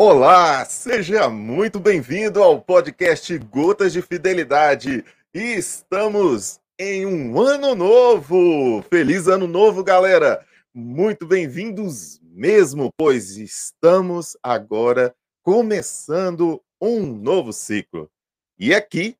Olá, 0.00 0.64
seja 0.64 1.28
muito 1.28 1.80
bem-vindo 1.80 2.40
ao 2.40 2.62
podcast 2.62 3.36
Gotas 3.36 3.92
de 3.92 4.00
Fidelidade. 4.00 5.04
E 5.34 5.40
estamos 5.40 6.60
em 6.78 7.04
um 7.04 7.40
ano 7.40 7.74
novo. 7.74 8.80
Feliz 8.88 9.26
ano 9.26 9.48
novo, 9.48 9.82
galera. 9.82 10.46
Muito 10.72 11.26
bem-vindos 11.26 12.20
mesmo, 12.22 12.92
pois 12.96 13.36
estamos 13.38 14.36
agora 14.40 15.12
começando 15.42 16.62
um 16.80 17.04
novo 17.04 17.52
ciclo. 17.52 18.08
E 18.56 18.72
aqui, 18.72 19.16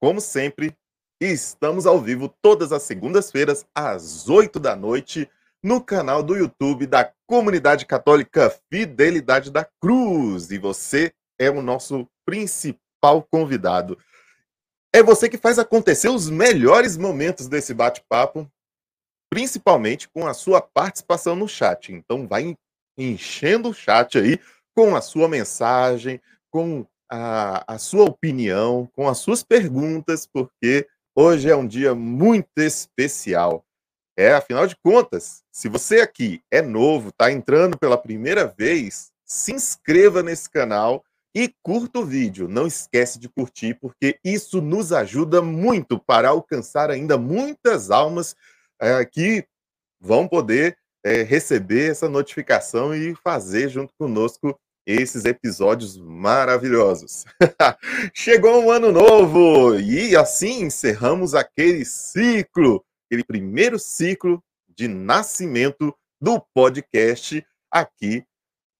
como 0.00 0.18
sempre, 0.18 0.74
estamos 1.20 1.84
ao 1.84 2.00
vivo 2.00 2.34
todas 2.40 2.72
as 2.72 2.84
segundas-feiras 2.84 3.66
às 3.74 4.30
oito 4.30 4.58
da 4.58 4.74
noite 4.74 5.28
no 5.62 5.82
canal 5.82 6.22
do 6.22 6.36
YouTube 6.36 6.86
da 6.86 7.12
Comunidade 7.26 7.84
Católica 7.86 8.54
Fidelidade 8.72 9.50
da 9.50 9.66
Cruz. 9.80 10.50
E 10.50 10.58
você 10.58 11.12
é 11.38 11.50
o 11.50 11.62
nosso 11.62 12.08
principal 12.24 13.26
convidado. 13.30 13.98
É 14.92 15.02
você 15.02 15.28
que 15.28 15.38
faz 15.38 15.58
acontecer 15.58 16.08
os 16.08 16.28
melhores 16.28 16.96
momentos 16.96 17.46
desse 17.46 17.72
bate-papo, 17.72 18.50
principalmente 19.30 20.08
com 20.08 20.26
a 20.26 20.34
sua 20.34 20.60
participação 20.60 21.36
no 21.36 21.46
chat. 21.46 21.92
Então, 21.92 22.26
vai 22.26 22.56
enchendo 22.98 23.68
o 23.68 23.74
chat 23.74 24.18
aí 24.18 24.40
com 24.74 24.96
a 24.96 25.00
sua 25.00 25.28
mensagem, 25.28 26.20
com 26.50 26.84
a, 27.10 27.74
a 27.74 27.78
sua 27.78 28.04
opinião, 28.04 28.88
com 28.94 29.08
as 29.08 29.18
suas 29.18 29.42
perguntas, 29.42 30.26
porque 30.26 30.88
hoje 31.14 31.48
é 31.48 31.56
um 31.56 31.66
dia 31.66 31.94
muito 31.94 32.58
especial. 32.58 33.64
É, 34.20 34.34
afinal 34.34 34.66
de 34.66 34.76
contas, 34.76 35.42
se 35.50 35.66
você 35.66 36.02
aqui 36.02 36.42
é 36.50 36.60
novo, 36.60 37.08
está 37.08 37.32
entrando 37.32 37.78
pela 37.78 37.96
primeira 37.96 38.46
vez, 38.46 39.10
se 39.24 39.50
inscreva 39.50 40.22
nesse 40.22 40.50
canal 40.50 41.02
e 41.34 41.50
curta 41.62 42.00
o 42.00 42.04
vídeo. 42.04 42.46
Não 42.46 42.66
esquece 42.66 43.18
de 43.18 43.30
curtir, 43.30 43.78
porque 43.80 44.18
isso 44.22 44.60
nos 44.60 44.92
ajuda 44.92 45.40
muito 45.40 45.98
para 45.98 46.28
alcançar 46.28 46.90
ainda 46.90 47.16
muitas 47.16 47.90
almas 47.90 48.36
é, 48.78 49.02
que 49.06 49.46
vão 49.98 50.28
poder 50.28 50.76
é, 51.02 51.22
receber 51.22 51.90
essa 51.90 52.06
notificação 52.06 52.94
e 52.94 53.14
fazer 53.24 53.70
junto 53.70 53.94
conosco 53.98 54.54
esses 54.86 55.24
episódios 55.24 55.96
maravilhosos. 55.96 57.24
Chegou 58.12 58.62
um 58.62 58.70
ano 58.70 58.92
novo 58.92 59.76
e 59.78 60.14
assim 60.14 60.64
encerramos 60.64 61.34
aquele 61.34 61.86
ciclo 61.86 62.84
aquele 63.10 63.24
primeiro 63.24 63.76
ciclo 63.76 64.40
de 64.68 64.86
nascimento 64.86 65.92
do 66.20 66.40
podcast 66.54 67.44
aqui 67.68 68.24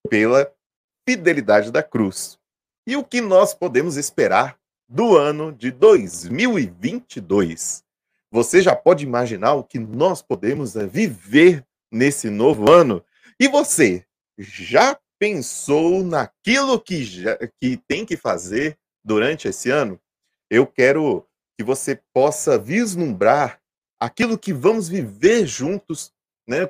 pela 0.08 0.48
Fidelidade 1.06 1.72
da 1.72 1.82
Cruz. 1.82 2.38
E 2.86 2.96
o 2.96 3.02
que 3.02 3.20
nós 3.20 3.52
podemos 3.52 3.96
esperar 3.96 4.56
do 4.88 5.16
ano 5.16 5.50
de 5.50 5.72
2022? 5.72 7.82
Você 8.30 8.62
já 8.62 8.76
pode 8.76 9.04
imaginar 9.04 9.54
o 9.54 9.64
que 9.64 9.80
nós 9.80 10.22
podemos 10.22 10.76
eh, 10.76 10.86
viver 10.86 11.66
nesse 11.90 12.30
novo 12.30 12.70
ano? 12.70 13.04
E 13.38 13.48
você 13.48 14.06
já 14.38 14.96
pensou 15.18 16.02
naquilo 16.04 16.80
que, 16.80 17.02
já, 17.02 17.36
que 17.60 17.78
tem 17.88 18.06
que 18.06 18.16
fazer 18.16 18.78
durante 19.04 19.48
esse 19.48 19.70
ano? 19.70 20.00
Eu 20.48 20.68
quero 20.68 21.26
que 21.58 21.64
você 21.64 22.00
possa 22.14 22.56
vislumbrar 22.56 23.59
aquilo 24.00 24.38
que 24.38 24.52
vamos 24.52 24.88
viver 24.88 25.46
juntos, 25.46 26.12
né? 26.48 26.68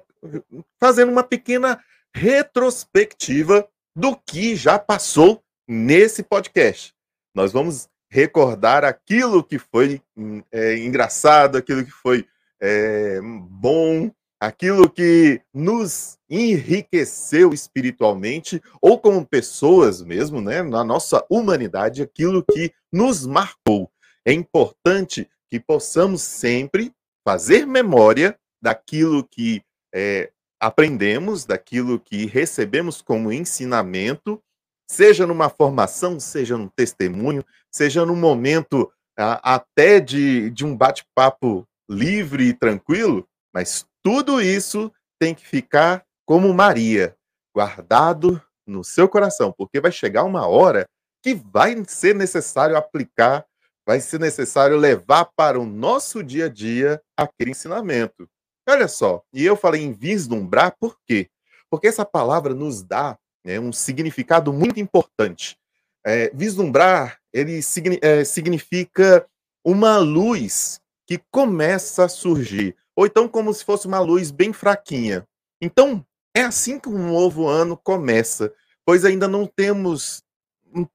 Fazendo 0.79 1.13
uma 1.13 1.23
pequena 1.23 1.83
retrospectiva 2.15 3.69
do 3.95 4.17
que 4.17 4.57
já 4.57 4.79
passou 4.79 5.43
nesse 5.67 6.23
podcast. 6.23 6.93
Nós 7.35 7.53
vamos 7.53 7.89
recordar 8.11 8.85
aquilo 8.85 9.45
que 9.45 9.59
foi 9.59 10.03
é, 10.51 10.77
engraçado, 10.79 11.57
aquilo 11.57 11.85
que 11.85 11.93
foi 11.93 12.27
é, 12.61 13.21
bom, 13.23 14.11
aquilo 14.41 14.91
que 14.91 15.41
nos 15.55 16.19
enriqueceu 16.29 17.53
espiritualmente 17.53 18.61
ou 18.83 18.99
como 18.99 19.25
pessoas 19.25 20.03
mesmo, 20.03 20.41
né, 20.41 20.63
na 20.63 20.83
nossa 20.83 21.25
humanidade, 21.31 22.03
aquilo 22.03 22.45
que 22.45 22.73
nos 22.93 23.25
marcou. 23.25 23.91
É 24.25 24.33
importante 24.33 25.31
que 25.49 25.61
possamos 25.61 26.23
sempre 26.23 26.93
fazer 27.27 27.67
memória 27.67 28.39
daquilo 28.63 29.25
que 29.25 29.63
é, 29.95 30.31
aprendemos, 30.61 31.45
daquilo 31.45 31.99
que 31.99 32.27
recebemos 32.27 33.01
como 33.01 33.33
ensinamento, 33.33 34.43
seja 34.91 35.27
numa 35.27 35.49
formação, 35.49 36.21
seja 36.21 36.59
num 36.59 36.69
testemunho, 36.69 37.45
seja 37.73 38.05
num 38.05 38.17
momento 38.17 38.93
a, 39.19 39.55
até 39.55 40.01
de, 40.01 40.51
de 40.51 40.65
um 40.65 40.77
bate-papo 40.77 41.67
livre 41.89 42.49
e 42.49 42.55
tranquilo, 42.55 43.27
mas 43.55 43.87
tudo 44.03 44.41
isso 44.41 44.93
tem 45.19 45.35
que 45.35 45.47
ficar 45.47 46.05
como 46.27 46.53
Maria, 46.55 47.17
guardado 47.55 48.41
no 48.67 48.85
seu 48.85 49.09
coração, 49.09 49.53
porque 49.57 49.81
vai 49.81 49.91
chegar 49.91 50.25
uma 50.25 50.47
hora 50.47 50.87
que 51.23 51.35
vai 51.35 51.83
ser 51.87 52.15
necessário 52.15 52.77
aplicar 52.77 53.45
vai 53.91 54.01
ser 54.01 54.21
necessário 54.21 54.77
levar 54.77 55.25
para 55.25 55.59
o 55.59 55.67
nosso 55.67 56.23
dia 56.23 56.45
a 56.45 56.49
dia 56.49 57.03
aquele 57.17 57.51
ensinamento. 57.51 58.31
Olha 58.69 58.87
só, 58.87 59.21
e 59.33 59.45
eu 59.45 59.57
falei 59.57 59.83
em 59.83 59.91
vislumbrar, 59.91 60.77
por 60.79 60.97
quê? 61.05 61.29
Porque 61.69 61.89
essa 61.89 62.05
palavra 62.05 62.55
nos 62.55 62.85
dá 62.85 63.19
né, 63.45 63.59
um 63.59 63.73
significado 63.73 64.53
muito 64.53 64.79
importante. 64.79 65.59
É, 66.07 66.31
vislumbrar, 66.33 67.19
ele 67.33 67.61
é, 68.01 68.23
significa 68.23 69.27
uma 69.65 69.99
luz 69.99 70.81
que 71.05 71.21
começa 71.29 72.05
a 72.05 72.09
surgir, 72.09 72.77
ou 72.95 73.07
então 73.07 73.27
como 73.27 73.53
se 73.53 73.65
fosse 73.65 73.89
uma 73.89 73.99
luz 73.99 74.31
bem 74.31 74.53
fraquinha. 74.53 75.27
Então, 75.61 76.07
é 76.33 76.43
assim 76.43 76.79
que 76.79 76.89
um 76.89 77.09
novo 77.09 77.49
ano 77.49 77.77
começa, 77.77 78.55
pois 78.87 79.05
ainda 79.05 79.27
não 79.27 79.49
temos 79.49 80.23
em 80.23 80.30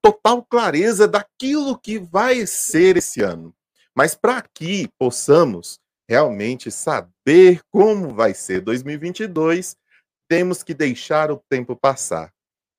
total 0.02 0.44
clareza 0.44 1.08
daquilo 1.08 1.78
que 1.78 2.00
vai 2.00 2.46
ser 2.46 2.98
esse 2.98 3.22
ano. 3.22 3.54
Mas 3.96 4.16
para 4.16 4.42
que 4.42 4.90
possamos 5.00 5.80
realmente 6.08 6.70
saber 6.70 7.62
como 7.72 8.14
vai 8.14 8.34
ser 8.34 8.62
2022, 8.62 9.76
temos 10.30 10.64
que 10.64 10.74
deixar 10.74 11.32
o 11.32 11.42
tempo 11.50 11.76
passar. 11.76 12.32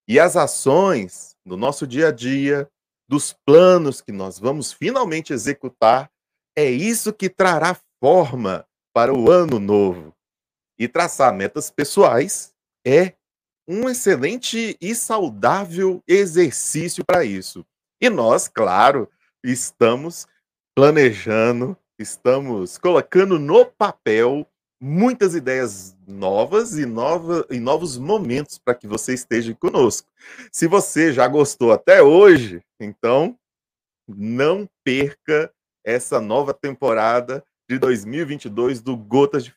E 0.09 0.21
as 0.21 0.37
ações 0.37 1.35
no 1.45 1.57
nosso 1.57 1.87
dia 1.87 2.09
a 2.09 2.13
dia, 2.13 2.69
dos 3.09 3.33
planos 3.33 4.01
que 4.01 4.13
nós 4.13 4.39
vamos 4.39 4.73
finalmente 4.73 5.33
executar, 5.33 6.11
é 6.57 6.69
isso 6.71 7.13
que 7.13 7.29
trará 7.29 7.77
forma 8.01 8.67
para 8.93 9.13
o 9.13 9.31
ano 9.31 9.59
novo. 9.59 10.15
E 10.79 10.87
traçar 10.89 11.35
metas 11.35 11.71
pessoais 11.71 12.53
é 12.87 13.16
um 13.69 13.89
excelente 13.89 14.77
e 14.81 14.95
saudável 14.95 16.03
exercício 16.07 17.05
para 17.05 17.25
isso. 17.25 17.65
E 18.01 18.09
nós, 18.09 18.49
claro, 18.49 19.11
estamos 19.43 20.27
planejando, 20.75 21.77
estamos 21.99 22.79
colocando 22.79 23.39
no 23.39 23.65
papel 23.65 24.47
muitas 24.81 25.35
ideias 25.35 25.97
novas 26.07 26.77
e, 26.79 26.85
nova, 26.85 27.47
e 27.51 27.59
novos 27.59 27.97
momentos 27.97 28.59
para 28.59 28.75
que 28.75 28.87
você 28.87 29.15
esteja 29.15 29.55
conosco. 29.55 30.07
Se 30.53 30.67
você 30.67 31.13
já 31.13 31.27
gostou 31.27 31.73
até 31.73 32.03
hoje, 32.03 32.63
então 32.79 33.39
não 34.07 34.69
perca 34.85 35.53
essa 35.85 36.21
nova 36.21 36.53
temporada 36.53 37.45
de 37.69 37.79
2022 37.79 38.81
do 38.81 38.97
Gotas 38.97 39.45
de 39.45 39.55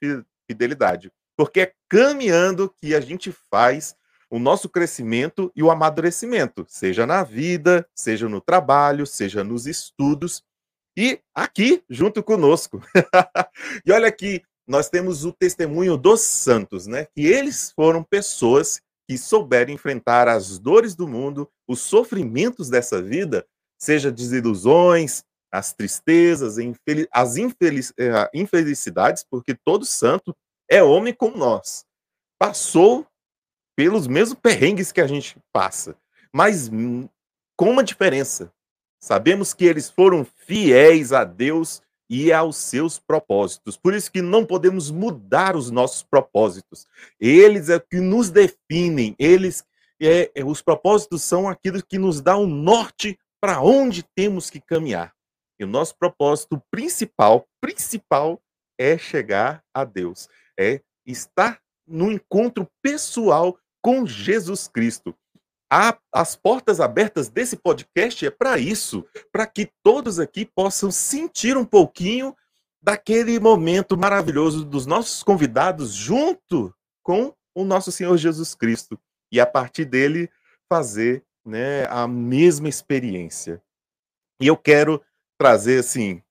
Fidelidade, 0.49 1.11
porque 1.37 1.61
é 1.61 1.73
caminhando 1.87 2.73
que 2.77 2.95
a 2.95 3.01
gente 3.01 3.31
faz 3.51 3.95
o 4.29 4.39
nosso 4.39 4.69
crescimento 4.69 5.51
e 5.55 5.63
o 5.63 5.71
amadurecimento, 5.71 6.65
seja 6.67 7.05
na 7.05 7.23
vida, 7.23 7.87
seja 7.95 8.29
no 8.29 8.39
trabalho, 8.39 9.05
seja 9.05 9.43
nos 9.43 9.65
estudos 9.65 10.43
e 10.97 11.19
aqui 11.33 11.83
junto 11.89 12.21
conosco. 12.21 12.81
e 13.85 13.91
olha 13.91 14.07
aqui, 14.07 14.41
nós 14.67 14.89
temos 14.89 15.25
o 15.25 15.31
testemunho 15.31 15.97
dos 15.97 16.21
santos, 16.21 16.85
né? 16.85 17.07
Que 17.15 17.25
eles 17.25 17.71
foram 17.71 18.03
pessoas 18.03 18.81
que 19.07 19.17
souberam 19.17 19.73
enfrentar 19.73 20.27
as 20.27 20.59
dores 20.59 20.95
do 20.95 21.07
mundo, 21.07 21.49
os 21.67 21.79
sofrimentos 21.79 22.69
dessa 22.69 23.01
vida, 23.01 23.43
seja 23.79 24.11
desilusões, 24.11 25.23
as 25.51 25.73
tristezas, 25.73 26.57
as 27.11 27.35
eh, 27.37 28.29
infelicidades, 28.33 29.25
porque 29.27 29.55
todo 29.55 29.85
santo 29.85 30.35
é 30.69 30.83
homem 30.83 31.13
como 31.13 31.35
nós. 31.35 31.85
Passou 32.37 33.07
pelos 33.79 34.07
mesmos 34.07 34.37
perrengues 34.37 34.91
que 34.91 34.99
a 34.99 35.07
gente 35.07 35.37
passa, 35.53 35.95
mas 36.33 36.67
hum, 36.67 37.07
com 37.55 37.71
uma 37.71 37.81
diferença. 37.81 38.51
Sabemos 39.01 39.53
que 39.53 39.63
eles 39.63 39.89
foram 39.89 40.27
fiéis 40.35 41.13
a 41.13 41.23
Deus 41.23 41.81
e 42.09 42.29
aos 42.33 42.57
seus 42.57 42.99
propósitos. 42.99 43.77
Por 43.77 43.93
isso 43.93 44.11
que 44.11 44.21
não 44.21 44.45
podemos 44.45 44.91
mudar 44.91 45.55
os 45.55 45.71
nossos 45.71 46.03
propósitos. 46.03 46.85
Eles 47.17 47.69
é 47.69 47.79
que 47.79 48.01
nos 48.01 48.29
definem, 48.29 49.15
eles 49.17 49.63
é, 50.01 50.29
é, 50.35 50.43
os 50.43 50.61
propósitos 50.61 51.21
são 51.23 51.47
aquilo 51.47 51.81
que 51.81 51.97
nos 51.97 52.19
dá 52.19 52.37
um 52.37 52.47
norte 52.47 53.17
para 53.39 53.61
onde 53.61 54.03
temos 54.13 54.49
que 54.49 54.59
caminhar. 54.59 55.13
E 55.57 55.63
o 55.63 55.67
nosso 55.67 55.97
propósito 55.97 56.61
principal, 56.69 57.47
principal, 57.61 58.41
é 58.77 58.97
chegar 58.97 59.63
a 59.73 59.85
Deus, 59.85 60.27
é 60.59 60.81
estar 61.05 61.61
no 61.89 62.11
encontro 62.11 62.69
pessoal 62.81 63.57
com 63.81 64.05
Jesus 64.05 64.67
Cristo. 64.67 65.15
A, 65.71 65.97
as 66.11 66.35
portas 66.35 66.79
abertas 66.79 67.29
desse 67.29 67.55
podcast 67.55 68.25
é 68.25 68.31
para 68.31 68.57
isso, 68.57 69.05
para 69.31 69.45
que 69.45 69.71
todos 69.83 70.19
aqui 70.19 70.45
possam 70.45 70.89
sentir 70.89 71.55
um 71.57 71.65
pouquinho 71.65 72.35
daquele 72.81 73.39
momento 73.39 73.97
maravilhoso 73.97 74.65
dos 74.65 74.85
nossos 74.85 75.21
convidados 75.21 75.93
junto 75.93 76.73
com 77.03 77.33
o 77.53 77.63
nosso 77.63 77.91
Senhor 77.91 78.17
Jesus 78.17 78.55
Cristo 78.55 78.99
e 79.31 79.39
a 79.39 79.45
partir 79.45 79.85
dele 79.85 80.29
fazer 80.67 81.23
né, 81.45 81.85
a 81.87 82.07
mesma 82.07 82.69
experiência. 82.69 83.61
E 84.41 84.47
eu 84.47 84.57
quero 84.57 85.03
trazer 85.37 85.79
assim 85.79 86.23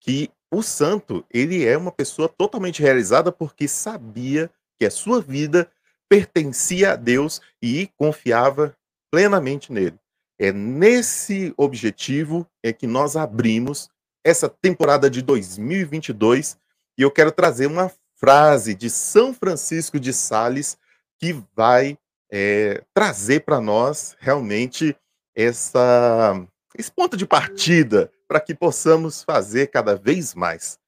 que 0.00 0.30
o 0.50 0.62
santo, 0.62 1.24
ele 1.30 1.64
é 1.64 1.76
uma 1.78 1.92
pessoa 1.92 2.28
totalmente 2.28 2.82
realizada 2.82 3.30
porque 3.30 3.66
sabia 3.68 4.50
que 4.78 4.84
a 4.84 4.90
sua 4.90 5.20
vida 5.20 5.70
pertencia 6.12 6.92
a 6.92 6.96
Deus 6.96 7.40
e 7.62 7.88
confiava 7.96 8.76
plenamente 9.10 9.72
nele. 9.72 9.98
É 10.38 10.52
nesse 10.52 11.54
objetivo 11.56 12.46
é 12.62 12.70
que 12.70 12.86
nós 12.86 13.16
abrimos 13.16 13.88
essa 14.22 14.46
temporada 14.46 15.08
de 15.08 15.22
2022 15.22 16.58
e 16.98 17.02
eu 17.02 17.10
quero 17.10 17.32
trazer 17.32 17.66
uma 17.66 17.90
frase 18.16 18.74
de 18.74 18.90
São 18.90 19.32
Francisco 19.32 19.98
de 19.98 20.12
Sales 20.12 20.76
que 21.18 21.32
vai 21.56 21.96
é, 22.30 22.84
trazer 22.92 23.46
para 23.46 23.58
nós 23.58 24.14
realmente 24.20 24.94
essa, 25.34 26.46
esse 26.76 26.92
ponto 26.92 27.16
de 27.16 27.24
partida 27.24 28.12
para 28.28 28.38
que 28.38 28.54
possamos 28.54 29.22
fazer 29.22 29.68
cada 29.68 29.96
vez 29.96 30.34
mais. 30.34 30.78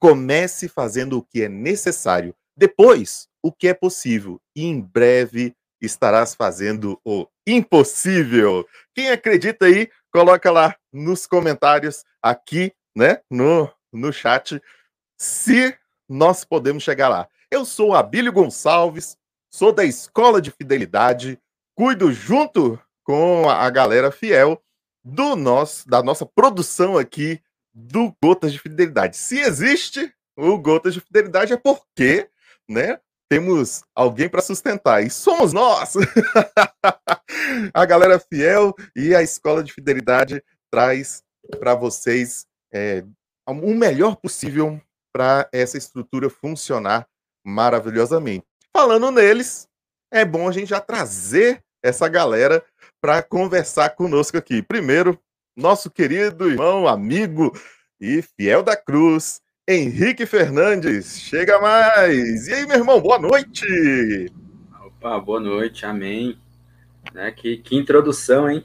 Comece 0.00 0.68
fazendo 0.68 1.18
o 1.18 1.22
que 1.22 1.42
é 1.42 1.48
necessário, 1.48 2.34
depois 2.62 3.26
o 3.42 3.50
que 3.50 3.66
é 3.66 3.74
possível, 3.74 4.40
e 4.54 4.64
em 4.64 4.80
breve 4.80 5.52
estarás 5.80 6.32
fazendo 6.32 6.96
o 7.04 7.26
impossível. 7.44 8.64
Quem 8.94 9.10
acredita 9.10 9.66
aí, 9.66 9.90
coloca 10.12 10.48
lá 10.48 10.76
nos 10.92 11.26
comentários 11.26 12.04
aqui, 12.22 12.72
né, 12.96 13.20
no, 13.28 13.68
no 13.92 14.12
chat, 14.12 14.62
se 15.18 15.76
nós 16.08 16.44
podemos 16.44 16.84
chegar 16.84 17.08
lá. 17.08 17.28
Eu 17.50 17.64
sou 17.64 17.96
Abílio 17.96 18.32
Gonçalves, 18.32 19.16
sou 19.50 19.72
da 19.72 19.84
Escola 19.84 20.40
de 20.40 20.52
Fidelidade, 20.52 21.36
cuido 21.74 22.12
junto 22.12 22.80
com 23.02 23.50
a 23.50 23.68
galera 23.70 24.12
fiel 24.12 24.62
do 25.02 25.34
nosso, 25.34 25.88
da 25.88 26.00
nossa 26.00 26.24
produção 26.24 26.96
aqui 26.96 27.42
do 27.74 28.14
Gotas 28.22 28.52
de 28.52 28.60
Fidelidade. 28.60 29.16
Se 29.16 29.40
existe 29.40 30.14
o 30.36 30.56
Gotas 30.58 30.94
de 30.94 31.00
Fidelidade 31.00 31.52
é 31.52 31.56
porque, 31.56 32.28
né, 32.68 32.98
temos 33.28 33.82
alguém 33.94 34.28
para 34.28 34.42
sustentar 34.42 35.02
e 35.02 35.10
somos 35.10 35.52
nós. 35.52 35.94
a 37.72 37.84
galera 37.86 38.18
fiel 38.18 38.74
e 38.94 39.14
a 39.14 39.22
Escola 39.22 39.64
de 39.64 39.72
Fidelidade 39.72 40.42
traz 40.70 41.22
para 41.58 41.74
vocês 41.74 42.46
é, 42.72 43.04
o 43.46 43.74
melhor 43.74 44.16
possível 44.16 44.80
para 45.14 45.48
essa 45.52 45.76
estrutura 45.76 46.30
funcionar 46.30 47.06
maravilhosamente. 47.44 48.44
Falando 48.74 49.10
neles, 49.10 49.68
é 50.10 50.24
bom 50.24 50.48
a 50.48 50.52
gente 50.52 50.68
já 50.68 50.80
trazer 50.80 51.62
essa 51.82 52.08
galera 52.08 52.64
para 53.00 53.22
conversar 53.22 53.90
conosco 53.90 54.36
aqui. 54.38 54.62
Primeiro, 54.62 55.18
nosso 55.56 55.90
querido 55.90 56.50
irmão, 56.50 56.86
amigo 56.86 57.52
e 58.00 58.22
fiel 58.22 58.62
da 58.62 58.76
cruz, 58.76 59.40
Henrique 59.68 60.26
Fernandes. 60.26 61.20
Chega 61.20 61.60
mais! 61.60 62.48
E 62.48 62.52
aí, 62.52 62.66
meu 62.66 62.78
irmão, 62.78 63.00
boa 63.00 63.16
noite! 63.16 64.26
Opa, 64.84 65.20
boa 65.20 65.38
noite, 65.38 65.86
amém. 65.86 66.36
Né, 67.14 67.30
que, 67.30 67.58
que 67.58 67.76
introdução, 67.76 68.50
hein? 68.50 68.64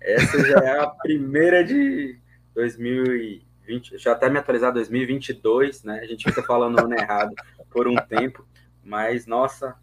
Essa 0.00 0.42
já 0.42 0.58
é 0.60 0.80
a 0.80 0.86
primeira 1.02 1.62
de 1.62 2.18
2020, 2.54 3.98
já 3.98 4.12
até 4.12 4.30
me 4.30 4.38
atualizar 4.38 4.72
2022, 4.72 5.84
né? 5.84 6.00
A 6.00 6.06
gente 6.06 6.24
fica 6.24 6.42
falando 6.42 6.78
o 6.78 6.84
ano 6.86 6.94
errado 6.94 7.34
por 7.68 7.86
um 7.86 7.96
tempo. 7.96 8.42
Mas, 8.82 9.26
nossa, 9.26 9.76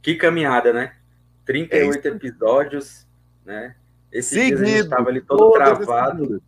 que 0.00 0.14
caminhada, 0.14 0.72
né? 0.72 0.94
38 1.44 2.08
é 2.08 2.10
episódios, 2.10 3.06
né? 3.44 3.76
Esse 4.10 4.34
dia 4.34 4.54
a 4.54 4.64
gente 4.64 4.78
estava 4.78 5.10
ali 5.10 5.20
todo 5.20 5.52
travado. 5.52 6.42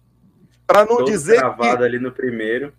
Para 0.66 0.86
não 0.86 1.04
dizer 1.04 1.36
travado 1.36 1.78
que... 1.80 1.84
ali 1.84 1.98
no 1.98 2.10
primeiro. 2.10 2.72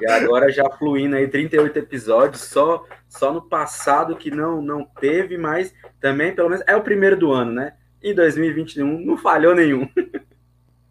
E 0.00 0.10
agora 0.10 0.50
já 0.52 0.68
fluindo 0.70 1.16
aí 1.16 1.28
38 1.28 1.78
episódios, 1.78 2.42
só 2.42 2.84
só 3.08 3.32
no 3.32 3.42
passado 3.42 4.16
que 4.16 4.30
não 4.30 4.60
não 4.60 4.84
teve, 4.84 5.38
mas 5.38 5.72
também 6.00 6.34
pelo 6.34 6.50
menos 6.50 6.64
é 6.66 6.76
o 6.76 6.82
primeiro 6.82 7.16
do 7.16 7.32
ano, 7.32 7.52
né? 7.52 7.74
Em 8.02 8.14
2021 8.14 9.04
não 9.04 9.16
falhou 9.16 9.54
nenhum. 9.54 9.88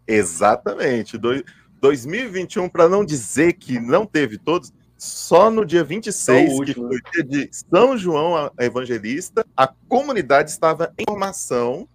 Exatamente. 0.06 1.18
Do, 1.18 1.42
2021 1.80 2.68
para 2.68 2.88
não 2.88 3.04
dizer 3.04 3.54
que 3.54 3.78
não 3.78 4.06
teve 4.06 4.38
todos, 4.38 4.72
só 4.96 5.50
no 5.50 5.64
dia 5.64 5.84
26, 5.84 6.52
último, 6.52 6.64
que 6.64 6.74
foi 6.74 6.96
o 6.96 7.12
dia 7.12 7.24
de 7.24 7.50
São 7.52 7.96
João 7.96 8.50
Evangelista, 8.58 9.44
a 9.56 9.66
comunidade 9.88 10.50
estava 10.50 10.92
em 10.98 11.04
formação, 11.04 11.88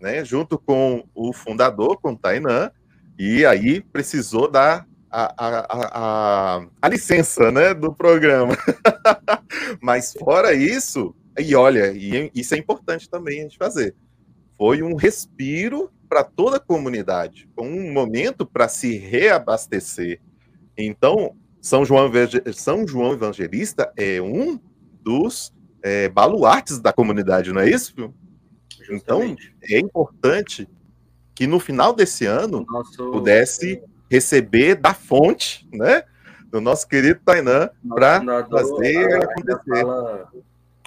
né, 0.00 0.24
junto 0.24 0.58
com 0.58 1.04
o 1.14 1.32
fundador, 1.32 2.00
com 2.00 2.12
o 2.12 2.16
Tainan, 2.16 2.70
e 3.18 3.44
aí 3.46 3.80
precisou 3.80 4.50
dar 4.50 4.86
a, 5.10 5.34
a, 5.36 6.58
a, 6.58 6.66
a 6.80 6.88
licença 6.88 7.50
né, 7.50 7.74
do 7.74 7.92
programa. 7.92 8.56
Mas 9.82 10.12
fora 10.12 10.54
isso, 10.54 11.14
e 11.38 11.54
olha, 11.54 11.92
e 11.92 12.30
isso 12.34 12.54
é 12.54 12.58
importante 12.58 13.08
também 13.08 13.40
a 13.40 13.42
gente 13.42 13.58
fazer, 13.58 13.94
foi 14.56 14.82
um 14.82 14.94
respiro 14.94 15.90
para 16.08 16.24
toda 16.24 16.56
a 16.56 16.60
comunidade, 16.60 17.48
um 17.58 17.92
momento 17.92 18.44
para 18.44 18.68
se 18.68 18.96
reabastecer. 18.98 20.20
Então, 20.76 21.36
são 21.60 21.84
João, 21.84 22.10
São 22.52 22.86
João 22.86 23.12
Evangelista 23.12 23.92
é 23.96 24.20
um 24.20 24.58
dos 25.02 25.52
é, 25.82 26.08
baluartes 26.08 26.78
da 26.78 26.92
comunidade, 26.92 27.52
não 27.52 27.60
é 27.60 27.70
isso? 27.70 28.12
Então, 28.90 29.36
é 29.62 29.78
importante 29.78 30.68
que 31.34 31.46
no 31.46 31.60
final 31.60 31.94
desse 31.94 32.26
ano 32.26 32.64
Nosso... 32.68 33.10
pudesse 33.12 33.82
receber 34.10 34.74
da 34.74 34.92
fonte, 34.92 35.66
né? 35.72 36.02
Do 36.50 36.60
nosso 36.60 36.88
querido 36.88 37.20
Tainan 37.24 37.70
para 37.88 38.20
fazer 38.48 39.22
acontecer. 39.22 39.80
Fala, 39.80 40.32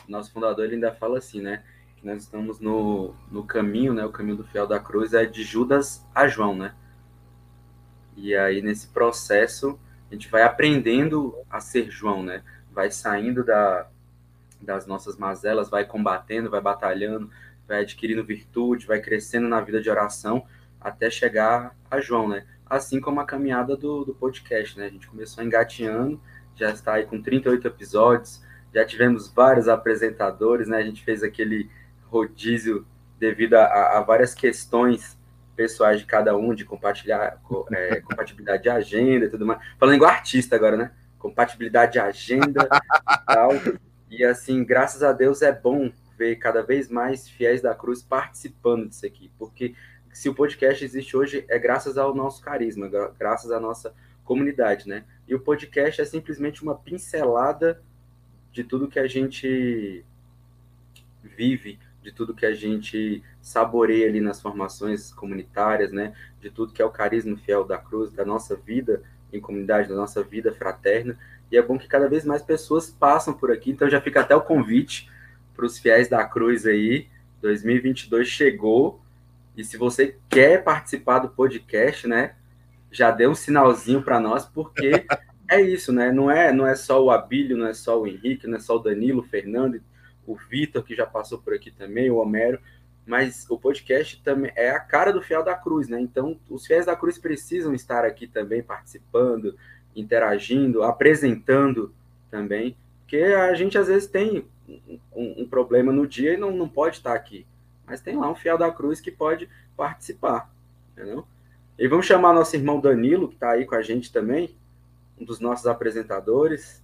nosso 0.08 0.32
fundador 0.32 0.65
ele 0.65 0.75
ainda 0.75 0.92
fala 0.94 1.18
assim, 1.18 1.42
né? 1.42 1.63
Que 1.96 2.06
nós 2.06 2.24
estamos 2.24 2.60
no, 2.60 3.15
no 3.32 3.46
caminho, 3.46 3.94
né? 3.94 4.06
O 4.06 4.12
caminho 4.12 4.36
do 4.36 4.44
fiel 4.44 4.68
da 4.68 4.80
cruz 4.80 5.13
é 5.13 5.25
de 5.25 5.42
Judas 5.42 6.06
a 6.13 6.27
João, 6.27 6.53
né? 6.53 6.75
E 8.18 8.36
aí, 8.36 8.62
nesse 8.62 8.88
processo, 8.88 9.80
a 10.12 10.13
gente 10.13 10.30
vai 10.30 10.44
aprendendo 10.44 11.34
a 11.50 11.62
ser 11.62 11.89
João, 11.89 12.22
né? 12.22 12.44
Vai 12.72 12.92
saindo 12.92 13.44
da, 13.44 13.88
das 14.62 14.86
nossas 14.86 15.18
mazelas, 15.18 15.70
vai 15.70 15.86
combatendo, 15.86 16.50
vai 16.50 16.62
batalhando, 16.62 17.30
vai 17.65 17.82
adquirindo 17.82 18.24
virtude, 18.24 18.86
vai 18.86 19.00
crescendo 19.00 19.48
na 19.48 19.62
vida 19.62 19.82
de 19.82 19.89
oração 19.89 20.46
até 20.80 21.10
chegar 21.10 21.74
a 21.89 22.01
João, 22.01 22.27
né? 22.27 22.46
Assim 22.65 23.00
como 23.00 23.20
a 23.20 23.25
caminhada 23.25 23.75
do, 23.75 24.03
do 24.05 24.13
podcast, 24.13 24.77
né? 24.77 24.86
A 24.86 24.89
gente 24.89 25.08
começou 25.08 25.43
engateando, 25.43 26.20
já 26.55 26.72
está 26.72 26.93
aí 26.93 27.05
com 27.05 27.22
38 27.22 27.67
episódios, 27.67 28.41
já 28.74 28.86
tivemos 28.86 29.32
vários 29.32 29.67
apresentadores, 29.67 30.67
né? 30.67 30.77
A 30.77 30.84
gente 30.84 31.03
fez 31.03 31.24
aquele 31.24 31.70
rodízio 32.10 32.86
devido 33.20 33.55
a, 33.55 33.98
a 33.98 34.01
várias 34.01 34.34
questões 34.34 35.17
pessoais 35.55 36.00
de 36.00 36.05
cada 36.05 36.36
um, 36.36 36.53
de 36.53 36.65
compartilhar 36.65 37.39
é, 37.72 38.01
compatibilidade 38.01 38.63
de 38.63 38.70
agenda 38.70 39.25
e 39.25 39.29
tudo 39.29 39.46
mais. 39.46 39.62
Falando 39.79 39.96
igual 39.96 40.12
artista 40.12 40.55
agora, 40.55 40.75
né? 40.75 40.91
Compatibilidade 41.20 41.93
de 41.93 42.00
agenda 42.00 42.67
e 42.67 43.34
tal. 43.34 43.51
E 44.10 44.24
assim, 44.24 44.63
graças 44.63 45.03
a 45.03 45.12
Deus 45.12 45.41
é 45.41 45.51
bom 45.51 45.91
ver 46.17 46.36
cada 46.36 46.62
vez 46.62 46.89
mais 46.89 47.27
fiéis 47.27 47.62
da 47.62 47.74
cruz 47.74 48.01
participando 48.01 48.88
disso 48.88 49.05
aqui, 49.05 49.32
porque 49.38 49.74
se 50.13 50.29
o 50.29 50.36
podcast 50.36 50.84
existe 50.84 51.17
hoje 51.17 51.46
é 51.50 51.58
graças 51.60 51.98
ao 51.98 52.13
nosso 52.13 52.41
carisma, 52.41 52.89
graças 53.17 53.51
à 53.51 53.60
nossa 53.60 53.93
comunidade, 54.24 54.88
né? 54.88 55.05
E 55.27 55.36
o 55.36 55.39
podcast 55.39 56.01
é 56.01 56.05
simplesmente 56.05 56.63
uma 56.63 56.75
pincelada 56.75 57.82
de 58.51 58.63
tudo 58.63 58.88
que 58.88 59.00
a 59.00 59.08
gente 59.08 60.05
vive 61.24 61.79
de 62.03 62.12
tudo 62.12 62.34
que 62.34 62.46
a 62.46 62.53
gente 62.53 63.24
saboreia 63.41 64.08
ali 64.08 64.20
nas 64.20 64.41
formações 64.41 65.12
comunitárias, 65.13 65.91
né? 65.91 66.13
De 66.41 66.51
tudo 66.51 66.74
que 66.74 66.82
é 66.82 66.86
o 66.86 66.91
carisma 66.91 67.38
fiel 67.38 67.63
da 67.63 67.77
cruz, 67.77 68.12
da 68.12 68.25
nossa 68.25 68.55
vida 68.55 69.01
em 69.32 69.39
comunidade, 69.39 69.89
da 69.89 69.96
nossa 69.96 70.22
vida 70.22 70.51
fraterna. 70.51 71.17
E 71.50 71.58
é 71.58 71.62
bom 71.62 71.77
que 71.77 71.88
cada 71.88 72.10
vez 72.10 72.25
mais 72.25 72.41
pessoas 72.41 72.89
passam 72.89 73.34
por 73.34 73.51
aqui, 73.51 73.72
então 73.72 73.89
já 73.89 74.01
fica 74.01 74.20
até 74.20 74.36
o 74.36 74.41
convite 74.41 75.10
para 75.55 75.65
os 75.65 75.79
fiéis 75.79 76.10
da 76.10 76.24
cruz 76.25 76.65
aí. 76.65 77.08
2022 77.41 78.27
chegou. 78.27 79.01
E 79.55 79.63
se 79.63 79.77
você 79.77 80.17
quer 80.29 80.63
participar 80.63 81.19
do 81.19 81.29
podcast, 81.29 82.07
né? 82.07 82.36
Já 82.91 83.12
dê 83.12 83.27
um 83.27 83.36
sinalzinho 83.36 84.01
para 84.01 84.19
nós, 84.19 84.45
porque 84.45 85.05
é 85.50 85.62
isso, 85.62 85.91
né? 85.91 86.12
Não 86.12 86.29
é, 86.29 86.51
não 86.51 86.65
é 86.65 86.75
só 86.75 87.03
o 87.03 87.12
Abílio, 87.12 87.57
não 87.57 87.67
é 87.67 87.74
só 87.74 88.00
o 88.00 88.07
Henrique, 88.07 88.48
não 88.48 88.57
é 88.57 88.60
só 88.60 88.75
o 88.75 88.79
Danilo, 88.79 89.22
o 89.22 89.25
Fernando, 89.25 89.81
o 90.25 90.36
Vitor, 90.36 90.83
que 90.83 90.95
já 90.95 91.05
passou 91.05 91.38
por 91.38 91.53
aqui 91.53 91.72
também, 91.72 92.10
o 92.10 92.17
Homero, 92.17 92.60
mas 93.05 93.45
o 93.50 93.57
podcast 93.57 94.22
também 94.24 94.51
é 94.55 94.69
a 94.69 94.79
cara 94.79 95.12
do 95.12 95.22
Fiel 95.22 95.43
da 95.43 95.55
Cruz, 95.55 95.88
né? 95.88 96.00
Então, 96.00 96.39
os 96.50 96.65
fiéis 96.65 96.86
da 96.86 96.95
Cruz 96.95 97.17
precisam 97.17 97.74
estar 97.74 98.05
aqui 98.05 98.27
também 98.27 98.63
participando, 98.63 99.57
interagindo, 99.95 100.83
apresentando 100.83 101.93
também, 102.31 102.77
porque 103.01 103.17
a 103.17 103.53
gente 103.53 103.77
às 103.77 103.88
vezes 103.88 104.07
tem 104.07 104.45
um, 105.13 105.43
um 105.43 105.48
problema 105.48 105.91
no 105.91 106.07
dia 106.07 106.33
e 106.33 106.38
não, 106.38 106.51
não 106.51 106.67
pode 106.67 106.98
estar 106.98 107.13
aqui, 107.13 107.45
mas 107.86 108.02
tem 108.02 108.18
lá 108.18 108.30
um 108.30 108.36
Fiel 108.36 108.58
da 108.58 108.72
Cruz 108.72 109.00
que 109.00 109.12
pode 109.12 109.50
participar, 109.75 110.52
entendeu? 110.92 111.25
E 111.78 111.88
vamos 111.88 112.06
chamar 112.06 112.34
nosso 112.34 112.56
irmão 112.56 112.80
Danilo, 112.80 113.28
que 113.28 113.34
está 113.36 113.52
aí 113.52 113.66
com 113.66 113.75
a 113.75 113.82
gente 113.82 114.12
também, 114.12 114.56
um 115.20 115.25
dos 115.25 115.40
nossos 115.40 115.66
apresentadores. 115.66 116.82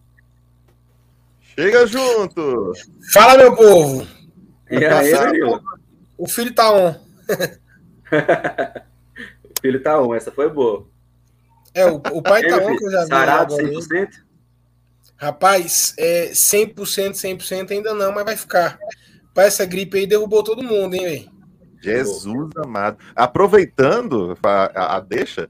Chega 1.42 1.86
junto! 1.86 2.74
Fala, 3.14 3.38
meu 3.38 3.56
povo! 3.56 4.08
E 4.70 4.84
aí, 4.86 5.12
Danilo? 5.12 5.62
O 6.18 6.28
filho 6.28 6.54
tá 6.54 6.72
on. 6.72 6.90
o 9.46 9.62
filho 9.62 9.82
tá 9.82 10.02
on, 10.02 10.14
essa 10.14 10.32
foi 10.32 10.50
boa. 10.50 10.88
É, 11.74 11.86
o, 11.86 11.96
o 11.96 12.22
pai 12.22 12.42
tá 12.48 12.58
on, 12.58 12.76
que 12.76 12.86
eu 12.86 12.92
já 12.92 13.04
vi. 13.04 13.08
Sarado 13.08 13.56
100%? 13.56 14.10
Rapaz, 15.16 15.94
é 15.98 16.30
100%, 16.32 16.76
100% 17.12 17.72
ainda 17.72 17.94
não, 17.94 18.14
mas 18.14 18.26
vai 18.26 18.38
ficar. 18.38 18.80
Pai, 19.40 19.48
essa 19.48 19.66
gripe 19.66 19.98
aí 19.98 20.06
derrubou 20.06 20.44
todo 20.44 20.62
mundo, 20.62 20.96
hein, 20.96 21.02
velho? 21.02 21.32
Jesus 21.82 22.50
amado. 22.58 22.98
Aproveitando 23.16 24.38
a, 24.44 24.98
a 24.98 25.00
deixa, 25.00 25.48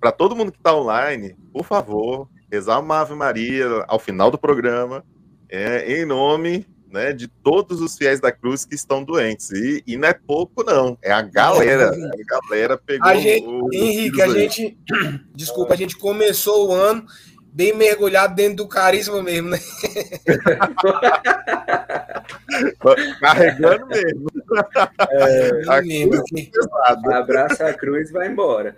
para 0.00 0.10
todo 0.10 0.34
mundo 0.34 0.50
que 0.50 0.56
está 0.56 0.74
online, 0.74 1.36
por 1.52 1.62
favor, 1.62 2.30
rezar 2.50 2.80
uma 2.80 2.98
Ave 2.98 3.14
Maria 3.14 3.84
ao 3.88 3.98
final 3.98 4.30
do 4.30 4.38
programa, 4.38 5.04
é, 5.50 6.00
em 6.00 6.06
nome 6.06 6.66
né, 6.90 7.12
de 7.12 7.28
todos 7.28 7.82
os 7.82 7.98
fiéis 7.98 8.20
da 8.20 8.32
cruz 8.32 8.64
que 8.64 8.74
estão 8.74 9.04
doentes. 9.04 9.50
E, 9.50 9.82
e 9.86 9.98
não 9.98 10.08
é 10.08 10.14
pouco, 10.14 10.64
não. 10.64 10.96
É 11.02 11.12
a 11.12 11.20
galera. 11.20 11.90
A 11.90 12.40
galera 12.40 12.78
pegou. 12.78 13.06
A 13.06 13.16
gente, 13.16 13.46
o, 13.46 13.68
Henrique, 13.70 14.22
a 14.22 14.28
gente. 14.28 14.78
Desculpa, 15.34 15.74
a 15.74 15.76
gente 15.76 15.98
começou 15.98 16.70
o 16.70 16.72
ano 16.72 17.04
bem 17.56 17.74
mergulhado 17.74 18.34
dentro 18.34 18.56
do 18.56 18.68
carisma 18.68 19.22
mesmo, 19.22 19.48
né? 19.48 19.58
Carregando 23.18 23.86
mesmo. 23.86 24.26
É, 25.10 25.62
mesmo 25.82 26.22
abraça 27.14 27.66
a 27.66 27.72
cruz 27.72 28.10
e 28.10 28.12
vai 28.12 28.28
embora. 28.28 28.76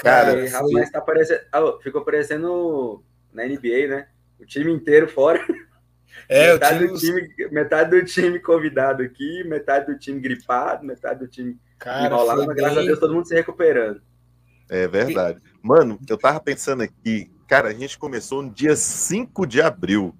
Cara, 0.00 0.34
Aí, 0.34 0.46
rapaz, 0.46 0.92
tá 0.92 1.00
parecendo, 1.00 1.40
oh, 1.56 1.80
ficou 1.80 2.04
parecendo 2.04 3.02
na 3.32 3.44
NBA, 3.44 3.88
né? 3.88 4.06
O 4.38 4.46
time 4.46 4.72
inteiro 4.72 5.08
fora. 5.08 5.44
É, 6.28 6.52
metade, 6.52 6.78
time... 6.78 6.92
Do 6.92 6.98
time, 6.98 7.28
metade 7.50 7.90
do 7.90 8.04
time 8.04 8.38
convidado 8.38 9.02
aqui, 9.02 9.42
metade 9.44 9.92
do 9.92 9.98
time 9.98 10.20
gripado, 10.20 10.86
metade 10.86 11.18
do 11.18 11.26
time 11.26 11.58
Cara, 11.80 12.06
enrolado, 12.06 12.46
mas 12.46 12.54
graças 12.54 12.78
a 12.78 12.82
Deus 12.82 13.00
todo 13.00 13.12
mundo 13.12 13.26
se 13.26 13.34
recuperando. 13.34 14.00
É 14.68 14.86
verdade. 14.88 15.40
Mano, 15.62 15.98
eu 16.08 16.18
tava 16.18 16.40
pensando 16.40 16.82
aqui, 16.82 17.30
cara, 17.46 17.68
a 17.68 17.72
gente 17.72 17.98
começou 17.98 18.42
no 18.42 18.50
dia 18.50 18.76
5 18.76 19.46
de 19.46 19.60
abril. 19.60 20.14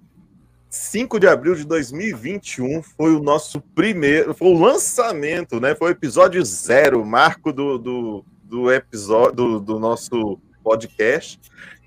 5 0.69 1.21
de 1.21 1.29
abril 1.29 1.55
de 1.55 1.65
2021 1.65 2.83
foi 2.83 3.15
o 3.15 3.23
nosso 3.23 3.61
primeiro, 3.61 4.35
foi 4.35 4.49
o 4.49 4.59
lançamento, 4.59 5.61
né? 5.61 5.75
Foi 5.75 5.89
o 5.89 5.93
episódio 5.93 6.45
zero, 6.45 7.05
marco 7.05 7.53
do, 7.53 7.79
do, 7.79 8.25
do 8.43 8.73
episódio 8.73 9.33
do, 9.33 9.61
do 9.61 9.79
nosso 9.79 10.39
podcast. 10.65 11.41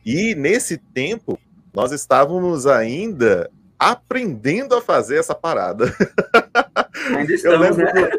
E 0.05 0.33
nesse 0.35 0.77
tempo, 0.77 1.37
nós 1.73 1.91
estávamos 1.91 2.65
ainda 2.65 3.51
aprendendo 3.77 4.73
a 4.75 4.81
fazer 4.81 5.17
essa 5.17 5.35
parada. 5.35 5.93
Ainda 7.15 7.33
estamos, 7.35 7.77
né? 7.77 8.09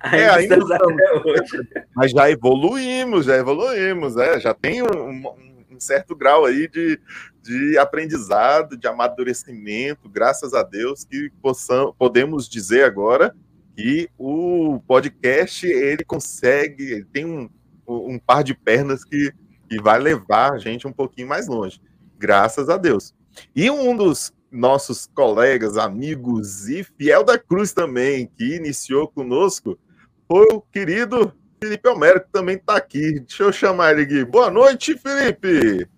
Ainda, 0.00 0.16
é, 0.16 0.30
ainda 0.30 0.58
estamos, 0.58 0.70
estamos. 0.70 1.24
hoje. 1.24 1.68
Mas 1.94 2.10
já 2.12 2.30
evoluímos, 2.30 3.26
já 3.26 3.36
evoluímos, 3.36 4.16
é, 4.16 4.38
já 4.40 4.54
tem 4.54 4.82
um, 4.82 5.28
um, 5.70 5.80
certo 5.80 6.14
grau 6.14 6.44
aí 6.44 6.68
de, 6.68 7.00
de 7.42 7.78
aprendizado, 7.78 8.76
de 8.76 8.86
amadurecimento, 8.86 10.08
graças 10.08 10.54
a 10.54 10.62
Deus, 10.62 11.04
que 11.04 11.30
possam, 11.40 11.94
podemos 11.98 12.48
dizer 12.48 12.84
agora 12.84 13.34
que 13.76 14.08
o 14.18 14.80
podcast 14.86 15.66
ele 15.66 16.04
consegue, 16.04 16.84
ele 16.84 17.04
tem 17.04 17.24
um, 17.24 17.48
um 17.86 18.18
par 18.18 18.42
de 18.42 18.54
pernas 18.54 19.04
que, 19.04 19.32
que 19.68 19.80
vai 19.80 19.98
levar 19.98 20.52
a 20.52 20.58
gente 20.58 20.86
um 20.86 20.92
pouquinho 20.92 21.28
mais 21.28 21.46
longe, 21.46 21.80
graças 22.18 22.68
a 22.68 22.76
Deus. 22.76 23.14
E 23.54 23.70
um 23.70 23.96
dos 23.96 24.32
nossos 24.50 25.06
colegas, 25.06 25.76
amigos 25.76 26.68
e 26.68 26.82
fiel 26.82 27.22
da 27.22 27.38
Cruz 27.38 27.72
também, 27.72 28.30
que 28.36 28.56
iniciou 28.56 29.08
conosco, 29.08 29.78
foi 30.26 30.46
o 30.52 30.60
querido 30.60 31.32
Felipe 31.62 31.88
Homero, 31.88 32.20
que 32.20 32.30
também 32.30 32.56
está 32.56 32.76
aqui. 32.76 33.20
Deixa 33.20 33.42
eu 33.42 33.52
chamar 33.52 33.92
ele 33.92 34.02
aqui. 34.02 34.24
Boa 34.24 34.50
noite, 34.50 34.96
Felipe! 34.98 35.88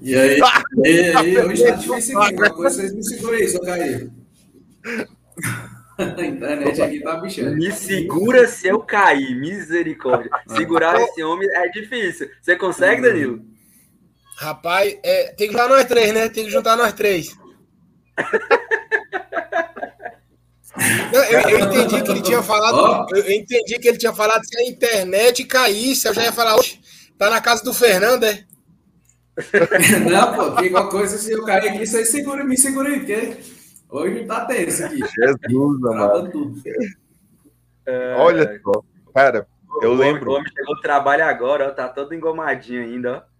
E 0.00 0.14
aí? 0.14 0.40
Ah, 0.42 0.62
e 0.84 1.16
aí? 1.16 1.38
Hoje 1.38 1.64
tá 1.64 1.70
difícil 1.72 2.20
aqui. 2.20 2.34
Uma 2.34 2.50
coisa 2.50 2.76
vocês 2.76 2.94
me 2.94 3.04
segurem 3.04 3.42
aí, 3.42 3.48
só 3.48 3.60
cair. 3.60 4.10
A 5.98 6.24
internet 6.24 6.82
aqui 6.82 7.00
tá 7.00 7.16
bichando. 7.16 7.56
Me 7.56 7.70
segura 7.70 8.48
se 8.48 8.66
eu 8.66 8.80
cair, 8.80 9.38
misericórdia. 9.38 10.30
Segurar 10.48 11.00
esse 11.00 11.22
homem 11.22 11.48
é 11.50 11.68
difícil. 11.68 12.30
Você 12.40 12.56
consegue, 12.56 13.02
Danilo? 13.02 13.44
Rapaz, 14.42 14.98
é, 15.04 15.32
tem 15.34 15.46
que 15.46 15.52
juntar 15.52 15.68
nós 15.68 15.84
três, 15.84 16.12
né? 16.12 16.28
Tem 16.28 16.44
que 16.44 16.50
juntar 16.50 16.76
nós 16.76 16.92
três. 16.92 17.38
Não, 21.12 21.22
eu, 21.24 21.40
eu, 21.50 21.60
entendi 21.60 22.02
que 22.02 22.10
ele 22.10 22.22
tinha 22.22 22.42
falado. 22.42 23.06
Oh. 23.12 23.14
Eu, 23.14 23.30
entendi 23.30 23.78
que 23.78 23.86
ele 23.86 23.98
tinha 23.98 24.12
falado 24.12 24.42
se 24.44 24.58
a 24.58 24.64
internet 24.64 25.44
caísse, 25.44 26.08
eu 26.08 26.14
já 26.14 26.24
ia 26.24 26.32
falar, 26.32 26.56
oxe, 26.56 26.80
tá 27.16 27.30
na 27.30 27.40
casa 27.40 27.62
do 27.62 27.72
Fernando, 27.72 28.24
é? 28.24 28.44
Não, 30.10 30.34
pô, 30.34 30.50
tem 30.52 30.74
alguma 30.74 30.88
coisa 30.88 31.16
se 31.18 31.30
eu 31.30 31.44
cair 31.44 31.68
aqui, 31.68 31.86
você 31.86 32.04
segura, 32.04 32.42
me 32.42 32.56
segura 32.56 32.88
aí, 32.88 32.98
porque 32.98 33.36
hoje 33.90 34.24
tá 34.24 34.44
tenso 34.46 34.84
aqui. 34.84 34.98
Jesus, 34.98 35.84
amado. 35.84 36.52
Olha 38.16 38.60
só, 38.62 38.82
cara, 39.14 39.46
eu 39.82 39.92
o 39.92 39.94
lembro. 39.94 40.30
O 40.30 40.34
homem 40.34 40.50
chegou 40.50 40.74
do 40.74 40.80
trabalho 40.80 41.24
agora, 41.24 41.68
ó, 41.68 41.70
tá 41.70 41.88
todo 41.88 42.14
engomadinho 42.14 42.82
ainda, 42.82 43.18
ó. 43.28 43.31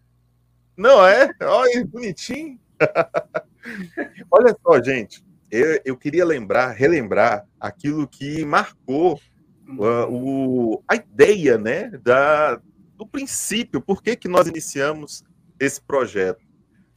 Não 0.82 1.06
é? 1.06 1.30
Olha, 1.42 1.86
bonitinho. 1.86 2.58
Olha 4.28 4.56
só, 4.60 4.82
gente. 4.82 5.24
Eu, 5.48 5.80
eu, 5.84 5.96
queria 5.96 6.24
lembrar, 6.24 6.72
relembrar 6.72 7.46
aquilo 7.60 8.08
que 8.08 8.44
marcou 8.44 9.14
uh, 9.78 10.10
o, 10.10 10.82
a 10.88 10.96
ideia, 10.96 11.56
né, 11.56 11.88
da, 12.02 12.60
do 12.96 13.06
princípio. 13.06 13.80
Por 13.80 14.02
que, 14.02 14.16
que 14.16 14.26
nós 14.26 14.48
iniciamos 14.48 15.22
esse 15.60 15.80
projeto? 15.80 16.42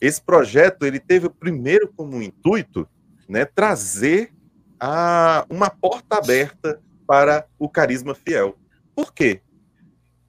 Esse 0.01 0.19
projeto 0.19 0.83
ele 0.83 0.99
teve 0.99 1.29
primeiro 1.29 1.93
como 1.95 2.23
intuito, 2.23 2.89
né, 3.29 3.45
trazer 3.45 4.33
a, 4.79 5.45
uma 5.47 5.69
porta 5.69 6.17
aberta 6.17 6.81
para 7.05 7.45
o 7.59 7.69
carisma 7.69 8.15
fiel. 8.15 8.57
Por 8.95 9.13
quê? 9.13 9.41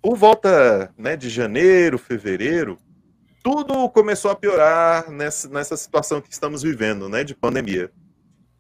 Por 0.03 0.15
volta 0.15 0.93
né, 0.99 1.17
de 1.17 1.31
janeiro, 1.31 1.97
fevereiro, 1.97 2.77
tudo 3.47 3.89
começou 3.91 4.33
a 4.33 4.35
piorar 4.35 5.09
nessa, 5.09 5.49
nessa 5.49 5.77
situação 5.77 6.21
que 6.21 6.33
estamos 6.33 6.65
vivendo, 6.65 7.09
né, 7.09 7.23
de 7.23 7.33
pandemia. 7.33 7.93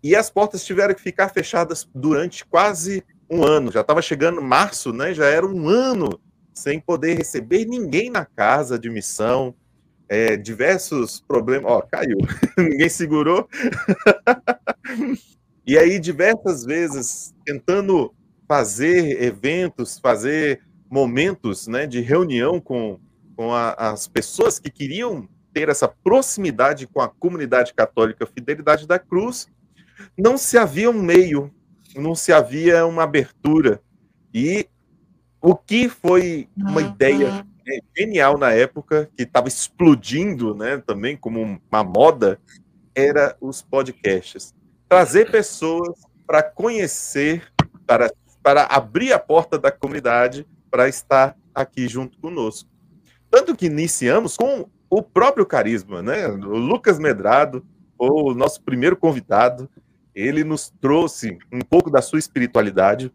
E 0.01 0.15
as 0.15 0.31
portas 0.31 0.65
tiveram 0.65 0.95
que 0.95 1.01
ficar 1.01 1.29
fechadas 1.29 1.89
durante 1.93 2.47
quase 2.47 3.03
um 3.29 3.43
ano. 3.43 3.73
Já 3.73 3.81
estava 3.81 4.01
chegando 4.01 4.41
março, 4.41 4.93
né? 4.93 5.13
Já 5.13 5.27
era 5.27 5.45
um 5.45 5.69
ano 5.69 6.21
sem 6.55 6.79
poder 6.79 7.19
receber 7.19 7.65
ninguém 7.65 8.11
na 8.11 8.25
casa 8.25 8.79
de 8.79 8.89
missão. 8.89 9.57
É, 10.09 10.37
diversos 10.37 11.19
problemas. 11.19 11.69
Ó, 11.69 11.81
caiu. 11.81 12.19
ninguém 12.57 12.89
segurou. 12.89 13.49
e 15.67 15.77
aí, 15.77 15.99
diversas 15.99 16.65
vezes, 16.65 17.35
tentando 17.45 18.15
fazer 18.47 19.21
eventos, 19.21 19.99
fazer 19.99 20.61
momentos 20.89 21.67
né, 21.67 21.89
de 21.89 22.01
reunião 22.01 22.61
com 22.61 23.01
com 23.37 23.53
a, 23.53 23.73
as 23.73 24.09
pessoas 24.09 24.59
que 24.59 24.71
queriam 24.71 25.29
ter 25.53 25.69
essa 25.69 25.87
proximidade 25.87 26.87
com 26.87 27.01
a 27.01 27.09
comunidade 27.09 27.75
católica 27.75 28.27
Fidelidade 28.27 28.87
da 28.87 28.99
Cruz, 28.99 29.47
não 30.17 30.37
se 30.37 30.59
havia 30.59 30.91
um 30.91 31.03
meio, 31.03 31.53
não 31.95 32.15
se 32.15 32.33
havia 32.33 32.87
uma 32.87 33.05
abertura. 33.05 33.81
E 34.33 34.69
o 35.41 35.55
que 35.55 35.89
foi 35.89 36.49
uma 36.57 36.81
uhum. 36.81 36.89
ideia 36.89 37.47
né, 37.67 37.79
genial 37.97 38.39
na 38.39 38.53
época, 38.53 39.09
que 39.17 39.23
estava 39.23 39.49
explodindo 39.49 40.55
né, 40.55 40.83
também 40.87 41.17
como 41.17 41.41
uma 41.71 41.85
moda, 41.85 42.39
era 42.95 43.37
os 43.41 43.63
podcasts. 43.63 44.55
trazer 44.89 45.31
pessoas 45.31 45.99
para 46.27 46.43
conhecer, 46.43 47.53
para, 47.87 48.11
para 48.43 48.65
abrir 48.65 49.13
a 49.13 49.19
porta 49.19 49.59
da 49.59 49.71
comunidade 49.71 50.47
para 50.71 50.89
estar 50.89 51.37
aqui 51.55 51.89
junto 51.89 52.19
conosco. 52.19 52.69
Tanto 53.37 53.55
que 53.55 53.67
iniciamos 53.67 54.35
com 54.35 54.67
o 54.89 55.03
próprio 55.03 55.45
carisma, 55.45 56.03
né? 56.03 56.27
O 56.27 56.57
Lucas 56.57 56.99
Medrado, 56.99 57.63
o 57.99 58.33
nosso 58.33 58.63
primeiro 58.63 58.97
convidado, 58.97 59.69
ele 60.15 60.43
nos 60.43 60.73
trouxe 60.81 61.37
um 61.53 61.61
pouco 61.61 61.91
da 61.91 62.01
sua 62.01 62.19
espiritualidade, 62.19 63.13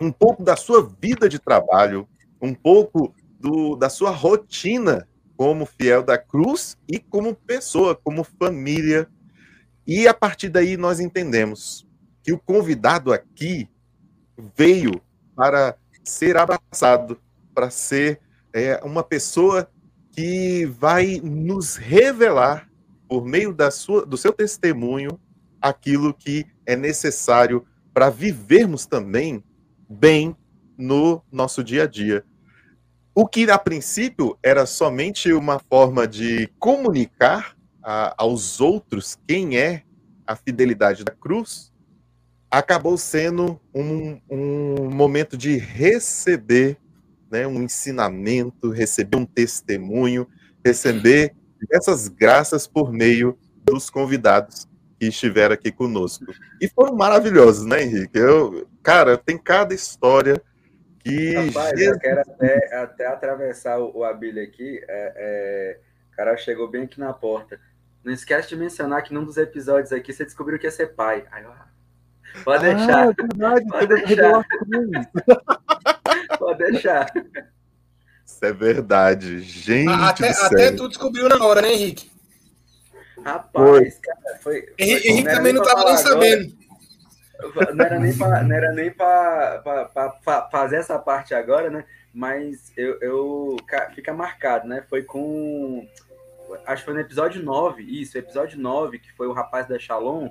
um 0.00 0.10
pouco 0.10 0.42
da 0.42 0.56
sua 0.56 0.90
vida 0.98 1.28
de 1.28 1.38
trabalho, 1.38 2.08
um 2.40 2.54
pouco 2.54 3.14
do, 3.38 3.76
da 3.76 3.90
sua 3.90 4.10
rotina 4.10 5.06
como 5.36 5.66
fiel 5.66 6.02
da 6.02 6.16
cruz 6.16 6.78
e 6.88 6.98
como 6.98 7.34
pessoa, 7.34 7.94
como 7.94 8.24
família. 8.24 9.10
E 9.86 10.08
a 10.08 10.14
partir 10.14 10.48
daí 10.48 10.78
nós 10.78 11.00
entendemos 11.00 11.86
que 12.22 12.32
o 12.32 12.38
convidado 12.38 13.12
aqui 13.12 13.68
veio 14.56 15.02
para 15.36 15.76
ser 16.02 16.38
abraçado, 16.38 17.20
para 17.54 17.68
ser 17.68 18.22
é, 18.52 18.80
uma 18.84 19.02
pessoa 19.02 19.70
que 20.12 20.66
vai 20.66 21.20
nos 21.22 21.76
revelar, 21.76 22.68
por 23.08 23.24
meio 23.24 23.52
da 23.52 23.70
sua, 23.70 24.06
do 24.06 24.16
seu 24.16 24.32
testemunho, 24.32 25.18
aquilo 25.60 26.14
que 26.14 26.46
é 26.64 26.76
necessário 26.76 27.66
para 27.92 28.08
vivermos 28.08 28.86
também 28.86 29.42
bem 29.88 30.36
no 30.78 31.22
nosso 31.30 31.62
dia 31.62 31.84
a 31.84 31.86
dia. 31.86 32.24
O 33.14 33.26
que 33.26 33.50
a 33.50 33.58
princípio 33.58 34.38
era 34.42 34.64
somente 34.64 35.32
uma 35.32 35.58
forma 35.58 36.06
de 36.06 36.46
comunicar 36.58 37.56
a, 37.82 38.14
aos 38.16 38.60
outros 38.60 39.18
quem 39.26 39.58
é 39.58 39.82
a 40.26 40.36
fidelidade 40.36 41.04
da 41.04 41.12
cruz, 41.12 41.72
acabou 42.50 42.96
sendo 42.96 43.60
um, 43.74 44.20
um 44.30 44.90
momento 44.90 45.36
de 45.36 45.56
receber 45.56 46.78
né, 47.30 47.46
um 47.46 47.62
ensinamento, 47.62 48.70
receber 48.70 49.16
um 49.16 49.24
testemunho, 49.24 50.26
receber 50.64 51.34
essas 51.70 52.08
graças 52.08 52.66
por 52.66 52.92
meio 52.92 53.38
dos 53.64 53.90
convidados 53.90 54.68
que 54.98 55.06
estiveram 55.06 55.54
aqui 55.54 55.70
conosco. 55.70 56.26
E 56.60 56.68
foram 56.68 56.94
maravilhosos, 56.94 57.64
né, 57.64 57.82
Henrique? 57.82 58.18
Eu, 58.18 58.68
cara, 58.82 59.16
tem 59.16 59.38
cada 59.38 59.74
história 59.74 60.42
que. 60.98 61.34
Rapaz, 61.34 61.78
Jesus... 61.78 61.94
eu 61.94 61.98
quero 61.98 62.20
até, 62.20 62.76
até 62.76 63.06
atravessar 63.06 63.78
o, 63.78 63.98
o 63.98 64.04
Abílio 64.04 64.42
aqui. 64.42 64.82
É, 64.88 65.12
é, 65.16 65.78
o 66.12 66.16
cara 66.16 66.36
chegou 66.36 66.68
bem 66.68 66.84
aqui 66.84 67.00
na 67.00 67.12
porta. 67.12 67.58
Não 68.04 68.12
esquece 68.12 68.48
de 68.48 68.56
mencionar 68.56 69.02
que 69.02 69.12
num 69.12 69.24
dos 69.24 69.36
episódios 69.36 69.92
aqui 69.92 70.12
você 70.12 70.24
descobriu 70.24 70.58
que 70.58 70.66
ia 70.66 70.70
ser 70.70 70.94
pai. 70.94 71.24
Aí, 71.30 71.44
ó, 71.44 71.52
pode 72.44 72.66
ah, 72.66 72.74
deixar. 72.74 73.08
É 73.08 73.12
verdade, 73.12 73.66
pode 73.68 73.86
deixar. 73.86 74.46
Pode 76.40 76.58
deixar. 76.58 77.06
Isso 78.24 78.42
é 78.42 78.52
verdade. 78.52 79.40
Gente. 79.40 79.92
Até, 79.92 80.30
até 80.30 80.72
tu 80.72 80.88
descobriu 80.88 81.28
na 81.28 81.44
hora, 81.44 81.60
né, 81.60 81.72
Henrique? 81.74 82.10
Rapaz, 83.22 83.52
foi. 83.52 83.90
cara, 83.90 84.38
foi. 84.40 84.74
Henrique, 84.78 85.08
Henrique 85.08 85.24
não 85.24 85.34
também 85.34 85.52
não 85.52 85.62
estava 85.62 85.84
nem 85.84 85.96
sabendo. 85.98 86.60
Não 87.74 87.84
era 87.84 87.98
nem 87.98 88.16
para 88.16 88.42
não 88.42 88.56
era 88.56 88.72
nem 88.72 88.90
para 88.90 89.90
fazer 90.50 90.76
essa 90.76 90.98
parte 90.98 91.34
agora, 91.34 91.68
né? 91.68 91.84
Mas 92.12 92.72
eu, 92.76 92.98
eu 93.00 93.56
fica 93.94 94.12
marcado, 94.14 94.66
né? 94.66 94.82
Foi 94.88 95.02
com 95.02 95.86
acho 96.66 96.82
que 96.82 96.86
foi 96.86 96.94
no 96.94 97.00
episódio 97.00 97.42
9, 97.42 97.82
isso, 97.82 98.16
episódio 98.16 98.58
9, 98.58 98.98
que 98.98 99.12
foi 99.12 99.26
o 99.26 99.32
rapaz 99.32 99.68
da 99.68 99.78
Shalom, 99.78 100.30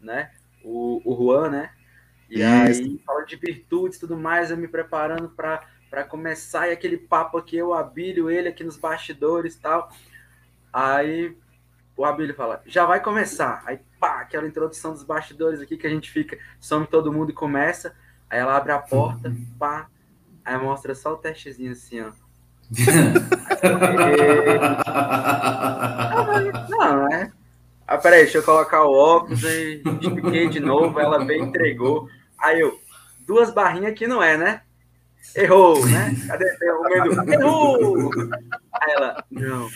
né? 0.00 0.30
O, 0.64 1.02
o 1.04 1.16
Juan, 1.16 1.50
né? 1.50 1.70
E 2.28 2.40
Isso. 2.40 2.82
aí, 2.82 3.00
falando 3.06 3.26
de 3.26 3.36
virtudes 3.36 3.96
e 3.96 4.00
tudo 4.00 4.16
mais, 4.16 4.50
eu 4.50 4.56
me 4.56 4.68
preparando 4.68 5.30
para 5.30 6.04
começar 6.04 6.68
e 6.68 6.72
aquele 6.72 6.98
papo 6.98 7.38
aqui, 7.38 7.56
eu, 7.56 7.72
Abílio, 7.72 8.30
ele 8.30 8.48
aqui 8.48 8.62
nos 8.62 8.76
bastidores 8.76 9.54
e 9.54 9.60
tal. 9.60 9.90
Aí 10.72 11.36
o 11.96 12.04
Abílio 12.04 12.34
fala, 12.34 12.62
já 12.66 12.84
vai 12.84 13.02
começar. 13.02 13.62
Aí, 13.66 13.78
pá, 13.98 14.20
aquela 14.20 14.46
introdução 14.46 14.92
dos 14.92 15.02
bastidores 15.02 15.60
aqui 15.60 15.76
que 15.76 15.86
a 15.86 15.90
gente 15.90 16.10
fica, 16.10 16.38
some 16.60 16.86
todo 16.86 17.12
mundo 17.12 17.30
e 17.30 17.34
começa. 17.34 17.94
Aí 18.28 18.38
ela 18.38 18.56
abre 18.56 18.72
a 18.72 18.78
porta, 18.78 19.34
pá, 19.58 19.88
aí 20.44 20.58
mostra 20.58 20.94
só 20.94 21.14
o 21.14 21.16
testezinho 21.16 21.72
assim, 21.72 22.00
ó. 22.00 22.12
Não, 26.68 27.08
é. 27.08 27.32
Ah, 27.86 27.96
peraí, 27.96 28.24
deixa 28.24 28.38
eu 28.38 28.42
colocar 28.42 28.84
o 28.84 28.92
óculos 28.92 29.42
e 29.42 29.82
expliquei 30.02 30.48
de 30.50 30.60
novo. 30.60 31.00
Ela 31.00 31.24
bem 31.24 31.42
entregou. 31.42 32.10
Aí 32.38 32.60
eu, 32.60 32.80
duas 33.26 33.50
barrinhas 33.50 33.94
que 33.94 34.06
não 34.06 34.22
é, 34.22 34.36
né? 34.36 34.62
Errou, 35.34 35.84
né? 35.86 36.14
Cadê 36.26 36.44
o? 36.70 37.32
Errou! 37.32 38.10
Aí 38.72 38.92
ela, 38.92 39.24
não, 39.30 39.68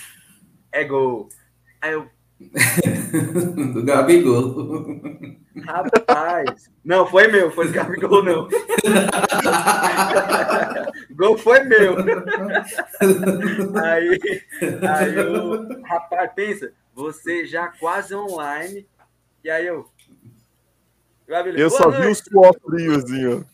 é 0.72 0.84
gol. 0.84 1.28
Aí 1.80 1.92
eu. 1.92 2.08
do 3.72 3.84
Gabigol. 3.84 4.76
Rapaz, 5.64 6.70
não, 6.84 7.06
foi 7.06 7.28
meu, 7.28 7.52
foi 7.52 7.68
do 7.68 7.72
Gabigol, 7.72 8.24
não. 8.24 8.48
Gol 11.14 11.36
foi 11.36 11.62
meu. 11.64 11.96
Aí, 13.84 14.18
aí 14.88 15.14
eu, 15.14 15.82
rapaz, 15.82 16.30
pensa, 16.34 16.72
você 16.94 17.44
já 17.46 17.68
quase 17.68 18.14
online, 18.14 18.88
e 19.44 19.50
aí 19.50 19.66
eu, 19.66 19.88
eu 21.56 21.70
só 21.70 21.90
noite. 21.90 22.02
vi 22.02 22.08
os 22.08 22.18
suor 22.18 22.54
friozinho. 22.60 23.46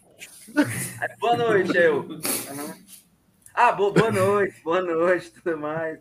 Boa 1.20 1.36
noite, 1.36 1.76
eu. 1.76 2.00
Uhum. 2.00 2.74
Ah, 3.54 3.72
boa, 3.72 3.92
boa 3.92 4.10
noite, 4.10 4.54
boa 4.62 4.80
noite, 4.80 5.30
tudo 5.30 5.58
mais. 5.58 5.98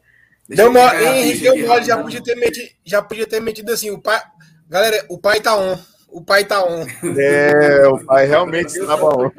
Deu 0.48 0.70
uma, 0.70 0.96
Henrique 1.02 1.42
deu 1.42 1.68
mole, 1.68 1.84
já 1.84 2.02
podia 2.02 2.24
ter 2.24 2.36
metido, 2.36 2.70
já 2.86 3.02
podia 3.02 3.28
ter 3.28 3.42
metido 3.42 3.72
assim, 3.72 3.92
o 3.92 4.02
pai, 4.02 4.22
galera, 4.68 5.06
o 5.10 5.20
pai 5.20 5.42
tá 5.42 5.58
on, 5.58 5.78
o 6.08 6.24
pai 6.24 6.46
tá 6.46 6.64
on. 6.64 6.86
É, 7.20 7.86
o 7.88 8.06
pai 8.06 8.26
realmente 8.26 8.68
estava 8.68 9.06
on. 9.06 9.30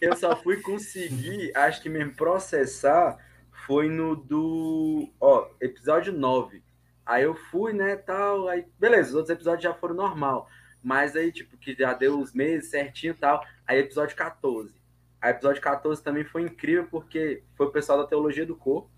Eu 0.00 0.16
só 0.16 0.34
fui 0.34 0.56
conseguir, 0.62 1.52
acho 1.54 1.82
que 1.82 1.90
mesmo 1.90 2.14
processar 2.14 3.18
foi 3.66 3.90
no 3.90 4.16
do, 4.16 5.10
ó, 5.20 5.46
episódio 5.60 6.12
9. 6.12 6.62
Aí 7.04 7.24
eu 7.24 7.34
fui, 7.34 7.72
né, 7.74 7.96
tal, 7.96 8.48
aí 8.48 8.64
beleza, 8.78 9.10
os 9.10 9.14
outros 9.16 9.30
episódios 9.30 9.64
já 9.64 9.74
foram 9.74 9.94
normal. 9.94 10.48
Mas 10.82 11.14
aí, 11.14 11.30
tipo, 11.30 11.56
que 11.56 11.74
já 11.74 11.92
deu 11.92 12.18
os 12.18 12.32
meses 12.32 12.70
certinho 12.70 13.12
e 13.12 13.16
tal. 13.16 13.44
Aí, 13.66 13.78
episódio 13.78 14.16
14. 14.16 14.72
Aí, 15.20 15.30
episódio 15.30 15.60
14 15.60 16.02
também 16.02 16.24
foi 16.24 16.42
incrível, 16.42 16.86
porque 16.90 17.42
foi 17.54 17.66
o 17.66 17.70
pessoal 17.70 17.98
da 17.98 18.06
Teologia 18.06 18.46
do 18.46 18.56
Corpo, 18.56 18.90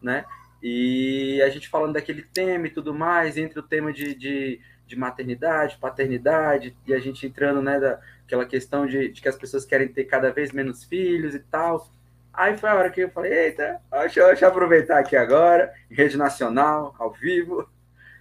né? 0.00 0.24
E 0.62 1.42
a 1.42 1.50
gente 1.50 1.68
falando 1.68 1.94
daquele 1.94 2.22
tema 2.22 2.66
e 2.66 2.70
tudo 2.70 2.94
mais, 2.94 3.36
entre 3.36 3.58
o 3.58 3.62
tema 3.62 3.92
de, 3.92 4.14
de, 4.14 4.60
de 4.86 4.96
maternidade, 4.96 5.76
paternidade, 5.76 6.74
e 6.86 6.94
a 6.94 6.98
gente 6.98 7.26
entrando, 7.26 7.60
né, 7.60 7.78
daquela 7.78 8.46
questão 8.46 8.86
de, 8.86 9.08
de 9.08 9.20
que 9.20 9.28
as 9.28 9.36
pessoas 9.36 9.66
querem 9.66 9.88
ter 9.88 10.04
cada 10.04 10.32
vez 10.32 10.52
menos 10.52 10.82
filhos 10.84 11.34
e 11.34 11.40
tal. 11.40 11.90
Aí 12.32 12.56
foi 12.56 12.70
a 12.70 12.76
hora 12.76 12.90
que 12.90 13.02
eu 13.02 13.10
falei, 13.10 13.32
eita, 13.32 13.78
deixa 13.92 14.20
eu, 14.20 14.26
deixa 14.28 14.44
eu 14.46 14.48
aproveitar 14.48 14.98
aqui 14.98 15.16
agora, 15.16 15.72
em 15.90 15.94
rede 15.94 16.16
nacional, 16.16 16.94
ao 16.98 17.12
vivo. 17.12 17.68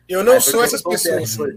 Eu 0.09 0.23
não 0.23 0.41
sou 0.41 0.63
essas 0.63 0.83
pessoas. 0.83 1.55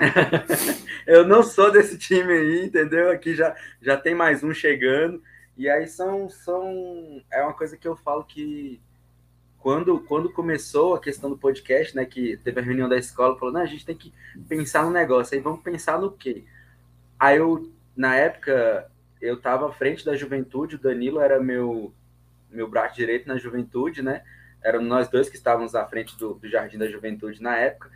eu 1.06 1.26
não 1.26 1.42
sou 1.42 1.70
desse 1.70 1.98
time 1.98 2.32
aí, 2.32 2.64
entendeu? 2.64 3.10
Aqui 3.10 3.34
já, 3.34 3.54
já 3.80 3.96
tem 3.96 4.14
mais 4.14 4.42
um 4.42 4.52
chegando. 4.52 5.22
E 5.56 5.68
aí 5.68 5.86
são, 5.86 6.28
são. 6.28 7.22
É 7.30 7.42
uma 7.42 7.52
coisa 7.52 7.76
que 7.76 7.86
eu 7.86 7.96
falo 7.96 8.24
que 8.24 8.80
quando, 9.58 10.00
quando 10.00 10.32
começou 10.32 10.94
a 10.94 11.00
questão 11.00 11.28
do 11.28 11.38
podcast, 11.38 11.94
né? 11.94 12.04
Que 12.04 12.36
teve 12.38 12.60
a 12.60 12.62
reunião 12.62 12.88
da 12.88 12.96
escola, 12.96 13.38
falou, 13.38 13.52
não, 13.52 13.60
a 13.60 13.66
gente 13.66 13.84
tem 13.84 13.96
que 13.96 14.12
pensar 14.48 14.84
no 14.84 14.90
negócio, 14.90 15.36
aí 15.36 15.40
vamos 15.42 15.62
pensar 15.62 16.00
no 16.00 16.10
quê? 16.10 16.44
Aí 17.18 17.36
eu, 17.36 17.70
na 17.94 18.16
época, 18.16 18.90
eu 19.20 19.34
estava 19.34 19.68
à 19.68 19.72
frente 19.72 20.04
da 20.04 20.16
juventude, 20.16 20.76
o 20.76 20.80
Danilo 20.80 21.20
era 21.20 21.38
meu, 21.38 21.92
meu 22.50 22.66
braço 22.66 22.96
direito 22.96 23.28
na 23.28 23.36
juventude, 23.36 24.02
né? 24.02 24.22
Eram 24.62 24.82
nós 24.82 25.08
dois 25.08 25.28
que 25.28 25.36
estávamos 25.36 25.74
à 25.74 25.84
frente 25.86 26.16
do, 26.16 26.34
do 26.34 26.48
Jardim 26.48 26.78
da 26.78 26.88
Juventude 26.88 27.42
na 27.42 27.56
época. 27.56 27.90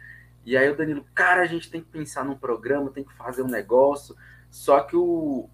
E 0.44 0.56
aí 0.56 0.68
o 0.68 0.76
Danilo, 0.76 1.04
cara, 1.14 1.42
a 1.42 1.46
gente 1.46 1.70
tem 1.70 1.80
que 1.80 1.88
pensar 1.88 2.24
num 2.24 2.36
programa, 2.36 2.90
tem 2.90 3.04
que 3.04 3.14
fazer 3.14 3.42
um 3.42 3.48
negócio. 3.48 4.14
Só 4.50 4.80
que 4.80 4.94
o, 4.94 5.48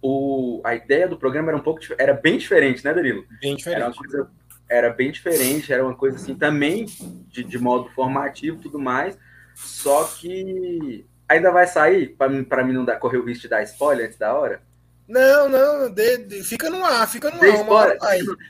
o, 0.00 0.60
a 0.64 0.74
ideia 0.74 1.06
do 1.06 1.16
programa 1.16 1.50
era 1.50 1.56
um 1.56 1.62
pouco 1.62 1.80
era 1.98 2.14
bem 2.14 2.38
diferente, 2.38 2.84
né, 2.84 2.92
Danilo? 2.92 3.24
Bem 3.40 3.54
diferente. 3.54 3.82
Era, 3.82 3.94
coisa, 3.94 4.30
era 4.68 4.90
bem 4.90 5.12
diferente, 5.12 5.72
era 5.72 5.84
uma 5.84 5.94
coisa 5.94 6.16
assim 6.16 6.34
também 6.34 6.86
de, 7.28 7.44
de 7.44 7.58
modo 7.58 7.90
formativo 7.90 8.60
tudo 8.60 8.78
mais. 8.78 9.18
Só 9.54 10.04
que 10.04 11.06
ainda 11.28 11.50
vai 11.50 11.66
sair 11.66 12.16
para 12.16 12.64
mim 12.64 12.72
não 12.72 12.84
dar, 12.84 12.98
correr 12.98 13.18
o 13.18 13.24
risco 13.24 13.42
de 13.42 13.48
dar 13.48 13.62
spoiler 13.62 14.06
antes 14.06 14.18
da 14.18 14.34
hora? 14.34 14.62
Não, 15.06 15.48
não, 15.48 15.92
de, 15.92 16.18
de, 16.18 16.42
fica 16.42 16.70
no 16.70 16.84
ar, 16.84 17.08
fica 17.08 17.30
no 17.30 17.42
ar. 17.42 17.60
Uma 17.60 17.96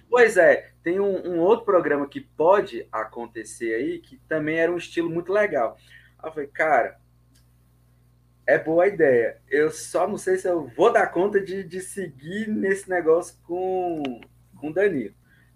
Pois 0.09 0.37
é, 0.37 0.72
tem 0.83 1.01
um, 1.01 1.35
um, 1.35 1.41
outro 1.41 1.65
programa 1.65 2.09
que 2.09 2.21
pode 2.21 2.87
acontecer 2.91 3.75
aí, 3.75 3.99
que 3.99 4.19
também 4.29 4.59
era 4.59 4.73
um 4.73 4.77
estilo 4.77 5.09
muito 5.09 5.33
legal. 5.33 5.77
Aí 6.19 6.29
eu 6.29 6.33
falei, 6.33 6.49
cara, 6.49 6.99
é 8.47 8.59
boa 8.59 8.87
ideia. 8.87 9.41
Eu 9.49 9.71
só 9.71 10.09
não 10.09 10.19
sei 10.19 10.37
se 10.37 10.49
eu 10.49 10.67
vou 10.77 10.93
dar 10.93 11.07
conta 11.09 11.41
de, 11.41 11.63
de 11.63 11.81
seguir 11.81 12.49
nesse 12.49 12.91
negócio 12.91 13.39
com, 13.45 14.03
com 14.57 14.71
o 14.71 14.75
Danilo. 14.75 15.15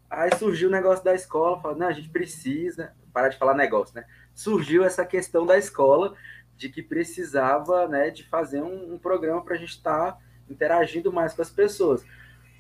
Aí 0.09 0.31
surgiu 0.39 0.69
o 0.69 0.73
negócio 0.73 1.05
da 1.05 1.15
escola, 1.15 1.61
falou, 1.61 1.77
não, 1.77 1.89
a 1.89 1.93
gente 1.93 2.09
precisa, 2.09 2.95
parar 3.13 3.29
de 3.29 3.39
falar 3.39 3.55
negócio, 3.55 3.95
né? 3.97 4.05
Surgiu 4.33 4.85
essa 4.85 5.05
questão 5.05 5.45
da 5.45 5.59
escola 5.59 6.15
de 6.57 6.69
que 6.69 6.83
precisava, 6.83 7.87
né, 7.89 8.11
de 8.11 8.25
fazer 8.25 8.63
um, 8.63 8.95
um 8.95 8.99
programa 8.99 9.43
para 9.43 9.55
a 9.55 9.59
gente 9.59 9.71
estar 9.71 10.13
tá 10.13 10.19
interagindo 10.49 11.13
mais 11.13 11.35
com 11.35 11.43
as 11.43 11.51
pessoas. 11.51 12.05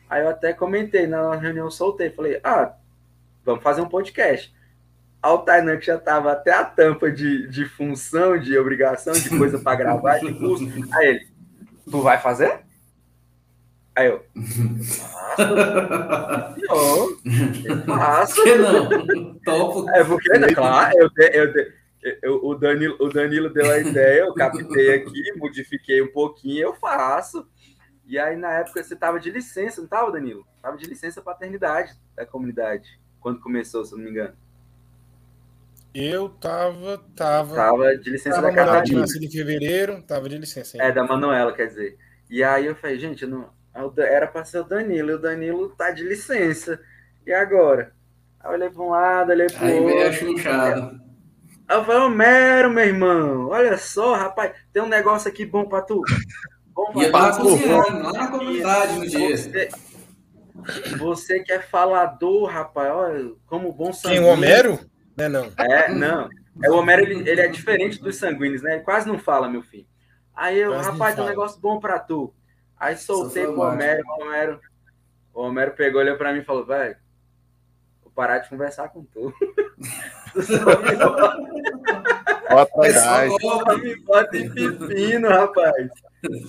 Aí 0.09 0.23
eu 0.23 0.29
até 0.29 0.53
comentei 0.53 1.07
na 1.07 1.35
reunião, 1.35 1.71
soltei, 1.71 2.11
falei, 2.11 2.41
ah, 2.45 2.75
vamos 3.45 3.63
fazer 3.63 3.81
um 3.81 3.89
podcast. 3.89 4.55
Ao 5.21 5.45
Tainan, 5.45 5.79
que 5.79 5.87
já 5.87 5.99
tava 5.99 6.33
até 6.33 6.53
a 6.53 6.65
tampa 6.65 7.11
de, 7.11 7.49
de 7.49 7.65
função, 7.65 8.39
de 8.39 8.57
obrigação, 8.57 9.13
de 9.13 9.29
coisa 9.31 9.59
para 9.59 9.77
gravar, 9.77 10.19
de 10.19 10.33
custo. 10.35 10.67
Aí 10.93 11.09
ele, 11.09 11.27
tu 11.91 12.01
vai 12.01 12.19
fazer? 12.19 12.61
Aí 13.97 14.09
eu, 14.09 14.23
faço. 17.87 18.45
não? 18.59 19.35
Topo. 19.43 19.91
É 19.91 20.05
porque, 20.05 20.39
né, 20.39 20.49
claro, 20.49 20.95
eu, 20.99 21.11
eu, 21.33 21.73
eu, 22.23 22.45
o, 22.45 22.55
Danilo, 22.55 22.95
o 23.01 23.09
Danilo 23.09 23.49
deu 23.49 23.71
a 23.71 23.79
ideia, 23.79 24.21
eu 24.21 24.35
captei 24.35 24.95
aqui, 24.95 25.33
modifiquei 25.37 26.03
um 26.03 26.13
pouquinho, 26.13 26.61
eu 26.61 26.75
faço. 26.75 27.47
E 28.07 28.19
aí, 28.19 28.37
na 28.37 28.53
época, 28.53 28.83
você 28.83 28.95
tava 28.95 29.19
de 29.19 29.31
licença, 29.31 29.81
não 29.81 29.89
tava, 29.89 30.13
Danilo? 30.13 30.47
Tava 30.63 30.77
de 30.77 30.87
licença 30.87 31.21
paternidade 31.21 31.93
da 32.15 32.25
comunidade, 32.25 33.01
quando 33.21 33.41
começou, 33.41 33.85
se 33.85 33.93
eu 33.93 33.99
não 33.99 34.05
me 34.05 34.11
engano. 34.11 34.35
Eu 35.93 36.29
tava, 36.29 36.99
tava. 37.17 37.57
Tava 37.57 37.97
de 37.97 38.11
licença 38.11 38.37
tava 38.37 38.49
da 38.49 38.55
Catarina. 38.55 39.05
em 39.05 39.31
fevereiro, 39.31 40.03
tava 40.03 40.29
de 40.29 40.39
licença. 40.39 40.77
Ainda. 40.77 40.89
É, 40.89 40.93
da 40.93 41.05
Manuela, 41.05 41.53
quer 41.53 41.67
dizer. 41.67 41.99
E 42.31 42.45
aí 42.45 42.67
eu 42.67 42.77
falei, 42.77 42.99
gente, 42.99 43.27
não, 43.27 43.51
era 43.97 44.27
para 44.27 44.45
ser 44.45 44.59
o 44.59 44.65
Danilo, 44.65 45.11
e 45.11 45.15
o 45.15 45.19
Danilo 45.19 45.71
tá 45.71 45.91
de 45.91 46.05
licença. 46.05 46.81
E 47.27 47.33
agora? 47.33 47.93
Aí 48.39 48.51
eu 48.51 48.55
olhei 48.55 48.71
para 48.71 48.83
um 48.83 48.91
lado, 48.91 49.31
olhei 49.33 49.47
para 49.49 49.67
o 49.67 49.83
outro. 49.83 49.99
Aí 49.99 50.13
chuchado. 50.13 51.01
Aí 51.67 51.77
eu 51.77 51.85
falei, 51.85 52.03
Homero, 52.03 52.71
meu 52.71 52.85
irmão, 52.85 53.49
olha 53.49 53.77
só, 53.77 54.15
rapaz, 54.15 54.53
tem 54.73 54.83
um 54.83 54.89
negócio 54.89 55.29
aqui 55.29 55.45
bom 55.45 55.69
para 55.69 55.83
tu. 55.83 56.03
Bom 56.77 56.93
pra 56.93 57.31
e 57.31 57.33
tu. 57.33 57.41
cozinhando, 57.41 58.03
lá 58.03 58.13
na 58.13 58.29
comunidade 58.29 58.99
no 58.99 59.07
dia. 59.07 59.35
Você, 59.35 59.71
você 60.99 61.41
que 61.41 61.51
é 61.51 61.59
falador, 61.59 62.51
rapaz, 62.51 62.93
olha, 62.93 63.33
como 63.47 63.73
bom 63.73 63.95
sanguíneo. 63.95 64.25
Quem, 64.25 64.31
o 64.31 64.35
Homero? 64.35 64.79
É, 65.17 65.27
não. 65.27 65.53
É, 65.57 65.89
não. 65.91 66.29
É, 66.63 66.71
o 66.71 66.77
Homero, 66.77 67.01
ele, 67.01 67.31
ele 67.31 67.41
é 67.41 67.49
diferente 67.49 67.99
dos 67.99 68.17
sanguíneos, 68.17 68.63
né? 68.63 68.75
Ele 68.75 68.83
quase 68.83 69.09
não 69.09 69.19
fala, 69.19 69.49
meu 69.49 69.63
filho. 69.63 69.87
Aí 70.35 70.59
eu, 70.59 70.73
quase 70.73 70.91
rapaz, 70.91 71.15
tem 71.15 71.25
um 71.25 71.29
negócio 71.29 71.59
bom 71.59 71.81
para 71.81 71.99
tu. 71.99 72.35
Aí 72.79 72.95
soltei 72.99 73.45
pro 73.45 73.63
Homero, 73.63 74.03
o 74.07 74.23
Homero, 74.23 74.61
o 75.33 75.43
Homero 75.43 75.73
pegou, 75.73 76.03
olhou 76.03 76.19
pra 76.19 76.31
mim 76.35 76.41
e 76.41 76.45
falou, 76.45 76.67
velho, 76.67 76.95
vou 78.03 78.13
parar 78.13 78.41
de 78.41 78.51
conversar 78.51 78.91
com 78.91 79.03
tu. 79.03 79.33
Bota 82.47 83.79
me 83.79 83.97
bota 83.97 84.37
em 84.37 84.51
pepino, 84.51 85.29
rapaz. 85.29 85.89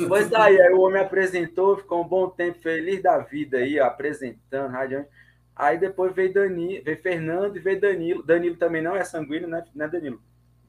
Pois 0.07 0.29
daí, 0.29 0.59
aí 0.59 0.73
o 0.73 0.81
homem 0.81 1.01
apresentou, 1.01 1.77
ficou 1.77 2.03
um 2.03 2.07
bom 2.07 2.29
tempo 2.29 2.59
feliz 2.59 3.01
da 3.01 3.17
vida 3.19 3.57
aí, 3.57 3.79
apresentando, 3.79 4.71
radiante. 4.71 5.09
Aí 5.55 5.77
depois 5.77 6.13
veio 6.13 6.33
Danilo, 6.33 6.83
veio 6.83 7.01
Fernando 7.01 7.57
e 7.57 7.59
veio 7.59 7.81
Danilo. 7.81 8.23
Danilo 8.23 8.55
também 8.57 8.81
não 8.81 8.95
é 8.95 9.03
sanguíneo, 9.03 9.47
né, 9.47 9.63
né 9.73 9.87
Danilo? 9.87 10.21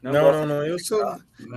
Não, 0.03 0.13
não, 0.13 0.33
não, 0.33 0.47
não, 0.47 0.67
Eu 0.67 0.79
sou. 0.79 1.03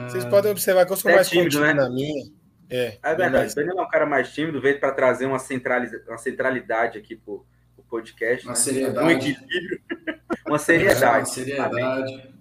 Vocês 0.09 0.25
podem 0.25 0.51
observar 0.51 0.85
que 0.85 0.91
eu 0.91 0.97
sou 0.97 1.11
é 1.11 1.15
mais 1.15 1.29
tímido, 1.29 1.59
né? 1.61 1.73
na 1.73 1.89
minha. 1.89 2.29
É, 2.69 2.97
é 3.01 3.15
verdade. 3.15 3.51
O 3.51 3.55
Danilo 3.55 3.79
é 3.79 3.83
um 3.83 3.89
cara 3.89 4.05
mais 4.05 4.33
tímido, 4.33 4.59
veio 4.59 4.79
para 4.79 4.91
trazer 4.91 5.25
uma, 5.25 5.39
centraliza... 5.39 6.03
uma 6.07 6.17
centralidade 6.17 6.97
aqui 6.97 7.15
para 7.15 7.33
o 7.33 7.45
podcast. 7.89 8.45
Uma 8.45 8.53
né? 8.53 8.59
seriedade. 8.59 9.05
Um 9.05 9.11
equilíbrio. 9.11 9.81
uma 10.47 10.57
seriedade. 10.57 11.05
É, 11.05 11.19
uma 11.19 11.25
seriedade. 11.25 12.33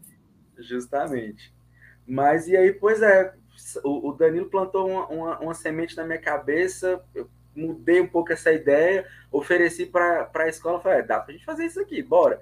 Justamente. 0.58 1.52
Mas 2.06 2.48
e 2.48 2.56
aí, 2.56 2.72
pois 2.72 3.02
é, 3.02 3.32
o, 3.84 4.12
Danilo 4.12 4.50
plantou 4.50 4.88
uma, 4.88 5.06
uma, 5.08 5.38
uma, 5.38 5.54
semente 5.54 5.96
na 5.96 6.04
minha 6.04 6.20
cabeça, 6.20 7.02
eu 7.14 7.28
mudei 7.54 8.00
um 8.00 8.06
pouco 8.06 8.32
essa 8.32 8.52
ideia, 8.52 9.06
ofereci 9.30 9.86
para 9.86 10.30
a 10.34 10.48
escola, 10.48 10.80
falei, 10.80 11.00
é, 11.00 11.02
dá 11.02 11.18
para 11.18 11.30
a 11.30 11.36
gente 11.36 11.44
fazer 11.44 11.66
isso 11.66 11.80
aqui, 11.80 12.02
bora. 12.02 12.40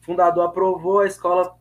O 0.00 0.04
fundador 0.04 0.46
aprovou, 0.46 1.00
a 1.00 1.06
escola, 1.06 1.56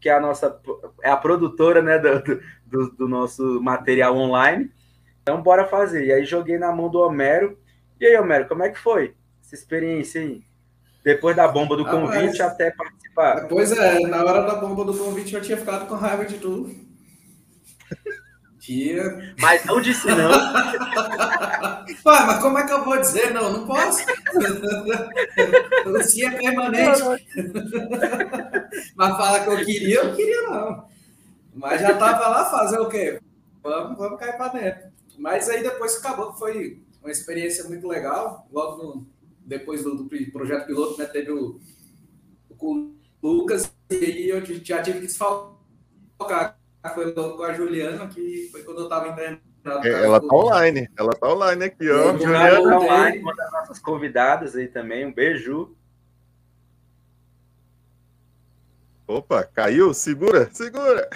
que 0.00 0.08
é 0.08 0.14
a 0.14 0.20
nossa, 0.20 0.60
é 1.02 1.10
a 1.10 1.16
produtora 1.16 1.82
né, 1.82 1.98
do, 1.98 2.22
do, 2.66 2.90
do 2.92 3.08
nosso 3.08 3.60
material 3.62 4.16
online, 4.16 4.70
então, 5.22 5.42
bora 5.42 5.66
fazer. 5.66 6.06
E 6.06 6.12
aí, 6.12 6.24
joguei 6.24 6.58
na 6.58 6.72
mão 6.72 6.88
do 6.88 6.98
Homero. 6.98 7.58
E 8.00 8.06
aí, 8.06 8.16
Homero, 8.16 8.48
como 8.48 8.62
é 8.62 8.70
que 8.70 8.78
foi 8.78 9.14
essa 9.44 9.54
experiência 9.54 10.20
aí? 10.20 10.42
Depois 11.04 11.36
da 11.36 11.48
bomba 11.48 11.76
do 11.76 11.84
convite 11.84 12.42
até 12.42 12.70
participar. 12.70 13.46
Pois 13.48 13.72
é, 13.72 14.00
na 14.00 14.24
hora 14.24 14.42
da 14.42 14.56
bomba 14.56 14.84
do 14.84 14.96
convite 14.96 15.34
eu 15.34 15.40
tinha 15.40 15.56
ficado 15.56 15.86
com 15.86 15.94
raiva 15.94 16.24
de 16.24 16.38
tudo. 16.38 16.74
Tinha. 18.60 19.34
Mas 19.40 19.64
não 19.64 19.80
disse 19.80 20.06
não. 20.06 20.30
Pai, 22.04 22.26
mas 22.26 22.42
como 22.42 22.58
é 22.58 22.66
que 22.66 22.72
eu 22.72 22.84
vou 22.84 23.00
dizer 23.00 23.32
não? 23.32 23.52
Não 23.52 23.66
posso. 23.66 24.04
Sim 26.06 26.26
é 26.26 26.30
permanente. 26.30 27.26
mas 28.94 29.16
fala 29.16 29.40
que 29.40 29.48
eu 29.48 29.64
queria, 29.64 29.94
eu 29.96 30.14
queria 30.14 30.42
não. 30.42 30.84
Mas 31.54 31.80
já 31.80 31.96
tava 31.96 32.28
lá 32.28 32.50
fazer 32.50 32.78
o 32.78 32.88
quê? 32.88 33.18
Vamos, 33.62 33.96
vamos 33.96 34.20
cair 34.20 34.36
para 34.36 34.52
dentro. 34.52 34.90
Mas 35.18 35.48
aí 35.48 35.62
depois 35.62 35.96
acabou, 35.96 36.34
foi 36.34 36.82
uma 37.02 37.10
experiência 37.10 37.64
muito 37.64 37.88
legal. 37.88 38.46
Logo 38.52 38.82
no, 38.82 39.06
depois 39.40 39.82
do, 39.82 39.96
do, 39.96 40.08
projeto 40.30 40.66
piloto, 40.66 40.98
né, 40.98 41.06
teve 41.06 41.32
o, 41.32 41.58
o 42.58 42.92
Lucas, 43.22 43.72
e 43.90 43.96
aí 43.96 44.28
eu 44.28 44.44
já 44.62 44.82
tive 44.82 45.00
que 45.00 45.06
desfalcar. 45.06 46.59
Foi 46.94 47.12
com 47.12 47.42
a 47.42 47.52
Juliana, 47.52 48.06
que 48.06 48.48
foi 48.50 48.62
quando 48.62 48.78
eu 48.78 48.84
estava 48.84 49.08
internado. 49.08 49.86
É, 49.86 50.04
ela 50.04 50.18
tá 50.18 50.34
online, 50.34 50.88
ela 50.98 51.12
tá 51.12 51.28
online 51.28 51.64
aqui, 51.64 51.90
ó. 51.90 52.16
Juliana 52.16 52.62
tá 52.62 52.78
online, 52.78 53.18
uma 53.18 53.36
das 53.36 53.52
nossas 53.52 53.78
convidadas 53.78 54.56
aí 54.56 54.66
também, 54.66 55.04
um 55.04 55.12
beijo. 55.12 55.76
Opa, 59.06 59.44
caiu? 59.44 59.92
Segura, 59.92 60.48
segura. 60.52 61.06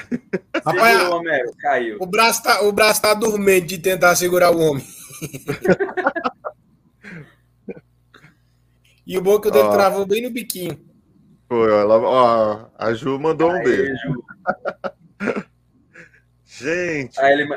Rapaz, 0.54 0.98
segura, 0.98 1.16
Homero, 1.16 1.50
caiu. 1.58 1.96
O 2.00 2.06
braço, 2.06 2.42
tá, 2.42 2.60
o 2.62 2.72
braço 2.72 3.00
tá 3.00 3.14
dormente 3.14 3.68
de 3.68 3.78
tentar 3.78 4.14
segurar 4.16 4.50
o 4.50 4.58
homem. 4.58 4.84
e 9.06 9.16
o 9.16 9.22
bom 9.22 9.36
é 9.36 9.40
que 9.40 9.48
o 9.48 9.70
travou 9.70 10.04
bem 10.04 10.22
no 10.22 10.30
biquinho. 10.30 10.78
Foi, 11.48 11.70
ela, 11.70 11.98
ó, 12.00 12.66
a 12.76 12.92
Ju 12.92 13.18
mandou 13.18 13.50
um 13.50 13.62
beijo. 13.62 14.22
Gente. 16.58 17.20
Aí 17.20 17.32
ele, 17.32 17.48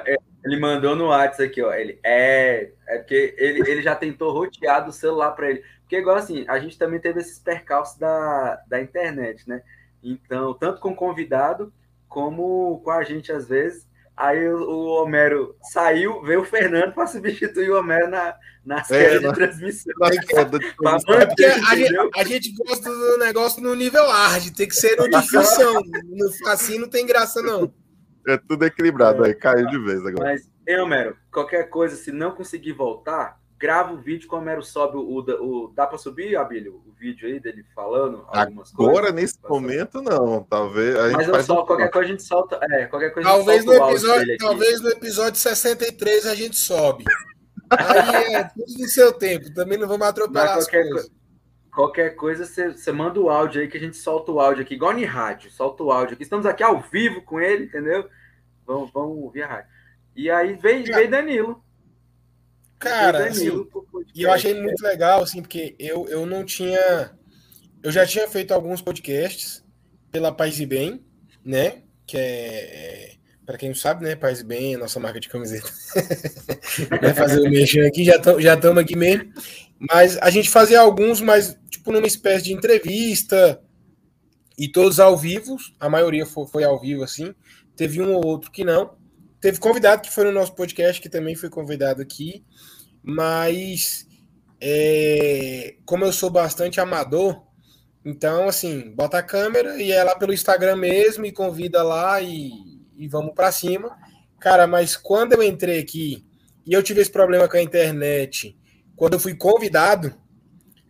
ele 0.43 0.59
mandou 0.59 0.95
no 0.95 1.07
WhatsApp 1.07 1.43
aqui, 1.43 1.61
ó. 1.61 1.73
Ele 1.73 1.99
é. 2.03 2.71
É 2.87 2.97
porque 2.97 3.35
ele, 3.37 3.69
ele 3.69 3.81
já 3.81 3.95
tentou 3.95 4.31
rotear 4.31 4.83
do 4.83 4.91
celular 4.91 5.31
para 5.31 5.49
ele. 5.49 5.63
Porque, 5.81 5.97
igual 5.97 6.17
assim, 6.17 6.45
a 6.47 6.59
gente 6.59 6.77
também 6.77 6.99
teve 6.99 7.19
esses 7.19 7.39
percalços 7.39 7.97
da, 7.97 8.61
da 8.67 8.81
internet, 8.81 9.47
né? 9.47 9.61
Então, 10.03 10.53
tanto 10.53 10.81
com 10.81 10.89
o 10.89 10.95
convidado 10.95 11.71
como 12.07 12.81
com 12.83 12.91
a 12.91 13.03
gente 13.03 13.31
às 13.31 13.47
vezes. 13.47 13.85
Aí 14.15 14.49
o, 14.49 14.57
o 14.63 14.85
Homero 15.03 15.55
saiu, 15.61 16.23
veio 16.23 16.41
o 16.41 16.45
Fernando 16.45 16.91
para 16.91 17.05
substituir 17.05 17.69
o 17.69 17.77
Homero 17.77 18.09
na, 18.09 18.35
na 18.65 18.83
série 18.83 19.17
é, 19.17 19.19
de 19.19 19.33
transmissão. 19.33 19.93
é 21.43 21.51
a 21.53 21.75
gente, 21.75 21.95
a 22.15 22.23
gente, 22.23 22.53
gosta 22.55 22.89
do 22.89 23.17
negócio 23.19 23.61
no 23.61 23.75
nível 23.75 24.07
hard, 24.07 24.49
tem 24.55 24.67
que 24.67 24.75
ser 24.75 24.97
no 24.97 25.07
difícil. 25.07 25.83
no 26.05 26.49
assim 26.49 26.79
não 26.79 26.89
tem 26.89 27.05
graça, 27.05 27.43
não. 27.43 27.71
É 28.27 28.37
tudo 28.37 28.65
equilibrado, 28.65 29.23
é. 29.23 29.29
aí 29.29 29.33
caiu 29.33 29.67
de 29.67 29.79
vez 29.79 30.05
agora. 30.05 30.31
Mas, 30.31 30.51
hein, 30.67 30.79
Homero, 30.79 31.15
qualquer 31.31 31.69
coisa, 31.69 31.95
se 31.95 32.11
não 32.11 32.31
conseguir 32.31 32.73
voltar, 32.73 33.39
grava 33.57 33.93
o 33.93 33.97
vídeo 33.97 34.27
como 34.27 34.49
era 34.49 34.61
sobe 34.61 34.97
o, 34.97 35.01
o, 35.01 35.65
o 35.65 35.73
dá 35.73 35.87
para 35.87 35.97
subir, 35.97 36.35
Abílio, 36.35 36.81
o 36.85 36.91
vídeo 36.91 37.27
aí 37.27 37.39
dele 37.39 37.65
falando 37.73 38.25
algumas 38.27 38.73
Agora, 38.73 38.75
coisas. 38.75 38.97
Agora 38.97 39.11
nesse 39.11 39.39
momento 39.47 40.01
não, 40.01 40.43
talvez. 40.43 40.95
Mas 41.13 41.27
eu 41.27 41.43
só, 41.43 41.65
qualquer 41.65 41.89
coisa 41.89 42.07
a 42.07 42.11
gente 42.11 42.23
solta, 42.23 42.59
é, 42.61 42.85
qualquer 42.85 43.11
coisa 43.11 43.29
talvez 43.29 43.65
no 43.65 43.73
episódio, 43.73 44.37
talvez 44.37 44.81
no 44.81 44.89
episódio 44.89 45.39
63 45.39 46.25
a 46.27 46.35
gente 46.35 46.57
sobe. 46.57 47.03
Aí 47.69 48.35
é 48.35 48.43
tudo 48.43 48.73
no 48.79 48.87
seu 48.87 49.11
tempo, 49.11 49.53
também 49.53 49.77
não 49.77 49.87
vamos 49.87 50.07
atropelar 50.07 50.55
Mas 50.55 50.65
qualquer, 50.65 50.89
coisas. 50.89 51.11
Qualquer 51.77 52.15
coisa, 52.15 52.43
você, 52.43 52.91
manda 52.91 53.19
o 53.19 53.29
áudio 53.29 53.61
aí 53.61 53.67
que 53.67 53.77
a 53.77 53.79
gente 53.79 53.97
solta 53.97 54.31
o 54.31 54.39
áudio 54.39 54.63
aqui, 54.63 54.73
igual 54.73 54.97
em 54.97 55.05
rádio, 55.05 55.51
solta 55.51 55.83
o 55.83 55.91
áudio 55.91 56.15
aqui. 56.15 56.23
Estamos 56.23 56.47
aqui 56.47 56.63
ao 56.63 56.81
vivo 56.81 57.21
com 57.21 57.39
ele, 57.39 57.65
entendeu? 57.65 58.09
Vamos, 58.65 58.89
vamos 58.91 59.15
ouvir 59.19 59.43
a 59.43 59.47
rádio. 59.47 59.69
E 60.15 60.27
aí 60.27 60.55
veio, 60.55 60.85
veio 60.85 61.07
Danilo. 61.07 61.63
Cara, 62.79 63.27
assim, 63.27 63.51
e 64.15 64.23
eu 64.23 64.31
achei 64.31 64.59
muito 64.59 64.81
legal, 64.81 65.21
assim, 65.21 65.39
porque 65.39 65.75
eu, 65.77 66.07
eu 66.09 66.25
não 66.25 66.43
tinha. 66.43 67.15
Eu 67.83 67.91
já 67.91 68.07
tinha 68.07 68.27
feito 68.27 68.55
alguns 68.55 68.81
podcasts 68.81 69.63
pela 70.09 70.31
Paz 70.31 70.59
e 70.59 70.65
Bem, 70.65 71.05
né? 71.45 71.83
Que 72.07 72.17
é, 72.17 72.23
é 72.23 73.11
para 73.45 73.55
quem 73.55 73.69
não 73.69 73.75
sabe, 73.75 74.03
né? 74.03 74.15
Paz 74.15 74.41
Bem, 74.41 74.73
a 74.73 74.79
nossa 74.79 74.99
marca 74.99 75.19
de 75.19 75.29
camiseta. 75.29 75.69
Vai 76.99 77.13
fazer 77.13 77.39
o 77.39 77.51
mexer 77.51 77.85
aqui, 77.85 78.03
já 78.03 78.15
estamos 78.15 78.43
já 78.43 78.53
aqui 78.53 78.95
mesmo. 78.95 79.31
Mas 79.79 80.17
a 80.17 80.29
gente 80.29 80.49
fazia 80.49 80.79
alguns, 80.79 81.21
mas 81.21 81.57
tipo 81.69 81.91
numa 81.91 82.07
espécie 82.07 82.45
de 82.45 82.53
entrevista 82.53 83.61
e 84.57 84.67
todos 84.67 84.99
ao 84.99 85.17
vivo. 85.17 85.57
A 85.79 85.89
maioria 85.89 86.25
foi, 86.25 86.47
foi 86.47 86.63
ao 86.63 86.79
vivo, 86.79 87.03
assim. 87.03 87.33
Teve 87.75 88.01
um 88.01 88.13
ou 88.13 88.25
outro 88.25 88.51
que 88.51 88.63
não. 88.63 88.95
Teve 89.39 89.59
convidado 89.59 90.01
que 90.01 90.11
foi 90.11 90.23
no 90.23 90.31
nosso 90.31 90.55
podcast, 90.55 91.01
que 91.01 91.09
também 91.09 91.35
foi 91.35 91.49
convidado 91.49 92.01
aqui. 92.01 92.43
Mas 93.03 94.07
é, 94.59 95.75
como 95.85 96.05
eu 96.05 96.11
sou 96.11 96.29
bastante 96.29 96.79
amador, 96.79 97.43
então 98.03 98.47
assim, 98.47 98.91
bota 98.95 99.19
a 99.19 99.23
câmera 99.23 99.81
e 99.81 99.91
é 99.91 100.03
lá 100.03 100.15
pelo 100.15 100.33
Instagram 100.33 100.77
mesmo 100.77 101.25
e 101.25 101.31
convida 101.31 101.83
lá 101.83 102.19
e 102.21 102.77
e 102.97 103.07
vamos 103.07 103.33
para 103.33 103.51
cima. 103.51 103.95
Cara, 104.39 104.65
mas 104.67 104.97
quando 104.97 105.33
eu 105.33 105.43
entrei 105.43 105.79
aqui 105.79 106.25
e 106.65 106.73
eu 106.73 106.83
tive 106.83 107.01
esse 107.01 107.11
problema 107.11 107.47
com 107.47 107.57
a 107.57 107.61
internet, 107.61 108.57
quando 108.97 109.13
eu 109.13 109.19
fui 109.19 109.35
convidado, 109.35 110.13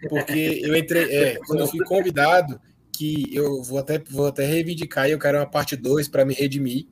porque 0.10 0.62
eu 0.63 0.76
entrei, 0.76 1.04
é, 1.13 1.36
quando 1.46 1.60
eu 1.60 1.67
fui 1.67 1.84
convidado, 1.84 2.60
que 2.91 3.28
eu 3.36 3.62
vou 3.62 3.78
até, 3.78 4.00
vou 4.00 4.28
até 4.28 4.46
reivindicar, 4.46 5.08
eu 5.08 5.20
quero 5.20 5.38
uma 5.38 5.46
parte 5.46 5.76
2 5.76 6.08
para 6.08 6.26
me 6.26 6.34
redimir, 6.34 6.88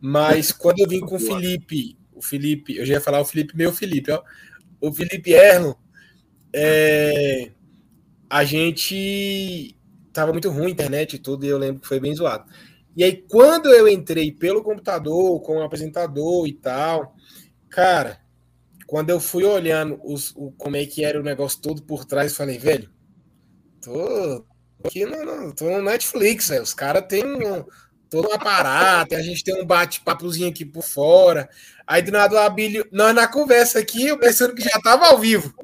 mas 0.00 0.52
quando 0.52 0.78
eu 0.78 0.88
vim 0.88 1.00
com 1.00 1.16
o 1.16 1.18
Felipe, 1.18 1.96
o 2.14 2.22
Felipe, 2.22 2.76
eu 2.76 2.86
já 2.86 2.94
ia 2.94 3.00
falar 3.00 3.20
o 3.20 3.24
Felipe, 3.24 3.56
meu 3.56 3.72
Felipe, 3.72 4.12
ó, 4.12 4.22
o 4.80 4.92
Felipe 4.92 5.32
Erno, 5.32 5.74
é, 6.52 7.50
a 8.28 8.44
gente 8.44 9.74
tava 10.12 10.32
muito 10.32 10.50
ruim 10.50 10.66
a 10.66 10.70
internet 10.70 11.14
e 11.14 11.18
tudo, 11.18 11.46
e 11.46 11.48
eu 11.48 11.58
lembro 11.58 11.80
que 11.80 11.88
foi 11.88 11.98
bem 11.98 12.14
zoado. 12.14 12.44
E 12.94 13.02
aí, 13.02 13.24
quando 13.28 13.68
eu 13.70 13.88
entrei 13.88 14.32
pelo 14.32 14.62
computador, 14.62 15.40
com 15.40 15.58
o 15.58 15.62
apresentador 15.62 16.46
e 16.46 16.52
tal, 16.52 17.16
cara, 17.70 18.20
quando 18.88 19.10
eu 19.10 19.20
fui 19.20 19.44
olhando 19.44 20.00
os, 20.02 20.32
o, 20.34 20.50
como 20.52 20.74
é 20.74 20.86
que 20.86 21.04
era 21.04 21.20
o 21.20 21.22
negócio 21.22 21.60
todo 21.60 21.82
por 21.82 22.06
trás, 22.06 22.34
falei, 22.34 22.56
velho, 22.56 22.88
tô 23.82 24.46
aqui 24.82 25.04
no, 25.04 25.26
no, 25.26 25.54
tô 25.54 25.66
no 25.66 25.82
Netflix, 25.82 26.48
velho. 26.48 26.62
Os 26.62 26.72
caras 26.72 27.04
têm 27.06 27.22
um, 27.22 27.66
todo 28.08 28.30
um 28.30 28.32
aparato, 28.32 29.14
a 29.14 29.20
gente 29.20 29.44
tem 29.44 29.60
um 29.60 29.66
bate-papozinho 29.66 30.48
aqui 30.48 30.64
por 30.64 30.82
fora. 30.82 31.50
Aí 31.86 32.00
do 32.00 32.10
nada 32.10 32.34
o 32.34 32.38
Abílio, 32.38 32.88
nós 32.90 33.14
na 33.14 33.28
conversa 33.28 33.78
aqui, 33.78 34.06
eu 34.06 34.18
pensando 34.18 34.54
que 34.54 34.62
já 34.62 34.80
tava 34.80 35.08
ao 35.08 35.18
vivo. 35.18 35.54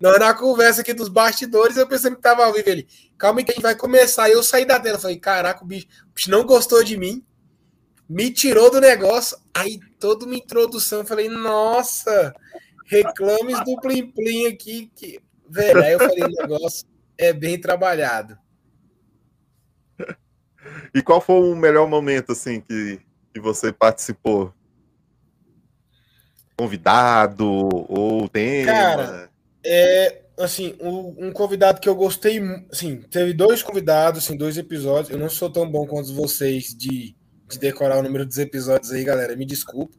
Nós 0.00 0.18
na 0.18 0.34
conversa 0.34 0.80
aqui 0.80 0.92
dos 0.92 1.08
bastidores, 1.08 1.76
eu 1.76 1.86
pensando 1.86 2.16
que 2.16 2.22
tava 2.22 2.44
ao 2.44 2.52
vivo. 2.52 2.68
Ele, 2.68 2.88
calma 3.16 3.38
aí 3.38 3.44
que 3.44 3.52
a 3.52 3.54
gente 3.54 3.62
vai 3.62 3.76
começar. 3.76 4.28
Eu 4.28 4.42
saí 4.42 4.64
da 4.64 4.80
tela, 4.80 4.98
falei, 4.98 5.20
caraca, 5.20 5.62
o 5.62 5.66
bicho, 5.66 5.86
o 6.10 6.12
bicho 6.12 6.28
não 6.28 6.44
gostou 6.44 6.82
de 6.82 6.96
mim, 6.96 7.24
me 8.08 8.32
tirou 8.32 8.68
do 8.68 8.80
negócio. 8.80 9.38
Aí 9.54 9.78
toda 10.00 10.26
uma 10.26 10.34
introdução, 10.34 11.06
falei, 11.06 11.28
nossa, 11.28 12.34
reclames 12.84 13.64
do 13.64 13.80
Plim 13.80 14.10
Plim 14.10 14.46
aqui. 14.46 14.90
Que... 14.94 15.20
Velho, 15.48 15.82
aí 15.82 15.92
eu 15.92 15.98
falei, 15.98 16.24
o 16.24 16.28
negócio 16.28 16.86
é 17.18 17.32
bem 17.32 17.60
trabalhado. 17.60 18.38
E 20.94 21.02
qual 21.02 21.20
foi 21.20 21.40
o 21.40 21.56
melhor 21.56 21.88
momento, 21.88 22.32
assim, 22.32 22.60
que, 22.60 23.00
que 23.32 23.40
você 23.40 23.72
participou? 23.72 24.52
Convidado 26.56 27.46
ou 27.88 28.28
tema? 28.28 28.66
Cara, 28.66 29.30
é, 29.64 30.22
assim, 30.38 30.76
um, 30.80 31.26
um, 31.26 31.32
convidado 31.32 31.80
que 31.80 31.88
eu 31.88 31.94
gostei, 31.94 32.40
assim, 32.70 33.02
teve 33.02 33.32
dois 33.32 33.62
convidados, 33.62 34.24
assim, 34.24 34.36
dois 34.36 34.56
episódios. 34.56 35.10
Eu 35.10 35.18
não 35.18 35.28
sou 35.28 35.50
tão 35.50 35.68
bom 35.68 35.86
quanto 35.86 36.14
vocês 36.14 36.74
de, 36.74 37.16
de 37.48 37.58
decorar 37.58 37.98
o 37.98 38.02
número 38.02 38.24
dos 38.24 38.38
episódios 38.38 38.92
aí, 38.92 39.02
galera, 39.04 39.36
me 39.36 39.44
desculpa. 39.44 39.96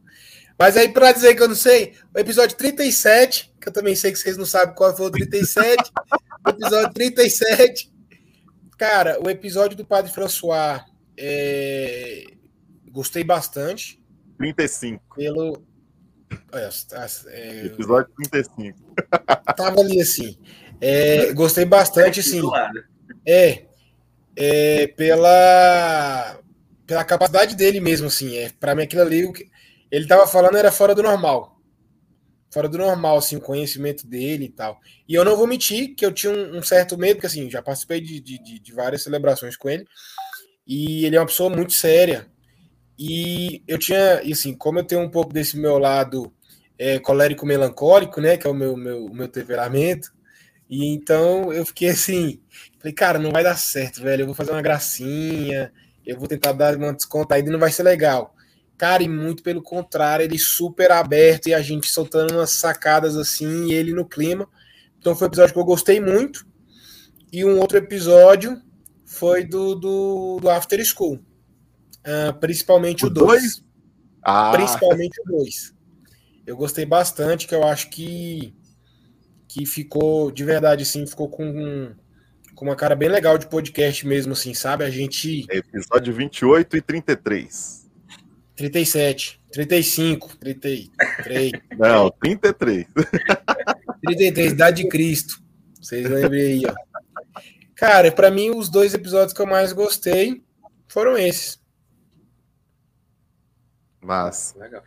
Mas 0.58 0.76
aí, 0.76 0.88
para 0.88 1.12
dizer 1.12 1.34
que 1.34 1.42
eu 1.42 1.48
não 1.48 1.54
sei, 1.54 1.94
o 2.14 2.18
episódio 2.18 2.56
37, 2.56 3.52
que 3.60 3.68
eu 3.68 3.72
também 3.72 3.94
sei 3.94 4.12
que 4.12 4.18
vocês 4.18 4.36
não 4.36 4.46
sabem 4.46 4.74
qual 4.74 4.96
foi 4.96 5.06
o 5.06 5.10
37, 5.10 5.92
o 6.46 6.50
episódio 6.50 6.94
37. 6.94 7.92
Cara, 8.78 9.18
o 9.22 9.28
episódio 9.28 9.76
do 9.76 9.84
Padre 9.84 10.12
François, 10.12 10.82
é, 11.18 12.24
gostei 12.90 13.22
bastante. 13.22 14.02
35. 14.38 15.02
Pelo, 15.14 15.62
é, 16.52 17.66
Episódio 17.66 18.10
35. 18.16 18.78
Tava 19.56 19.80
ali 19.80 20.00
assim. 20.00 20.36
É, 20.80 21.32
gostei 21.32 21.64
bastante, 21.64 22.22
sim. 22.22 22.42
É, 23.24 23.64
é, 24.34 24.86
pela, 24.88 26.38
pela 26.86 27.04
capacidade 27.04 27.54
dele 27.54 27.80
mesmo, 27.80 28.08
assim. 28.08 28.36
É, 28.36 28.50
para 28.60 28.74
mim, 28.74 28.82
aquilo 28.82 29.02
ali, 29.02 29.32
ele 29.96 30.06
tava 30.06 30.26
falando 30.26 30.56
era 30.56 30.70
fora 30.70 30.94
do 30.94 31.02
normal. 31.02 31.60
Fora 32.52 32.68
do 32.68 32.78
normal, 32.78 33.18
assim, 33.18 33.36
o 33.36 33.40
conhecimento 33.40 34.06
dele 34.06 34.46
e 34.46 34.48
tal. 34.48 34.78
E 35.08 35.14
eu 35.14 35.24
não 35.24 35.36
vou 35.36 35.46
mentir 35.46 35.94
que 35.94 36.06
eu 36.06 36.12
tinha 36.12 36.32
um, 36.32 36.58
um 36.58 36.62
certo 36.62 36.96
medo, 36.96 37.16
porque 37.16 37.26
assim, 37.26 37.50
já 37.50 37.60
participei 37.60 38.00
de, 38.00 38.20
de, 38.20 38.38
de 38.60 38.72
várias 38.72 39.02
celebrações 39.02 39.56
com 39.56 39.68
ele. 39.68 39.84
E 40.66 41.04
ele 41.04 41.16
é 41.16 41.20
uma 41.20 41.26
pessoa 41.26 41.50
muito 41.50 41.72
séria, 41.72 42.26
e 42.98 43.62
eu 43.68 43.78
tinha, 43.78 44.22
e 44.22 44.32
assim, 44.32 44.54
como 44.54 44.78
eu 44.78 44.84
tenho 44.84 45.02
um 45.02 45.10
pouco 45.10 45.32
desse 45.32 45.58
meu 45.58 45.78
lado 45.78 46.32
é, 46.78 46.98
colérico 46.98 47.44
melancólico, 47.44 48.20
né, 48.20 48.36
que 48.36 48.46
é 48.46 48.50
o 48.50 48.54
meu, 48.54 48.76
meu, 48.76 49.08
meu 49.10 49.28
temperamento, 49.28 50.12
e 50.68 50.86
então 50.94 51.52
eu 51.52 51.64
fiquei 51.66 51.90
assim, 51.90 52.40
falei, 52.78 52.94
cara, 52.94 53.18
não 53.18 53.30
vai 53.30 53.44
dar 53.44 53.56
certo, 53.56 54.02
velho, 54.02 54.22
eu 54.22 54.26
vou 54.26 54.34
fazer 54.34 54.52
uma 54.52 54.62
gracinha, 54.62 55.72
eu 56.06 56.18
vou 56.18 56.26
tentar 56.26 56.52
dar 56.52 56.76
uma 56.76 56.92
descontraída 56.92 57.48
e 57.48 57.52
não 57.52 57.58
vai 57.58 57.70
ser 57.70 57.82
legal. 57.82 58.34
Cara, 58.76 59.02
e 59.02 59.08
muito 59.08 59.42
pelo 59.42 59.62
contrário, 59.62 60.24
ele 60.24 60.38
super 60.38 60.90
aberto 60.90 61.48
e 61.48 61.54
a 61.54 61.62
gente 61.62 61.88
soltando 61.88 62.34
umas 62.34 62.50
sacadas 62.50 63.16
assim, 63.16 63.66
e 63.66 63.74
ele 63.74 63.92
no 63.92 64.06
clima. 64.06 64.48
Então 64.98 65.14
foi 65.14 65.26
um 65.26 65.30
episódio 65.30 65.54
que 65.54 65.60
eu 65.60 65.64
gostei 65.64 66.00
muito. 66.00 66.46
E 67.32 67.44
um 67.44 67.58
outro 67.58 67.78
episódio 67.78 68.60
foi 69.04 69.44
do, 69.44 69.74
do, 69.74 70.38
do 70.40 70.50
After 70.50 70.84
School 70.84 71.20
Uh, 72.06 72.32
principalmente 72.38 73.04
o 73.04 73.10
2. 73.10 73.64
Ah. 74.22 74.52
Principalmente 74.52 75.20
o 75.22 75.24
2. 75.24 75.74
Eu 76.46 76.56
gostei 76.56 76.86
bastante, 76.86 77.48
que 77.48 77.54
eu 77.54 77.64
acho 77.64 77.90
que, 77.90 78.54
que 79.48 79.66
ficou, 79.66 80.30
de 80.30 80.44
verdade, 80.44 80.84
assim, 80.84 81.04
ficou 81.04 81.28
com, 81.28 81.92
com 82.54 82.64
uma 82.64 82.76
cara 82.76 82.94
bem 82.94 83.08
legal 83.08 83.36
de 83.36 83.48
podcast 83.48 84.06
mesmo, 84.06 84.34
assim, 84.34 84.54
sabe? 84.54 84.84
A 84.84 84.90
gente. 84.90 85.44
Episódio 85.50 86.14
28 86.14 86.76
e 86.76 86.80
33. 86.80 87.85
37, 88.56 89.40
35, 89.52 90.36
33. 90.38 91.52
Não, 91.78 92.10
33. 92.10 92.86
33, 94.02 94.52
idade 94.52 94.82
de 94.82 94.88
Cristo. 94.88 95.38
Vocês 95.80 96.08
lembrem 96.08 96.42
aí, 96.42 96.62
ó. 96.66 96.74
Cara, 97.74 98.10
para 98.10 98.30
mim, 98.30 98.50
os 98.50 98.70
dois 98.70 98.94
episódios 98.94 99.34
que 99.34 99.40
eu 99.40 99.46
mais 99.46 99.72
gostei 99.72 100.42
foram 100.88 101.18
esses. 101.18 101.60
Mas. 104.00 104.54
Legal. 104.58 104.82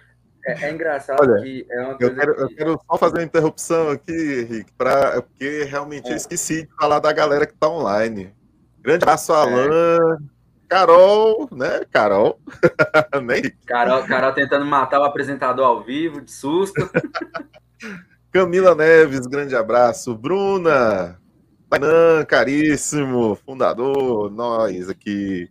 É, 0.46 0.66
é 0.66 0.72
engraçado 0.72 1.22
Olha, 1.22 1.42
que 1.42 1.66
é 1.70 1.82
uma 1.82 1.98
coisa. 1.98 2.12
Eu 2.12 2.16
quero, 2.16 2.36
que... 2.36 2.42
eu 2.42 2.56
quero 2.56 2.82
só 2.90 2.98
fazer 2.98 3.18
uma 3.18 3.24
interrupção 3.24 3.90
aqui, 3.90 4.12
Henrique, 4.12 4.72
pra, 4.78 5.22
porque 5.22 5.64
realmente 5.66 6.10
é. 6.10 6.14
eu 6.14 6.16
esqueci 6.16 6.64
de 6.64 6.76
falar 6.76 7.00
da 7.00 7.12
galera 7.14 7.46
que 7.46 7.54
está 7.54 7.70
online. 7.70 8.34
Grande 8.80 9.04
abraço, 9.04 9.34
Alan. 9.34 9.68
É. 9.68 10.39
Carol, 10.70 11.50
né? 11.52 11.82
Carol. 11.92 12.40
né? 13.26 13.52
Carol. 13.66 14.04
Carol 14.04 14.34
tentando 14.34 14.66
matar 14.66 15.02
o 15.02 15.04
apresentador 15.04 15.66
ao 15.66 15.84
vivo, 15.84 16.22
de 16.22 16.32
susto. 16.32 16.90
Camila 18.32 18.76
Neves, 18.76 19.26
grande 19.26 19.56
abraço. 19.56 20.16
Bruna, 20.16 21.20
Tainan, 21.68 22.24
caríssimo, 22.26 23.36
fundador, 23.44 24.30
nós 24.30 24.90
aqui. 24.90 25.50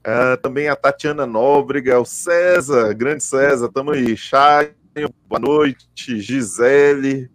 Uh, 0.00 0.36
também 0.42 0.68
a 0.68 0.76
Tatiana 0.76 1.24
Nóbrega, 1.26 1.98
o 1.98 2.04
César, 2.04 2.92
grande 2.92 3.24
César, 3.24 3.70
tamo 3.72 3.92
aí. 3.92 4.14
Chay, 4.14 4.74
boa 5.26 5.40
noite. 5.40 6.20
Gisele, 6.20 7.30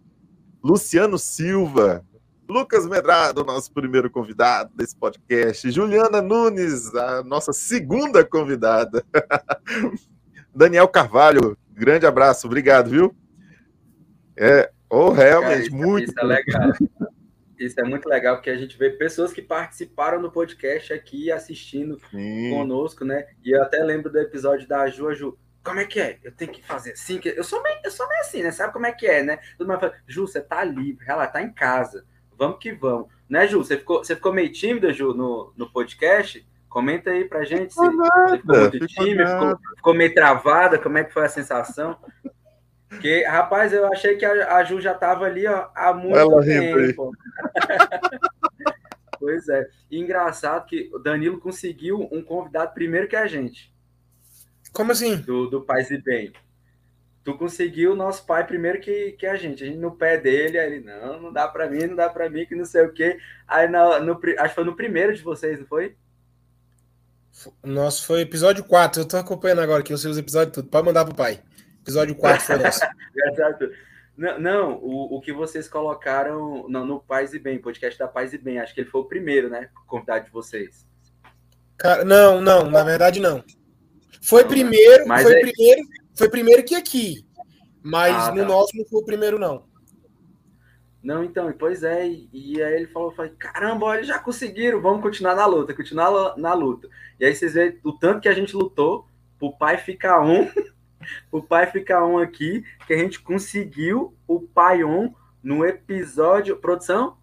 Luciano 0.62 1.18
Silva, 1.18 2.04
Lucas 2.48 2.86
Medrado, 2.86 3.44
nosso 3.44 3.72
primeiro 3.72 4.08
convidado 4.08 4.70
desse 4.74 4.96
podcast. 4.96 5.70
Juliana 5.70 6.22
Nunes, 6.22 6.94
a 6.94 7.22
nossa 7.22 7.52
segunda 7.52 8.24
convidada. 8.24 9.04
Daniel 10.54 10.88
Carvalho, 10.88 11.56
grande 11.72 12.06
abraço, 12.06 12.46
obrigado, 12.46 12.88
viu? 12.88 13.14
É, 14.36 14.70
oh, 14.88 15.10
realmente, 15.10 15.70
Cara, 15.70 15.82
muito. 15.82 16.10
Isso 16.10 16.20
é 16.20 16.24
legal. 16.24 16.72
Isso 17.58 17.80
é 17.80 17.84
muito 17.84 18.08
legal, 18.08 18.36
porque 18.36 18.50
a 18.50 18.56
gente 18.56 18.78
vê 18.78 18.90
pessoas 18.90 19.32
que 19.32 19.42
participaram 19.42 20.20
do 20.20 20.30
podcast 20.30 20.92
aqui 20.92 21.32
assistindo 21.32 21.98
Sim. 22.10 22.50
conosco, 22.50 23.04
né? 23.04 23.26
E 23.42 23.56
eu 23.56 23.62
até 23.62 23.82
lembro 23.82 24.12
do 24.12 24.18
episódio 24.18 24.68
da 24.68 24.86
Ju, 24.88 25.12
Ju, 25.14 25.38
como 25.64 25.80
é 25.80 25.84
que 25.84 25.98
é? 25.98 26.18
Eu 26.22 26.32
tenho 26.32 26.52
que 26.52 26.62
fazer 26.62 26.92
assim? 26.92 27.18
Eu 27.24 27.42
sou 27.42 27.62
meio, 27.62 27.80
eu 27.82 27.90
sou 27.90 28.06
meio 28.06 28.20
assim, 28.20 28.42
né? 28.42 28.52
Sabe 28.52 28.72
como 28.72 28.86
é 28.86 28.92
que 28.92 29.06
é, 29.06 29.22
né? 29.22 29.38
Todo 29.58 29.66
mundo 29.66 29.80
fala, 29.80 29.94
Ju, 30.06 30.28
você 30.28 30.40
tá 30.40 30.62
livre, 30.62 31.04
ela 31.08 31.26
tá 31.26 31.42
em 31.42 31.52
casa, 31.52 32.06
vamos 32.36 32.58
que 32.58 32.72
vamos. 32.72 33.08
Né, 33.28 33.46
Ju? 33.46 33.58
Você 33.58 33.76
ficou, 33.76 33.98
você 33.98 34.14
ficou 34.14 34.32
meio 34.32 34.52
tímida, 34.52 34.92
Ju, 34.92 35.12
no, 35.14 35.52
no 35.56 35.70
podcast? 35.70 36.46
Comenta 36.68 37.10
aí 37.10 37.24
pra 37.24 37.44
gente 37.44 37.72
se 37.72 37.80
você 37.80 38.38
ficou 38.38 38.58
muito 38.58 38.86
tímido, 38.86 39.26
ficou, 39.26 39.58
ficou, 39.76 39.94
meio 39.94 40.14
travada, 40.14 40.78
como 40.78 40.98
é 40.98 41.04
que 41.04 41.12
foi 41.12 41.24
a 41.24 41.28
sensação. 41.28 41.96
Porque, 42.88 43.24
rapaz, 43.24 43.72
eu 43.72 43.86
achei 43.92 44.16
que 44.16 44.24
a, 44.24 44.56
a 44.56 44.64
Ju 44.64 44.80
já 44.80 44.94
tava 44.94 45.24
ali 45.24 45.46
ó, 45.46 45.68
há 45.74 45.92
muito 45.92 46.16
Ela 46.16 46.44
tempo. 46.44 47.10
pois 49.18 49.48
é. 49.48 49.66
E 49.90 49.98
engraçado 49.98 50.66
que 50.66 50.90
o 50.92 50.98
Danilo 50.98 51.40
conseguiu 51.40 52.08
um 52.12 52.22
convidado 52.22 52.74
primeiro 52.74 53.08
que 53.08 53.16
a 53.16 53.26
gente. 53.26 53.74
Como 54.72 54.92
assim? 54.92 55.16
Do, 55.16 55.48
do 55.48 55.62
Paz 55.62 55.90
e 55.90 55.98
Bem. 55.98 56.32
Tu 57.26 57.36
conseguiu 57.36 57.90
o 57.90 57.96
nosso 57.96 58.24
pai 58.24 58.46
primeiro 58.46 58.80
que, 58.80 59.10
que 59.18 59.26
a 59.26 59.34
gente. 59.34 59.64
A 59.64 59.66
gente 59.66 59.78
no 59.78 59.90
pé 59.90 60.16
dele, 60.16 60.60
aí 60.60 60.74
ele, 60.74 60.84
não, 60.84 61.20
não 61.20 61.32
dá 61.32 61.48
para 61.48 61.68
mim, 61.68 61.84
não 61.84 61.96
dá 61.96 62.08
para 62.08 62.30
mim, 62.30 62.46
que 62.46 62.54
não 62.54 62.64
sei 62.64 62.84
o 62.84 62.92
quê. 62.92 63.18
Aí 63.48 63.66
no, 63.66 63.98
no, 63.98 64.20
acho 64.38 64.48
que 64.50 64.54
foi 64.54 64.62
no 64.62 64.76
primeiro 64.76 65.12
de 65.12 65.24
vocês, 65.24 65.58
não 65.58 65.66
foi? 65.66 65.96
Nosso 67.64 68.06
foi 68.06 68.20
episódio 68.20 68.62
4. 68.62 69.02
Eu 69.02 69.08
tô 69.08 69.16
acompanhando 69.16 69.60
agora 69.60 69.80
aqui 69.80 69.92
os 69.92 70.00
seus 70.00 70.16
episódios 70.16 70.54
tudo. 70.54 70.68
Pode 70.68 70.86
mandar 70.86 71.04
pro 71.04 71.16
pai. 71.16 71.42
Episódio 71.82 72.14
4 72.14 72.46
foi 72.46 72.58
nosso. 72.58 72.80
não, 74.16 74.38
não 74.38 74.72
o, 74.74 75.16
o 75.16 75.20
que 75.20 75.32
vocês 75.32 75.66
colocaram 75.66 76.68
no, 76.68 76.86
no 76.86 77.00
Paz 77.00 77.34
e 77.34 77.40
Bem, 77.40 77.58
podcast 77.58 77.98
da 77.98 78.06
Paz 78.06 78.34
e 78.34 78.38
Bem. 78.38 78.60
Acho 78.60 78.72
que 78.72 78.82
ele 78.82 78.90
foi 78.90 79.00
o 79.00 79.04
primeiro, 79.04 79.50
né? 79.50 79.68
Convidado 79.88 80.26
de 80.26 80.30
vocês. 80.30 80.86
Cara, 81.76 82.04
não, 82.04 82.40
não, 82.40 82.70
na 82.70 82.84
verdade 82.84 83.18
não. 83.18 83.42
Foi 84.22 84.42
não, 84.42 84.48
primeiro, 84.48 85.04
foi 85.06 85.38
é... 85.38 85.40
primeiro, 85.40 85.82
foi 86.16 86.28
primeiro 86.28 86.64
que 86.64 86.74
aqui. 86.74 87.26
Mas 87.82 88.14
ah, 88.14 88.30
no 88.32 88.42
tá. 88.42 88.48
nosso 88.48 88.76
não 88.76 88.84
foi 88.84 89.00
o 89.00 89.04
primeiro, 89.04 89.38
não. 89.38 89.64
Não, 91.02 91.22
então, 91.22 91.52
pois 91.56 91.84
é, 91.84 92.08
e, 92.08 92.28
e 92.32 92.60
aí 92.60 92.74
ele 92.74 92.88
falou, 92.88 93.12
falei, 93.12 93.30
caramba, 93.38 93.94
eles 93.94 94.08
já 94.08 94.18
conseguiram, 94.18 94.82
vamos 94.82 95.02
continuar 95.02 95.36
na 95.36 95.46
luta, 95.46 95.72
continuar 95.72 96.36
na 96.36 96.52
luta. 96.52 96.88
E 97.20 97.24
aí 97.24 97.32
vocês 97.32 97.54
veem 97.54 97.78
o 97.84 97.92
tanto 97.92 98.20
que 98.22 98.28
a 98.28 98.34
gente 98.34 98.56
lutou 98.56 99.06
pro 99.38 99.56
pai 99.56 99.78
ficar 99.78 100.20
um, 100.20 100.50
pro 101.30 101.44
pai 101.44 101.70
ficar 101.70 102.04
um 102.04 102.18
aqui, 102.18 102.64
que 102.88 102.92
a 102.92 102.98
gente 102.98 103.20
conseguiu 103.20 104.16
o 104.26 104.40
pai 104.40 104.82
on 104.82 105.14
no 105.40 105.64
episódio. 105.64 106.56
Produção? 106.56 107.16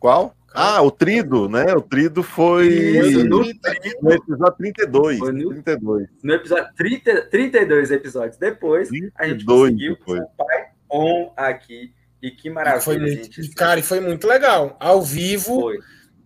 Qual? 0.00 0.34
Ah, 0.54 0.82
o 0.82 0.90
Trido, 0.90 1.48
né? 1.48 1.72
O 1.74 1.80
Trido 1.80 2.22
foi 2.22 2.68
Isso, 2.68 3.24
no, 3.24 3.42
trido, 3.42 3.98
no 4.02 4.12
episódio 4.12 4.56
32. 4.58 5.18
Foi 5.18 5.32
no, 5.32 5.48
32. 5.50 6.08
No 6.22 6.34
episódio 6.34 6.68
30, 6.76 7.22
32 7.22 7.90
episódios 7.90 8.36
depois, 8.36 8.88
32 8.88 9.12
a 9.16 9.26
gente 9.26 9.44
conseguiu 9.44 9.96
foi. 10.04 10.18
o 10.18 10.26
pai 10.36 10.66
on 10.90 11.32
aqui. 11.36 11.92
E 12.22 12.30
que 12.30 12.48
maravilha, 12.48 12.82
foi 12.82 12.98
muito, 12.98 13.42
gente. 13.42 13.54
Cara, 13.54 13.80
e 13.80 13.82
foi 13.82 14.00
muito 14.00 14.28
legal. 14.28 14.76
Ao 14.78 15.02
vivo 15.02 15.60
foi. 15.60 15.78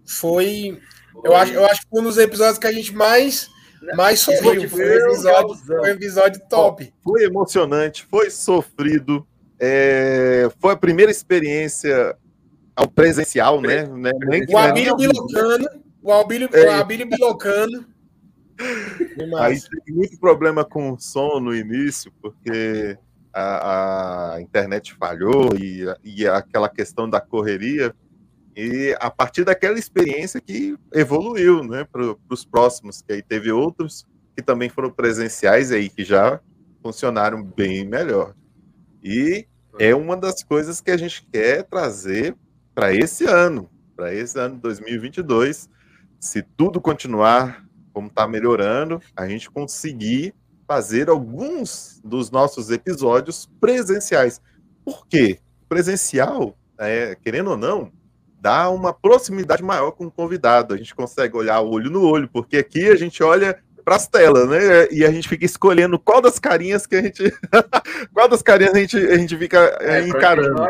foi, 0.05 0.81
eu, 1.25 1.35
acho, 1.35 1.53
eu 1.55 1.65
acho 1.65 1.81
que 1.83 1.89
foi 1.89 2.01
um 2.01 2.05
dos 2.05 2.19
episódios 2.19 2.59
que 2.59 2.67
a 2.67 2.73
gente 2.73 2.95
mais 2.95 3.49
mais 3.95 4.21
sofreu. 4.21 4.69
Foi 4.69 4.85
um 4.85 5.11
episódio, 5.11 5.55
foi 5.57 5.81
um 5.81 5.87
episódio 5.87 6.43
top. 6.49 6.93
Foi 7.03 7.25
emocionante, 7.25 8.07
foi 8.11 8.31
sofrido. 8.31 9.27
É, 9.59 10.51
foi 10.59 10.75
a 10.75 10.77
primeira 10.77 11.11
experiência 11.11 12.15
ao 12.77 12.87
presencial, 12.87 13.61
né? 13.61 13.87
né? 13.87 14.11
o 14.51 14.59
Abílio 14.59 14.95
Bilocano, 14.97 15.67
o 16.03 16.13
Abílio, 16.13 16.49
é. 16.53 16.67
o 16.67 16.73
Abílio 16.73 17.09
Bilocano. 17.09 17.87
Aí 19.41 19.59
teve 19.61 19.93
muito 19.93 20.19
problema 20.21 20.65
com 20.65 20.93
o 20.93 21.01
som 21.01 21.41
no 21.41 21.55
início, 21.55 22.13
porque 22.21 22.99
a, 23.33 24.35
a 24.35 24.41
internet 24.41 24.95
falhou 24.95 25.51
e, 25.59 25.85
e 26.05 26.27
aquela 26.27 26.69
questão 26.69 27.09
da 27.09 27.21
correria. 27.21 27.95
E 28.55 28.97
a 29.01 29.11
partir 29.11 29.45
daquela 29.45 29.79
experiência 29.79 30.41
que 30.41 30.77
evoluiu 30.95 31.63
né, 31.63 31.85
para 31.85 32.17
os 32.31 32.45
próximos, 32.45 33.03
que 33.03 33.13
aí 33.13 33.23
teve 33.23 33.51
outros 33.51 34.07
que 34.35 34.43
também 34.43 34.69
foram 34.69 34.91
presenciais 34.91 35.73
aí, 35.73 35.89
que 35.89 36.05
já 36.05 36.41
funcionaram 36.83 37.43
bem 37.43 37.87
melhor. 37.87 38.35
E 39.03 39.47
é 39.79 39.95
uma 39.95 40.17
das 40.17 40.43
coisas 40.43 40.81
que 40.81 40.91
a 40.91 40.97
gente 40.97 41.27
quer 41.33 41.63
trazer 41.65 42.37
para 42.77 42.95
esse 42.95 43.25
ano, 43.25 43.71
para 43.97 44.13
esse 44.13 44.39
ano 44.39 44.57
2022. 44.57 45.71
Se 46.21 46.43
tudo 46.43 46.79
continuar 46.79 47.65
como 47.91 48.09
está 48.09 48.29
melhorando, 48.29 49.01
a 49.17 49.27
gente 49.27 49.51
conseguir 49.51 50.35
fazer 50.69 51.09
alguns 51.09 51.99
dos 52.05 52.31
nossos 52.31 52.71
episódios 52.71 53.51
presenciais. 53.59 54.43
Por 54.85 55.07
quê? 55.07 55.39
Presencial, 55.67 56.55
é, 56.79 57.15
querendo 57.15 57.53
ou 57.53 57.57
não, 57.57 57.91
dá 58.39 58.69
uma 58.69 58.93
proximidade 58.93 59.63
maior 59.63 59.93
com 59.93 60.05
o 60.07 60.11
convidado. 60.11 60.75
A 60.75 60.77
gente 60.77 60.95
consegue 60.95 61.35
olhar 61.35 61.63
olho 61.63 61.91
no 61.91 62.03
olho, 62.03 62.29
porque 62.29 62.59
aqui 62.59 62.91
a 62.91 62.97
gente 62.97 63.23
olha 63.23 63.59
para 63.83 63.97
as 63.97 64.07
telas, 64.07 64.47
né? 64.51 64.89
E 64.91 65.03
a 65.03 65.11
gente 65.11 65.31
fica 65.31 65.47
escolhendo 65.47 65.99
qual 65.99 66.21
das 66.21 66.39
carinhas 66.39 66.87
que 66.87 66.97
a 66.97 67.03
gente. 67.03 67.33
qual 68.13 68.29
das 68.29 68.43
carinhas 68.43 68.75
a 68.75 68.79
gente, 68.79 68.99
a 68.99 69.17
gente 69.17 69.35
fica 69.39 69.79
é, 69.81 70.01
é 70.01 70.09
encarando. 70.09 70.63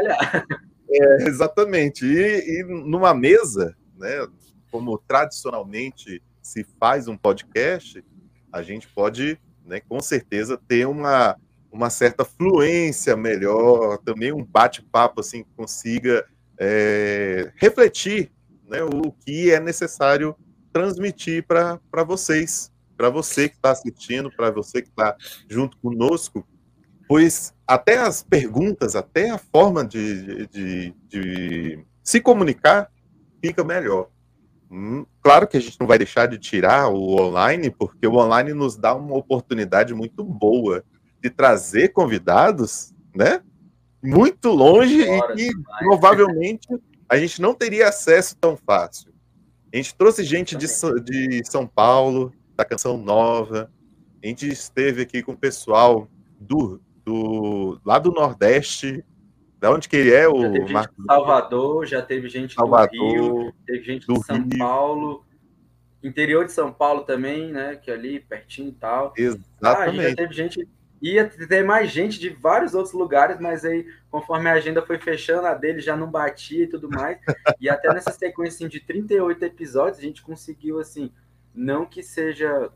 É, 0.89 1.29
exatamente. 1.29 2.05
E, 2.05 2.61
e 2.61 2.65
numa 2.65 3.15
mesa, 3.15 3.77
né? 3.97 4.27
Como 4.71 4.99
tradicionalmente 4.99 6.23
se 6.43 6.65
faz 6.79 7.09
um 7.09 7.17
podcast, 7.17 8.05
a 8.53 8.63
gente 8.63 8.87
pode 8.89 9.39
né, 9.65 9.81
com 9.81 10.01
certeza 10.01 10.57
ter 10.69 10.87
uma, 10.87 11.37
uma 11.73 11.91
certa 11.91 12.25
fluência 12.25 13.17
melhor, 13.17 13.99
também 13.99 14.33
um 14.33 14.45
bate-papo 14.45 15.21
assim 15.21 15.43
que 15.43 15.51
consiga 15.57 16.25
é, 16.59 17.53
refletir 17.57 18.31
né, 18.69 18.83
o 18.83 19.13
que 19.13 19.51
é 19.51 19.61
necessário 19.61 20.37
transmitir 20.73 21.45
para 21.47 22.05
vocês, 22.07 22.71
para 22.97 23.11
você 23.11 23.49
que 23.49 23.57
está 23.57 23.71
assistindo, 23.71 24.31
para 24.31 24.51
você 24.51 24.83
que 24.83 24.89
está 24.89 25.17
junto 25.49 25.77
conosco, 25.79 26.47
pois 27.09 27.55
até 27.67 27.99
as 27.99 28.23
perguntas, 28.23 28.95
até 28.95 29.31
a 29.31 29.39
forma 29.39 29.85
de, 29.85 30.47
de, 30.49 30.95
de 31.09 31.85
se 32.03 32.21
comunicar 32.21 32.91
fica 33.41 33.65
melhor. 33.65 34.09
Hum, 34.71 35.07
claro 35.23 35.47
que 35.47 35.57
a 35.57 35.61
gente 35.61 35.79
não 35.79 35.87
vai 35.87 35.99
deixar 35.99 36.27
de 36.27 36.39
tirar 36.39 36.89
o 36.89 37.21
online, 37.21 37.71
porque 37.71 38.07
o 38.07 38.15
online 38.17 38.53
nos 38.53 38.77
dá 38.77 38.95
uma 38.95 39.17
oportunidade 39.17 39.95
muito 39.95 40.25
boa 40.25 40.85
de 41.23 41.31
trazer 41.31 41.89
convidados, 41.89 42.93
né? 43.15 43.41
Muito 44.03 44.51
longe 44.51 45.03
e 45.03 45.35
que 45.35 45.51
provavelmente 45.79 46.69
a 47.09 47.17
gente 47.17 47.41
não 47.41 47.55
teria 47.55 47.89
acesso 47.89 48.37
tão 48.37 48.57
fácil. 48.57 49.13
A 49.73 49.77
gente 49.77 49.95
trouxe 49.95 50.25
gente 50.25 50.57
de, 50.57 50.67
de 51.03 51.43
São 51.45 51.67
Paulo, 51.67 52.33
da 52.57 52.65
Canção 52.65 52.97
Nova, 52.97 53.71
a 54.23 54.27
gente 54.27 54.49
esteve 54.49 55.03
aqui 55.03 55.23
com 55.23 55.33
o 55.33 55.37
pessoal 55.37 56.09
do, 56.41 56.81
do 57.07 57.81
lá 57.85 57.99
do 58.01 58.11
Nordeste, 58.11 59.05
da 59.61 59.71
onde 59.71 59.89
que 59.89 59.97
ele 59.97 60.13
é, 60.13 60.29
o 60.29 60.67
já 60.67 60.73
Marcos? 60.73 61.05
Salvador, 61.07 61.87
já 61.87 62.03
teve 62.03 62.29
gente 62.29 62.55
Salvador, 62.55 62.91
do 62.91 63.09
Rio, 63.09 63.55
teve 63.65 63.85
gente 63.85 64.07
do 64.07 64.15
de 64.15 64.27
São 64.27 64.37
Rio. 64.37 64.59
Paulo, 64.59 65.25
interior 66.03 66.45
de 66.45 66.53
São 66.53 66.73
Paulo 66.73 67.05
também, 67.05 67.53
né? 67.53 67.77
Que 67.77 67.91
é 67.91 67.95
ali 67.95 68.21
pertinho 68.21 68.71
e 68.71 68.73
tal. 68.73 69.15
Exatamente. 69.17 70.01
Ah, 70.01 70.09
já 70.11 70.17
teve 70.17 70.35
gente. 70.35 70.69
Ia 71.01 71.29
ter 71.29 71.63
mais 71.63 71.91
gente 71.91 72.19
de 72.19 72.31
vários 72.31 72.75
outros 72.75 72.95
lugares, 72.95 73.39
mas 73.39 73.65
aí, 73.65 73.87
conforme 74.11 74.49
a 74.49 74.55
agenda 74.55 74.81
foi 74.81 74.99
fechando, 74.99 75.47
a 75.47 75.53
dele 75.55 75.79
já 75.79 75.95
não 75.95 76.11
batia 76.11 76.65
e 76.65 76.67
tudo 76.67 76.89
mais. 76.89 77.19
e 77.61 77.69
até 77.69 77.93
nessa 77.93 78.11
sequência 78.11 78.57
assim, 78.57 78.69
de 78.69 78.81
38 78.81 79.45
episódios, 79.45 79.99
a 79.99 80.03
gente 80.03 80.23
conseguiu, 80.23 80.81
assim, 80.81 81.13
não 81.55 81.85
que 81.85 82.03
seja. 82.03 82.71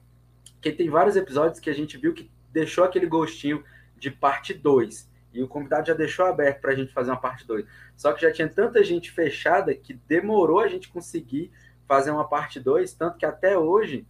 Porque 0.52 0.70
tem 0.70 0.90
vários 0.90 1.16
episódios 1.16 1.58
que 1.58 1.70
a 1.70 1.74
gente 1.74 1.96
viu 1.96 2.12
que 2.12 2.30
deixou 2.52 2.84
aquele 2.84 3.06
gostinho 3.06 3.64
de 4.00 4.10
parte 4.10 4.52
2. 4.52 5.08
E 5.32 5.42
o 5.42 5.46
convidado 5.46 5.86
já 5.86 5.94
deixou 5.94 6.26
aberto 6.26 6.60
para 6.60 6.72
a 6.72 6.74
gente 6.74 6.92
fazer 6.92 7.10
uma 7.10 7.20
parte 7.20 7.46
2. 7.46 7.64
Só 7.96 8.12
que 8.12 8.22
já 8.22 8.32
tinha 8.32 8.48
tanta 8.48 8.82
gente 8.82 9.12
fechada 9.12 9.72
que 9.74 9.94
demorou 10.08 10.58
a 10.58 10.66
gente 10.66 10.88
conseguir 10.88 11.52
fazer 11.86 12.10
uma 12.10 12.26
parte 12.26 12.58
2, 12.58 12.92
tanto 12.94 13.18
que 13.18 13.27
até 13.27 13.56
hoje 13.56 14.06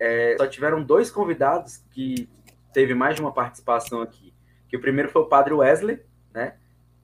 é, 0.00 0.36
só 0.36 0.46
tiveram 0.46 0.82
dois 0.82 1.10
convidados 1.10 1.84
que 1.90 2.28
teve 2.72 2.94
mais 2.94 3.14
de 3.14 3.20
uma 3.20 3.32
participação 3.32 4.02
aqui. 4.02 4.34
Que 4.68 4.76
o 4.76 4.80
primeiro 4.80 5.10
foi 5.10 5.22
o 5.22 5.26
Padre 5.26 5.54
Wesley, 5.54 6.00
né? 6.32 6.54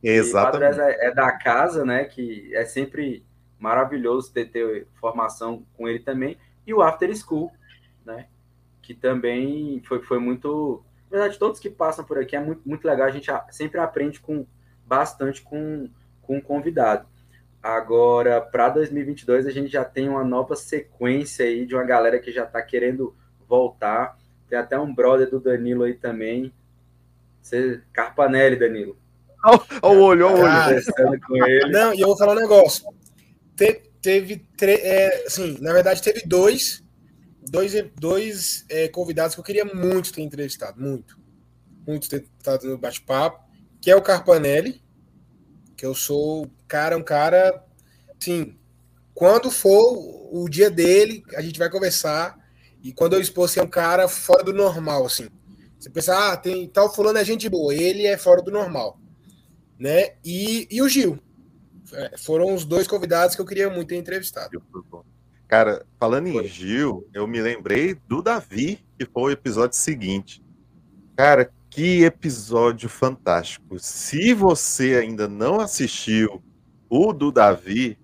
Exatamente. 0.02 0.30
o 0.30 0.52
Padre 0.52 0.64
Wesley 0.66 0.96
é 1.00 1.14
da 1.14 1.32
casa, 1.32 1.84
né? 1.84 2.04
Que 2.04 2.54
é 2.54 2.64
sempre 2.64 3.24
maravilhoso 3.58 4.32
ter, 4.32 4.46
ter 4.46 4.88
formação 4.94 5.64
com 5.76 5.86
ele 5.86 6.00
também. 6.00 6.36
E 6.66 6.74
o 6.74 6.82
After 6.82 7.14
School, 7.16 7.52
né? 8.04 8.26
Que 8.82 8.94
também 8.94 9.80
foi, 9.86 10.02
foi 10.02 10.18
muito 10.18 10.82
na 11.10 11.18
verdade, 11.18 11.38
todos 11.38 11.58
que 11.58 11.68
passam 11.68 12.04
por 12.04 12.18
aqui 12.18 12.36
é 12.36 12.40
muito, 12.40 12.62
muito 12.64 12.86
legal. 12.86 13.08
A 13.08 13.10
gente 13.10 13.30
sempre 13.50 13.80
aprende 13.80 14.20
com 14.20 14.46
bastante 14.86 15.42
com, 15.42 15.88
com 16.22 16.38
o 16.38 16.42
convidado. 16.42 17.06
Agora, 17.62 18.40
para 18.40 18.70
2022, 18.70 19.46
a 19.46 19.50
gente 19.50 19.70
já 19.70 19.84
tem 19.84 20.08
uma 20.08 20.24
nova 20.24 20.56
sequência 20.56 21.44
aí 21.44 21.66
de 21.66 21.74
uma 21.74 21.84
galera 21.84 22.18
que 22.18 22.32
já 22.32 22.44
está 22.44 22.62
querendo 22.62 23.14
voltar. 23.46 24.16
Tem 24.48 24.58
até 24.58 24.78
um 24.78 24.94
brother 24.94 25.28
do 25.28 25.40
Danilo 25.40 25.82
aí 25.82 25.94
também. 25.94 26.52
Você, 27.42 27.82
Carpanelli, 27.92 28.56
Danilo. 28.56 28.96
Olha 29.44 29.60
o 29.82 30.02
olho, 30.02 30.26
olha 30.26 30.80
o 31.28 31.32
olho. 31.32 31.72
Não, 31.72 31.92
e 31.92 32.00
eu 32.00 32.08
vou 32.08 32.16
falar 32.16 32.32
um 32.32 32.40
negócio. 32.40 32.84
teve, 33.56 34.46
é, 34.62 35.24
assim, 35.26 35.58
na 35.60 35.72
verdade, 35.72 36.02
teve 36.02 36.22
dois, 36.26 36.82
dois, 37.48 37.72
dois 37.96 38.64
é, 38.68 38.88
convidados 38.88 39.34
que 39.34 39.40
eu 39.40 39.44
queria 39.44 39.64
muito 39.64 40.12
ter 40.12 40.22
entrevistado, 40.22 40.80
muito. 40.80 41.18
Muito 41.86 42.08
ter 42.08 42.26
estado 42.38 42.68
no 42.68 42.78
bate-papo, 42.78 43.42
que 43.80 43.90
é 43.90 43.96
o 43.96 44.02
Carpanelli, 44.02 44.82
que 45.76 45.86
eu 45.86 45.94
sou, 45.94 46.50
cara, 46.68 46.96
um 46.96 47.02
cara, 47.02 47.64
sim, 48.18 48.58
quando 49.14 49.50
for 49.50 49.98
o 50.32 50.48
dia 50.48 50.70
dele, 50.70 51.22
a 51.34 51.40
gente 51.40 51.58
vai 51.58 51.70
conversar, 51.70 52.38
e 52.82 52.92
quando 52.92 53.14
eu 53.14 53.20
expor, 53.20 53.48
ser 53.48 53.60
é 53.60 53.62
um 53.62 53.68
cara 53.68 54.08
fora 54.08 54.44
do 54.44 54.52
normal, 54.52 55.04
assim. 55.04 55.28
Você 55.78 55.90
pensa, 55.90 56.32
ah, 56.32 56.36
tem 56.36 56.68
tal 56.68 56.94
fulano 56.94 57.18
é 57.18 57.24
gente 57.24 57.48
boa, 57.48 57.74
ele 57.74 58.06
é 58.06 58.16
fora 58.16 58.42
do 58.42 58.50
normal, 58.50 59.00
né? 59.78 60.14
E, 60.24 60.68
e 60.70 60.82
o 60.82 60.88
Gil, 60.88 61.18
é, 61.92 62.16
foram 62.18 62.54
os 62.54 62.64
dois 62.64 62.86
convidados 62.86 63.34
que 63.34 63.40
eu 63.40 63.46
queria 63.46 63.70
muito 63.70 63.88
ter 63.88 63.96
entrevistado. 63.96 64.62
Cara, 65.50 65.84
falando 65.98 66.28
em 66.28 66.46
Gil, 66.46 67.08
eu 67.12 67.26
me 67.26 67.40
lembrei 67.40 67.96
do 68.06 68.22
Davi, 68.22 68.78
que 68.96 69.04
foi 69.04 69.22
o 69.24 69.30
episódio 69.32 69.76
seguinte. 69.76 70.40
Cara, 71.16 71.50
que 71.68 72.04
episódio 72.04 72.88
fantástico. 72.88 73.76
Se 73.80 74.32
você 74.32 74.94
ainda 74.94 75.26
não 75.26 75.58
assistiu 75.58 76.40
o 76.88 77.12
do 77.12 77.32
Davi, 77.32 77.98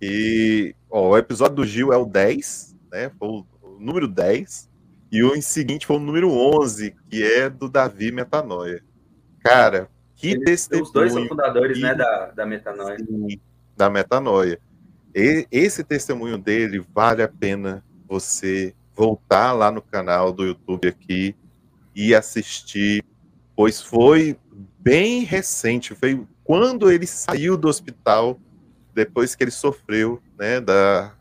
e 0.00 0.74
ó, 0.90 1.10
o 1.10 1.18
episódio 1.18 1.56
do 1.56 1.66
Gil 1.66 1.92
é 1.92 1.98
o 1.98 2.06
10, 2.06 2.74
né? 2.90 3.10
Foi 3.18 3.28
o, 3.28 3.46
o 3.60 3.78
número 3.78 4.08
10. 4.08 4.70
E 5.12 5.22
o 5.22 5.36
em 5.36 5.42
seguinte 5.42 5.86
foi 5.86 5.96
o 5.96 6.00
número 6.00 6.30
11, 6.30 6.96
que 7.10 7.22
é 7.22 7.50
do 7.50 7.68
Davi 7.68 8.10
Metanoia. 8.10 8.82
Cara, 9.40 9.90
que 10.14 10.28
Eles, 10.28 10.44
testemunho. 10.46 10.86
Os 10.86 10.92
dois 10.92 11.12
são 11.12 11.28
fundadores, 11.28 11.76
que... 11.76 11.82
né, 11.82 11.94
da, 11.94 12.30
da 12.30 12.46
Metanoia. 12.46 12.96
Sim, 12.98 13.38
da 13.76 13.90
Metanoia. 13.90 14.58
Esse 15.18 15.82
testemunho 15.82 16.36
dele 16.36 16.84
vale 16.94 17.22
a 17.22 17.28
pena 17.28 17.82
você 18.06 18.74
voltar 18.94 19.52
lá 19.52 19.70
no 19.70 19.80
canal 19.80 20.30
do 20.30 20.44
YouTube 20.44 20.86
aqui 20.86 21.34
e 21.94 22.14
assistir, 22.14 23.02
pois 23.56 23.80
foi 23.80 24.36
bem 24.78 25.24
recente, 25.24 25.94
foi 25.94 26.22
quando 26.44 26.92
ele 26.92 27.06
saiu 27.06 27.56
do 27.56 27.66
hospital, 27.66 28.38
depois 28.94 29.34
que 29.34 29.42
ele 29.42 29.50
sofreu, 29.50 30.20
né, 30.38 30.60
da, 30.60 31.14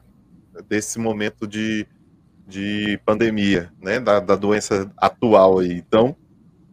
desse 0.68 1.00
momento 1.00 1.48
de, 1.48 1.88
de 2.46 3.00
pandemia, 3.06 3.72
né, 3.82 3.98
da, 3.98 4.20
da 4.20 4.36
doença 4.36 4.92
atual 4.98 5.60
aí. 5.60 5.72
Então, 5.72 6.18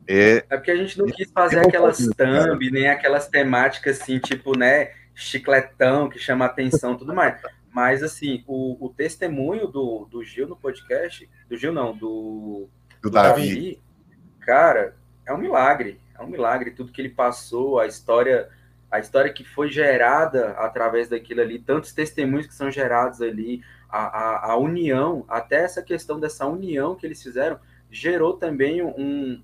é, 0.09 0.45
é 0.51 0.57
porque 0.57 0.73
a 0.73 0.77
gente 0.77 0.99
não 0.99 1.07
quis 1.07 1.31
fazer 1.31 1.59
é 1.59 1.61
aquelas 1.61 1.99
thumb, 1.99 2.71
nem 2.73 2.89
aquelas 2.89 3.29
temáticas 3.29 4.01
assim, 4.01 4.19
tipo, 4.19 4.59
né, 4.59 4.91
chicletão 5.15 6.09
que 6.09 6.19
chama 6.19 6.45
atenção 6.45 6.97
tudo 6.97 7.15
mais. 7.15 7.41
Mas, 7.73 8.03
assim, 8.03 8.45
o, 8.47 8.85
o 8.85 8.91
testemunho 8.91 9.67
do, 9.67 10.07
do 10.11 10.23
Gil 10.23 10.47
no 10.47 10.57
podcast, 10.57 11.29
do 11.49 11.57
Gil 11.57 11.73
não, 11.73 11.97
do, 11.97 12.69
do, 13.01 13.09
do 13.09 13.11
Davi. 13.11 13.49
Davi, 13.49 13.83
cara, 14.41 14.95
é 15.25 15.33
um 15.33 15.39
milagre. 15.39 15.99
É 16.19 16.23
um 16.23 16.27
milagre 16.27 16.71
tudo 16.71 16.93
que 16.93 17.01
ele 17.01 17.09
passou, 17.09 17.81
a 17.81 17.87
história, 17.87 18.51
a 18.91 18.99
história 18.99 19.33
que 19.33 19.43
foi 19.43 19.71
gerada 19.71 20.51
através 20.53 21.09
daquilo 21.09 21.41
ali, 21.41 21.59
tantos 21.59 21.93
testemunhos 21.93 22.47
que 22.47 22.55
são 22.55 22.71
gerados 22.71 23.23
ali, 23.23 23.63
a, 23.89 24.05
a, 24.05 24.53
a 24.53 24.57
união, 24.57 25.25
até 25.29 25.65
essa 25.65 25.83
questão 25.83 26.21
dessa 26.21 26.47
união 26.47 26.95
que 26.95 27.07
eles 27.07 27.23
fizeram, 27.23 27.59
gerou 27.91 28.35
também 28.35 28.83
um, 28.83 29.43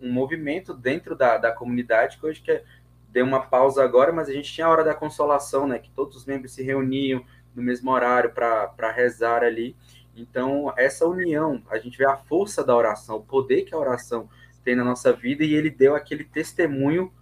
um 0.00 0.12
movimento 0.12 0.72
dentro 0.72 1.16
da, 1.16 1.36
da 1.36 1.52
comunidade 1.52 2.18
que 2.18 2.26
hoje 2.26 2.40
quer 2.40 2.64
deu 3.12 3.24
uma 3.24 3.40
pausa 3.40 3.82
agora, 3.82 4.12
mas 4.12 4.28
a 4.28 4.32
gente 4.32 4.52
tinha 4.52 4.66
a 4.66 4.70
hora 4.70 4.84
da 4.84 4.94
consolação, 4.94 5.66
né? 5.66 5.78
Que 5.78 5.90
todos 5.90 6.16
os 6.16 6.24
membros 6.24 6.52
se 6.52 6.62
reuniam 6.62 7.24
no 7.54 7.62
mesmo 7.62 7.90
horário 7.90 8.30
para 8.30 8.92
rezar 8.92 9.42
ali. 9.42 9.76
Então, 10.16 10.72
essa 10.76 11.06
união, 11.06 11.62
a 11.70 11.78
gente 11.78 11.96
vê 11.96 12.04
a 12.04 12.16
força 12.16 12.62
da 12.64 12.76
oração, 12.76 13.16
o 13.16 13.24
poder 13.24 13.62
que 13.62 13.74
a 13.74 13.78
oração 13.78 14.28
tem 14.62 14.74
na 14.74 14.84
nossa 14.84 15.12
vida, 15.12 15.44
e 15.44 15.54
ele 15.54 15.70
deu 15.70 15.94
aquele 15.94 16.24
testemunho 16.24 17.12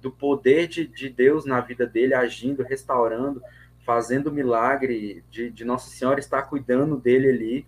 do 0.00 0.10
poder 0.10 0.68
de, 0.68 0.86
de 0.86 1.08
Deus 1.08 1.44
na 1.44 1.60
vida 1.60 1.86
dele, 1.86 2.14
agindo, 2.14 2.62
restaurando, 2.62 3.42
fazendo 3.84 4.32
milagre, 4.32 5.24
de, 5.30 5.50
de 5.50 5.64
Nossa 5.64 5.90
Senhora 5.90 6.20
estar 6.20 6.42
cuidando 6.42 6.96
dele 6.96 7.28
ali. 7.28 7.66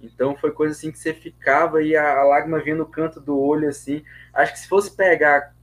Então 0.00 0.36
foi 0.36 0.50
coisa 0.50 0.72
assim 0.72 0.90
que 0.90 0.98
você 0.98 1.14
ficava 1.14 1.82
e 1.82 1.96
a, 1.96 2.18
a, 2.18 2.24
lágrima 2.24 2.58
vinha 2.58 2.74
no 2.74 2.86
canto 2.86 3.20
do 3.20 3.38
olho 3.38 3.68
assim. 3.68 4.04
Acho 4.34 4.52
que 4.52 4.58
se 4.58 4.68
fosse 4.68 4.94
pegar 4.94 5.54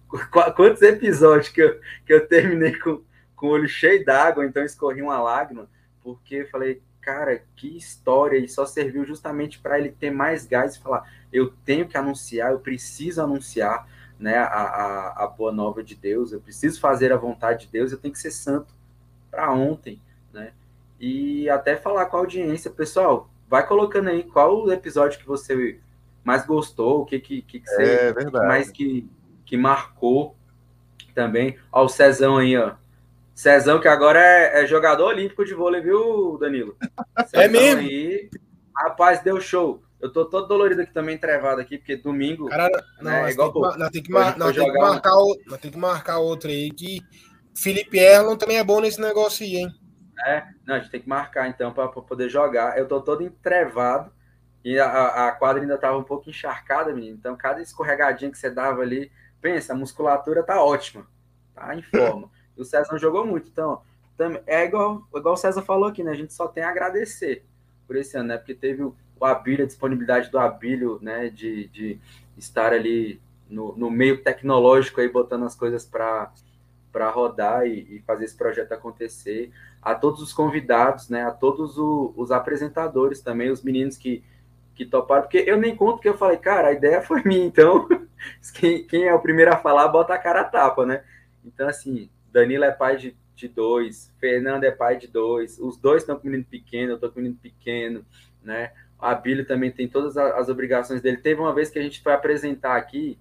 quantos 0.55 0.81
episódios 0.81 1.49
que 1.49 1.61
eu, 1.61 1.79
que 2.05 2.13
eu 2.13 2.27
terminei 2.27 2.77
com, 2.77 3.01
com 3.35 3.47
o 3.47 3.51
olho 3.51 3.69
cheio 3.69 4.03
d'água, 4.03 4.45
então 4.45 4.63
escorri 4.63 5.01
uma 5.01 5.21
lágrima, 5.21 5.69
porque 6.01 6.45
falei, 6.45 6.81
cara, 7.01 7.43
que 7.55 7.77
história, 7.77 8.37
e 8.37 8.47
só 8.47 8.65
serviu 8.65 9.05
justamente 9.05 9.59
para 9.59 9.79
ele 9.79 9.89
ter 9.89 10.11
mais 10.11 10.45
gás 10.45 10.75
e 10.75 10.79
falar, 10.79 11.09
eu 11.31 11.53
tenho 11.63 11.87
que 11.87 11.97
anunciar, 11.97 12.51
eu 12.51 12.59
preciso 12.59 13.21
anunciar 13.21 13.87
né, 14.19 14.37
a, 14.37 14.45
a, 14.45 15.23
a 15.23 15.27
boa 15.27 15.51
nova 15.51 15.83
de 15.83 15.95
Deus, 15.95 16.31
eu 16.31 16.41
preciso 16.41 16.79
fazer 16.79 17.13
a 17.13 17.17
vontade 17.17 17.65
de 17.65 17.71
Deus, 17.71 17.91
eu 17.91 17.97
tenho 17.97 18.13
que 18.13 18.19
ser 18.19 18.31
santo 18.31 18.73
para 19.31 19.51
ontem, 19.51 20.01
né? 20.33 20.51
E 20.99 21.49
até 21.49 21.77
falar 21.77 22.07
com 22.07 22.17
a 22.17 22.19
audiência, 22.19 22.69
pessoal, 22.69 23.29
vai 23.47 23.65
colocando 23.65 24.09
aí 24.09 24.23
qual 24.23 24.65
o 24.65 24.71
episódio 24.71 25.19
que 25.19 25.25
você 25.25 25.79
mais 26.23 26.45
gostou, 26.45 27.01
o 27.01 27.05
que 27.05 27.19
que, 27.19 27.41
que, 27.41 27.59
que 27.61 27.69
você 27.69 28.13
é 28.17 28.29
mais 28.45 28.69
que, 28.69 29.09
que 29.49 29.57
marcou 29.57 30.35
também. 31.15 31.57
Ó, 31.71 31.85
o 31.85 31.89
Cezão 31.89 32.37
aí, 32.37 32.55
ó. 32.55 32.73
Cezão, 33.33 33.79
que 33.79 33.87
agora 33.87 34.19
é, 34.19 34.61
é 34.61 34.67
jogador 34.67 35.07
olímpico 35.07 35.43
de 35.43 35.55
vôlei, 35.55 35.81
viu, 35.81 36.37
Danilo? 36.39 36.77
É 37.17 37.23
Cezão 37.23 37.41
é 37.41 37.47
mesmo? 37.47 37.81
Aí, 37.81 38.29
rapaz, 38.77 39.23
deu 39.23 39.41
show. 39.41 39.81
Eu 39.99 40.13
tô 40.13 40.23
todo 40.25 40.47
dolorido 40.47 40.83
aqui 40.83 40.93
também, 40.93 41.17
travado 41.17 41.59
aqui, 41.59 41.79
porque 41.79 41.95
domingo. 41.95 42.47
Cara, 42.47 42.69
não, 43.01 43.11
né, 43.11 43.29
é 43.29 43.31
igual 43.31 43.51
tem, 43.51 43.61
que, 43.61 43.77
nós 43.79 43.89
tem 43.89 44.03
que, 44.03 44.11
mar, 44.11 44.37
nós 44.37 44.55
tem 44.55 44.71
que 44.71 44.77
marcar 44.77 45.15
nós 45.47 45.59
tem 45.59 45.71
que 45.71 45.77
marcar 45.77 46.19
outro 46.19 46.49
aí 46.49 46.69
que 46.69 47.01
Felipe 47.55 47.97
Erlon 47.97 48.37
também 48.37 48.57
é 48.57 48.63
bom 48.63 48.79
nesse 48.79 49.01
negócio 49.01 49.43
aí, 49.43 49.57
hein? 49.57 49.73
É, 50.25 50.43
não, 50.65 50.75
a 50.75 50.79
gente 50.79 50.91
tem 50.91 51.01
que 51.01 51.09
marcar 51.09 51.49
então 51.49 51.73
para 51.73 51.87
poder 51.87 52.29
jogar. 52.29 52.77
Eu 52.77 52.87
tô 52.87 53.01
todo 53.01 53.23
entrevado 53.23 54.11
e 54.63 54.79
a, 54.79 55.27
a 55.27 55.31
quadra 55.31 55.61
ainda 55.61 55.77
tava 55.77 55.97
um 55.97 56.03
pouco 56.03 56.29
encharcada, 56.29 56.93
menino. 56.93 57.17
Então, 57.17 57.35
cada 57.35 57.61
escorregadinha 57.61 58.31
que 58.31 58.37
você 58.37 58.49
dava 58.49 58.81
ali, 58.81 59.11
pensa, 59.41 59.73
a 59.73 59.75
musculatura 59.75 60.43
tá 60.43 60.63
ótima, 60.63 61.05
tá 61.53 61.75
em 61.75 61.81
forma. 61.81 62.29
E 62.57 62.61
o 62.61 62.65
César 62.65 62.91
não 62.91 62.99
jogou 62.99 63.25
muito, 63.25 63.47
então 63.49 63.81
é 64.45 64.65
igual, 64.65 65.07
igual 65.15 65.33
o 65.33 65.37
César 65.37 65.61
falou 65.61 65.87
aqui, 65.87 66.03
né? 66.03 66.11
A 66.11 66.15
gente 66.15 66.33
só 66.33 66.45
tem 66.45 66.61
a 66.61 66.69
agradecer 66.69 67.45
por 67.87 67.95
esse 67.95 68.17
ano, 68.17 68.27
né? 68.27 68.37
Porque 68.37 68.53
teve 68.53 68.83
o, 68.83 68.93
o 69.17 69.25
Abílio, 69.25 69.63
a 69.63 69.67
disponibilidade 69.67 70.29
do 70.29 70.37
Abílio, 70.37 70.99
né? 71.01 71.29
De, 71.29 71.69
de 71.69 71.99
estar 72.37 72.73
ali 72.73 73.21
no, 73.49 73.75
no 73.77 73.89
meio 73.89 74.21
tecnológico 74.21 74.99
aí, 74.99 75.07
botando 75.07 75.45
as 75.45 75.55
coisas 75.55 75.85
para 75.85 76.31
para 76.91 77.07
rodar 77.11 77.67
e, 77.67 77.97
e, 77.97 77.99
fazer 77.99 78.25
esse 78.25 78.35
projeto 78.35 78.71
acontecer. 78.71 79.51
A 79.79 79.93
todos 79.93 80.23
os 80.23 80.33
convidados, 80.33 81.07
né, 81.07 81.23
a 81.23 81.29
todos 81.29 81.77
o, 81.77 82.11
os 82.17 82.31
apresentadores 82.31 83.21
também, 83.21 83.51
os 83.51 83.61
meninos 83.61 83.95
que, 83.95 84.23
que 84.79 84.85
toparam, 84.85 85.23
porque 85.23 85.43
eu 85.45 85.57
nem 85.57 85.75
conto 85.75 85.99
que 85.99 86.07
eu 86.07 86.17
falei, 86.17 86.37
cara, 86.37 86.69
a 86.69 86.71
ideia 86.71 87.01
foi 87.01 87.21
minha, 87.23 87.45
então 87.45 87.85
quem, 88.55 88.85
quem 88.85 89.03
é 89.03 89.13
o 89.13 89.19
primeiro 89.19 89.51
a 89.51 89.57
falar 89.57 89.89
bota 89.89 90.13
a 90.13 90.17
cara 90.17 90.39
a 90.39 90.45
tapa, 90.45 90.85
né? 90.85 91.03
Então, 91.43 91.67
assim, 91.67 92.09
Danilo 92.31 92.63
é 92.63 92.71
pai 92.71 92.95
de, 92.95 93.13
de 93.35 93.49
dois, 93.49 94.09
Fernando 94.19 94.63
é 94.63 94.71
pai 94.71 94.95
de 94.95 95.07
dois, 95.07 95.59
os 95.59 95.75
dois 95.75 96.03
estão 96.03 96.17
com 96.17 96.27
menino 96.27 96.45
pequeno, 96.49 96.93
eu 96.93 96.95
estou 96.95 97.11
com 97.11 97.19
menino 97.19 97.37
pequeno, 97.41 98.05
né? 98.41 98.71
A 98.97 99.13
Bíblia 99.13 99.45
também 99.45 99.69
tem 99.69 99.87
todas 99.87 100.15
as 100.15 100.47
obrigações 100.47 101.01
dele. 101.01 101.17
Teve 101.17 101.41
uma 101.41 101.53
vez 101.53 101.69
que 101.69 101.79
a 101.79 101.81
gente 101.81 102.01
foi 102.01 102.13
apresentar 102.13 102.75
aqui, 102.75 103.17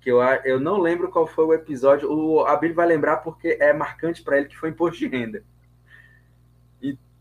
que 0.00 0.10
eu, 0.10 0.20
eu 0.44 0.60
não 0.60 0.78
lembro 0.78 1.10
qual 1.10 1.26
foi 1.26 1.44
o 1.44 1.54
episódio. 1.54 2.10
O 2.10 2.40
Abílio 2.44 2.74
vai 2.74 2.86
lembrar 2.86 3.18
porque 3.18 3.56
é 3.60 3.72
marcante 3.72 4.22
para 4.22 4.38
ele 4.38 4.48
que 4.48 4.56
foi 4.56 4.70
imposto 4.70 4.98
de 4.98 5.06
renda. 5.08 5.42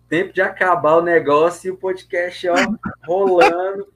E 0.09 0.15
tempo 0.17 0.33
de 0.33 0.41
acabar 0.41 0.95
o 0.95 1.01
negócio 1.01 1.67
e 1.67 1.71
o 1.71 1.77
podcast 1.77 2.49
ó, 2.49 2.55
rolando. 3.05 3.87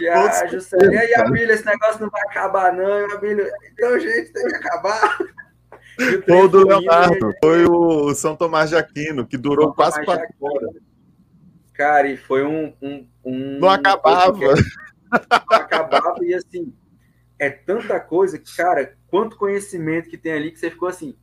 E 0.00 0.08
a 0.08 0.46
Juscelia, 0.46 0.92
e 0.92 0.98
aí, 0.98 1.14
Abílio, 1.14 1.50
esse 1.50 1.64
negócio 1.64 2.00
não 2.00 2.10
vai 2.10 2.20
acabar, 2.22 2.72
não. 2.72 3.10
Abílio, 3.10 3.50
então, 3.72 3.98
gente, 3.98 4.32
tem 4.32 4.46
que 4.46 4.56
acabar. 4.56 5.18
Foi 6.26 6.36
o 6.44 6.48
do 6.48 6.66
Leonardo, 6.66 7.32
foi 7.42 7.64
o 7.64 8.14
São 8.14 8.36
Tomás 8.36 8.68
de 8.68 8.76
Aquino, 8.76 9.26
que 9.26 9.38
durou 9.38 9.72
quase 9.72 10.04
quatro 10.04 10.28
horas. 10.40 10.74
Cara, 11.72 12.08
e 12.08 12.16
foi 12.16 12.44
um. 12.44 12.74
um, 12.82 13.08
um 13.24 13.58
não 13.58 13.70
acabava. 13.70 14.54
Não 14.54 15.56
acabava, 15.56 16.22
e 16.22 16.34
assim, 16.34 16.74
é 17.38 17.48
tanta 17.48 17.98
coisa 17.98 18.38
que, 18.38 18.54
cara, 18.54 18.94
quanto 19.06 19.38
conhecimento 19.38 20.10
que 20.10 20.18
tem 20.18 20.32
ali 20.32 20.50
que 20.50 20.58
você 20.58 20.70
ficou 20.70 20.88
assim. 20.88 21.16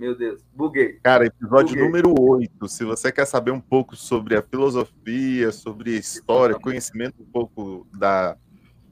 Meu 0.00 0.16
Deus, 0.16 0.40
buguei. 0.54 0.98
Cara, 1.02 1.26
episódio 1.26 1.74
buguei. 1.74 1.84
número 1.84 2.14
8. 2.18 2.66
Se 2.68 2.86
você 2.86 3.12
quer 3.12 3.26
saber 3.26 3.50
um 3.50 3.60
pouco 3.60 3.94
sobre 3.94 4.34
a 4.34 4.40
filosofia, 4.40 5.52
sobre 5.52 5.94
a 5.94 5.98
história, 5.98 6.58
conhecimento 6.58 7.20
um 7.20 7.26
pouco 7.26 7.86
da, 7.92 8.34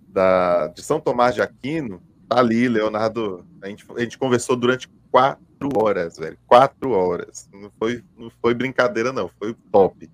da, 0.06 0.66
de 0.66 0.82
São 0.82 1.00
Tomás 1.00 1.34
de 1.34 1.40
Aquino, 1.40 2.02
tá 2.28 2.38
ali, 2.38 2.68
Leonardo. 2.68 3.42
A 3.62 3.68
gente, 3.68 3.86
a 3.96 4.00
gente 4.00 4.18
conversou 4.18 4.54
durante 4.54 4.86
quatro, 5.10 5.70
horas, 5.78 6.18
velho. 6.18 6.36
Quatro 6.46 6.90
horas. 6.90 7.48
Não 7.54 7.72
foi, 7.78 8.04
não 8.14 8.30
foi 8.42 8.52
brincadeira, 8.52 9.10
não. 9.10 9.30
Foi 9.38 9.56
top. 9.72 10.10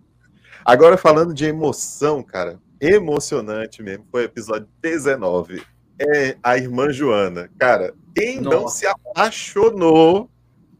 Agora, 0.64 0.96
falando 0.96 1.34
de 1.34 1.44
emoção, 1.44 2.22
cara, 2.22 2.60
emocionante 2.80 3.82
mesmo, 3.82 4.06
foi 4.12 4.22
o 4.22 4.26
episódio 4.26 4.68
19. 4.80 5.60
É 5.98 6.36
a 6.40 6.56
irmã 6.56 6.92
Joana. 6.92 7.50
Cara, 7.58 7.92
quem 8.14 8.40
Nossa. 8.40 8.56
não 8.56 8.68
se 8.68 8.86
apaixonou 8.86 10.30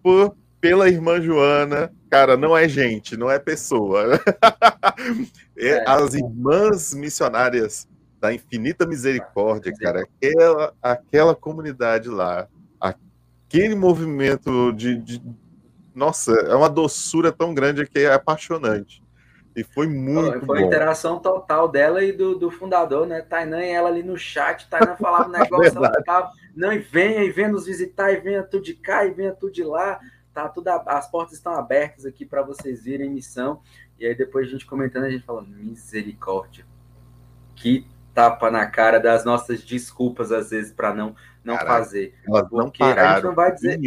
por, 0.04 0.36
pela 0.60 0.86
irmã 0.86 1.18
Joana, 1.18 1.90
cara, 2.10 2.36
não 2.36 2.54
é 2.54 2.68
gente, 2.68 3.16
não 3.16 3.30
é 3.30 3.38
pessoa. 3.38 4.20
é, 5.56 5.68
é. 5.68 5.84
As 5.88 6.12
irmãs 6.12 6.92
missionárias 6.92 7.88
da 8.20 8.32
Infinita 8.32 8.86
Misericórdia, 8.86 9.72
cara, 9.72 10.02
aquela, 10.02 10.74
aquela 10.82 11.34
comunidade 11.34 12.10
lá, 12.10 12.46
aquele 12.78 13.74
movimento 13.74 14.72
de, 14.72 14.98
de. 14.98 15.22
Nossa, 15.94 16.32
é 16.32 16.54
uma 16.54 16.68
doçura 16.68 17.32
tão 17.32 17.54
grande 17.54 17.86
que 17.86 18.00
é 18.00 18.12
apaixonante. 18.12 19.02
E 19.56 19.62
foi 19.62 19.86
muito 19.86 20.44
Foi 20.46 20.62
a 20.62 20.66
interação 20.66 21.20
total 21.20 21.68
dela 21.68 22.02
e 22.02 22.12
do, 22.12 22.36
do 22.36 22.50
fundador, 22.50 23.06
né? 23.06 23.22
Tainan 23.22 23.62
e 23.62 23.70
ela 23.70 23.88
ali 23.88 24.02
no 24.02 24.16
chat, 24.16 24.68
Tainan 24.68 24.96
falava 24.98 25.28
um 25.28 25.32
negócio, 25.32 25.76
ela 25.76 25.90
tava, 26.02 26.32
não, 26.56 26.72
e 26.72 26.78
venha, 26.78 27.22
e 27.22 27.30
venha 27.30 27.48
nos 27.48 27.66
visitar, 27.66 28.12
e 28.12 28.20
venha 28.20 28.42
tudo 28.42 28.64
de 28.64 28.74
cá, 28.74 29.06
e 29.06 29.12
venha 29.12 29.32
tudo 29.32 29.52
de 29.52 29.62
lá. 29.62 30.00
Tá 30.32 30.48
tudo, 30.48 30.68
as 30.68 31.08
portas 31.08 31.34
estão 31.34 31.52
abertas 31.52 32.04
aqui 32.04 32.26
para 32.26 32.42
vocês 32.42 32.82
virem 32.82 33.08
missão. 33.08 33.60
E 33.98 34.04
aí 34.04 34.14
depois 34.16 34.48
a 34.48 34.50
gente 34.50 34.66
comentando, 34.66 35.04
a 35.04 35.10
gente 35.10 35.24
falou, 35.24 35.42
misericórdia. 35.42 36.66
Que 37.54 37.86
tapa 38.12 38.50
na 38.50 38.66
cara 38.66 38.98
das 38.98 39.24
nossas 39.24 39.62
desculpas, 39.62 40.32
às 40.32 40.50
vezes, 40.50 40.72
para 40.72 40.92
não, 40.92 41.14
não 41.44 41.56
Caraca, 41.56 41.78
fazer. 41.78 42.14
Elas 42.26 42.50
não 42.50 42.70
pararam. 42.70 43.10
A 43.10 43.14
gente 43.14 43.24
não 43.24 43.34
vai 43.34 43.52
dizer. 43.52 43.80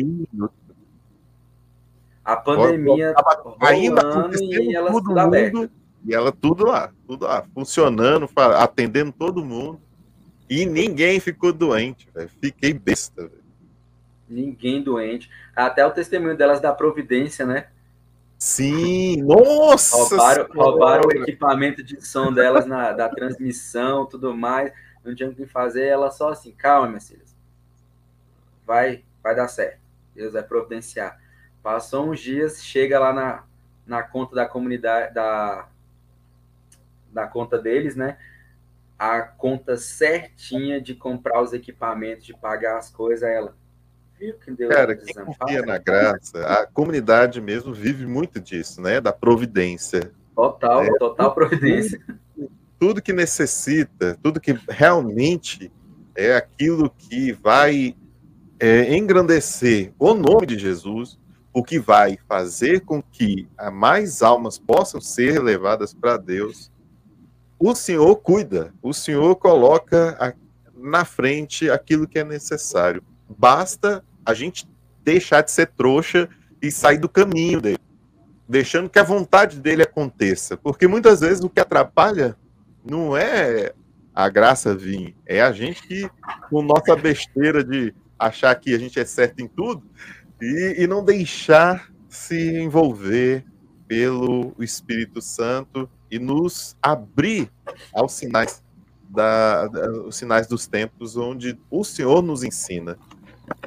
A 2.28 2.36
pandemia 2.36 3.16
ainda 3.62 4.02
e 4.42 4.76
ela 4.76 4.92
tudo 4.92 5.08
mundo, 5.12 5.18
aberta. 5.18 5.72
E 6.06 6.14
ela 6.14 6.30
tudo 6.30 6.66
lá, 6.66 6.92
tudo 7.08 7.24
lá, 7.24 7.46
funcionando, 7.54 8.30
atendendo 8.36 9.14
todo 9.14 9.46
mundo. 9.46 9.80
E 10.50 10.66
ninguém 10.66 11.22
ficou 11.22 11.54
doente, 11.54 12.10
velho. 12.14 12.30
Fiquei 12.42 12.74
besta, 12.74 13.22
velho. 13.30 13.44
Ninguém 14.28 14.84
doente. 14.84 15.30
Até 15.56 15.86
o 15.86 15.92
testemunho 15.92 16.36
delas 16.36 16.60
da 16.60 16.74
Providência, 16.74 17.46
né? 17.46 17.68
Sim, 18.38 19.22
nossa! 19.22 19.96
Roubaram, 19.96 20.48
roubaram 20.54 21.04
o 21.08 21.12
equipamento 21.14 21.82
de 21.82 22.06
som 22.06 22.34
delas 22.34 22.66
na, 22.66 22.92
da 22.92 23.08
transmissão, 23.08 24.06
tudo 24.06 24.36
mais. 24.36 24.74
Não 25.02 25.16
tinha 25.16 25.30
o 25.30 25.34
que 25.34 25.46
fazer. 25.46 25.86
Ela 25.86 26.12
só 26.12 26.32
assim, 26.32 26.52
calma, 26.52 26.90
minhas 26.90 27.08
filhas. 27.08 27.34
Vai, 28.66 29.06
vai 29.24 29.34
dar 29.34 29.48
certo. 29.48 29.80
Deus 30.14 30.34
vai 30.34 30.44
providenciar. 30.44 31.18
Passou 31.68 32.12
uns 32.12 32.22
dias, 32.22 32.64
chega 32.64 32.98
lá 32.98 33.12
na, 33.12 33.44
na 33.86 34.02
conta 34.02 34.34
da 34.34 34.46
comunidade, 34.46 35.14
da, 35.14 35.68
da 37.12 37.28
conta 37.28 37.58
deles, 37.60 37.94
né? 37.94 38.18
A 38.98 39.20
conta 39.22 39.76
certinha 39.76 40.80
de 40.80 40.96
comprar 40.96 41.42
os 41.42 41.52
equipamentos, 41.52 42.26
de 42.26 42.34
pagar 42.34 42.78
as 42.78 42.90
coisas, 42.90 43.30
ela. 43.30 43.54
Viu 44.18 44.36
que 44.36 44.50
deu 44.52 44.70
Cara, 44.70 44.96
quem 44.96 45.14
confia 45.14 45.62
na 45.62 45.78
graça, 45.78 46.40
a 46.48 46.66
comunidade 46.66 47.42
mesmo 47.42 47.74
vive 47.74 48.06
muito 48.06 48.40
disso, 48.40 48.82
né? 48.82 49.02
Da 49.02 49.12
providência. 49.12 50.14
Total, 50.34 50.84
é, 50.84 50.98
total 50.98 51.34
providência. 51.36 52.02
Tudo, 52.34 52.52
tudo 52.80 53.02
que 53.02 53.12
necessita, 53.12 54.18
tudo 54.24 54.40
que 54.40 54.54
realmente 54.70 55.70
é 56.16 56.34
aquilo 56.34 56.90
que 56.90 57.34
vai 57.34 57.94
é, 58.58 58.96
engrandecer 58.96 59.92
o 60.00 60.14
nome 60.14 60.46
de 60.46 60.58
Jesus, 60.58 61.17
o 61.58 61.64
que 61.64 61.80
vai 61.80 62.20
fazer 62.30 62.82
com 62.82 63.02
que 63.02 63.48
mais 63.74 64.22
almas 64.22 64.60
possam 64.60 65.02
ser 65.02 65.42
levadas 65.42 65.92
para 65.92 66.16
Deus, 66.16 66.72
o 67.58 67.74
Senhor 67.74 68.16
cuida, 68.18 68.72
o 68.80 68.94
Senhor 68.94 69.36
coloca 69.38 70.36
na 70.76 71.04
frente 71.04 71.68
aquilo 71.68 72.08
que 72.08 72.20
é 72.20 72.24
necessário. 72.24 73.02
Basta 73.28 74.06
a 74.24 74.36
gente 74.36 74.70
deixar 75.04 75.42
de 75.42 75.50
ser 75.50 75.66
trouxa 75.76 76.30
e 76.62 76.70
sair 76.70 77.00
do 77.00 77.10
caminho 77.10 77.60
dele, 77.60 77.80
deixando 78.48 78.88
que 78.88 79.00
a 79.00 79.04
vontade 79.04 79.60
dele 79.60 79.82
aconteça, 79.82 80.56
porque 80.58 80.88
muitas 80.88 81.22
vezes 81.22 81.44
o 81.44 81.50
que 81.50 81.60
atrapalha 81.60 82.38
não 82.86 83.18
é 83.18 83.74
a 84.14 84.30
graça 84.30 84.76
vir, 84.76 85.16
é 85.26 85.42
a 85.42 85.52
gente 85.52 85.82
que, 85.88 86.08
com 86.52 86.62
nossa 86.62 86.96
besteira 86.96 87.64
de 87.64 87.96
achar 88.20 88.54
que 88.56 88.76
a 88.76 88.78
gente 88.78 89.00
é 89.00 89.06
certo 89.06 89.40
em 89.40 89.48
tudo, 89.48 89.84
e, 90.42 90.76
e 90.80 90.88
não 90.88 91.04
deixar 91.04 91.92
se 92.10 92.60
envolver 92.60 93.46
pelo 93.88 94.54
Espírito 94.60 95.22
Santo 95.22 95.90
e 96.12 96.20
nos 96.20 96.76
abrir 96.82 97.52
aos 97.94 98.14
sinais 98.14 98.64
da, 99.10 99.68
da, 99.68 99.92
os 100.04 100.16
sinais 100.16 100.48
dos 100.48 100.68
tempos 100.68 101.16
onde 101.16 101.58
o 101.72 101.84
Senhor 101.84 102.22
nos 102.22 102.44
ensina. 102.44 102.98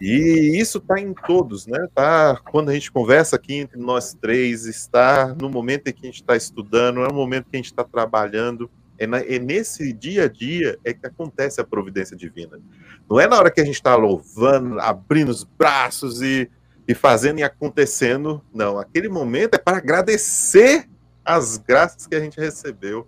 E 0.00 0.58
isso 0.60 0.76
está 0.76 1.00
em 1.00 1.14
todos, 1.14 1.66
né? 1.66 1.88
Tá 1.94 2.38
quando 2.50 2.68
a 2.68 2.74
gente 2.74 2.92
conversa 2.92 3.36
aqui 3.36 3.54
entre 3.54 3.78
nós 3.78 4.12
três, 4.12 4.66
está 4.66 5.34
no 5.34 5.48
momento 5.48 5.88
em 5.88 5.92
que 5.92 6.02
a 6.02 6.06
gente 6.06 6.20
está 6.20 6.36
estudando, 6.36 7.00
é 7.00 7.08
no 7.08 7.14
momento 7.14 7.48
que 7.50 7.56
a 7.56 7.58
gente 7.58 7.72
está 7.72 7.82
trabalhando, 7.82 8.70
é, 8.98 9.06
na, 9.06 9.20
é, 9.20 9.38
nesse 9.38 9.94
dia 9.94 10.24
a 10.24 10.28
dia 10.28 10.78
é 10.84 10.92
que 10.92 11.06
acontece 11.06 11.60
a 11.60 11.64
providência 11.64 12.14
divina. 12.14 12.60
Não 13.08 13.18
é 13.18 13.26
na 13.26 13.38
hora 13.38 13.50
que 13.50 13.60
a 13.60 13.64
gente 13.64 13.76
está 13.76 13.96
louvando, 13.96 14.78
abrindo 14.78 15.30
os 15.30 15.44
braços 15.44 16.20
e 16.20 16.50
e 16.90 16.94
fazendo 16.94 17.38
e 17.38 17.44
acontecendo. 17.44 18.42
Não, 18.52 18.76
aquele 18.76 19.08
momento 19.08 19.54
é 19.54 19.58
para 19.58 19.76
agradecer 19.76 20.88
as 21.24 21.56
graças 21.56 22.04
que 22.04 22.16
a 22.16 22.20
gente 22.20 22.40
recebeu. 22.40 23.06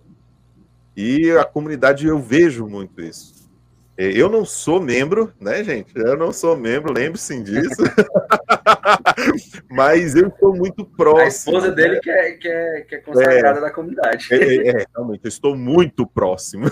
E 0.95 1.29
a 1.31 1.43
comunidade, 1.43 2.07
eu 2.07 2.17
vejo 2.17 2.65
muito 2.65 3.01
isso. 3.01 3.51
É, 3.97 4.07
eu 4.07 4.29
não 4.29 4.45
sou 4.45 4.79
membro, 4.79 5.33
né, 5.37 5.61
gente? 5.65 5.91
Eu 5.97 6.15
não 6.15 6.31
sou 6.31 6.55
membro, 6.55 6.93
lembre-se 6.93 7.43
disso. 7.43 7.83
Mas 9.69 10.15
eu 10.15 10.29
estou 10.29 10.55
muito 10.55 10.85
próximo. 10.85 11.19
A 11.19 11.27
esposa 11.27 11.67
né? 11.67 11.75
dele 11.75 11.99
que 11.99 12.09
é, 12.09 12.31
que 12.31 12.47
é, 12.47 12.81
que 12.87 12.95
é 12.95 12.97
consagrada 12.99 13.59
é, 13.59 13.61
da 13.61 13.69
comunidade. 13.69 14.27
É, 14.31 14.37
é, 14.37 14.67
é, 14.69 14.85
realmente, 14.95 15.25
eu 15.25 15.29
estou 15.29 15.57
muito 15.57 16.07
próximo. 16.07 16.67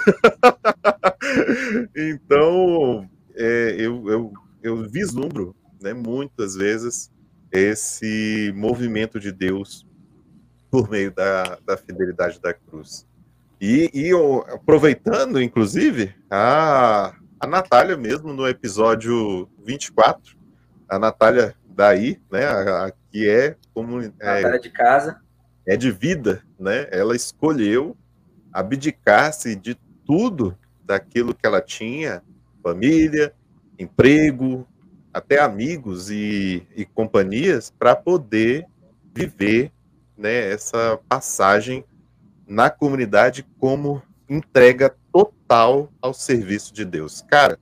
então, 1.94 3.06
é, 3.36 3.76
eu, 3.78 4.10
eu, 4.10 4.34
eu 4.64 4.90
vislumbro 4.90 5.54
né, 5.82 5.94
muitas 5.94 6.56
vezes, 6.56 7.12
esse 7.52 8.54
movimento 8.56 9.20
de 9.20 9.32
Deus 9.32 9.86
por 10.70 10.90
meio 10.90 11.12
da, 11.12 11.58
da 11.66 11.76
fidelidade 11.76 12.40
da 12.40 12.54
cruz. 12.54 13.06
E, 13.60 13.92
e 13.94 14.12
aproveitando, 14.54 15.42
inclusive, 15.42 16.16
a, 16.30 17.14
a 17.40 17.48
Natália 17.48 17.98
mesmo, 17.98 18.34
no 18.34 18.48
episódio 18.48 19.50
24, 19.66 20.38
a 20.90 20.98
Natália 20.98 21.54
daí, 21.76 22.20
né, 22.32 22.46
a, 22.46 22.88
a 22.88 22.92
que 23.12 23.30
é 23.30 23.56
como 23.74 24.02
é, 24.20 24.58
de 24.58 24.70
casa, 24.70 25.22
é 25.68 25.76
de 25.76 25.92
vida, 25.92 26.42
né? 26.60 26.88
Ela 26.92 27.16
escolheu 27.16 27.96
abdicar-se 28.52 29.56
de 29.56 29.76
tudo 30.06 30.58
daquilo 30.84 31.36
que 31.36 31.46
ela 31.46 31.62
tinha, 31.62 32.24
família, 32.64 33.34
emprego, 33.78 34.68
até 35.14 35.40
amigos 35.40 36.10
e, 36.10 36.66
e 36.76 36.86
companhias 36.86 37.72
para 37.78 37.96
poder 37.96 38.66
viver 39.14 39.72
né, 40.18 40.52
essa 40.52 41.00
passagem 41.10 41.84
na 42.48 42.70
comunidade 42.70 43.46
como 43.60 44.02
entrega 44.30 44.96
total 45.12 45.92
ao 46.02 46.14
serviço 46.14 46.74
de 46.74 46.86
Deus. 46.86 47.22
Cara, 47.22 47.60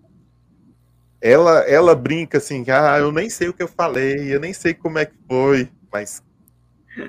ela, 1.21 1.59
ela 1.61 1.95
brinca 1.95 2.37
assim, 2.37 2.63
ah, 2.69 2.97
eu 2.99 3.11
nem 3.11 3.29
sei 3.29 3.49
o 3.49 3.53
que 3.53 3.63
eu 3.63 3.67
falei, 3.67 4.33
eu 4.33 4.39
nem 4.39 4.53
sei 4.53 4.73
como 4.73 4.99
é 4.99 5.05
que 5.05 5.15
foi, 5.27 5.69
mas 5.91 6.23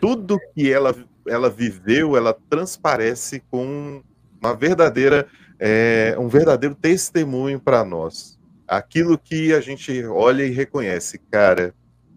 tudo 0.00 0.40
que 0.54 0.72
ela, 0.72 0.94
ela 1.26 1.50
viveu, 1.50 2.16
ela 2.16 2.36
transparece 2.48 3.42
com 3.50 4.02
uma 4.40 4.54
verdadeira, 4.54 5.26
é, 5.58 6.16
um 6.18 6.28
verdadeiro 6.28 6.74
testemunho 6.74 7.60
para 7.60 7.84
nós 7.84 8.39
aquilo 8.70 9.18
que 9.18 9.52
a 9.52 9.60
gente 9.60 10.04
olha 10.04 10.44
e 10.44 10.50
reconhece, 10.50 11.18
cara, 11.18 11.74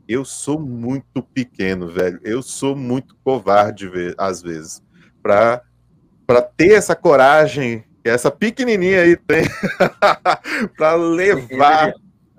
eu 0.07 0.23
sou 0.23 0.59
muito 0.59 1.23
pequeno, 1.23 1.87
velho. 1.87 2.19
Eu 2.23 2.43
sou 2.43 2.75
muito 2.75 3.15
covarde 3.23 3.89
às 4.17 4.41
vezes 4.41 4.83
para 5.21 5.63
para 6.27 6.41
ter 6.41 6.73
essa 6.73 6.95
coragem 6.95 7.83
que 8.01 8.09
essa 8.09 8.31
pequenininha 8.31 9.01
aí 9.01 9.17
tem 9.17 9.43
para 10.77 10.95
levar 10.95 11.93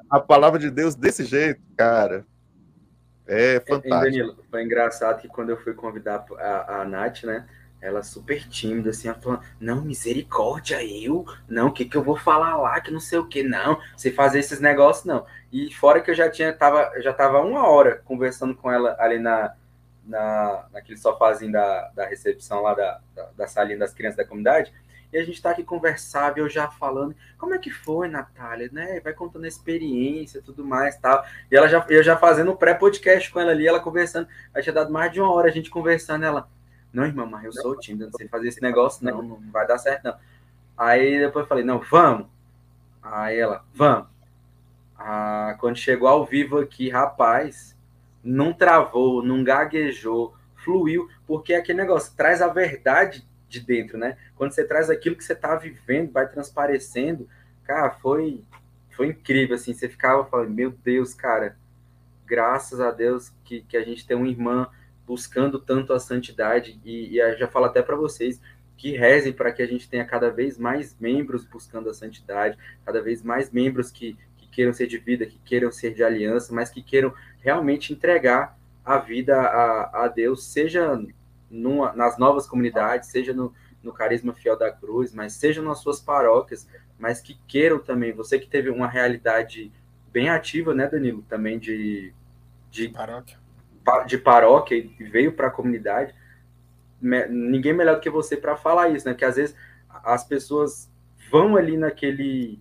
a 0.08 0.20
palavra 0.20 0.58
de 0.58 0.70
Deus 0.70 0.94
desse 0.94 1.24
jeito, 1.24 1.60
cara. 1.76 2.24
É 3.26 3.60
fantástico. 3.60 3.88
Danilo, 3.88 4.36
foi 4.50 4.62
engraçado 4.62 5.20
que 5.20 5.28
quando 5.28 5.50
eu 5.50 5.56
fui 5.56 5.74
convidar 5.74 6.24
a, 6.38 6.80
a 6.80 6.84
Nath, 6.84 7.24
né? 7.24 7.46
Ela 7.84 8.02
super 8.02 8.48
tímida, 8.48 8.90
assim, 8.90 9.08
ela 9.08 9.20
falando, 9.20 9.42
não, 9.60 9.82
misericórdia, 9.82 10.82
eu? 10.82 11.26
Não, 11.46 11.68
o 11.68 11.72
que 11.72 11.84
que 11.84 11.96
eu 11.96 12.02
vou 12.02 12.16
falar 12.16 12.56
lá, 12.56 12.80
que 12.80 12.90
não 12.90 12.98
sei 12.98 13.18
o 13.18 13.26
que, 13.26 13.42
não, 13.42 13.78
você 13.94 14.10
fazer 14.10 14.38
esses 14.38 14.58
negócios, 14.58 15.04
não. 15.04 15.26
E 15.52 15.72
fora 15.74 16.00
que 16.00 16.10
eu 16.10 16.14
já 16.14 16.30
tinha, 16.30 16.52
tava, 16.52 16.90
já 17.02 17.12
tava 17.12 17.40
uma 17.42 17.68
hora 17.68 18.00
conversando 18.04 18.54
com 18.54 18.72
ela 18.72 18.96
ali 18.98 19.18
na, 19.18 19.54
na, 20.02 20.66
naquele 20.72 20.98
sofazinho 20.98 21.52
da, 21.52 21.90
da 21.94 22.06
recepção 22.06 22.62
lá 22.62 22.72
da, 22.74 23.00
da, 23.14 23.30
da 23.36 23.46
salinha 23.46 23.78
das 23.78 23.92
crianças 23.92 24.16
da 24.16 24.24
comunidade, 24.24 24.72
e 25.12 25.18
a 25.18 25.24
gente 25.24 25.40
tá 25.40 25.50
aqui 25.50 25.62
conversável, 25.62 26.44
eu 26.44 26.50
já 26.50 26.68
falando, 26.68 27.14
como 27.38 27.54
é 27.54 27.58
que 27.58 27.70
foi, 27.70 28.08
Natália, 28.08 28.68
né? 28.72 28.98
Vai 28.98 29.12
contando 29.12 29.44
a 29.44 29.48
experiência 29.48 30.42
tudo 30.42 30.64
mais 30.64 30.96
tal. 30.96 31.24
E 31.48 31.56
ela 31.56 31.68
já, 31.68 31.86
eu 31.88 32.02
já 32.02 32.16
fazendo 32.16 32.56
pré-podcast 32.56 33.30
com 33.30 33.38
ela 33.38 33.52
ali, 33.52 33.64
ela 33.64 33.78
conversando. 33.78 34.26
Aí 34.52 34.60
tinha 34.60 34.72
dado 34.72 34.92
mais 34.92 35.12
de 35.12 35.20
uma 35.20 35.32
hora 35.32 35.48
a 35.48 35.52
gente 35.52 35.70
conversando, 35.70 36.24
ela, 36.24 36.48
não, 36.94 37.04
irmã, 37.04 37.26
mas 37.26 37.44
eu 37.44 37.52
sou 37.52 37.78
tímida, 37.78 38.06
não 38.06 38.12
sei 38.12 38.28
fazer 38.28 38.48
esse 38.48 38.62
negócio, 38.62 39.04
não, 39.04 39.20
não 39.20 39.50
vai 39.50 39.66
dar 39.66 39.78
certo, 39.78 40.04
não. 40.04 40.16
Aí 40.76 41.18
depois 41.18 41.44
eu 41.44 41.48
falei, 41.48 41.64
não, 41.64 41.80
vamos. 41.80 42.26
Aí 43.02 43.38
ela, 43.38 43.64
vamos. 43.74 44.08
Ah, 44.96 45.56
quando 45.60 45.76
chegou 45.76 46.08
ao 46.08 46.24
vivo 46.24 46.58
aqui, 46.58 46.88
rapaz, 46.88 47.76
não 48.22 48.52
travou, 48.52 49.22
não 49.22 49.44
gaguejou, 49.44 50.34
fluiu, 50.56 51.08
porque 51.26 51.52
é 51.52 51.58
aquele 51.58 51.78
negócio 51.78 52.14
traz 52.16 52.40
a 52.40 52.48
verdade 52.48 53.26
de 53.48 53.60
dentro, 53.60 53.98
né? 53.98 54.16
Quando 54.36 54.52
você 54.52 54.64
traz 54.64 54.88
aquilo 54.88 55.16
que 55.16 55.24
você 55.24 55.34
está 55.34 55.54
vivendo, 55.56 56.12
vai 56.12 56.28
transparecendo, 56.28 57.28
cara, 57.64 57.90
foi 57.90 58.42
foi 58.90 59.08
incrível, 59.08 59.56
assim, 59.56 59.74
você 59.74 59.88
ficava 59.88 60.24
falando, 60.24 60.50
meu 60.50 60.70
Deus, 60.70 61.12
cara, 61.14 61.56
graças 62.24 62.80
a 62.80 62.92
Deus 62.92 63.32
que, 63.44 63.62
que 63.62 63.76
a 63.76 63.84
gente 63.84 64.06
tem 64.06 64.16
uma 64.16 64.28
irmã 64.28 64.68
buscando 65.06 65.58
tanto 65.58 65.92
a 65.92 66.00
santidade, 66.00 66.80
e, 66.84 67.18
e 67.18 67.36
já 67.36 67.46
falo 67.48 67.66
até 67.66 67.82
para 67.82 67.96
vocês, 67.96 68.40
que 68.76 68.96
rezem 68.96 69.32
para 69.32 69.52
que 69.52 69.62
a 69.62 69.66
gente 69.66 69.88
tenha 69.88 70.04
cada 70.04 70.30
vez 70.30 70.58
mais 70.58 70.96
membros 70.98 71.44
buscando 71.44 71.88
a 71.88 71.94
santidade, 71.94 72.58
cada 72.84 73.00
vez 73.00 73.22
mais 73.22 73.50
membros 73.50 73.90
que, 73.90 74.16
que 74.36 74.48
queiram 74.48 74.72
ser 74.72 74.86
de 74.86 74.98
vida, 74.98 75.26
que 75.26 75.38
queiram 75.44 75.70
ser 75.70 75.94
de 75.94 76.02
aliança, 76.02 76.52
mas 76.52 76.70
que 76.70 76.82
queiram 76.82 77.14
realmente 77.40 77.92
entregar 77.92 78.58
a 78.84 78.98
vida 78.98 79.40
a, 79.40 80.04
a 80.04 80.08
Deus, 80.08 80.44
seja 80.44 81.00
numa, 81.50 81.92
nas 81.92 82.18
novas 82.18 82.46
comunidades, 82.46 83.08
seja 83.08 83.32
no, 83.32 83.54
no 83.82 83.92
Carisma 83.92 84.34
Fiel 84.34 84.58
da 84.58 84.70
Cruz, 84.70 85.14
mas 85.14 85.34
seja 85.34 85.62
nas 85.62 85.78
suas 85.78 86.00
paróquias, 86.00 86.68
mas 86.98 87.20
que 87.20 87.38
queiram 87.46 87.78
também, 87.78 88.12
você 88.12 88.38
que 88.38 88.46
teve 88.46 88.70
uma 88.70 88.88
realidade 88.88 89.72
bem 90.12 90.28
ativa, 90.28 90.74
né, 90.74 90.86
Danilo, 90.86 91.22
também 91.28 91.58
de, 91.58 92.12
de 92.70 92.88
paróquia, 92.88 93.38
de 94.06 94.18
paróquia 94.18 94.76
e 94.76 95.04
veio 95.04 95.32
para 95.32 95.48
a 95.48 95.50
comunidade, 95.50 96.14
ninguém 97.00 97.72
melhor 97.72 97.96
do 97.96 98.00
que 98.00 98.10
você 98.10 98.36
para 98.36 98.56
falar 98.56 98.88
isso, 98.88 99.06
né, 99.06 99.12
porque 99.12 99.24
às 99.24 99.36
vezes 99.36 99.54
as 100.02 100.24
pessoas 100.24 100.90
vão 101.30 101.56
ali 101.56 101.76
naquele 101.76 102.58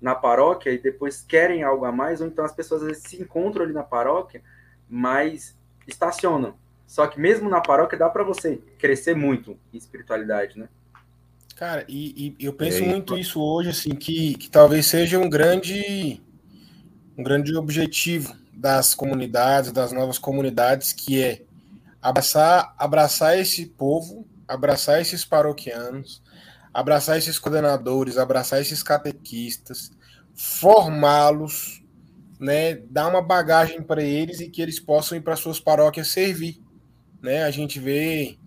na 0.00 0.14
paróquia 0.14 0.70
e 0.70 0.78
depois 0.78 1.22
querem 1.22 1.62
algo 1.62 1.84
a 1.84 1.92
mais, 1.92 2.20
ou 2.20 2.26
então 2.26 2.44
as 2.44 2.52
pessoas 2.52 2.82
às 2.82 2.88
vezes 2.88 3.02
se 3.04 3.20
encontram 3.20 3.64
ali 3.64 3.72
na 3.72 3.82
paróquia, 3.82 4.42
mas 4.88 5.56
estacionam. 5.86 6.54
Só 6.86 7.06
que 7.06 7.18
mesmo 7.18 7.48
na 7.48 7.60
paróquia 7.60 7.98
dá 7.98 8.08
para 8.08 8.22
você 8.22 8.60
crescer 8.78 9.16
muito 9.16 9.58
em 9.72 9.78
espiritualidade, 9.78 10.58
né? 10.58 10.68
Cara, 11.56 11.84
e, 11.88 12.36
e 12.38 12.44
eu 12.44 12.52
penso 12.52 12.84
muito 12.84 13.16
isso 13.16 13.40
hoje, 13.40 13.70
assim, 13.70 13.94
que, 13.94 14.34
que 14.34 14.50
talvez 14.50 14.86
seja 14.86 15.18
um 15.18 15.28
grande, 15.28 16.20
um 17.16 17.22
grande 17.22 17.56
objetivo 17.56 18.36
das 18.56 18.94
comunidades, 18.94 19.70
das 19.70 19.92
novas 19.92 20.18
comunidades, 20.18 20.92
que 20.92 21.22
é 21.22 21.42
abraçar, 22.00 22.74
abraçar 22.78 23.38
esse 23.38 23.66
povo, 23.66 24.26
abraçar 24.48 25.00
esses 25.00 25.24
paroquianos, 25.24 26.22
abraçar 26.72 27.18
esses 27.18 27.38
coordenadores, 27.38 28.16
abraçar 28.16 28.60
esses 28.60 28.82
catequistas, 28.82 29.90
formá-los, 30.34 31.82
né, 32.40 32.74
dar 32.90 33.08
uma 33.08 33.22
bagagem 33.22 33.82
para 33.82 34.02
eles 34.02 34.40
e 34.40 34.48
que 34.48 34.60
eles 34.60 34.80
possam 34.80 35.16
ir 35.16 35.20
para 35.20 35.36
suas 35.36 35.60
paróquias 35.60 36.08
servir 36.08 36.64
né? 37.26 37.42
A 37.42 37.50
gente 37.50 37.80
vê 37.80 38.38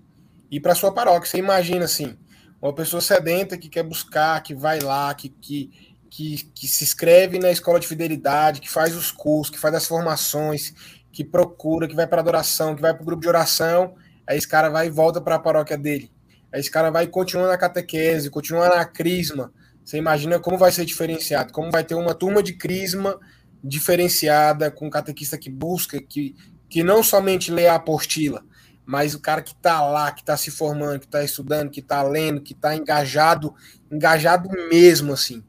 ir 0.49 0.59
para 0.59 0.73
sua 0.73 0.93
paróquia. 0.93 1.29
Você 1.29 1.37
imagina 1.37 1.85
assim, 1.85 2.17
uma 2.61 2.73
pessoa 2.73 3.01
sedenta 3.01 3.57
que 3.57 3.69
quer 3.69 3.83
buscar, 3.83 4.41
que 4.41 4.55
vai 4.55 4.79
lá, 4.79 5.13
que, 5.13 5.29
que, 5.29 5.88
que, 6.09 6.43
que 6.53 6.67
se 6.67 6.83
inscreve 6.83 7.39
na 7.39 7.51
escola 7.51 7.79
de 7.79 7.87
fidelidade, 7.87 8.61
que 8.61 8.69
faz 8.69 8.95
os 8.95 9.11
cursos, 9.11 9.49
que 9.53 9.59
faz 9.59 9.75
as 9.75 9.85
formações, 9.85 10.73
que 11.11 11.23
procura, 11.23 11.87
que 11.87 11.95
vai 11.95 12.07
para 12.07 12.21
adoração, 12.21 12.75
que 12.75 12.81
vai 12.81 12.93
para 12.93 13.01
o 13.01 13.05
grupo 13.05 13.21
de 13.21 13.27
oração, 13.27 13.95
aí 14.27 14.37
esse 14.37 14.47
cara 14.47 14.69
vai 14.69 14.87
e 14.87 14.89
volta 14.89 15.21
para 15.21 15.35
a 15.35 15.39
paróquia 15.39 15.77
dele. 15.77 16.11
Aí 16.51 16.59
esse 16.59 16.71
cara 16.71 16.89
vai 16.89 17.05
e 17.05 17.07
continua 17.07 17.47
na 17.47 17.57
catequese, 17.57 18.29
continua 18.29 18.69
na 18.69 18.85
crisma. 18.85 19.53
Você 19.83 19.97
imagina 19.97 20.39
como 20.39 20.57
vai 20.57 20.71
ser 20.71 20.85
diferenciado, 20.85 21.53
como 21.53 21.71
vai 21.71 21.83
ter 21.83 21.95
uma 21.95 22.13
turma 22.13 22.41
de 22.41 22.53
crisma 22.53 23.19
diferenciada, 23.63 24.71
com 24.71 24.87
um 24.87 24.89
catequista 24.89 25.37
que 25.37 25.49
busca, 25.49 26.01
que, 26.01 26.35
que 26.69 26.83
não 26.83 27.03
somente 27.03 27.51
lê 27.51 27.67
a 27.67 27.75
apostila, 27.75 28.43
mas 28.85 29.13
o 29.13 29.19
cara 29.19 29.41
que 29.41 29.51
está 29.51 29.81
lá, 29.81 30.11
que 30.11 30.21
está 30.21 30.37
se 30.37 30.49
formando, 30.49 30.99
que 30.99 31.05
está 31.05 31.23
estudando, 31.23 31.69
que 31.69 31.79
está 31.79 32.01
lendo, 32.01 32.41
que 32.41 32.53
está 32.53 32.75
engajado, 32.75 33.53
engajado 33.91 34.49
mesmo, 34.69 35.13
assim. 35.13 35.43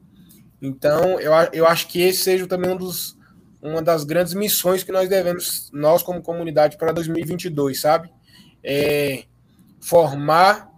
Então, 0.61 1.19
eu, 1.19 1.31
eu 1.53 1.67
acho 1.67 1.87
que 1.87 2.01
esse 2.01 2.23
seja 2.23 2.45
também 2.47 2.71
um 2.71 2.77
dos, 2.77 3.17
uma 3.61 3.81
das 3.81 4.03
grandes 4.03 4.33
missões 4.33 4.83
que 4.83 4.91
nós 4.91 5.09
devemos, 5.09 5.69
nós 5.73 6.03
como 6.03 6.21
comunidade, 6.21 6.77
para 6.77 6.91
2022, 6.91 7.79
sabe? 7.79 8.11
É, 8.63 9.23
formar. 9.79 10.69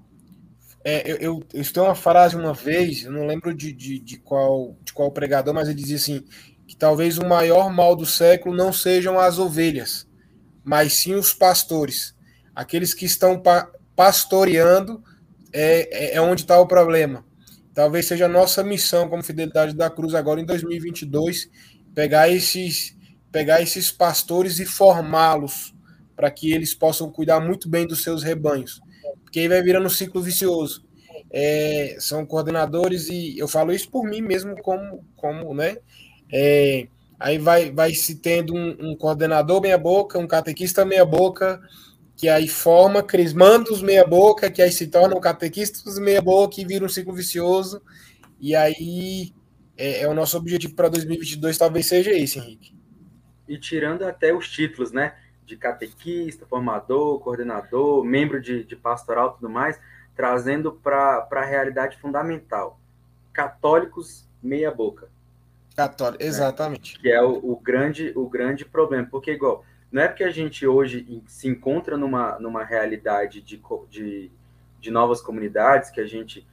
É, 0.86 1.12
eu, 1.12 1.18
eu, 1.18 1.44
eu 1.54 1.62
estou 1.62 1.86
uma 1.86 1.96
frase 1.96 2.36
uma 2.36 2.54
vez, 2.54 3.04
eu 3.04 3.12
não 3.12 3.26
lembro 3.26 3.54
de, 3.54 3.72
de, 3.72 4.00
de, 4.00 4.18
qual, 4.18 4.76
de 4.84 4.94
qual 4.94 5.12
pregador, 5.12 5.54
mas 5.54 5.68
ele 5.68 5.80
dizia 5.80 5.96
assim: 5.96 6.26
que 6.68 6.76
talvez 6.76 7.18
o 7.18 7.28
maior 7.28 7.72
mal 7.72 7.96
do 7.96 8.06
século 8.06 8.56
não 8.56 8.72
sejam 8.72 9.20
as 9.20 9.40
ovelhas, 9.40 10.08
mas 10.64 11.00
sim 11.00 11.16
os 11.16 11.34
pastores 11.34 12.14
aqueles 12.56 12.94
que 12.94 13.06
estão 13.06 13.40
pa 13.40 13.70
pastoreando 13.96 15.04
é, 15.52 16.14
é, 16.14 16.16
é 16.16 16.22
onde 16.22 16.42
está 16.42 16.60
o 16.60 16.66
problema. 16.66 17.24
Talvez 17.74 18.06
seja 18.06 18.26
a 18.26 18.30
nossa 18.30 18.64
missão 18.64 19.10
como 19.10 19.24
Fidelidade 19.24 19.76
da 19.76 19.90
Cruz 19.90 20.14
agora 20.14 20.40
em 20.40 20.46
2022 20.46 21.50
pegar 21.94 22.30
esses 22.30 22.96
pegar 23.32 23.62
esses 23.62 23.92
pastores 23.92 24.60
e 24.60 24.66
formá-los 24.66 25.74
para 26.16 26.30
que 26.30 26.54
eles 26.54 26.74
possam 26.76 27.12
cuidar 27.12 27.40
muito 27.40 27.68
bem 27.68 27.88
dos 27.88 28.04
seus 28.04 28.22
rebanhos, 28.22 28.80
porque 29.24 29.40
aí 29.40 29.48
vai 29.48 29.62
virando 29.64 29.88
um 29.88 29.90
ciclo 29.90 30.22
vicioso. 30.22 30.86
É, 31.32 31.96
são 32.00 32.28
coordenadores 32.28 33.10
e 33.10 33.40
eu 33.40 33.48
falo 33.48 33.74
isso 33.74 33.90
por 33.90 34.04
mim 34.04 34.22
mesmo 34.22 34.56
como 34.62 35.04
como 35.16 35.52
né 35.56 35.78
é, 36.32 36.88
aí 37.20 37.40
vai 37.40 37.72
vai 37.72 37.92
se 37.96 38.16
tendo 38.16 38.54
um, 38.54 38.92
um 38.92 38.96
coordenador 38.96 39.60
meia 39.60 39.78
boca 39.80 40.20
um 40.20 40.28
catequista 40.28 40.86
meia 40.86 41.04
boca 41.04 41.60
que 42.24 42.30
aí 42.30 42.48
forma 42.48 43.04
crismandos 43.04 43.82
meia-boca, 43.82 44.50
que 44.50 44.62
aí 44.62 44.72
se 44.72 44.88
tornam 44.88 45.20
catequistas 45.20 46.00
meia-boca 46.00 46.62
e 46.62 46.64
vira 46.64 46.86
um 46.86 46.88
ciclo 46.88 47.12
vicioso. 47.12 47.82
E 48.40 48.56
aí 48.56 49.34
é, 49.78 50.04
é 50.04 50.08
o 50.08 50.14
nosso 50.14 50.38
objetivo 50.38 50.74
para 50.74 50.88
2022, 50.88 51.58
talvez 51.58 51.86
seja 51.86 52.12
esse, 52.12 52.40
Henrique. 52.40 52.74
E 53.46 53.58
tirando 53.58 54.04
até 54.04 54.34
os 54.34 54.50
títulos, 54.50 54.94
né? 54.94 55.18
De 55.46 55.58
catequista, 55.58 56.46
formador, 56.46 57.20
coordenador, 57.20 58.06
membro 58.06 58.42
de, 58.42 58.64
de 58.64 58.76
pastoral 58.78 59.32
e 59.32 59.42
tudo 59.42 59.50
mais, 59.50 59.78
trazendo 60.16 60.72
para 60.72 61.28
a 61.30 61.46
realidade 61.46 61.98
fundamental. 61.98 62.80
Católicos 63.34 64.26
meia-boca. 64.42 65.10
Católico, 65.76 66.24
exatamente. 66.24 66.96
Né? 66.96 67.00
Que 67.02 67.12
é 67.12 67.22
o, 67.22 67.52
o, 67.52 67.60
grande, 67.60 68.14
o 68.16 68.30
grande 68.30 68.64
problema. 68.64 69.10
Porque, 69.12 69.32
igual, 69.32 69.66
não 69.94 70.02
é 70.02 70.08
porque 70.08 70.24
a 70.24 70.32
gente 70.32 70.66
hoje 70.66 71.22
se 71.28 71.48
encontra 71.48 71.96
numa, 71.96 72.40
numa 72.40 72.64
realidade 72.64 73.40
de, 73.42 73.62
de, 73.92 74.32
de 74.80 74.90
novas 74.92 75.22
comunidades 75.22 75.92
que 75.92 76.02
a 76.02 76.08
gente 76.08 76.48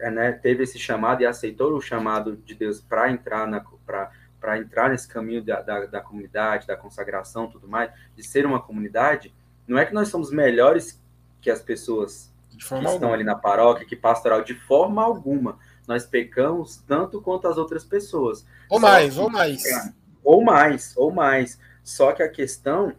é, 0.00 0.10
né, 0.10 0.32
teve 0.32 0.64
esse 0.64 0.80
chamado 0.80 1.22
e 1.22 1.26
aceitou 1.26 1.72
o 1.72 1.80
chamado 1.80 2.36
de 2.44 2.56
Deus 2.56 2.80
para 2.80 3.08
entrar 3.08 3.46
na 3.46 3.64
para 3.86 4.58
entrar 4.58 4.90
nesse 4.90 5.06
caminho 5.06 5.40
da, 5.44 5.62
da, 5.62 5.86
da, 5.86 6.00
comunidade, 6.00 6.66
da 6.66 6.76
consagração, 6.76 7.46
tudo 7.46 7.68
mais, 7.68 7.92
de 8.16 8.24
ser 8.24 8.44
uma 8.44 8.60
comunidade, 8.60 9.32
não 9.68 9.78
é 9.78 9.86
que 9.86 9.94
nós 9.94 10.08
somos 10.08 10.32
melhores 10.32 11.00
que 11.40 11.48
as 11.48 11.62
pessoas 11.62 12.34
que 12.50 12.56
estão 12.56 12.84
alguma. 12.84 13.12
ali 13.12 13.22
na 13.22 13.36
paróquia, 13.36 13.86
que 13.86 13.94
pastoral, 13.94 14.42
de 14.42 14.54
forma 14.54 15.04
alguma. 15.04 15.60
Nós 15.86 16.04
pecamos 16.04 16.78
tanto 16.88 17.22
quanto 17.22 17.46
as 17.46 17.56
outras 17.56 17.84
pessoas. 17.84 18.44
Ou 18.68 18.80
Só 18.80 18.86
mais, 18.88 19.14
que, 19.14 19.20
ou 19.20 19.30
mais. 19.30 19.64
É, 19.64 19.92
ou 20.24 20.44
mais, 20.44 20.96
ou 20.96 21.12
mais. 21.12 21.60
Só 21.82 22.12
que 22.12 22.22
a 22.22 22.28
questão 22.28 22.94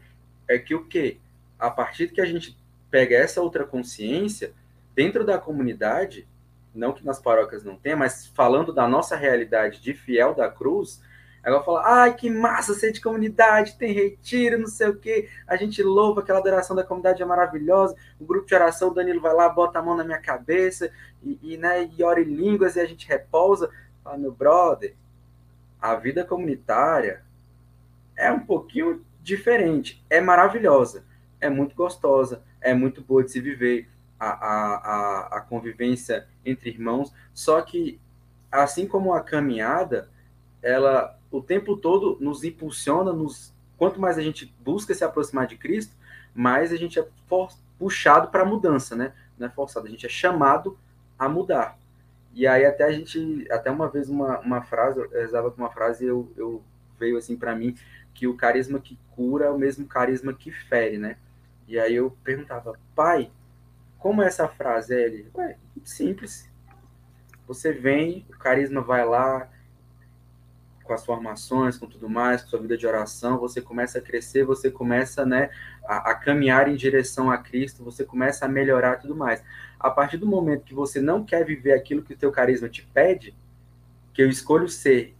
é 0.48 0.58
que 0.58 0.76
o 0.76 0.86
que? 0.86 1.20
A 1.58 1.70
partir 1.70 2.10
que 2.10 2.22
a 2.22 2.26
gente 2.26 2.58
pega 2.90 3.16
essa 3.16 3.42
outra 3.42 3.66
consciência, 3.66 4.54
dentro 4.94 5.26
da 5.26 5.38
comunidade, 5.38 6.28
não 6.74 6.94
que 6.94 7.06
nas 7.06 7.20
paróquias 7.20 7.64
não 7.64 7.76
tenha, 7.76 7.96
mas 7.96 8.28
falando 8.28 8.74
da 8.74 8.88
nossa 8.88 9.16
realidade 9.16 9.82
de 9.82 9.94
fiel 9.94 10.34
da 10.34 10.50
cruz, 10.50 11.02
Agora 11.44 11.64
fala, 11.64 11.84
ai, 11.86 12.16
que 12.16 12.30
massa 12.30 12.74
ser 12.74 12.94
de 12.94 13.02
comunidade, 13.02 13.78
tem 13.78 13.92
retiro, 13.92 14.58
não 14.58 14.68
sei 14.68 14.88
o 14.88 14.96
quê. 14.96 15.30
A 15.46 15.58
gente 15.58 15.84
louva, 15.84 16.22
aquela 16.22 16.40
adoração 16.40 16.74
da 16.74 16.86
comunidade 16.86 17.22
é 17.22 17.26
maravilhosa. 17.26 17.98
O 18.18 18.24
grupo 18.24 18.48
de 18.48 18.56
oração, 18.56 18.90
o 18.90 18.94
Danilo 18.94 19.20
vai 19.20 19.34
lá, 19.34 19.50
bota 19.50 19.78
a 19.78 19.82
mão 19.82 19.98
na 19.98 20.06
minha 20.06 20.22
cabeça 20.22 20.90
e, 21.22 21.38
e, 21.44 21.58
né, 21.58 21.90
e 21.98 22.02
ora 22.02 22.22
em 22.22 22.34
línguas 22.34 22.78
e 22.78 22.80
a 22.80 22.86
gente 22.86 23.06
repousa. 23.10 23.70
Fala, 24.02 24.18
meu 24.18 24.32
brother, 24.32 24.96
a 25.82 25.96
vida 25.96 26.24
comunitária 26.24 27.22
é 28.16 28.32
um 28.32 28.40
pouquinho 28.40 29.06
diferente. 29.22 30.04
É 30.10 30.20
maravilhosa, 30.22 31.06
é 31.40 31.50
muito 31.50 31.76
gostosa, 31.76 32.44
é 32.60 32.74
muito 32.74 33.02
boa 33.02 33.24
de 33.24 33.32
se 33.32 33.40
viver. 33.40 33.90
A, 34.20 34.30
a, 34.30 35.38
a, 35.38 35.42
convivência 35.42 36.26
entre 36.46 36.70
irmãos, 36.70 37.14
só 37.34 37.62
que 37.62 38.00
assim 38.50 38.88
como 38.88 39.14
a 39.14 39.20
caminhada, 39.20 40.10
ela 40.62 41.20
o 41.30 41.42
tempo 41.42 41.76
todo 41.76 42.18
nos 42.22 42.46
impulsiona, 42.46 43.12
nos 43.12 43.54
quanto 43.78 44.00
mais 44.00 44.18
a 44.18 44.22
gente 44.22 44.56
busca 44.64 44.94
se 44.94 45.04
aproximar 45.04 45.46
de 45.46 45.58
Cristo, 45.58 45.94
mais 46.34 46.72
a 46.72 46.78
gente 46.78 46.98
é 46.98 47.06
for, 47.28 47.52
puxado 47.78 48.30
para 48.30 48.44
a 48.44 48.46
mudança, 48.46 48.96
né? 48.96 49.12
Não 49.38 49.48
é 49.48 49.50
forçado, 49.50 49.88
a 49.88 49.90
gente 49.90 50.06
é 50.06 50.10
chamado 50.10 50.78
a 51.20 51.28
mudar. 51.28 51.78
E 52.34 52.48
aí 52.48 52.66
até 52.66 52.86
a 52.86 52.92
gente, 52.94 53.46
até 53.52 53.70
uma 53.70 53.90
vez 53.90 54.08
uma, 54.08 54.40
uma 54.40 54.62
frase, 54.62 55.02
eu 55.02 55.10
rezava 55.10 55.52
com 55.52 55.62
uma 55.62 55.70
frase 55.70 56.06
eu, 56.06 56.32
eu 56.38 56.64
veio 56.98 57.18
assim 57.18 57.36
para 57.36 57.54
mim 57.54 57.76
que 58.14 58.28
o 58.28 58.36
carisma 58.36 58.80
que 58.80 58.98
cura 59.12 59.46
é 59.46 59.50
o 59.50 59.58
mesmo 59.58 59.88
carisma 59.88 60.34
que 60.34 60.52
fere, 60.52 60.98
né? 60.98 61.18
E 61.68 61.80
aí 61.80 61.96
eu 61.96 62.16
perguntava, 62.24 62.78
pai, 62.96 63.32
como 63.98 64.22
é 64.22 64.28
essa 64.28 64.48
frase? 64.48 64.94
Ele, 64.94 65.28
ué, 65.34 65.58
simples. 65.84 66.50
Você 67.48 67.72
vem, 67.72 68.26
o 68.30 68.38
carisma 68.38 68.82
vai 68.82 69.06
lá, 69.06 69.50
com 70.84 70.94
as 70.94 71.06
formações, 71.06 71.78
com 71.78 71.88
tudo 71.88 72.10
mais, 72.10 72.42
com 72.42 72.50
sua 72.50 72.60
vida 72.60 72.78
de 72.78 72.86
oração, 72.86 73.40
você 73.40 73.62
começa 73.62 73.98
a 73.98 74.02
crescer, 74.02 74.44
você 74.44 74.70
começa 74.70 75.26
né, 75.26 75.50
a, 75.86 76.12
a, 76.12 76.16
caminhar 76.16 76.68
em 76.68 76.76
direção 76.76 77.32
a 77.32 77.38
Cristo, 77.38 77.84
você 77.84 78.04
começa 78.04 78.46
a 78.46 78.50
melhorar 78.50 78.98
tudo 78.98 79.16
mais. 79.16 79.42
A 79.80 79.90
partir 79.90 80.18
do 80.18 80.28
momento 80.28 80.66
que 80.66 80.74
você 80.74 81.02
não 81.02 81.24
quer 81.24 81.46
viver 81.46 81.74
aquilo 81.74 82.04
que 82.04 82.14
o 82.14 82.18
teu 82.18 82.32
carisma 82.32 82.70
te 82.70 82.86
pede, 82.94 83.34
que 84.14 84.22
eu 84.22 84.30
escolho 84.30 84.68
ser 84.68 85.16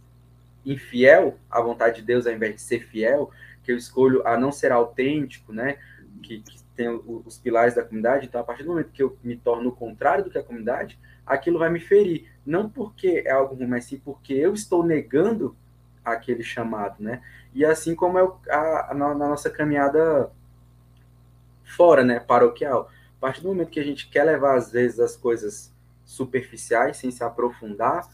infiel 0.64 1.38
à 1.50 1.60
vontade 1.60 1.96
de 1.96 2.02
Deus 2.02 2.26
ao 2.26 2.32
invés 2.32 2.54
de 2.54 2.60
ser 2.60 2.80
fiel, 2.86 3.30
que 3.62 3.72
eu 3.72 3.76
escolho 3.76 4.26
a 4.26 4.36
não 4.36 4.52
ser 4.52 4.72
autêntico, 4.72 5.52
né, 5.52 5.78
que, 6.22 6.40
que 6.40 6.62
tem 6.74 6.88
os 6.88 7.38
pilares 7.38 7.74
da 7.74 7.84
comunidade, 7.84 8.26
então 8.26 8.40
a 8.40 8.44
partir 8.44 8.64
do 8.64 8.70
momento 8.70 8.90
que 8.90 9.02
eu 9.02 9.16
me 9.22 9.36
torno 9.36 9.68
o 9.68 9.76
contrário 9.76 10.24
do 10.24 10.30
que 10.30 10.38
a 10.38 10.42
comunidade, 10.42 10.98
aquilo 11.26 11.58
vai 11.58 11.70
me 11.70 11.80
ferir. 11.80 12.28
Não 12.44 12.68
porque 12.68 13.22
é 13.24 13.30
algo 13.30 13.54
ruim, 13.54 13.66
mas 13.66 13.84
sim 13.84 14.00
porque 14.04 14.34
eu 14.34 14.52
estou 14.52 14.84
negando 14.84 15.56
aquele 16.04 16.42
chamado, 16.42 16.96
né? 17.02 17.22
E 17.54 17.64
assim 17.64 17.94
como 17.94 18.18
é 18.18 18.28
a, 18.50 18.90
a, 18.90 18.94
na 18.94 19.14
nossa 19.14 19.48
caminhada 19.48 20.30
fora, 21.64 22.04
né, 22.04 22.20
paroquial. 22.20 22.90
A 23.16 23.20
partir 23.20 23.40
do 23.40 23.48
momento 23.48 23.70
que 23.70 23.80
a 23.80 23.84
gente 23.84 24.10
quer 24.10 24.24
levar, 24.24 24.56
às 24.56 24.70
vezes, 24.70 25.00
as 25.00 25.16
coisas 25.16 25.72
superficiais, 26.04 26.98
sem 26.98 27.10
se 27.10 27.24
aprofundar, 27.24 28.08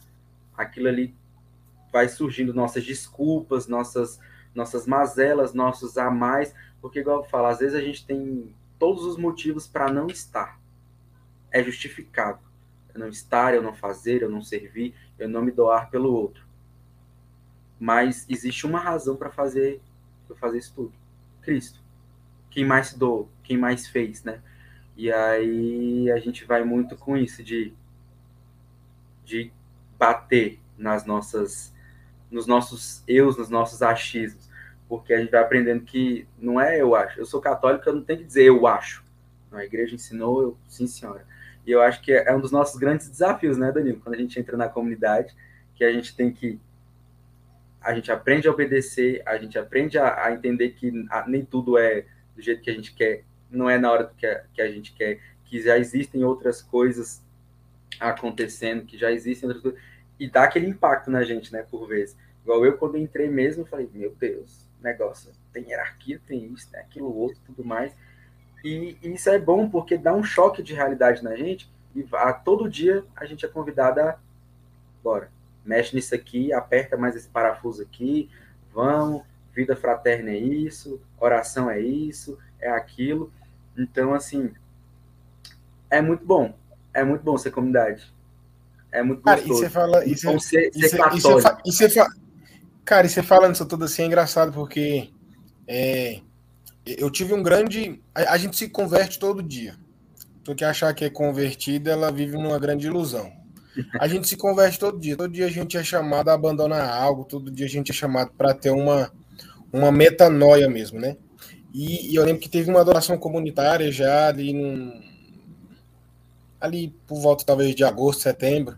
aquilo 0.56 0.88
ali 0.88 1.14
vai 1.92 2.08
surgindo 2.08 2.54
nossas 2.54 2.84
desculpas, 2.84 3.66
nossas, 3.66 4.20
nossas 4.54 4.86
mazelas, 4.86 5.54
nossos 5.54 5.98
a 5.98 6.10
mais, 6.10 6.54
porque, 6.80 7.00
igual 7.00 7.18
eu 7.18 7.24
falo, 7.24 7.46
às 7.46 7.58
vezes 7.58 7.74
a 7.74 7.80
gente 7.80 8.06
tem 8.06 8.54
todos 8.78 9.04
os 9.04 9.16
motivos 9.16 9.66
para 9.66 9.90
não 9.90 10.06
estar. 10.06 10.58
É 11.50 11.62
justificado 11.62 12.50
eu 12.94 13.00
não 13.00 13.08
estar, 13.08 13.54
eu 13.54 13.62
não 13.62 13.74
fazer, 13.74 14.22
eu 14.22 14.30
não 14.30 14.42
servir, 14.42 14.94
eu 15.18 15.28
não 15.28 15.42
me 15.42 15.50
doar 15.50 15.90
pelo 15.90 16.12
outro. 16.12 16.44
Mas 17.78 18.26
existe 18.28 18.66
uma 18.66 18.78
razão 18.78 19.16
para 19.16 19.30
fazer 19.30 19.80
eu 20.28 20.36
fazer 20.36 20.58
isso 20.58 20.72
tudo. 20.74 20.92
Cristo. 21.42 21.80
Quem 22.50 22.64
mais 22.64 22.88
se 22.88 22.98
doou, 22.98 23.28
quem 23.42 23.56
mais 23.56 23.88
fez, 23.88 24.22
né? 24.22 24.40
E 24.96 25.10
aí 25.10 26.10
a 26.10 26.18
gente 26.18 26.44
vai 26.44 26.62
muito 26.64 26.96
com 26.96 27.16
isso 27.16 27.42
de 27.42 27.72
de 29.24 29.52
bater 29.98 30.58
nas 30.76 31.04
nossas 31.04 31.72
nos 32.30 32.46
nossos 32.46 33.02
eus, 33.06 33.36
nos 33.36 33.48
nossos 33.48 33.82
achismos, 33.82 34.48
porque 34.88 35.12
a 35.12 35.20
gente 35.20 35.30
vai 35.30 35.40
aprendendo 35.40 35.84
que 35.84 36.26
não 36.38 36.60
é 36.60 36.80
eu 36.80 36.94
acho. 36.94 37.18
Eu 37.18 37.26
sou 37.26 37.40
católico, 37.40 37.88
eu 37.88 37.94
não 37.94 38.02
tenho 38.02 38.20
que 38.20 38.24
dizer 38.24 38.44
eu 38.44 38.66
acho. 38.66 39.04
A 39.52 39.64
igreja 39.64 39.94
ensinou, 39.94 40.42
eu, 40.42 40.58
sim, 40.68 40.86
senhora. 40.86 41.26
E 41.66 41.72
eu 41.72 41.82
acho 41.82 42.00
que 42.00 42.12
é 42.12 42.34
um 42.34 42.40
dos 42.40 42.52
nossos 42.52 42.78
grandes 42.78 43.08
desafios, 43.08 43.58
né, 43.58 43.70
Danilo? 43.72 44.00
Quando 44.00 44.14
a 44.14 44.18
gente 44.18 44.38
entra 44.38 44.56
na 44.56 44.68
comunidade, 44.68 45.34
que 45.74 45.84
a 45.84 45.92
gente 45.92 46.14
tem 46.14 46.32
que. 46.32 46.60
A 47.80 47.94
gente 47.94 48.12
aprende 48.12 48.46
a 48.46 48.50
obedecer, 48.50 49.22
a 49.26 49.38
gente 49.38 49.58
aprende 49.58 49.98
a, 49.98 50.26
a 50.26 50.32
entender 50.32 50.70
que 50.70 50.92
nem 51.26 51.44
tudo 51.44 51.78
é 51.78 52.04
do 52.36 52.42
jeito 52.42 52.62
que 52.62 52.70
a 52.70 52.74
gente 52.74 52.94
quer, 52.94 53.24
não 53.50 53.68
é 53.68 53.78
na 53.78 53.90
hora 53.90 54.12
que 54.16 54.26
a, 54.26 54.44
que 54.52 54.60
a 54.60 54.70
gente 54.70 54.92
quer, 54.92 55.20
que 55.44 55.60
já 55.62 55.78
existem 55.78 56.22
outras 56.24 56.62
coisas 56.62 57.22
acontecendo, 57.98 58.84
que 58.84 58.98
já 58.98 59.10
existem 59.10 59.48
outras 59.48 59.62
coisas, 59.62 59.80
e 60.20 60.30
dá 60.30 60.44
aquele 60.44 60.66
impacto 60.66 61.10
na 61.10 61.24
gente, 61.24 61.52
né, 61.52 61.64
por 61.68 61.88
vezes. 61.88 62.16
Igual 62.42 62.64
eu, 62.64 62.76
quando 62.76 62.98
entrei 62.98 63.28
mesmo, 63.28 63.64
falei, 63.64 63.88
meu 63.92 64.14
Deus, 64.14 64.68
negócio, 64.82 65.32
tem 65.52 65.70
hierarquia, 65.70 66.20
tem 66.26 66.44
isso, 66.44 66.70
tem 66.70 66.78
aquilo 66.78 67.12
outro, 67.12 67.40
tudo 67.46 67.64
mais. 67.64 67.92
E, 68.62 68.98
isso 69.02 69.30
é 69.30 69.38
bom 69.38 69.68
porque 69.68 69.96
dá 69.96 70.14
um 70.14 70.22
choque 70.22 70.62
de 70.62 70.74
realidade 70.74 71.24
na 71.24 71.34
gente 71.34 71.70
e 71.96 72.06
a 72.12 72.32
todo 72.34 72.68
dia 72.68 73.02
a 73.16 73.24
gente 73.24 73.44
é 73.44 73.48
convidado 73.48 74.00
a 74.00 74.18
bora, 75.02 75.32
mexe 75.64 75.96
nisso 75.96 76.14
aqui, 76.14 76.52
aperta 76.52 76.96
mais 76.96 77.16
esse 77.16 77.28
parafuso 77.28 77.82
aqui, 77.82 78.30
vamos, 78.72 79.22
vida 79.54 79.74
fraterna 79.74 80.30
é 80.30 80.38
isso, 80.38 81.00
oração 81.18 81.70
é 81.70 81.80
isso, 81.80 82.38
é 82.60 82.70
aquilo. 82.70 83.32
Então, 83.76 84.12
assim, 84.12 84.52
é 85.88 86.00
muito 86.00 86.24
bom. 86.24 86.54
É 86.92 87.02
muito 87.04 87.22
bom 87.22 87.38
ser 87.38 87.50
comunidade. 87.50 88.12
É 88.92 89.02
muito 89.02 89.22
cara, 89.22 89.40
gostoso. 89.40 89.60
E 89.60 89.64
você 89.64 89.70
fala, 89.70 90.04
e 90.04 90.16
você, 90.16 90.40
ser, 90.40 90.70
e 90.74 90.88
ser 90.88 90.96
católico. 90.96 91.62
E 91.64 91.72
você, 91.72 91.88
fala, 91.88 92.10
cara, 92.84 93.06
e 93.06 93.10
você 93.10 93.22
falando 93.22 93.54
isso 93.54 93.66
tudo 93.66 93.84
assim 93.84 94.02
é 94.02 94.06
engraçado 94.06 94.52
porque 94.52 95.10
é, 95.66 96.20
eu 96.84 97.10
tive 97.10 97.34
um 97.34 97.42
grande. 97.42 98.00
A, 98.14 98.34
a, 98.34 98.38
gente 98.38 98.56
se 98.56 98.68
converte 98.68 99.18
todo 99.18 99.42
dia. 99.42 99.76
Tu 100.42 100.54
que 100.54 100.64
achar 100.64 100.92
que 100.94 101.04
é 101.04 101.10
convertida, 101.10 101.92
ela 101.92 102.10
vive 102.10 102.32
numa 102.32 102.58
grande 102.58 102.86
ilusão. 102.86 103.30
A 104.00 104.08
gente 104.08 104.26
se 104.28 104.36
converte 104.36 104.78
todo 104.78 104.98
dia. 104.98 105.16
Todo 105.16 105.32
dia 105.32 105.46
a 105.46 105.50
gente 105.50 105.76
é 105.76 105.84
chamado 105.84 106.28
a 106.28 106.34
abandonar 106.34 106.90
algo, 106.90 107.24
todo 107.24 107.50
dia 107.50 107.66
a 107.66 107.68
gente 107.68 107.90
é 107.90 107.94
chamado 107.94 108.32
para 108.36 108.52
ter 108.54 108.70
uma, 108.70 109.12
uma 109.72 109.92
metanoia 109.92 110.68
mesmo, 110.68 110.98
né? 110.98 111.16
E, 111.72 112.10
e, 112.10 112.16
eu 112.16 112.24
lembro 112.24 112.40
que 112.40 112.48
teve 112.48 112.68
uma 112.68 112.80
adoração 112.80 113.16
comunitária 113.16 113.92
já 113.92 114.26
ali 114.26 114.52
num, 114.52 115.00
ali 116.60 116.88
por 117.06 117.20
volta 117.20 117.44
talvez 117.44 117.74
de 117.74 117.84
agosto, 117.84 118.22
setembro. 118.22 118.76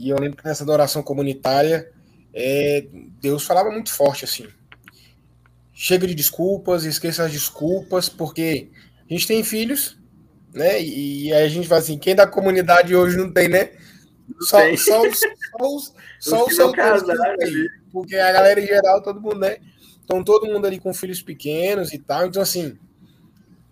E 0.00 0.08
eu 0.08 0.18
lembro 0.18 0.38
que 0.38 0.44
nessa 0.44 0.64
adoração 0.64 1.02
comunitária 1.02 1.90
é, 2.34 2.86
Deus 3.20 3.44
falava 3.44 3.70
muito 3.70 3.92
forte 3.92 4.24
assim 4.24 4.46
chega 5.82 6.06
de 6.06 6.14
desculpas, 6.14 6.84
esqueça 6.84 7.24
as 7.24 7.32
desculpas, 7.32 8.06
porque 8.06 8.68
a 9.08 9.14
gente 9.14 9.26
tem 9.26 9.42
filhos, 9.42 9.98
né? 10.52 10.78
E, 10.78 11.28
e 11.28 11.32
aí 11.32 11.42
a 11.42 11.48
gente 11.48 11.66
fala 11.66 11.80
assim, 11.80 11.96
quem 11.96 12.14
da 12.14 12.26
comunidade 12.26 12.94
hoje 12.94 13.16
não 13.16 13.32
tem, 13.32 13.48
né? 13.48 13.70
Só, 14.40 14.58
tem. 14.58 14.76
só, 14.76 15.00
os, 15.00 15.18
só, 15.18 15.74
os, 15.74 15.94
só 16.20 16.44
os 16.44 16.54
solteiros 16.54 17.02
porque 17.90 18.14
a 18.14 18.30
galera 18.30 18.60
em 18.60 18.66
geral, 18.66 19.02
todo 19.02 19.22
mundo, 19.22 19.38
né? 19.38 19.56
Então 20.04 20.22
todo 20.22 20.46
mundo 20.46 20.66
ali 20.66 20.78
com 20.78 20.92
filhos 20.92 21.22
pequenos 21.22 21.94
e 21.94 21.98
tal. 21.98 22.26
Então, 22.26 22.42
assim, 22.42 22.76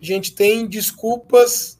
a 0.01 0.03
gente 0.03 0.33
tem 0.33 0.67
desculpas 0.67 1.78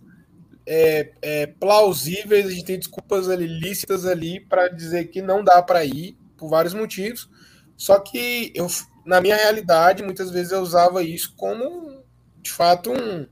é, 0.72 1.11
é, 1.24 1.47
plausíveis, 1.47 2.45
a 2.45 2.51
gente 2.51 2.63
tem 2.63 2.78
desculpas 2.78 3.28
ali, 3.28 3.47
lícitas 3.47 4.05
ali 4.05 4.39
para 4.39 4.67
dizer 4.67 5.05
que 5.05 5.20
não 5.20 5.43
dá 5.43 5.63
para 5.63 5.84
ir, 5.84 6.15
por 6.38 6.47
vários 6.47 6.76
motivos. 6.76 7.28
Só 7.76 7.99
que 7.99 8.51
eu 8.53 8.70
na 9.03 9.20
minha 9.20 9.36
realidade, 9.36 10.03
muitas 10.03 10.30
vezes 10.30 10.51
eu 10.51 10.61
usava 10.61 11.01
isso 11.01 11.34
como, 11.36 12.03
de 12.43 12.51
fato, 12.51 12.91
um, 12.91 13.26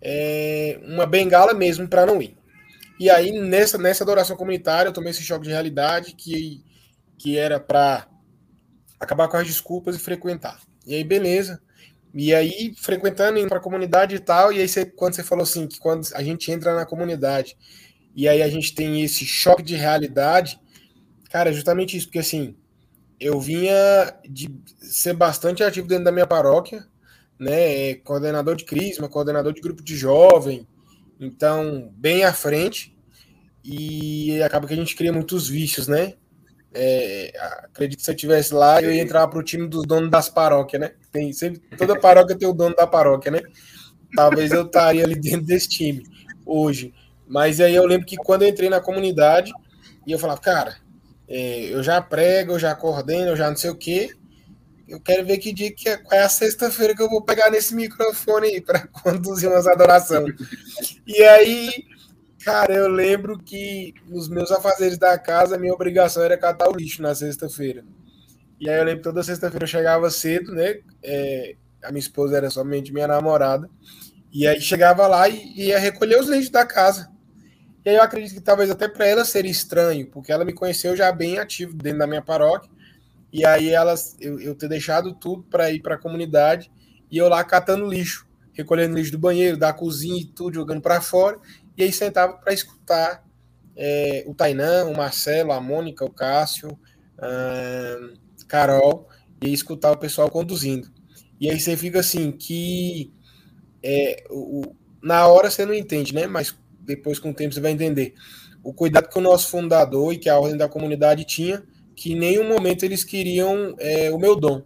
é, 0.00 0.80
uma 0.82 1.06
bengala 1.06 1.54
mesmo 1.54 1.86
para 1.86 2.04
não 2.04 2.20
ir. 2.20 2.36
E 2.98 3.08
aí, 3.08 3.30
nessa, 3.30 3.78
nessa 3.78 4.02
adoração 4.02 4.36
comunitária, 4.36 4.88
eu 4.88 4.92
tomei 4.92 5.12
esse 5.12 5.22
choque 5.22 5.44
de 5.44 5.50
realidade 5.50 6.14
que, 6.14 6.64
que 7.16 7.38
era 7.38 7.60
para 7.60 8.08
acabar 8.98 9.28
com 9.28 9.36
as 9.36 9.46
desculpas 9.46 9.94
e 9.94 10.00
frequentar. 10.00 10.60
E 10.84 10.96
aí, 10.96 11.04
beleza. 11.04 11.62
E 12.14 12.34
aí, 12.34 12.74
frequentando, 12.76 13.38
indo 13.38 13.48
para 13.48 13.58
a 13.58 13.62
comunidade 13.62 14.14
e 14.14 14.18
tal, 14.18 14.52
e 14.52 14.60
aí, 14.60 14.68
você, 14.68 14.84
quando 14.84 15.14
você 15.14 15.22
falou 15.22 15.44
assim, 15.44 15.66
que 15.66 15.78
quando 15.78 16.06
a 16.14 16.22
gente 16.22 16.50
entra 16.50 16.74
na 16.74 16.84
comunidade 16.84 17.56
e 18.14 18.28
aí 18.28 18.42
a 18.42 18.48
gente 18.48 18.74
tem 18.74 19.02
esse 19.02 19.24
choque 19.24 19.62
de 19.62 19.74
realidade, 19.74 20.60
cara, 21.30 21.50
é 21.50 21.52
justamente 21.52 21.96
isso, 21.96 22.06
porque 22.06 22.18
assim, 22.18 22.54
eu 23.18 23.40
vinha 23.40 23.72
de 24.28 24.50
ser 24.80 25.14
bastante 25.14 25.62
ativo 25.62 25.86
dentro 25.86 26.04
da 26.04 26.12
minha 26.12 26.26
paróquia, 26.26 26.86
né? 27.38 27.94
Coordenador 27.96 28.56
de 28.56 28.64
crisma, 28.64 29.08
coordenador 29.08 29.52
de 29.52 29.60
grupo 29.60 29.82
de 29.82 29.96
jovem, 29.96 30.66
então 31.18 31.92
bem 31.96 32.24
à 32.24 32.32
frente. 32.32 32.96
E 33.64 34.42
acaba 34.42 34.66
que 34.66 34.74
a 34.74 34.76
gente 34.76 34.96
cria 34.96 35.12
muitos 35.12 35.48
vícios, 35.48 35.86
né? 35.86 36.14
É, 36.74 37.32
acredito 37.64 37.98
que 37.98 38.04
se 38.04 38.10
eu 38.10 38.14
estivesse 38.14 38.54
lá, 38.54 38.80
eu 38.80 38.92
ia 38.92 39.02
entrar 39.02 39.26
para 39.28 39.38
o 39.38 39.42
time 39.42 39.68
dos 39.68 39.86
donos 39.86 40.10
das 40.10 40.28
paróquias, 40.28 40.80
né? 40.80 40.92
Tem, 41.10 41.32
sempre, 41.32 41.60
toda 41.76 41.98
paróquia 41.98 42.36
tem 42.36 42.48
o 42.48 42.52
dono 42.52 42.74
da 42.74 42.86
paróquia, 42.86 43.30
né? 43.30 43.42
Talvez 44.14 44.50
eu 44.52 44.64
estaria 44.64 45.04
ali 45.04 45.14
dentro 45.14 45.46
desse 45.46 45.68
time 45.68 46.04
hoje. 46.46 46.94
Mas 47.26 47.60
aí 47.60 47.74
eu 47.74 47.86
lembro 47.86 48.06
que 48.06 48.16
quando 48.16 48.42
eu 48.42 48.48
entrei 48.48 48.68
na 48.68 48.80
comunidade, 48.80 49.52
e 50.06 50.12
eu 50.12 50.18
falava, 50.18 50.40
cara, 50.40 50.76
é, 51.28 51.72
eu 51.72 51.82
já 51.82 52.00
prego, 52.00 52.52
eu 52.52 52.58
já 52.58 52.74
coordeno, 52.74 53.30
eu 53.30 53.36
já 53.36 53.48
não 53.48 53.56
sei 53.56 53.70
o 53.70 53.76
quê. 53.76 54.10
Eu 54.88 55.00
quero 55.00 55.24
ver 55.24 55.38
que 55.38 55.52
dia 55.52 55.72
que 55.72 55.88
é, 55.88 55.96
qual 55.96 56.20
é 56.20 56.24
a 56.24 56.28
sexta-feira 56.28 56.94
que 56.94 57.02
eu 57.02 57.08
vou 57.08 57.22
pegar 57.22 57.50
nesse 57.50 57.74
microfone 57.74 58.48
aí 58.48 58.60
para 58.60 58.86
conduzir 59.02 59.48
umas 59.48 59.66
adorações. 59.66 60.34
E 61.06 61.22
aí 61.22 61.70
Cara, 62.44 62.74
eu 62.74 62.88
lembro 62.88 63.38
que 63.38 63.94
nos 64.06 64.28
meus 64.28 64.50
afazeres 64.50 64.98
da 64.98 65.16
casa, 65.16 65.56
minha 65.56 65.72
obrigação 65.72 66.24
era 66.24 66.36
catar 66.36 66.68
o 66.68 66.76
lixo 66.76 67.00
na 67.00 67.14
sexta-feira. 67.14 67.84
E 68.58 68.68
aí 68.68 68.78
eu 68.78 68.84
lembro 68.84 68.98
que 68.98 69.04
toda 69.04 69.22
sexta-feira 69.22 69.64
eu 69.64 69.68
chegava 69.68 70.10
cedo, 70.10 70.52
né? 70.52 70.80
É, 71.02 71.54
a 71.84 71.90
minha 71.90 72.00
esposa 72.00 72.36
era 72.36 72.50
somente 72.50 72.92
minha 72.92 73.06
namorada. 73.06 73.70
E 74.32 74.46
aí 74.46 74.60
chegava 74.60 75.06
lá 75.06 75.28
e 75.28 75.66
ia 75.66 75.78
recolher 75.78 76.18
os 76.18 76.28
lixos 76.28 76.50
da 76.50 76.66
casa. 76.66 77.10
E 77.84 77.90
aí 77.90 77.96
eu 77.96 78.02
acredito 78.02 78.34
que 78.34 78.40
talvez 78.40 78.70
até 78.70 78.88
para 78.88 79.06
ela 79.06 79.24
seria 79.24 79.50
estranho, 79.50 80.08
porque 80.08 80.32
ela 80.32 80.44
me 80.44 80.52
conheceu 80.52 80.96
já 80.96 81.12
bem 81.12 81.38
ativo 81.38 81.74
dentro 81.74 82.00
da 82.00 82.06
minha 82.08 82.22
paróquia. 82.22 82.70
E 83.32 83.46
aí 83.46 83.70
elas, 83.70 84.16
eu, 84.20 84.40
eu 84.40 84.54
ter 84.54 84.68
deixado 84.68 85.14
tudo 85.14 85.44
para 85.44 85.70
ir 85.70 85.80
para 85.80 85.94
a 85.94 85.98
comunidade 85.98 86.70
e 87.08 87.18
eu 87.18 87.28
lá 87.28 87.42
catando 87.44 87.86
lixo, 87.86 88.26
recolhendo 88.52 88.96
lixo 88.96 89.12
do 89.12 89.18
banheiro, 89.18 89.56
da 89.56 89.72
cozinha 89.72 90.20
e 90.20 90.24
tudo, 90.24 90.54
jogando 90.54 90.80
para 90.80 91.00
fora 91.00 91.38
e 91.76 91.82
aí 91.82 91.92
sentava 91.92 92.34
para 92.34 92.52
escutar 92.52 93.24
é, 93.76 94.24
o 94.26 94.34
Tainan, 94.34 94.86
o 94.86 94.96
Marcelo, 94.96 95.52
a 95.52 95.60
Mônica, 95.60 96.04
o 96.04 96.10
Cássio, 96.10 96.78
a 97.18 98.44
Carol, 98.46 99.08
e 99.42 99.52
escutar 99.52 99.92
o 99.92 99.96
pessoal 99.96 100.30
conduzindo. 100.30 100.90
E 101.40 101.50
aí 101.50 101.58
você 101.58 101.76
fica 101.76 102.00
assim, 102.00 102.30
que 102.30 103.12
é, 103.82 104.24
o, 104.30 104.74
na 105.02 105.26
hora 105.26 105.50
você 105.50 105.66
não 105.66 105.74
entende, 105.74 106.14
né? 106.14 106.26
Mas 106.26 106.54
depois 106.80 107.18
com 107.18 107.30
o 107.30 107.34
tempo 107.34 107.54
você 107.54 107.60
vai 107.60 107.72
entender. 107.72 108.14
O 108.62 108.72
cuidado 108.72 109.08
que 109.08 109.18
o 109.18 109.22
nosso 109.22 109.48
fundador 109.48 110.12
e 110.12 110.18
que 110.18 110.28
a 110.28 110.38
ordem 110.38 110.56
da 110.56 110.68
comunidade 110.68 111.24
tinha, 111.24 111.62
que 111.96 112.12
em 112.12 112.18
nenhum 112.18 112.48
momento 112.48 112.84
eles 112.84 113.02
queriam 113.02 113.74
é, 113.78 114.10
o 114.10 114.18
meu 114.18 114.36
dom. 114.36 114.62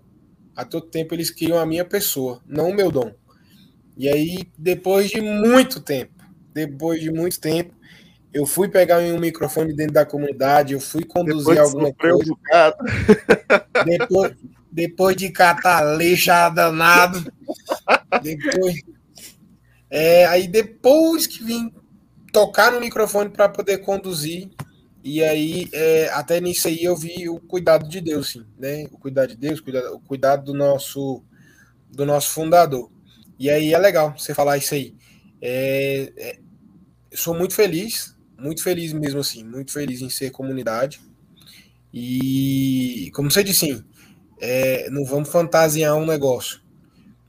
A 0.54 0.64
todo 0.64 0.86
tempo 0.86 1.14
eles 1.14 1.30
queriam 1.30 1.58
a 1.58 1.66
minha 1.66 1.84
pessoa, 1.84 2.42
não 2.46 2.70
o 2.70 2.74
meu 2.74 2.90
dom. 2.90 3.12
E 3.96 4.08
aí, 4.08 4.38
depois 4.58 5.08
de 5.08 5.20
muito 5.22 5.80
tempo, 5.80 6.15
depois 6.56 7.00
de 7.00 7.10
muito 7.12 7.38
tempo. 7.38 7.74
Eu 8.32 8.46
fui 8.46 8.68
pegar 8.68 8.98
um 8.98 9.20
microfone 9.20 9.74
dentro 9.74 9.92
da 9.92 10.06
comunidade, 10.06 10.72
eu 10.72 10.80
fui 10.80 11.04
conduzir 11.04 11.54
depois 11.54 11.58
alguma 11.58 11.92
coisa. 11.92 12.34
Depois, 13.84 14.32
depois 14.72 15.16
de 15.16 15.30
catar 15.30 15.84
danado. 16.54 17.30
Depois. 18.22 18.74
É, 19.90 20.26
aí 20.26 20.48
depois 20.48 21.26
que 21.26 21.44
vim 21.44 21.72
tocar 22.32 22.72
no 22.72 22.80
microfone 22.80 23.30
para 23.30 23.48
poder 23.48 23.78
conduzir, 23.78 24.50
e 25.02 25.22
aí 25.22 25.68
é, 25.72 26.08
até 26.12 26.40
nisso 26.40 26.68
aí 26.68 26.82
eu 26.82 26.96
vi 26.96 27.28
o 27.28 27.38
cuidado 27.38 27.88
de 27.88 28.00
Deus, 28.00 28.30
sim, 28.30 28.44
né? 28.58 28.86
O 28.90 28.98
cuidado 28.98 29.28
de 29.28 29.36
Deus, 29.36 29.60
o 29.60 29.62
cuidado, 29.62 29.94
o 29.94 30.00
cuidado 30.00 30.44
do 30.44 30.54
nosso 30.54 31.22
do 31.90 32.04
nosso 32.04 32.30
fundador. 32.30 32.90
E 33.38 33.48
aí 33.48 33.72
é 33.72 33.78
legal 33.78 34.14
você 34.18 34.34
falar 34.34 34.56
isso 34.56 34.74
aí. 34.74 34.94
É, 35.40 36.12
é, 36.16 36.45
sou 37.16 37.34
muito 37.34 37.54
feliz, 37.54 38.16
muito 38.38 38.62
feliz 38.62 38.92
mesmo 38.92 39.20
assim, 39.20 39.44
muito 39.44 39.72
feliz 39.72 40.00
em 40.02 40.10
ser 40.10 40.30
comunidade. 40.30 41.00
E, 41.92 43.10
como 43.14 43.30
você 43.30 43.42
disse, 43.42 43.60
sim, 43.66 43.84
é, 44.40 44.90
não 44.90 45.04
vamos 45.04 45.30
fantasiar 45.30 45.96
um 45.96 46.06
negócio. 46.06 46.60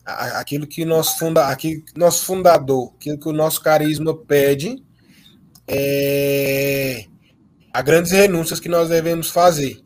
Aquilo 0.06 0.68
que 0.68 0.86
nosso, 0.86 1.18
funda, 1.18 1.48
aquilo 1.48 1.84
nosso 1.96 2.26
fundador, 2.26 2.94
aquilo 2.96 3.18
que 3.18 3.28
o 3.28 3.34
nosso 3.34 3.62
carisma 3.62 4.16
pede, 4.16 4.84
é, 5.68 7.06
há 7.74 7.82
grandes 7.82 8.12
renúncias 8.12 8.60
que 8.60 8.70
nós 8.70 8.90
devemos 8.90 9.30
fazer. 9.30 9.82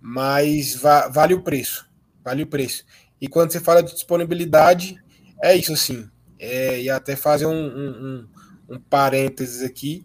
Mas 0.00 0.74
va, 0.76 1.08
vale 1.08 1.34
o 1.34 1.42
preço. 1.42 1.88
Vale 2.24 2.42
o 2.42 2.46
preço. 2.46 2.84
E 3.20 3.26
quando 3.26 3.52
você 3.52 3.60
fala 3.60 3.82
de 3.82 3.92
disponibilidade, 3.92 5.02
é 5.42 5.56
isso 5.56 5.72
assim. 5.72 6.08
É, 6.38 6.82
e 6.82 6.90
até 6.90 7.16
fazer 7.16 7.46
um, 7.46 7.66
um, 7.66 8.28
um 8.68 8.78
parênteses 8.78 9.62
aqui, 9.62 10.04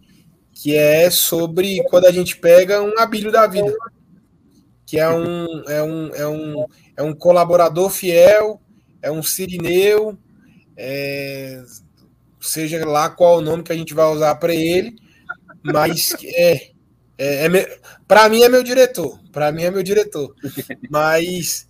que 0.52 0.76
é 0.76 1.10
sobre 1.10 1.82
quando 1.84 2.06
a 2.06 2.12
gente 2.12 2.36
pega 2.36 2.82
um 2.82 2.98
abílio 2.98 3.32
da 3.32 3.46
vida, 3.46 3.74
que 4.86 4.98
é 4.98 5.08
um, 5.08 5.62
é 5.68 5.82
um, 5.82 6.14
é 6.14 6.28
um, 6.28 6.66
é 6.98 7.02
um 7.02 7.14
colaborador 7.14 7.90
fiel, 7.90 8.60
é 9.00 9.10
um 9.10 9.22
sirineu, 9.22 10.16
é, 10.76 11.62
seja 12.40 12.84
lá 12.86 13.08
qual 13.10 13.38
o 13.38 13.42
nome 13.42 13.62
que 13.62 13.72
a 13.72 13.76
gente 13.76 13.94
vai 13.94 14.06
usar 14.06 14.34
para 14.36 14.54
ele, 14.54 14.96
mas 15.62 16.14
é, 16.24 16.70
é, 17.18 17.46
é 17.46 17.78
para 18.06 18.28
mim 18.28 18.42
é 18.42 18.48
meu 18.48 18.62
diretor, 18.62 19.18
para 19.32 19.50
mim 19.50 19.62
é 19.62 19.70
meu 19.70 19.82
diretor, 19.82 20.34
mas 20.90 21.68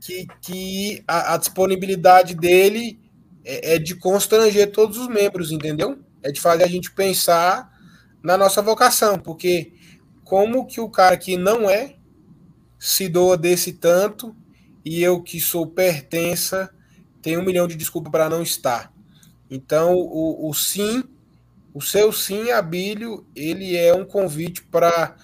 que, 0.00 0.26
que 0.40 1.02
a, 1.06 1.34
a 1.34 1.36
disponibilidade 1.36 2.34
dele 2.34 2.98
é, 3.44 3.74
é 3.74 3.78
de 3.78 3.94
constranger 3.94 4.70
todos 4.70 4.98
os 4.98 5.08
membros, 5.08 5.50
entendeu? 5.52 5.98
É 6.22 6.30
de 6.30 6.40
fazer 6.40 6.64
a 6.64 6.68
gente 6.68 6.90
pensar 6.92 7.70
na 8.22 8.36
nossa 8.36 8.60
vocação, 8.60 9.18
porque 9.18 9.72
como 10.24 10.66
que 10.66 10.80
o 10.80 10.88
cara 10.88 11.16
que 11.16 11.36
não 11.36 11.68
é 11.68 11.96
se 12.78 13.08
doa 13.08 13.36
desse 13.36 13.72
tanto 13.72 14.34
e 14.84 15.02
eu 15.02 15.22
que 15.22 15.40
sou 15.40 15.66
pertença 15.66 16.70
tenho 17.20 17.40
um 17.40 17.44
milhão 17.44 17.66
de 17.66 17.76
desculpas 17.76 18.10
para 18.10 18.30
não 18.30 18.42
estar. 18.42 18.92
Então, 19.50 19.94
o, 19.94 20.48
o 20.48 20.54
sim, 20.54 21.04
o 21.74 21.80
seu 21.80 22.12
sim, 22.12 22.50
Abílio, 22.50 23.26
ele 23.34 23.76
é 23.76 23.94
um 23.94 24.04
convite 24.04 24.62
para 24.62 25.16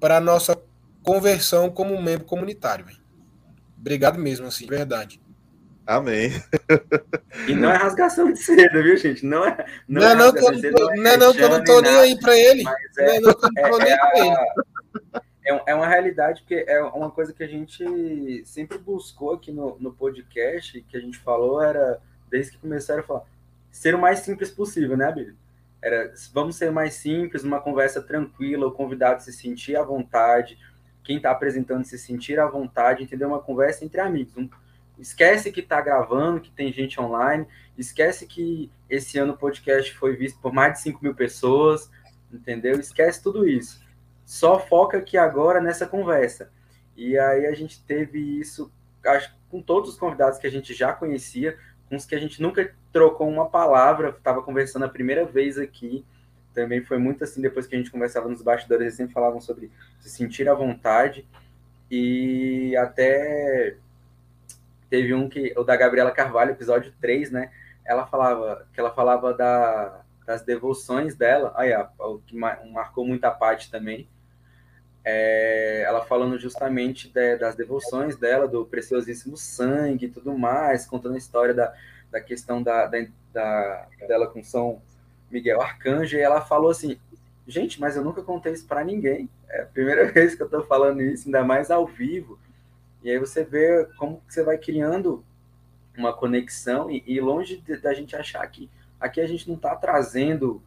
a 0.00 0.20
nossa 0.20 0.56
conversão 1.02 1.70
como 1.70 2.00
membro 2.00 2.24
comunitário. 2.24 2.86
Obrigado 3.78 4.18
mesmo, 4.18 4.46
assim, 4.46 4.66
verdade. 4.66 5.20
Amém. 5.86 6.30
E 7.48 7.54
não 7.54 7.70
é 7.70 7.76
rasgação 7.76 8.32
de 8.32 8.38
seda, 8.38 8.82
viu, 8.82 8.96
gente? 8.96 9.26
Não 9.26 9.44
é. 9.44 9.66
Não, 9.88 10.00
não, 10.00 10.08
é 10.08 10.14
não, 10.14 10.32
tô, 10.32 10.50
não, 10.50 11.10
é 11.10 11.16
não, 11.16 11.32
que 11.32 11.42
eu 11.42 11.48
não 11.48 11.64
tô 11.64 11.80
nem 11.80 11.98
aí 11.98 12.18
para 12.18 12.36
ele. 12.36 12.62
É, 12.98 13.20
não, 13.20 13.30
não, 13.30 13.70
não 13.70 13.80
é, 13.80 13.84
nem 13.84 13.92
é, 13.92 14.26
ele. 14.26 14.36
É, 15.44 15.72
é 15.72 15.74
uma 15.74 15.88
realidade, 15.88 16.40
porque 16.40 16.64
é 16.68 16.82
uma 16.82 17.10
coisa 17.10 17.32
que 17.32 17.42
a 17.42 17.48
gente 17.48 18.42
sempre 18.44 18.78
buscou 18.78 19.34
aqui 19.34 19.50
no, 19.50 19.76
no 19.80 19.92
podcast, 19.92 20.80
que 20.82 20.96
a 20.96 21.00
gente 21.00 21.18
falou, 21.18 21.60
era, 21.60 22.00
desde 22.30 22.52
que 22.52 22.58
começaram 22.58 23.00
a 23.00 23.04
falar, 23.04 23.22
ser 23.70 23.94
o 23.94 23.98
mais 23.98 24.20
simples 24.20 24.50
possível, 24.50 24.96
né, 24.96 25.06
Bíblia? 25.08 25.34
Era, 25.82 26.14
vamos 26.32 26.54
ser 26.54 26.70
mais 26.70 26.94
simples, 26.94 27.42
uma 27.42 27.60
conversa 27.60 28.00
tranquila, 28.00 28.68
o 28.68 28.72
convidado 28.72 29.22
se 29.22 29.32
sentir 29.32 29.76
à 29.76 29.82
vontade, 29.82 30.56
quem 31.02 31.16
está 31.16 31.32
apresentando 31.32 31.84
se 31.84 31.98
sentir 31.98 32.38
à 32.38 32.46
vontade, 32.46 33.02
entendeu? 33.02 33.28
Uma 33.28 33.40
conversa 33.40 33.84
entre 33.84 34.00
amigos, 34.00 34.36
um, 34.36 34.48
Esquece 35.02 35.50
que 35.50 35.58
está 35.58 35.80
gravando, 35.80 36.40
que 36.40 36.50
tem 36.52 36.72
gente 36.72 37.00
online. 37.00 37.44
Esquece 37.76 38.24
que 38.24 38.70
esse 38.88 39.18
ano 39.18 39.32
o 39.32 39.36
podcast 39.36 39.92
foi 39.94 40.14
visto 40.14 40.40
por 40.40 40.52
mais 40.52 40.74
de 40.74 40.80
5 40.82 41.00
mil 41.02 41.12
pessoas, 41.12 41.90
entendeu? 42.32 42.78
Esquece 42.78 43.20
tudo 43.20 43.46
isso. 43.46 43.84
Só 44.24 44.60
foca 44.60 44.98
aqui 44.98 45.18
agora 45.18 45.60
nessa 45.60 45.86
conversa. 45.86 46.52
E 46.96 47.18
aí 47.18 47.46
a 47.46 47.52
gente 47.52 47.82
teve 47.82 48.18
isso, 48.38 48.72
acho 49.04 49.34
com 49.50 49.60
todos 49.60 49.90
os 49.90 49.98
convidados 49.98 50.38
que 50.38 50.46
a 50.46 50.50
gente 50.50 50.72
já 50.72 50.92
conhecia, 50.92 51.58
com 51.88 51.96
os 51.96 52.06
que 52.06 52.14
a 52.14 52.20
gente 52.20 52.40
nunca 52.40 52.72
trocou 52.92 53.28
uma 53.28 53.50
palavra, 53.50 54.10
estava 54.10 54.40
conversando 54.40 54.84
a 54.84 54.88
primeira 54.88 55.24
vez 55.24 55.58
aqui. 55.58 56.06
Também 56.54 56.80
foi 56.80 56.98
muito 56.98 57.24
assim, 57.24 57.42
depois 57.42 57.66
que 57.66 57.74
a 57.74 57.78
gente 57.78 57.90
conversava 57.90 58.28
nos 58.28 58.40
bastidores, 58.40 58.82
eles 58.82 58.94
sempre 58.94 59.12
falavam 59.12 59.40
sobre 59.40 59.68
se 59.98 60.10
sentir 60.10 60.48
à 60.48 60.54
vontade. 60.54 61.26
E 61.90 62.76
até 62.76 63.76
Teve 64.92 65.14
um 65.14 65.26
que, 65.26 65.54
o 65.56 65.64
da 65.64 65.74
Gabriela 65.74 66.10
Carvalho, 66.10 66.50
episódio 66.50 66.92
3, 67.00 67.30
né? 67.30 67.50
Ela 67.82 68.06
falava, 68.06 68.68
que 68.74 68.78
ela 68.78 68.90
falava 68.90 69.32
da, 69.32 70.02
das 70.26 70.42
devoções 70.42 71.16
dela, 71.16 71.50
aí, 71.56 71.72
o 71.98 72.18
que 72.18 72.36
marcou 72.36 73.06
muito 73.06 73.24
a 73.24 73.30
parte 73.30 73.70
também, 73.70 74.06
é, 75.02 75.82
ela 75.86 76.04
falando 76.04 76.38
justamente 76.38 77.08
de, 77.08 77.36
das 77.38 77.54
devoções 77.54 78.16
dela, 78.16 78.46
do 78.46 78.66
preciosíssimo 78.66 79.34
sangue 79.34 80.04
e 80.04 80.10
tudo 80.10 80.36
mais, 80.36 80.84
contando 80.84 81.14
a 81.14 81.18
história 81.18 81.54
da, 81.54 81.72
da 82.10 82.20
questão 82.20 82.62
da, 82.62 82.84
da, 82.84 82.98
da, 83.32 83.88
dela 84.06 84.26
com 84.26 84.44
São 84.44 84.82
Miguel 85.30 85.62
Arcanjo, 85.62 86.18
e 86.18 86.20
ela 86.20 86.42
falou 86.42 86.70
assim, 86.70 87.00
gente, 87.46 87.80
mas 87.80 87.96
eu 87.96 88.04
nunca 88.04 88.22
contei 88.22 88.52
isso 88.52 88.66
para 88.66 88.84
ninguém, 88.84 89.30
é 89.48 89.62
a 89.62 89.66
primeira 89.66 90.04
vez 90.12 90.34
que 90.34 90.42
eu 90.42 90.46
estou 90.48 90.62
falando 90.66 91.00
isso, 91.00 91.28
ainda 91.28 91.42
mais 91.42 91.70
ao 91.70 91.86
vivo, 91.86 92.38
e 93.02 93.10
aí 93.10 93.18
você 93.18 93.44
vê 93.44 93.86
como 93.98 94.22
você 94.28 94.42
vai 94.42 94.58
criando 94.58 95.24
uma 95.96 96.12
conexão 96.12 96.90
e, 96.90 97.02
e 97.06 97.20
longe 97.20 97.62
da 97.82 97.92
gente 97.92 98.16
achar 98.16 98.46
que 98.46 98.70
aqui 98.98 99.20
a 99.20 99.26
gente 99.26 99.48
não 99.48 99.56
está 99.56 99.74
trazendo, 99.74 100.62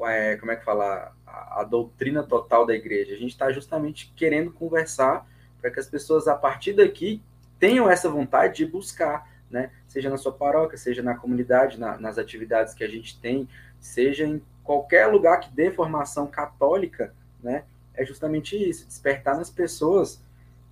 é, 0.00 0.36
como 0.36 0.52
é 0.52 0.56
que 0.56 0.64
fala, 0.64 1.12
a 1.26 1.60
a, 1.60 1.64
doutrina 1.64 2.22
total 2.22 2.66
da 2.66 2.74
igreja. 2.74 3.14
A 3.14 3.18
gente 3.18 3.30
está 3.30 3.50
justamente 3.52 4.12
querendo 4.16 4.52
conversar 4.52 5.26
para 5.60 5.70
que 5.70 5.80
as 5.80 5.86
pessoas, 5.86 6.28
a 6.28 6.34
partir 6.34 6.74
daqui, 6.74 7.22
tenham 7.58 7.88
essa 7.88 8.08
vontade 8.08 8.56
de 8.56 8.66
buscar, 8.66 9.28
né? 9.50 9.70
Seja 9.86 10.10
na 10.10 10.18
sua 10.18 10.32
paróquia, 10.32 10.76
seja 10.76 11.02
na 11.02 11.14
comunidade, 11.14 11.78
na, 11.78 11.96
nas 11.98 12.18
atividades 12.18 12.74
que 12.74 12.84
a 12.84 12.88
gente 12.88 13.18
tem, 13.20 13.48
seja 13.80 14.26
em 14.26 14.42
qualquer 14.62 15.06
lugar 15.06 15.40
que 15.40 15.50
dê 15.50 15.70
formação 15.70 16.26
católica, 16.26 17.14
né? 17.42 17.64
É 17.94 18.04
justamente 18.04 18.56
isso, 18.56 18.86
despertar 18.86 19.36
nas 19.36 19.50
pessoas 19.50 20.20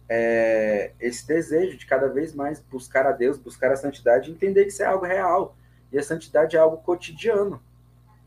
é, 0.09 0.93
esse 1.01 1.27
desejo 1.27 1.77
de 1.77 1.87
cada 1.87 2.09
vez 2.09 2.35
mais 2.35 2.61
buscar 2.61 3.07
a 3.07 3.13
Deus, 3.13 3.39
buscar 3.39 3.73
a 3.73 3.77
santidade, 3.77 4.31
entender 4.31 4.65
que 4.65 4.71
isso 4.71 4.83
é 4.83 4.87
algo 4.87 5.07
real. 5.07 5.57
E 5.91 5.99
a 5.99 6.03
santidade 6.03 6.57
é 6.57 6.59
algo 6.59 6.79
cotidiano. 6.79 7.63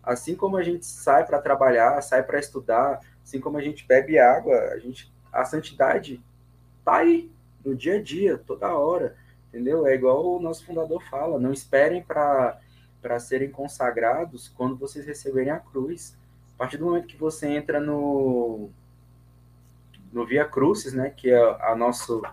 Assim 0.04 0.36
como 0.36 0.58
a 0.58 0.64
gente 0.64 0.86
sai 0.86 1.26
para 1.26 1.42
trabalhar, 1.42 2.02
sai 2.02 2.24
para 2.24 2.40
estudar, 2.40 3.00
assim 3.24 3.40
como 3.40 3.58
a 3.58 3.62
gente 3.62 3.88
bebe 3.88 4.20
água, 4.20 4.56
a 4.72 4.80
gente 4.80 5.14
a 5.34 5.44
santidade 5.44 6.24
tá 6.86 6.98
aí 6.98 7.30
no 7.64 7.76
dia 7.76 7.96
a 7.96 8.02
dia, 8.02 8.38
toda 8.38 8.74
hora, 8.74 9.16
entendeu? 9.50 9.86
É 9.86 9.94
igual 9.94 10.26
o 10.26 10.40
nosso 10.40 10.66
fundador 10.66 11.04
fala, 11.10 11.40
não 11.40 11.52
esperem 11.52 12.04
para 12.04 12.60
para 13.02 13.20
serem 13.20 13.52
consagrados 13.52 14.48
quando 14.48 14.76
vocês 14.76 15.06
receberem 15.06 15.52
a 15.52 15.60
cruz. 15.60 16.18
A 16.56 16.58
partir 16.58 16.78
do 16.78 16.86
momento 16.86 17.06
que 17.06 17.16
você 17.16 17.48
entra 17.48 17.80
no 17.80 18.72
no 20.16 20.26
Via 20.26 20.46
Crucis, 20.46 20.94
né, 20.94 21.10
que 21.10 21.30
é 21.30 21.38
a 21.38 21.76
nosso 21.76 22.24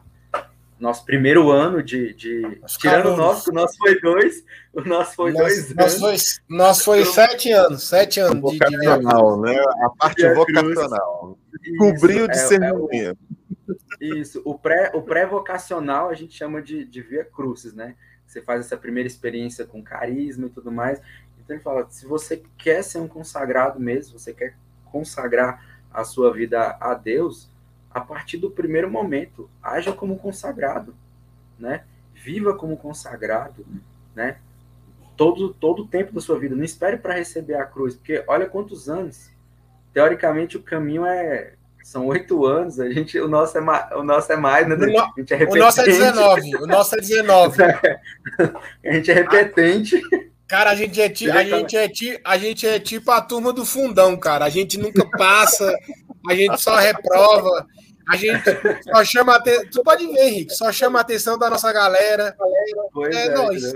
nosso 0.79 1.05
primeiro 1.05 1.51
ano 1.51 1.83
de. 1.83 2.13
de 2.15 2.61
tirando 2.67 3.15
o 3.15 3.17
nosso, 3.17 3.51
o 3.51 3.55
nosso 3.55 3.77
foi 3.79 4.01
dois, 4.01 4.45
o 4.73 4.81
nosso 4.81 5.15
foi 5.15 5.33
nosso, 5.33 5.45
dois 5.45 5.75
nosso 5.75 6.07
anos. 6.07 6.23
Foi, 6.39 6.57
nosso 6.57 6.85
foi 6.85 7.01
então, 7.01 7.13
sete 7.13 7.53
anos, 7.53 7.89
sete 7.89 8.21
anos 8.21 8.41
vocacional, 8.41 9.41
de, 9.41 9.49
de... 9.49 9.55
né? 9.55 9.65
A 9.83 9.91
parte 9.91 10.17
de 10.17 10.35
vocacional. 10.35 11.39
Cobriu 11.79 12.27
de 12.27 12.37
é, 12.37 13.13
É 14.01 14.07
isso, 14.07 14.43
o 14.45 14.59
pré, 14.59 14.91
o 14.95 15.03
pré-vocacional 15.03 16.09
a 16.09 16.15
gente 16.15 16.37
chama 16.37 16.61
de, 16.61 16.85
de 16.85 17.01
Via 17.01 17.25
Crucis, 17.25 17.73
né? 17.73 17.95
Você 18.27 18.43
faz 18.43 18.67
essa 18.67 18.77
primeira 18.77 19.07
experiência 19.07 19.65
com 19.65 19.83
carisma 19.83 20.47
e 20.47 20.51
tudo 20.51 20.73
mais. 20.73 21.01
Então 21.39 21.55
ele 21.55 21.63
fala: 21.63 21.87
se 21.91 22.07
você 22.07 22.43
quer 22.59 22.83
ser 22.83 22.99
um 22.99 23.07
consagrado 23.07 23.79
mesmo, 23.79 24.19
você 24.19 24.33
quer 24.33 24.57
consagrar 24.87 25.65
a 25.93 26.03
sua 26.03 26.33
vida 26.33 26.77
a 26.81 26.95
Deus, 26.95 27.52
a 27.95 28.01
partir 28.01 28.39
do 28.39 28.51
primeiro 28.51 28.91
momento. 28.91 29.49
Haja 29.63 29.93
como 29.93 30.19
consagrado, 30.19 30.95
né? 31.59 31.85
Viva 32.15 32.55
como 32.55 32.77
consagrado, 32.77 33.67
né? 34.15 34.37
Todo 35.17 35.53
todo 35.53 35.83
o 35.83 35.89
tempo 35.89 36.13
da 36.13 36.21
sua 36.21 36.39
vida. 36.39 36.55
Não 36.55 36.65
espere 36.65 36.97
para 36.97 37.15
receber 37.15 37.55
a 37.55 37.65
cruz, 37.65 37.95
porque 37.95 38.25
olha 38.27 38.47
quantos 38.47 38.89
anos. 38.89 39.31
Teoricamente 39.93 40.57
o 40.57 40.63
caminho 40.63 41.05
é 41.05 41.55
são 41.83 42.07
oito 42.07 42.47
anos. 42.47 42.81
A 42.81 42.91
gente 42.91 43.19
o 43.21 43.29
nosso 43.29 43.59
é 43.59 43.61
mais, 43.61 43.91
o 43.93 44.03
nosso 44.03 44.33
é 44.33 44.37
mais, 44.37 44.69
né? 44.69 44.77
A 44.77 45.21
gente 45.21 45.35
é 45.35 45.45
o 45.45 45.57
nosso 45.57 45.81
é 45.81 45.85
19. 45.85 46.57
O 46.57 46.67
nosso 46.67 46.95
é 46.95 46.99
19. 46.99 47.63
a 48.87 48.93
gente 48.93 49.11
é 49.11 49.15
repetente. 49.15 50.01
Cara, 50.53 50.71
a 50.71 50.75
gente 50.75 51.01
é, 51.01 51.09
ti, 51.09 51.31
a, 51.31 51.43
gente 51.43 51.75
é 51.75 51.89
ti, 51.89 52.21
a 52.23 52.37
gente 52.37 52.67
é 52.67 52.79
tipo 52.79 53.11
a 53.11 53.23
turma 53.23 53.55
do 53.55 53.65
fundão, 53.65 54.15
cara. 54.19 54.45
A 54.45 54.51
gente 54.51 54.79
nunca 54.79 55.09
passa, 55.17 55.75
a 56.29 56.35
gente 56.35 56.61
só 56.61 56.77
reprova. 56.77 57.67
A 58.09 58.17
gente 58.17 58.43
só 58.85 59.05
chama 59.05 59.37
atenção. 59.37 59.71
Tu 59.71 59.83
pode 59.83 60.07
ver, 60.07 60.29
Henrique, 60.29 60.55
só 60.55 60.73
chama 60.73 60.99
a 60.99 61.03
atenção 61.03 61.39
da 61.39 61.49
nossa 61.49 61.73
galera. 61.73 62.37
Pois 62.93 63.15
é, 63.15 63.27
é 63.27 63.31
nós. 63.31 63.75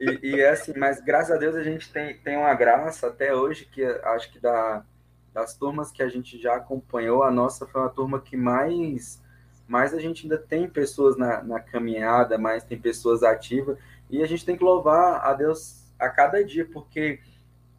E, 0.00 0.18
e, 0.22 0.40
é 0.40 0.50
assim, 0.50 0.72
mas 0.76 1.00
graças 1.00 1.32
a 1.34 1.38
Deus 1.38 1.54
a 1.54 1.62
gente 1.62 1.92
tem, 1.92 2.16
tem 2.18 2.36
uma 2.36 2.54
graça 2.54 3.08
até 3.08 3.34
hoje, 3.34 3.66
que 3.66 3.84
acho 3.84 4.32
que 4.32 4.38
da, 4.38 4.84
das 5.32 5.56
turmas 5.56 5.90
que 5.90 6.02
a 6.02 6.08
gente 6.08 6.40
já 6.40 6.56
acompanhou, 6.56 7.22
a 7.22 7.30
nossa 7.30 7.66
foi 7.66 7.80
uma 7.80 7.90
turma 7.90 8.20
que 8.20 8.36
mais, 8.36 9.20
mais 9.66 9.94
a 9.94 9.98
gente 9.98 10.24
ainda 10.24 10.38
tem 10.38 10.68
pessoas 10.68 11.16
na, 11.16 11.42
na 11.42 11.60
caminhada, 11.60 12.38
mais 12.38 12.64
tem 12.64 12.78
pessoas 12.78 13.22
ativas, 13.22 13.76
e 14.10 14.22
a 14.22 14.26
gente 14.26 14.44
tem 14.44 14.56
que 14.56 14.64
louvar 14.64 15.24
a 15.24 15.32
Deus 15.32 15.82
a 15.98 16.08
cada 16.08 16.44
dia, 16.44 16.68
porque 16.72 17.20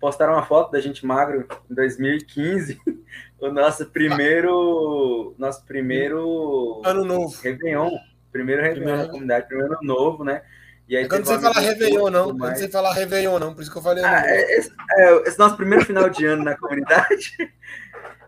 postaram 0.04 0.34
uma 0.34 0.46
foto 0.46 0.70
da 0.70 0.82
gente 0.82 1.06
magro 1.06 1.48
em 1.72 1.74
2015, 1.74 2.78
o 3.40 3.48
nosso 3.48 3.86
primeiro, 3.86 5.34
nosso 5.38 5.64
primeiro 5.64 6.82
ano 6.84 7.06
novo, 7.06 7.34
Réveillon, 7.42 7.90
primeiro 8.30 8.62
Réveillon 8.62 8.84
primeiro... 8.84 9.04
na 9.04 9.10
comunidade, 9.10 9.48
primeiro 9.48 9.74
ano 9.76 9.82
novo, 9.82 10.26
né? 10.26 10.44
E 10.90 10.98
aí 10.98 11.08
quando 11.08 11.24
você 11.24 11.40
falar 11.40 11.62
Réveillon, 11.62 12.10
não, 12.10 12.38
quando 12.38 12.58
você 12.58 12.70
falar 12.70 12.92
Réveillon, 12.92 13.40
não, 13.40 13.54
por 13.56 13.62
isso 13.62 13.72
que 13.72 13.78
eu 13.78 13.82
falei. 13.82 14.04
Ah, 14.04 14.24
é, 14.26 14.58
esse, 14.58 14.76
é, 14.92 15.16
esse 15.26 15.40
nosso 15.40 15.56
primeiro 15.56 15.86
final 15.86 16.10
de 16.10 16.26
ano 16.26 16.44
na 16.44 16.58
comunidade. 16.58 17.34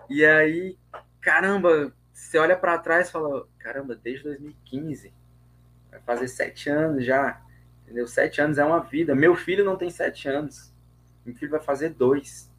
E 0.07 0.23
aí, 0.23 0.77
caramba, 1.19 1.91
você 2.13 2.37
olha 2.37 2.55
para 2.55 2.77
trás 2.77 3.09
e 3.09 3.11
fala, 3.11 3.47
caramba, 3.57 3.95
desde 3.95 4.25
2015, 4.25 5.11
vai 5.89 5.99
fazer 6.01 6.27
sete 6.27 6.69
anos 6.69 7.03
já, 7.03 7.41
entendeu? 7.83 8.05
Sete 8.05 8.39
anos 8.39 8.59
é 8.59 8.63
uma 8.63 8.81
vida. 8.81 9.15
Meu 9.15 9.35
filho 9.35 9.65
não 9.65 9.75
tem 9.75 9.89
sete 9.89 10.29
anos. 10.29 10.74
Meu 11.25 11.35
filho 11.35 11.51
vai 11.51 11.61
fazer 11.61 11.89
dois. 11.89 12.49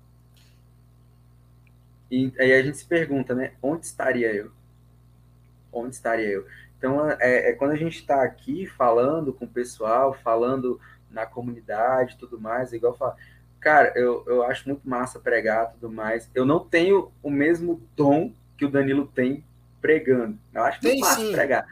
E 2.10 2.32
aí 2.38 2.52
a 2.52 2.62
gente 2.62 2.78
se 2.78 2.86
pergunta, 2.86 3.34
né? 3.34 3.52
Onde 3.62 3.86
estaria 3.86 4.32
eu? 4.32 4.50
Onde 5.72 5.94
estaria 5.94 6.28
eu? 6.28 6.46
Então, 6.78 7.10
é, 7.10 7.50
é 7.50 7.52
quando 7.52 7.72
a 7.72 7.76
gente 7.76 7.98
está 7.98 8.22
aqui 8.22 8.66
falando 8.66 9.32
com 9.32 9.44
o 9.44 9.48
pessoal, 9.50 10.12
falando 10.12 10.80
na 11.10 11.26
comunidade 11.26 12.16
tudo 12.18 12.40
mais, 12.40 12.72
igual 12.72 12.96
falar, 12.96 13.16
cara, 13.60 13.92
eu, 13.96 14.22
eu 14.26 14.42
acho 14.42 14.68
muito 14.68 14.88
massa 14.88 15.18
pregar 15.18 15.72
tudo 15.72 15.90
mais. 15.90 16.30
Eu 16.34 16.44
não 16.44 16.60
tenho 16.60 17.10
o 17.22 17.30
mesmo 17.30 17.82
dom 17.96 18.32
que 18.56 18.64
o 18.64 18.70
Danilo 18.70 19.06
tem 19.06 19.44
pregando. 19.80 20.38
Eu 20.52 20.62
acho 20.62 20.80
tem 20.80 20.92
muito 20.92 21.04
massa 21.04 21.20
sim. 21.20 21.32
pregar. 21.32 21.66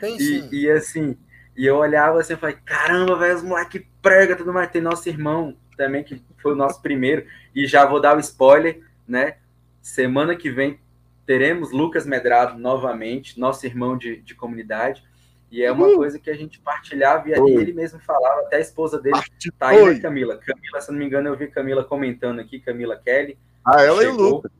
Tem 0.00 0.16
e, 0.16 0.20
sim. 0.20 0.48
e 0.52 0.70
assim, 0.70 1.18
e 1.56 1.66
eu 1.66 1.76
olhava 1.76 2.20
assim 2.20 2.34
e 2.34 2.36
falei, 2.36 2.56
caramba, 2.64 3.16
velho, 3.16 3.36
os 3.36 3.42
moleques 3.42 3.84
pregam 4.02 4.36
tudo 4.36 4.52
mais. 4.52 4.70
Tem 4.70 4.82
nosso 4.82 5.08
irmão 5.08 5.56
também, 5.76 6.02
que 6.02 6.22
foi 6.42 6.52
o 6.52 6.56
nosso 6.56 6.80
primeiro, 6.82 7.26
e 7.54 7.66
já 7.66 7.84
vou 7.84 8.00
dar 8.00 8.16
o 8.16 8.20
spoiler, 8.20 8.82
né? 9.06 9.36
Semana 9.80 10.34
que 10.36 10.50
vem 10.50 10.78
teremos 11.24 11.72
Lucas 11.72 12.06
Medrado 12.06 12.58
novamente, 12.58 13.38
nosso 13.38 13.66
irmão 13.66 13.96
de, 13.98 14.18
de 14.18 14.34
comunidade, 14.34 15.02
e 15.50 15.62
é 15.62 15.70
uma 15.70 15.86
uhum. 15.86 15.96
coisa 15.96 16.18
que 16.18 16.28
a 16.28 16.34
gente 16.34 16.58
partilhava 16.60 17.28
e 17.28 17.32
ele 17.32 17.72
mesmo 17.72 18.00
falava, 18.00 18.42
até 18.42 18.56
a 18.56 18.60
esposa 18.60 19.00
dele 19.00 19.18
tá 19.58 19.68
aí, 19.68 19.94
né, 19.94 20.00
Camila? 20.00 20.36
Camila, 20.38 20.80
se 20.80 20.90
não 20.90 20.98
me 20.98 21.06
engano, 21.06 21.28
eu 21.28 21.36
vi 21.36 21.48
Camila 21.48 21.84
comentando 21.84 22.40
aqui, 22.40 22.58
Camila 22.58 22.96
Kelly. 22.96 23.38
Ah, 23.64 23.82
ela 23.82 24.02
chegou, 24.02 24.14
e 24.14 24.22
o 24.22 24.30
Lucas. 24.30 24.52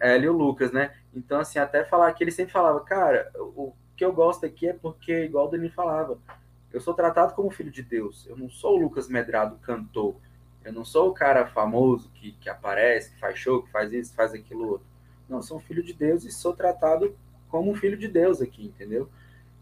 Ela 0.00 0.24
e 0.24 0.28
o 0.28 0.32
Lucas, 0.32 0.72
né? 0.72 0.94
Então, 1.14 1.40
assim, 1.40 1.58
até 1.58 1.84
falar 1.84 2.12
que 2.12 2.24
ele 2.24 2.30
sempre 2.30 2.52
falava, 2.52 2.80
cara, 2.80 3.30
o 3.34 3.72
que 3.96 4.04
eu 4.04 4.12
gosto 4.12 4.44
aqui 4.44 4.68
é 4.68 4.72
porque, 4.72 5.24
igual 5.24 5.46
o 5.46 5.50
Dani 5.50 5.70
falava, 5.70 6.18
eu 6.72 6.80
sou 6.80 6.92
tratado 6.92 7.34
como 7.34 7.50
filho 7.50 7.70
de 7.70 7.82
Deus. 7.82 8.26
Eu 8.26 8.36
não 8.36 8.50
sou 8.50 8.76
o 8.76 8.82
Lucas 8.82 9.08
Medrado, 9.08 9.56
cantor. 9.56 10.16
Eu 10.66 10.72
não 10.72 10.84
sou 10.84 11.10
o 11.10 11.14
cara 11.14 11.46
famoso 11.46 12.10
que, 12.12 12.32
que 12.32 12.50
aparece, 12.50 13.12
que 13.12 13.20
faz 13.20 13.38
show, 13.38 13.62
que 13.62 13.70
faz 13.70 13.92
isso, 13.92 14.12
faz 14.16 14.34
aquilo 14.34 14.68
outro. 14.68 14.86
Não, 15.28 15.40
sou 15.40 15.58
um 15.58 15.60
filho 15.60 15.80
de 15.80 15.92
Deus 15.92 16.24
e 16.24 16.32
sou 16.32 16.54
tratado 16.54 17.16
como 17.48 17.70
um 17.70 17.76
filho 17.76 17.96
de 17.96 18.08
Deus 18.08 18.42
aqui, 18.42 18.66
entendeu? 18.66 19.08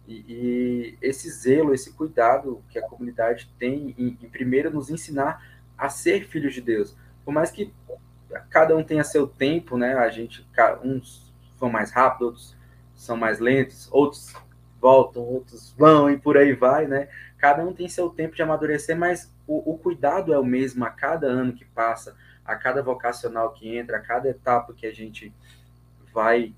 E, 0.09 0.25
e 0.27 0.99
esse 1.03 1.31
zelo, 1.31 1.75
esse 1.75 1.93
cuidado 1.93 2.65
que 2.71 2.79
a 2.79 2.89
comunidade 2.89 3.51
tem 3.59 3.95
em, 3.99 4.19
em, 4.23 4.31
primeiro 4.31 4.71
nos 4.71 4.89
ensinar 4.89 5.47
a 5.77 5.91
ser 5.91 6.27
filhos 6.27 6.55
de 6.55 6.63
Deus. 6.63 6.97
Por 7.23 7.35
mais 7.35 7.51
que 7.51 7.71
cada 8.49 8.75
um 8.75 8.83
tenha 8.83 9.05
seu 9.05 9.27
tempo, 9.27 9.77
né? 9.77 9.93
A 9.97 10.09
gente, 10.09 10.47
uns 10.83 11.31
são 11.59 11.69
mais 11.69 11.91
rápidos, 11.91 12.25
outros 12.25 12.57
são 12.95 13.17
mais 13.19 13.41
lentos, 13.41 13.91
outros 13.93 14.35
voltam, 14.81 15.23
outros 15.23 15.75
vão 15.77 16.11
e 16.11 16.17
por 16.17 16.39
aí 16.39 16.55
vai, 16.55 16.87
né? 16.87 17.09
Cada 17.37 17.63
um 17.63 17.75
tem 17.75 17.91
seu 17.91 18.09
tempo 18.09 18.35
de 18.35 18.43
amadurecer, 18.43 18.97
mas 18.97 19.34
o, 19.47 19.75
o, 19.75 19.79
cuidado 19.79 20.33
é 20.33 20.39
o 20.39 20.45
mesmo 20.45 20.85
a 20.85 20.91
cada 20.91 21.27
ano 21.27 21.53
que 21.53 21.65
passa, 21.65 22.17
a 22.45 22.57
cada 22.57 22.83
vocacional 22.83 23.53
que 23.53 23.77
entra, 23.77 23.99
a 23.99 24.01
cada 24.01 24.29
etapa 24.29 24.73
que 24.73 24.87
a 24.87 24.93
gente 24.93 25.33
vai 26.13 26.55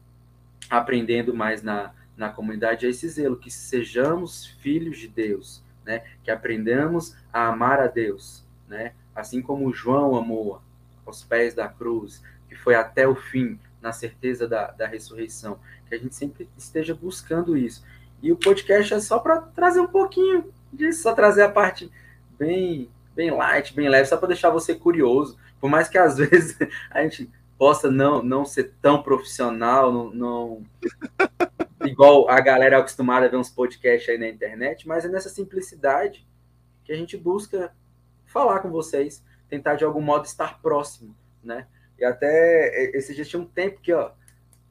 aprendendo 0.69 1.35
mais 1.35 1.63
na, 1.63 1.93
na 2.17 2.31
comunidade, 2.31 2.87
é 2.87 2.91
esse 2.91 3.09
zelo, 3.09 3.37
que 3.37 3.51
sejamos 3.51 4.47
filhos 4.47 4.99
de 4.99 5.09
Deus, 5.09 5.63
né? 5.85 6.05
que 6.23 6.31
aprendamos 6.31 7.17
a 7.33 7.49
amar 7.49 7.81
a 7.81 7.87
Deus, 7.87 8.45
né? 8.69 8.93
assim 9.15 9.41
como 9.41 9.73
João 9.73 10.17
amou 10.17 10.61
aos 11.05 11.23
pés 11.23 11.55
da 11.55 11.69
cruz, 11.69 12.23
que 12.49 12.55
foi 12.55 12.75
até 12.75 13.07
o 13.07 13.15
fim, 13.15 13.59
na 13.81 13.93
certeza 13.93 14.49
da, 14.49 14.71
da 14.73 14.87
ressurreição, 14.87 15.61
que 15.89 15.95
a 15.95 15.99
gente 15.99 16.15
sempre 16.15 16.49
esteja 16.57 16.95
buscando 16.95 17.57
isso. 17.57 17.85
E 18.21 18.33
o 18.33 18.37
podcast 18.37 18.95
é 18.95 19.01
só 19.01 19.19
para 19.19 19.41
trazer 19.41 19.81
um 19.81 19.87
pouquinho 19.87 20.53
disso, 20.73 21.03
só 21.03 21.15
trazer 21.15 21.43
a 21.43 21.49
parte 21.49 21.91
bem, 22.39 22.91
bem 23.15 23.31
light, 23.31 23.75
bem 23.75 23.89
leve, 23.89 24.09
só 24.09 24.17
para 24.17 24.29
deixar 24.29 24.51
você 24.51 24.75
curioso. 24.75 25.39
Por 25.61 25.71
mais 25.71 25.89
que 25.89 25.99
às 25.99 26.17
vezes 26.19 26.57
a 26.91 27.03
gente 27.03 27.31
possa 27.59 27.91
não, 27.91 28.23
não 28.23 28.45
ser 28.45 28.75
tão 28.81 29.03
profissional, 29.03 29.93
não, 29.93 30.11
não... 30.11 30.63
igual 31.87 32.29
a 32.29 32.41
galera 32.41 32.77
é 32.77 32.79
acostumada 32.79 33.27
a 33.27 33.29
ver 33.29 33.37
uns 33.37 33.51
podcasts 33.51 34.09
aí 34.09 34.19
na 34.19 34.29
internet, 34.29 34.87
mas 34.87 35.05
é 35.05 35.09
nessa 35.09 35.29
simplicidade 35.29 36.27
que 36.85 36.93
a 36.93 36.97
gente 36.97 37.17
busca 37.17 37.73
falar 38.27 38.61
com 38.61 38.71
vocês, 38.71 39.25
tentar 39.49 39.77
de 39.77 39.85
algum 39.85 40.01
modo 40.01 40.25
estar 40.25 40.61
próximo, 40.61 41.17
né? 41.43 41.67
E 41.99 42.05
até 42.05 42.91
esse 42.95 43.15
dia 43.15 43.25
tinha 43.25 43.41
um 43.41 43.47
tempo 43.47 43.81
que, 43.81 43.93
ó, 43.93 44.11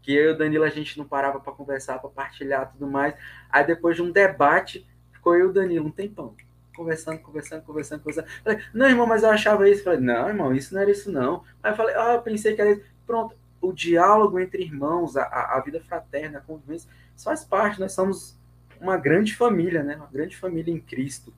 que 0.02 0.14
eu 0.14 0.32
e 0.32 0.34
o 0.34 0.38
Danilo 0.38 0.64
a 0.64 0.70
gente 0.70 0.98
não 0.98 1.06
parava 1.06 1.40
para 1.40 1.52
conversar, 1.54 2.00
para 2.00 2.10
partilhar 2.10 2.72
tudo 2.72 2.88
mais. 2.88 3.16
Aí 3.50 3.66
depois 3.66 3.96
de 3.96 4.04
um 4.04 4.12
debate, 4.12 4.88
ficou 5.12 5.36
eu 5.36 5.48
e 5.48 5.50
o 5.50 5.54
Danilo 5.54 5.88
um 5.88 5.92
tempão. 5.92 6.36
Conversando, 6.76 7.20
conversando, 7.20 7.64
conversando, 7.64 8.00
conversando. 8.02 8.28
Falei, 8.44 8.60
não, 8.74 8.88
irmão, 8.88 9.08
mas 9.08 9.24
eu 9.24 9.30
achava 9.30 9.70
isso. 9.70 9.84
Falei, 9.84 10.00
não, 10.00 10.28
irmão, 10.28 10.54
isso 10.54 10.74
não 10.74 10.82
era 10.82 10.92
isso, 10.92 11.12
não. 11.12 11.44
Aí 11.64 11.72
eu 11.72 11.76
falei, 11.76 11.96
ah, 11.96 12.14
eu 12.16 12.22
pensei 12.22 12.54
que 12.54 12.62
era 12.62 12.72
isso. 12.72 12.82
Pronto, 13.06 13.36
o 13.62 13.72
diálogo 13.72 14.40
entre 14.40 14.64
irmãos, 14.64 15.16
a, 15.18 15.24
a 15.24 15.60
vida 15.62 15.80
fraterna, 15.80 16.40
a 16.40 16.42
convivência, 16.42 16.90
isso 17.16 17.26
faz 17.26 17.44
parte. 17.44 17.80
Nós 17.80 17.94
somos 17.94 18.38
uma 18.80 18.98
grande 18.98 19.36
família, 19.36 19.84
né? 19.84 19.96
Uma 19.96 20.10
grande 20.12 20.36
família 20.36 20.74
em 20.74 20.80
Cristo. 20.80 21.34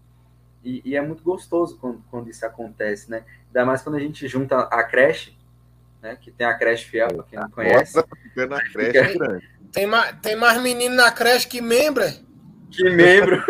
E, 0.64 0.82
e, 0.84 0.96
é 0.96 1.02
muito 1.02 1.24
gostoso 1.24 1.78
quando, 1.78 2.04
quando 2.10 2.30
isso 2.30 2.46
acontece, 2.46 3.10
né? 3.10 3.24
Ainda 3.48 3.66
mais 3.66 3.82
quando 3.82 3.96
a 3.96 4.00
gente 4.00 4.28
junta 4.28 4.60
a 4.60 4.84
creche, 4.84 5.38
né? 6.02 6.18
Que 6.20 6.32
tem 6.32 6.46
a 6.46 6.54
creche 6.58 6.86
fiel, 6.86 7.08
para 7.08 7.24
quem 7.24 7.40
não 7.40 7.50
conhece. 7.50 7.96
Nossa, 7.96 8.48
na 8.48 8.62
creche 8.72 9.18
tem, 9.72 9.86
mais, 9.86 10.16
tem 10.20 10.36
mais 10.36 10.62
menino 10.62 10.96
na 10.96 11.12
creche 11.12 11.48
que 11.48 11.62
membro. 11.62 12.04
É? 12.04 12.20
Que 12.72 12.90
membro. 12.90 13.44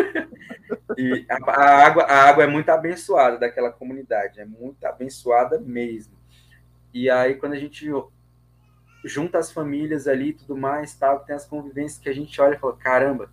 E 0.98 1.26
a, 1.30 1.52
a, 1.52 1.86
água, 1.86 2.04
a 2.04 2.24
água 2.24 2.44
é 2.44 2.48
muito 2.48 2.70
abençoada 2.70 3.38
daquela 3.38 3.72
comunidade, 3.72 4.40
é 4.40 4.46
muito 4.46 4.84
abençoada 4.86 5.60
mesmo. 5.60 6.18
E 6.94 7.10
aí, 7.10 7.36
quando 7.36 7.54
a 7.54 7.60
gente 7.60 7.90
junta 9.06 9.38
as 9.38 9.52
famílias 9.52 10.08
ali 10.08 10.30
e 10.30 10.34
tudo 10.34 10.58
mais, 10.58 10.96
tal, 10.96 11.20
tem 11.20 11.36
as 11.36 11.46
convivências 11.46 12.00
que 12.00 12.10
a 12.10 12.14
gente 12.14 12.42
olha 12.42 12.56
e 12.56 12.60
fala, 12.60 12.76
caramba, 12.76 13.30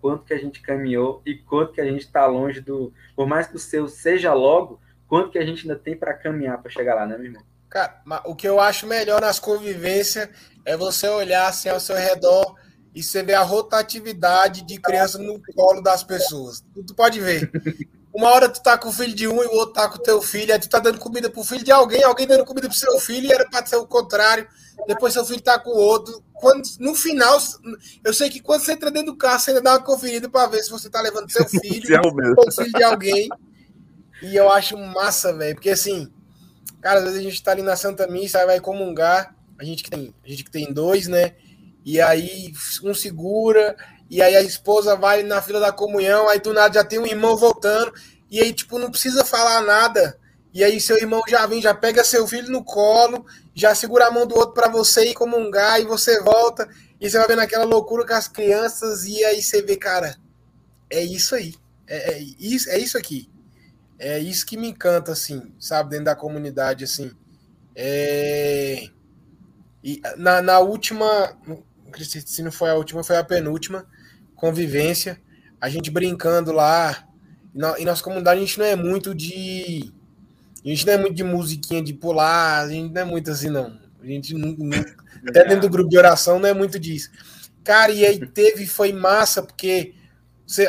quanto 0.00 0.24
que 0.24 0.32
a 0.32 0.38
gente 0.38 0.60
caminhou 0.60 1.20
e 1.26 1.36
quanto 1.36 1.72
que 1.72 1.80
a 1.80 1.84
gente 1.84 2.02
está 2.02 2.26
longe 2.26 2.60
do. 2.60 2.92
Por 3.14 3.26
mais 3.26 3.46
que 3.46 3.56
o 3.56 3.58
seu 3.58 3.88
seja 3.88 4.32
logo, 4.32 4.80
quanto 5.06 5.30
que 5.30 5.38
a 5.38 5.44
gente 5.44 5.62
ainda 5.62 5.78
tem 5.78 5.96
para 5.96 6.14
caminhar 6.14 6.62
para 6.62 6.70
chegar 6.70 6.94
lá, 6.94 7.06
né, 7.06 7.16
meu 7.16 7.26
irmão? 7.26 7.42
Cara, 7.68 8.00
o 8.24 8.34
que 8.34 8.48
eu 8.48 8.60
acho 8.60 8.86
melhor 8.86 9.20
nas 9.20 9.38
convivências 9.38 10.28
é 10.64 10.76
você 10.76 11.08
olhar 11.08 11.48
assim 11.48 11.68
ao 11.68 11.80
seu 11.80 11.96
redor 11.96 12.56
e 12.96 13.02
você 13.02 13.22
ver 13.22 13.34
a 13.34 13.42
rotatividade 13.42 14.62
de 14.62 14.80
criança 14.80 15.18
no 15.18 15.38
colo 15.54 15.82
das 15.82 16.02
pessoas. 16.02 16.64
Tu 16.74 16.94
pode 16.94 17.20
ver. 17.20 17.50
Uma 18.10 18.30
hora 18.30 18.48
tu 18.48 18.62
tá 18.62 18.78
com 18.78 18.88
o 18.88 18.92
filho 18.92 19.14
de 19.14 19.28
um 19.28 19.42
e 19.42 19.46
o 19.46 19.52
outro 19.52 19.74
tá 19.74 19.86
com 19.86 19.98
o 19.98 20.02
teu 20.02 20.22
filho, 20.22 20.50
aí 20.50 20.58
tu 20.58 20.66
tá 20.66 20.78
dando 20.78 20.98
comida 20.98 21.28
pro 21.28 21.44
filho 21.44 21.62
de 21.62 21.70
alguém, 21.70 22.02
alguém 22.02 22.26
dando 22.26 22.46
comida 22.46 22.66
pro 22.66 22.76
seu 22.76 22.98
filho, 22.98 23.26
e 23.26 23.32
era 23.32 23.46
para 23.46 23.66
ser 23.66 23.76
o 23.76 23.86
contrário. 23.86 24.48
Depois 24.88 25.12
seu 25.12 25.26
filho 25.26 25.42
tá 25.42 25.58
com 25.58 25.68
o 25.68 25.76
outro. 25.76 26.24
Quando, 26.32 26.62
no 26.80 26.94
final, 26.94 27.38
eu 28.02 28.14
sei 28.14 28.30
que 28.30 28.40
quando 28.40 28.62
você 28.62 28.72
entra 28.72 28.90
dentro 28.90 29.12
do 29.12 29.18
carro, 29.18 29.40
você 29.40 29.50
ainda 29.50 29.60
dá 29.60 29.72
uma 29.72 29.82
conferida 29.82 30.30
para 30.30 30.48
ver 30.48 30.62
se 30.62 30.70
você 30.70 30.88
tá 30.88 31.02
levando 31.02 31.30
seu 31.30 31.44
filho 31.60 31.94
é 31.94 32.00
ou 32.00 32.48
o 32.48 32.50
filho 32.50 32.72
de 32.72 32.82
alguém. 32.82 33.28
E 34.22 34.34
eu 34.34 34.50
acho 34.50 34.78
massa, 34.78 35.36
velho, 35.36 35.54
porque 35.54 35.68
assim, 35.68 36.10
cara, 36.80 37.00
às 37.00 37.04
vezes 37.04 37.18
a 37.18 37.22
gente 37.22 37.42
tá 37.42 37.50
ali 37.50 37.60
na 37.60 37.76
Santa 37.76 38.06
Missa, 38.06 38.38
aí 38.38 38.46
vai 38.46 38.58
comungar, 38.58 39.36
a 39.58 39.64
gente 39.64 39.84
que 39.84 39.90
tem, 39.90 40.14
a 40.24 40.28
gente 40.28 40.44
que 40.44 40.50
tem 40.50 40.72
dois, 40.72 41.06
né? 41.06 41.34
E 41.86 42.00
aí 42.00 42.52
um 42.82 42.92
segura, 42.92 43.76
e 44.10 44.20
aí 44.20 44.34
a 44.34 44.42
esposa 44.42 44.96
vai 44.96 45.22
na 45.22 45.40
fila 45.40 45.60
da 45.60 45.72
comunhão, 45.72 46.28
aí 46.28 46.40
do 46.40 46.52
nada 46.52 46.74
já 46.74 46.84
tem 46.84 46.98
um 46.98 47.06
irmão 47.06 47.36
voltando, 47.36 47.92
e 48.28 48.40
aí, 48.40 48.52
tipo, 48.52 48.76
não 48.76 48.90
precisa 48.90 49.24
falar 49.24 49.60
nada. 49.60 50.18
E 50.52 50.64
aí 50.64 50.80
seu 50.80 50.96
irmão 50.96 51.22
já 51.28 51.46
vem, 51.46 51.62
já 51.62 51.72
pega 51.72 52.02
seu 52.02 52.26
filho 52.26 52.50
no 52.50 52.64
colo, 52.64 53.24
já 53.54 53.72
segura 53.72 54.08
a 54.08 54.10
mão 54.10 54.26
do 54.26 54.34
outro 54.34 54.52
para 54.52 54.68
você 54.68 55.10
ir 55.10 55.14
comungar, 55.14 55.80
e 55.80 55.84
você 55.84 56.20
volta, 56.20 56.68
e 57.00 57.08
você 57.08 57.18
vai 57.18 57.28
vendo 57.28 57.42
aquela 57.42 57.64
loucura 57.64 58.04
com 58.04 58.14
as 58.14 58.26
crianças, 58.26 59.04
e 59.04 59.24
aí 59.24 59.40
você 59.40 59.62
vê, 59.62 59.76
cara, 59.76 60.16
é 60.90 61.04
isso 61.04 61.36
aí. 61.36 61.54
É, 61.86 62.14
é, 62.14 62.18
isso, 62.40 62.68
é 62.68 62.78
isso 62.78 62.98
aqui. 62.98 63.30
É 63.96 64.18
isso 64.18 64.44
que 64.44 64.56
me 64.56 64.70
encanta, 64.70 65.12
assim, 65.12 65.54
sabe, 65.60 65.90
dentro 65.90 66.06
da 66.06 66.16
comunidade, 66.16 66.82
assim. 66.82 67.12
É... 67.76 68.88
E 69.84 70.02
na, 70.16 70.42
na 70.42 70.58
última, 70.58 71.38
se 71.98 72.42
não 72.42 72.52
foi 72.52 72.70
a 72.70 72.74
última, 72.74 73.02
foi 73.02 73.16
a 73.16 73.24
penúltima, 73.24 73.86
convivência, 74.34 75.20
a 75.60 75.68
gente 75.68 75.90
brincando 75.90 76.52
lá. 76.52 77.06
E 77.78 77.84
nossa 77.84 78.02
comunidade 78.02 78.38
a 78.38 78.44
gente 78.44 78.58
não 78.58 78.66
é 78.66 78.76
muito 78.76 79.14
de. 79.14 79.92
A 80.64 80.68
gente 80.68 80.86
não 80.86 80.92
é 80.92 80.98
muito 80.98 81.14
de 81.14 81.24
musiquinha 81.24 81.82
de 81.82 81.94
pular, 81.94 82.64
a 82.64 82.68
gente 82.68 82.92
não 82.92 83.00
é 83.00 83.04
muito 83.04 83.30
assim, 83.30 83.48
não. 83.48 83.78
A 84.02 84.06
gente 84.06 84.34
até 85.26 85.44
dentro 85.44 85.62
do 85.62 85.70
grupo 85.70 85.88
de 85.88 85.96
oração 85.96 86.38
não 86.38 86.48
é 86.48 86.54
muito 86.54 86.78
disso. 86.78 87.10
Cara, 87.64 87.90
e 87.92 88.04
aí 88.04 88.24
teve, 88.28 88.66
foi 88.66 88.92
massa, 88.92 89.42
porque 89.42 89.94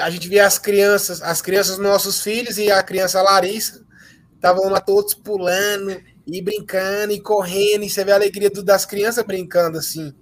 a 0.01 0.09
gente 0.09 0.27
via 0.27 0.45
as 0.45 0.57
crianças, 0.57 1.21
as 1.21 1.41
crianças 1.41 1.77
nossos 1.77 2.21
filhos 2.21 2.57
e 2.57 2.71
a 2.71 2.81
criança 2.81 3.21
Larissa, 3.21 3.85
estavam 4.33 4.69
lá 4.69 4.79
todos 4.79 5.13
pulando 5.13 5.95
e 6.25 6.41
brincando 6.41 7.13
e 7.13 7.19
correndo, 7.19 7.83
e 7.83 7.89
você 7.89 8.03
vê 8.03 8.11
a 8.11 8.15
alegria 8.15 8.49
das 8.49 8.85
crianças 8.85 9.23
brincando 9.23 9.77
assim. 9.77 10.13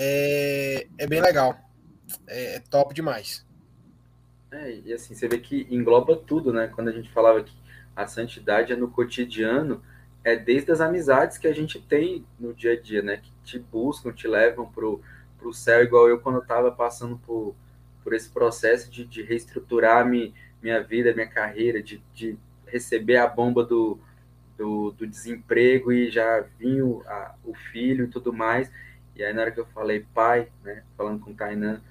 É, 0.00 0.86
é 0.96 1.06
bem 1.06 1.20
legal 1.20 1.58
é, 2.26 2.56
é 2.56 2.60
top 2.60 2.94
demais. 2.94 3.46
É, 4.50 4.80
e 4.84 4.92
assim, 4.92 5.14
você 5.14 5.28
vê 5.28 5.38
que 5.38 5.66
engloba 5.70 6.16
tudo, 6.16 6.52
né? 6.52 6.68
Quando 6.68 6.88
a 6.88 6.92
gente 6.92 7.10
falava 7.10 7.42
que 7.42 7.52
a 7.94 8.06
santidade 8.06 8.72
é 8.72 8.76
no 8.76 8.88
cotidiano, 8.88 9.82
é 10.24 10.36
desde 10.36 10.72
as 10.72 10.80
amizades 10.80 11.36
que 11.36 11.46
a 11.46 11.52
gente 11.52 11.80
tem 11.80 12.24
no 12.38 12.54
dia 12.54 12.72
a 12.72 12.80
dia, 12.80 13.02
né? 13.02 13.18
Que 13.18 13.30
te 13.44 13.58
buscam, 13.58 14.12
te 14.12 14.26
levam 14.26 14.70
pro, 14.70 15.02
pro 15.38 15.52
céu, 15.52 15.82
igual 15.82 16.08
eu 16.08 16.20
quando 16.20 16.36
eu 16.36 16.42
estava 16.42 16.70
passando 16.70 17.18
por, 17.18 17.54
por 18.02 18.14
esse 18.14 18.30
processo 18.30 18.90
de, 18.90 19.04
de 19.04 19.22
reestruturar 19.22 20.06
mi, 20.06 20.34
minha 20.62 20.82
vida, 20.82 21.14
minha 21.14 21.28
carreira, 21.28 21.82
de, 21.82 22.02
de 22.14 22.38
receber 22.66 23.16
a 23.16 23.26
bomba 23.26 23.64
do, 23.64 23.98
do, 24.56 24.92
do 24.92 25.06
desemprego 25.06 25.92
e 25.92 26.10
já 26.10 26.40
vinha 26.58 26.84
a, 27.06 27.34
o 27.44 27.54
filho 27.54 28.06
e 28.06 28.08
tudo 28.08 28.32
mais. 28.32 28.70
E 29.18 29.24
aí 29.24 29.32
na 29.34 29.42
hora 29.42 29.50
que 29.50 29.60
eu 29.60 29.66
falei, 29.66 30.06
pai, 30.14 30.48
né? 30.64 30.84
Falando 30.96 31.20
com 31.20 31.32
o 31.32 31.34
Tainan, 31.34 31.82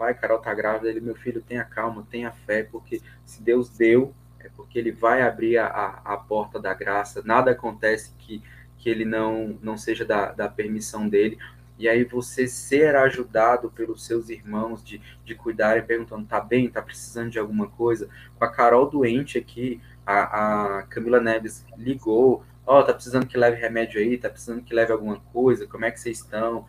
pai, 0.00 0.14
Carol 0.14 0.38
tá 0.38 0.54
grávida, 0.54 0.88
ele, 0.88 0.98
meu 0.98 1.14
filho, 1.14 1.42
tenha 1.42 1.62
calma, 1.62 2.06
tenha 2.10 2.32
fé, 2.32 2.62
porque 2.62 3.02
se 3.26 3.42
Deus 3.42 3.68
deu, 3.68 4.14
é 4.38 4.48
porque 4.56 4.78
ele 4.78 4.90
vai 4.90 5.20
abrir 5.20 5.58
a, 5.58 5.66
a, 5.66 6.14
a 6.14 6.16
porta 6.16 6.58
da 6.58 6.72
graça, 6.72 7.20
nada 7.22 7.50
acontece 7.50 8.14
que, 8.18 8.42
que 8.78 8.88
ele 8.88 9.04
não, 9.04 9.58
não 9.62 9.76
seja 9.76 10.02
da, 10.02 10.32
da 10.32 10.48
permissão 10.48 11.06
dele, 11.06 11.36
e 11.78 11.86
aí 11.86 12.02
você 12.02 12.48
ser 12.48 12.96
ajudado 12.96 13.70
pelos 13.70 14.06
seus 14.06 14.30
irmãos 14.30 14.82
de, 14.82 15.02
de 15.22 15.34
cuidarem, 15.34 15.84
perguntando, 15.84 16.26
tá 16.26 16.40
bem, 16.40 16.70
tá 16.70 16.80
precisando 16.80 17.30
de 17.30 17.38
alguma 17.38 17.68
coisa, 17.68 18.08
com 18.38 18.44
a 18.46 18.50
Carol 18.50 18.88
doente 18.88 19.36
aqui, 19.36 19.82
a, 20.06 20.78
a 20.78 20.82
Camila 20.84 21.20
Neves 21.20 21.62
ligou, 21.76 22.42
ó, 22.70 22.78
oh, 22.78 22.84
tá 22.84 22.94
precisando 22.94 23.26
que 23.26 23.36
leve 23.36 23.60
remédio 23.60 24.00
aí, 24.00 24.16
tá 24.16 24.30
precisando 24.30 24.62
que 24.62 24.72
leve 24.72 24.92
alguma 24.92 25.18
coisa, 25.32 25.66
como 25.66 25.84
é 25.84 25.90
que 25.90 25.98
vocês 25.98 26.18
estão? 26.18 26.66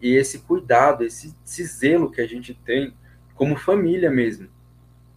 e 0.00 0.14
esse 0.14 0.38
cuidado, 0.38 1.04
esse, 1.04 1.34
esse 1.44 1.64
zelo 1.64 2.10
que 2.10 2.20
a 2.20 2.26
gente 2.26 2.54
tem 2.54 2.94
como 3.34 3.54
família 3.54 4.10
mesmo, 4.10 4.48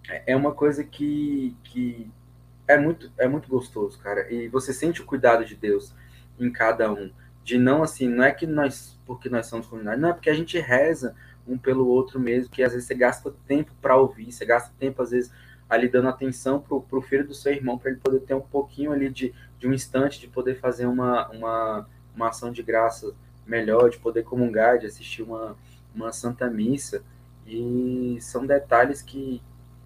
é, 0.09 0.33
é 0.33 0.35
uma 0.35 0.51
coisa 0.51 0.83
que, 0.83 1.55
que 1.63 2.11
é 2.67 2.77
muito 2.77 3.09
é 3.17 3.27
muito 3.27 3.47
gostoso, 3.47 3.97
cara. 3.99 4.29
E 4.31 4.49
você 4.49 4.73
sente 4.73 5.01
o 5.01 5.05
cuidado 5.05 5.45
de 5.45 5.55
Deus 5.55 5.93
em 6.37 6.51
cada 6.51 6.91
um, 6.91 7.11
de 7.43 7.57
não 7.57 7.81
assim, 7.81 8.09
não 8.09 8.23
é 8.23 8.31
que 8.31 8.45
nós 8.45 8.99
porque 9.05 9.29
nós 9.29 9.45
somos 9.45 9.67
comunidade, 9.67 10.01
não 10.01 10.09
é 10.09 10.13
porque 10.13 10.29
a 10.29 10.35
gente 10.35 10.59
reza 10.59 11.15
um 11.47 11.57
pelo 11.57 11.87
outro 11.87 12.19
mesmo, 12.19 12.51
que 12.51 12.61
às 12.61 12.73
vezes 12.73 12.85
você 12.85 12.95
gasta 12.95 13.33
tempo 13.47 13.71
para 13.81 13.95
ouvir, 13.95 14.31
você 14.31 14.45
gasta 14.45 14.73
tempo 14.77 15.01
às 15.01 15.11
vezes 15.11 15.31
ali 15.69 15.87
dando 15.87 16.09
atenção 16.09 16.59
pro, 16.59 16.81
pro 16.81 17.01
filho 17.01 17.27
do 17.27 17.33
seu 17.33 17.53
irmão 17.53 17.77
para 17.77 17.91
ele 17.91 17.99
poder 17.99 18.21
ter 18.21 18.33
um 18.33 18.41
pouquinho 18.41 18.91
ali 18.91 19.09
de, 19.09 19.33
de 19.59 19.67
um 19.67 19.73
instante 19.73 20.19
de 20.19 20.27
poder 20.27 20.59
fazer 20.59 20.85
uma, 20.85 21.27
uma, 21.29 21.87
uma 22.15 22.29
ação 22.29 22.51
de 22.51 22.61
graça 22.61 23.13
melhor, 23.45 23.89
de 23.89 23.97
poder 23.97 24.23
comungar, 24.23 24.77
de 24.79 24.85
assistir 24.85 25.23
uma, 25.23 25.55
uma 25.93 26.11
Santa 26.11 26.49
Missa. 26.49 27.03
E 27.45 28.17
são 28.19 28.45
detalhes 28.45 29.01
que, 29.01 29.41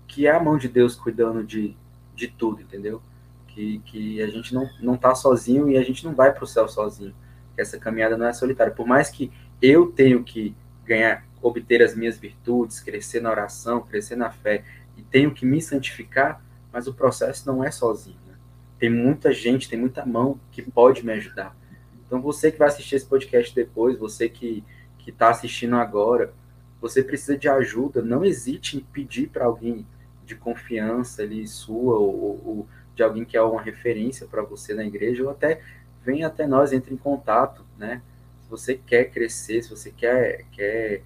que 0.07 0.27
é 0.27 0.31
a 0.31 0.39
mão 0.39 0.57
de 0.57 0.67
Deus 0.67 0.95
cuidando 0.95 1.43
de, 1.43 1.75
de 2.15 2.27
tudo, 2.27 2.61
entendeu? 2.61 3.01
Que, 3.47 3.79
que 3.79 4.21
a 4.21 4.27
gente 4.27 4.53
não, 4.53 4.67
não 4.81 4.97
tá 4.97 5.13
sozinho 5.13 5.69
e 5.69 5.77
a 5.77 5.83
gente 5.83 6.03
não 6.03 6.13
vai 6.13 6.33
para 6.33 6.43
o 6.43 6.47
céu 6.47 6.67
sozinho. 6.67 7.13
Essa 7.57 7.77
caminhada 7.77 8.17
não 8.17 8.25
é 8.25 8.33
solitária. 8.33 8.73
Por 8.73 8.87
mais 8.87 9.09
que 9.09 9.31
eu 9.61 9.91
tenho 9.91 10.23
que 10.23 10.55
ganhar, 10.85 11.23
obter 11.41 11.81
as 11.81 11.95
minhas 11.95 12.17
virtudes, 12.17 12.79
crescer 12.79 13.21
na 13.21 13.29
oração, 13.29 13.81
crescer 13.81 14.15
na 14.15 14.31
fé 14.31 14.63
e 14.97 15.01
tenho 15.01 15.33
que 15.33 15.45
me 15.45 15.61
santificar, 15.61 16.43
mas 16.71 16.87
o 16.87 16.93
processo 16.93 17.45
não 17.45 17.63
é 17.63 17.71
sozinho. 17.71 18.20
Tem 18.81 18.89
muita 18.89 19.31
gente, 19.31 19.69
tem 19.69 19.77
muita 19.77 20.03
mão 20.03 20.39
que 20.51 20.59
pode 20.63 21.05
me 21.05 21.13
ajudar. 21.13 21.55
Então, 22.03 22.19
você 22.19 22.51
que 22.51 22.57
vai 22.57 22.67
assistir 22.67 22.95
esse 22.95 23.05
podcast 23.05 23.53
depois, 23.53 23.95
você 23.95 24.27
que 24.27 24.63
está 25.05 25.29
assistindo 25.29 25.75
agora, 25.75 26.33
você 26.81 27.03
precisa 27.03 27.37
de 27.37 27.47
ajuda, 27.47 28.01
não 28.01 28.25
hesite 28.25 28.77
em 28.77 28.79
pedir 28.79 29.29
para 29.29 29.45
alguém 29.45 29.85
de 30.25 30.33
confiança 30.33 31.21
ali 31.21 31.47
sua, 31.47 31.99
ou, 31.99 32.41
ou, 32.43 32.67
de 32.95 33.03
alguém 33.03 33.23
que 33.23 33.37
é 33.37 33.41
uma 33.43 33.61
referência 33.61 34.25
para 34.25 34.41
você 34.41 34.73
na 34.73 34.83
igreja, 34.83 35.23
ou 35.23 35.29
até 35.29 35.61
venha 36.03 36.25
até 36.25 36.47
nós, 36.47 36.73
entre 36.73 36.91
em 36.91 36.97
contato, 36.97 37.63
né? 37.77 38.01
Se 38.41 38.49
você 38.49 38.73
quer 38.75 39.11
crescer, 39.11 39.61
se 39.61 39.69
você 39.69 39.91
quer, 39.91 40.45
quer, 40.51 41.03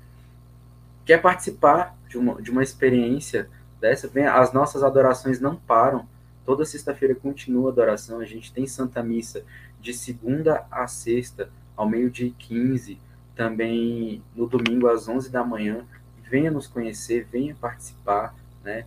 quer 1.03 1.21
participar 1.21 1.93
de 2.07 2.17
uma, 2.17 2.41
de 2.41 2.51
uma 2.51 2.63
experiência 2.63 3.49
dessa, 3.81 4.07
venha, 4.07 4.31
as 4.31 4.53
nossas 4.53 4.81
adorações 4.81 5.41
não 5.41 5.57
param. 5.57 6.07
Toda 6.45 6.63
sexta-feira 6.63 7.15
continua 7.15 7.69
a 7.69 7.71
adoração, 7.71 8.19
a 8.19 8.25
gente 8.25 8.53
tem 8.53 8.67
Santa 8.67 9.01
Missa 9.01 9.43
de 9.81 9.93
segunda 9.93 10.65
a 10.69 10.87
sexta, 10.87 11.49
ao 11.75 11.89
meio-dia 11.89 12.31
15, 12.37 12.99
também 13.35 14.23
no 14.35 14.47
domingo 14.47 14.87
às 14.87 15.07
11 15.07 15.29
da 15.31 15.43
manhã. 15.43 15.85
Venha 16.29 16.51
nos 16.51 16.67
conhecer, 16.67 17.27
venha 17.31 17.55
participar, 17.55 18.35
né? 18.63 18.85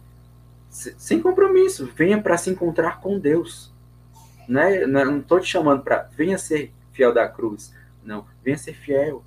Sem 0.70 1.20
compromisso, 1.20 1.86
venha 1.97 2.20
para 2.20 2.36
se 2.36 2.51
encontrar 2.51 3.01
com 3.01 3.18
Deus. 3.18 3.72
Né? 4.48 4.86
Não 4.86 5.18
estou 5.18 5.40
te 5.40 5.47
chamando 5.47 5.82
para 5.82 6.09
venha 6.16 6.39
ser 6.39 6.72
fiel 6.93 7.12
da 7.12 7.28
cruz. 7.28 7.74
Não, 8.05 8.26
venha 8.43 8.56
ser 8.56 8.74
fiel 8.74 9.22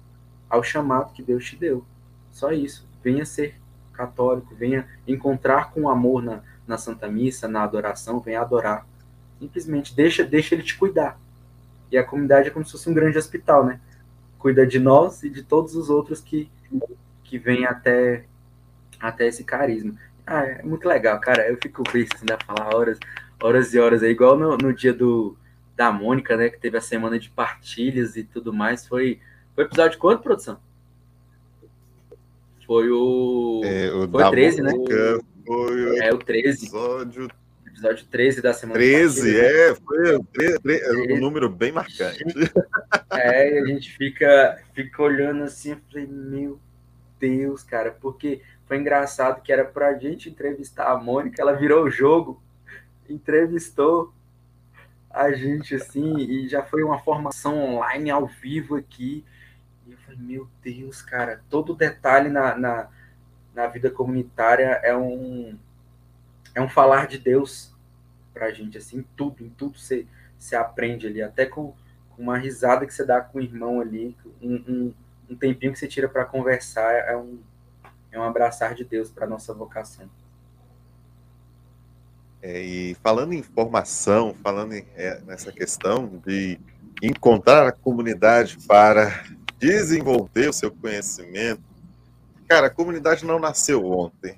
ao 0.49 0.63
chamado 0.63 1.13
que 1.13 1.23
Deus 1.23 1.45
te 1.45 1.55
deu. 1.55 1.85
Só 2.31 2.51
isso. 2.51 2.87
Venha 3.03 3.25
ser 3.25 3.55
católico, 3.93 4.55
venha 4.55 4.87
encontrar 5.07 5.71
com 5.71 5.89
amor 5.89 6.21
na, 6.23 6.41
na 6.67 6.77
Santa 6.77 7.07
Missa, 7.07 7.47
na 7.47 7.63
adoração, 7.63 8.19
venha 8.19 8.41
adorar. 8.41 8.85
Simplesmente 9.39 9.95
deixa, 9.95 10.23
deixa 10.23 10.55
ele 10.55 10.63
te 10.63 10.77
cuidar. 10.77 11.19
E 11.91 11.97
a 11.97 12.03
comunidade 12.03 12.47
é 12.47 12.51
como 12.51 12.65
se 12.65 12.71
fosse 12.71 12.89
um 12.89 12.93
grande 12.93 13.17
hospital, 13.17 13.65
né? 13.65 13.79
Cuida 14.37 14.65
de 14.65 14.79
nós 14.79 15.23
e 15.23 15.29
de 15.29 15.43
todos 15.43 15.75
os 15.75 15.89
outros 15.89 16.21
que, 16.21 16.49
que 17.23 17.37
vêm 17.37 17.65
até, 17.65 18.25
até 18.99 19.27
esse 19.27 19.43
carisma. 19.43 19.93
Ah, 20.25 20.45
é 20.45 20.63
muito 20.63 20.87
legal, 20.87 21.19
cara. 21.19 21.47
Eu 21.49 21.57
fico 21.61 21.83
pensando 21.83 22.31
a 22.31 22.37
falar 22.37 22.73
horas, 22.75 22.97
horas 23.41 23.73
e 23.73 23.79
horas. 23.79 24.03
É 24.03 24.09
igual 24.09 24.37
no, 24.37 24.57
no 24.57 24.73
dia 24.73 24.93
do, 24.93 25.35
da 25.75 25.91
Mônica, 25.91 26.37
né? 26.37 26.49
Que 26.49 26.59
teve 26.59 26.77
a 26.77 26.81
semana 26.81 27.19
de 27.19 27.29
partilhas 27.29 28.15
e 28.15 28.23
tudo 28.23 28.53
mais. 28.53 28.87
Foi, 28.87 29.19
foi 29.53 29.65
episódio 29.65 29.91
de 29.91 29.97
quanto, 29.97 30.23
produção? 30.23 30.59
Foi 32.65 32.89
o. 32.89 33.61
É, 33.65 33.91
o 33.91 34.07
foi 34.07 34.29
13, 34.29 34.61
né? 34.61 34.71
Foi 35.45 35.99
é 35.99 36.13
o 36.13 36.17
13. 36.17 36.65
Episódio 36.65 37.27
episódio 37.81 38.05
13 38.05 38.41
da 38.41 38.53
semana 38.53 38.79
13, 38.79 39.39
é, 39.39 39.75
foi 39.75 40.17
um, 40.17 40.23
13, 40.23 40.59
13, 40.59 41.13
um 41.13 41.19
número 41.19 41.49
bem 41.49 41.71
marcante. 41.71 42.23
É, 43.11 43.53
e 43.53 43.59
a 43.59 43.65
gente 43.65 43.91
fica, 43.97 44.61
fica 44.73 45.01
olhando 45.01 45.43
assim, 45.43 45.75
falei, 45.89 46.05
meu 46.05 46.59
Deus, 47.19 47.63
cara, 47.63 47.91
porque 47.91 48.41
foi 48.65 48.77
engraçado 48.77 49.41
que 49.41 49.51
era 49.51 49.65
pra 49.65 49.97
gente 49.97 50.29
entrevistar 50.29 50.91
a 50.91 50.97
Mônica, 50.97 51.41
ela 51.41 51.53
virou 51.53 51.85
o 51.85 51.89
jogo, 51.89 52.41
entrevistou 53.09 54.13
a 55.09 55.31
gente 55.31 55.75
assim, 55.75 56.17
e 56.17 56.47
já 56.47 56.63
foi 56.63 56.83
uma 56.83 56.99
formação 56.99 57.57
online 57.57 58.09
ao 58.09 58.27
vivo 58.27 58.75
aqui. 58.75 59.25
E 59.85 59.91
eu 59.91 59.97
falei, 59.97 60.19
meu 60.21 60.47
Deus, 60.63 61.01
cara, 61.01 61.41
todo 61.49 61.75
detalhe 61.75 62.29
na, 62.29 62.57
na, 62.57 62.89
na 63.53 63.67
vida 63.67 63.89
comunitária 63.89 64.79
é 64.83 64.95
um, 64.95 65.57
é 66.55 66.61
um 66.61 66.69
falar 66.69 67.07
de 67.07 67.17
Deus 67.17 67.73
pra 68.33 68.51
gente, 68.51 68.77
assim, 68.77 69.05
tudo, 69.15 69.43
em 69.43 69.49
tudo 69.49 69.77
você, 69.77 70.07
você 70.37 70.55
aprende 70.55 71.07
ali, 71.07 71.21
até 71.21 71.45
com, 71.45 71.73
com 72.09 72.21
uma 72.21 72.37
risada 72.37 72.85
que 72.85 72.93
você 72.93 73.05
dá 73.05 73.21
com 73.21 73.39
o 73.39 73.41
irmão 73.41 73.81
ali, 73.81 74.15
um, 74.41 74.55
um, 74.55 74.93
um 75.29 75.35
tempinho 75.35 75.73
que 75.73 75.79
você 75.79 75.87
tira 75.87 76.07
para 76.07 76.25
conversar, 76.25 76.93
é 76.93 77.15
um, 77.15 77.39
é 78.11 78.19
um 78.19 78.23
abraçar 78.23 78.73
de 78.73 78.83
Deus 78.83 79.09
para 79.09 79.27
nossa 79.27 79.53
vocação. 79.53 80.09
É, 82.41 82.59
e 82.59 82.95
falando 82.95 83.33
em 83.33 83.43
formação, 83.43 84.33
falando 84.41 84.73
em, 84.73 84.85
é, 84.95 85.21
nessa 85.21 85.51
questão 85.51 86.21
de 86.25 86.59
encontrar 87.01 87.67
a 87.67 87.71
comunidade 87.71 88.57
para 88.67 89.23
desenvolver 89.59 90.49
o 90.49 90.53
seu 90.53 90.71
conhecimento, 90.71 91.61
cara, 92.51 92.67
a 92.67 92.69
comunidade 92.69 93.25
não 93.25 93.39
nasceu 93.39 93.85
ontem 93.85 94.37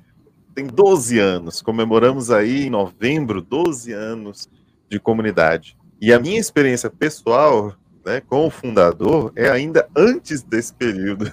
tem 0.53 0.67
12 0.67 1.17
anos, 1.17 1.63
comemoramos 1.63 2.29
aí 2.29 2.67
em 2.67 2.69
novembro 2.69 3.41
12 3.41 3.91
anos 3.91 4.47
de 4.87 4.99
comunidade. 4.99 5.75
E 5.99 6.13
a 6.13 6.19
minha 6.19 6.39
experiência 6.39 6.91
pessoal 6.91 7.75
né, 8.05 8.21
com 8.21 8.45
o 8.45 8.51
fundador 8.51 9.33
é 9.35 9.49
ainda 9.49 9.89
antes 9.97 10.43
desse 10.43 10.71
período. 10.71 11.25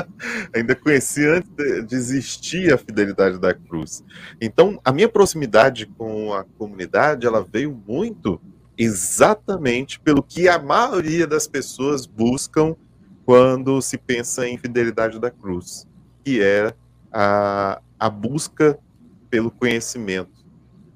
ainda 0.56 0.74
conheci 0.74 1.26
antes 1.26 1.50
de 1.86 1.94
existir 1.94 2.72
a 2.72 2.78
fidelidade 2.78 3.38
da 3.38 3.52
cruz. 3.52 4.02
Então, 4.40 4.80
a 4.82 4.90
minha 4.90 5.10
proximidade 5.10 5.84
com 5.84 6.32
a 6.32 6.44
comunidade, 6.56 7.26
ela 7.26 7.44
veio 7.44 7.78
muito 7.86 8.40
exatamente 8.78 10.00
pelo 10.00 10.22
que 10.22 10.48
a 10.48 10.58
maioria 10.58 11.26
das 11.26 11.46
pessoas 11.46 12.06
buscam 12.06 12.74
quando 13.26 13.80
se 13.82 13.98
pensa 13.98 14.48
em 14.48 14.56
fidelidade 14.56 15.20
da 15.20 15.30
cruz, 15.30 15.86
que 16.24 16.42
é 16.42 16.74
a, 17.12 17.80
a 17.98 18.10
busca 18.10 18.78
pelo 19.30 19.50
conhecimento, 19.50 20.44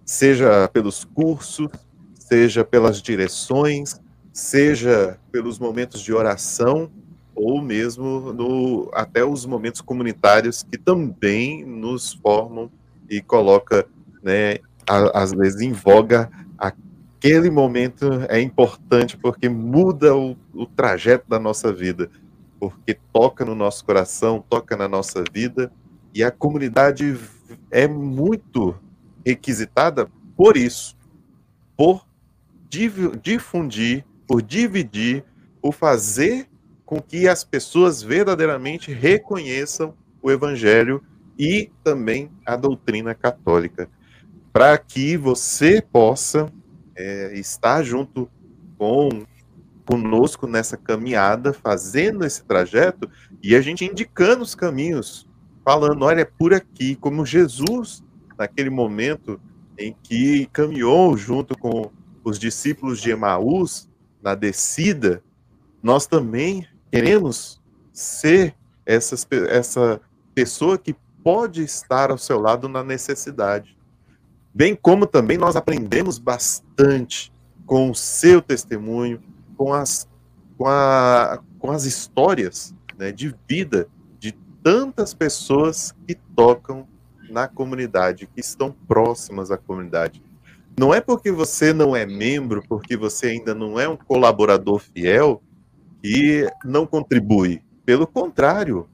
seja 0.05 0.69
pelos 0.69 1.05
cursos, 1.05 1.69
seja 2.15 2.65
pelas 2.65 3.01
direções, 3.01 4.01
seja 4.33 5.19
pelos 5.31 5.59
momentos 5.59 6.01
de 6.01 6.13
oração 6.13 6.91
ou 7.35 7.61
mesmo 7.61 8.33
no, 8.33 8.91
até 8.95 9.25
os 9.25 9.45
momentos 9.45 9.81
comunitários 9.81 10.63
que 10.63 10.79
também 10.79 11.65
nos 11.65 12.15
formam 12.15 12.71
e 13.09 13.21
coloca, 13.21 13.87
né, 14.23 14.59
às 14.87 15.33
vezes 15.33 15.61
em 15.61 15.73
voga 15.73 16.31
aquele 17.27 17.51
momento 17.51 18.09
é 18.29 18.41
importante 18.41 19.17
porque 19.17 19.49
muda 19.49 20.15
o, 20.15 20.37
o 20.55 20.67
trajeto 20.67 21.25
da 21.29 21.39
nossa 21.39 21.73
vida, 21.73 22.11
porque 22.59 22.99
toca 23.13 23.45
no 23.45 23.55
nosso 23.55 23.85
coração, 23.85 24.45
toca 24.49 24.77
na 24.77 24.89
nossa 24.89 25.23
vida 25.33 25.73
e 26.15 26.25
a 26.25 26.31
comunidade 26.31 27.19
é 27.71 27.87
muito 27.87 28.75
requisitada 29.25 30.09
por 30.37 30.57
isso, 30.57 30.97
por 31.77 32.07
difundir, 33.23 34.05
por 34.27 34.43
dividir, 34.43 35.25
por 35.61 35.73
fazer 35.73 36.49
com 36.85 37.01
que 37.01 37.27
as 37.27 37.43
pessoas 37.43 38.03
verdadeiramente 38.03 38.93
reconheçam 38.93 39.95
o 40.23 40.31
Evangelho 40.31 41.03
e 41.39 41.71
também 41.83 42.31
a 42.45 42.57
doutrina 42.57 43.15
católica, 43.15 43.89
para 44.53 44.79
que 44.79 45.17
você 45.17 45.83
possa 45.83 46.51
é, 46.95 47.39
estar 47.39 47.83
junto 47.83 48.31
com 48.79 49.09
conosco 49.87 50.47
nessa 50.47 50.77
caminhada, 50.77 51.53
fazendo 51.53 52.25
esse 52.25 52.45
trajeto 52.45 53.09
e 53.43 53.55
a 53.55 53.61
gente 53.61 53.85
indicando 53.85 54.43
os 54.43 54.55
caminhos 54.55 55.27
falando: 55.65 56.05
olha, 56.05 56.23
é 56.23 56.25
por 56.25 56.53
aqui, 56.53 56.97
como 56.97 57.25
Jesus, 57.25 58.05
naquele 58.37 58.69
momento 58.69 59.41
em 59.79 59.95
que 60.03 60.47
caminhou 60.53 61.17
junto 61.17 61.57
com 61.57 61.91
os 62.25 62.39
discípulos 62.39 63.01
de 63.01 63.11
Emaús 63.11 63.89
na 64.23 64.35
descida, 64.35 65.23
nós 65.83 66.07
também 66.07 66.67
queremos 66.91 67.63
ser 67.93 68.55
essas, 68.85 69.27
essa 69.49 70.01
pessoa 70.35 70.77
que 70.77 70.95
pode 71.23 71.63
estar 71.63 72.11
ao 72.11 72.19
seu 72.19 72.41
lado 72.41 72.69
na 72.69 72.83
necessidade. 72.83 73.77
Bem 74.55 74.75
como 74.75 75.07
também 75.07 75.37
nós 75.37 75.55
aprendemos 75.55 76.19
bastante 76.19 77.33
com 77.67 77.91
o 77.91 77.95
seu 77.95 78.41
testemunho, 78.41 79.23
com 79.57 79.73
as, 79.73 80.09
com 80.59 80.67
a, 80.67 81.41
com 81.59 81.71
as 81.71 81.85
histórias 81.85 82.75
né, 82.99 83.13
de 83.13 83.35
vida 83.49 83.89
tantas 84.67 85.15
pessoas 85.15 85.95
que 86.09 86.17
tocam 86.35 86.89
na 87.31 87.47
comunidade, 87.47 88.27
que 88.27 88.41
estão 88.41 88.75
próximas 88.89 89.53
à 89.53 89.57
comunidade. 89.57 90.21
Não 90.77 90.93
é 90.93 91.01
porque 91.01 91.31
você 91.31 91.73
não 91.73 91.95
é 91.95 92.05
membro, 92.05 92.61
porque 92.69 92.97
você 92.97 93.29
ainda 93.29 93.55
não 93.55 93.79
é 93.79 93.89
um 93.89 93.97
colaborador 93.97 94.81
fiel, 94.81 95.41
que 96.03 96.51
não 96.65 96.85
contribui. 96.85 97.63
Pelo 97.85 98.09
contrário, 98.09 98.89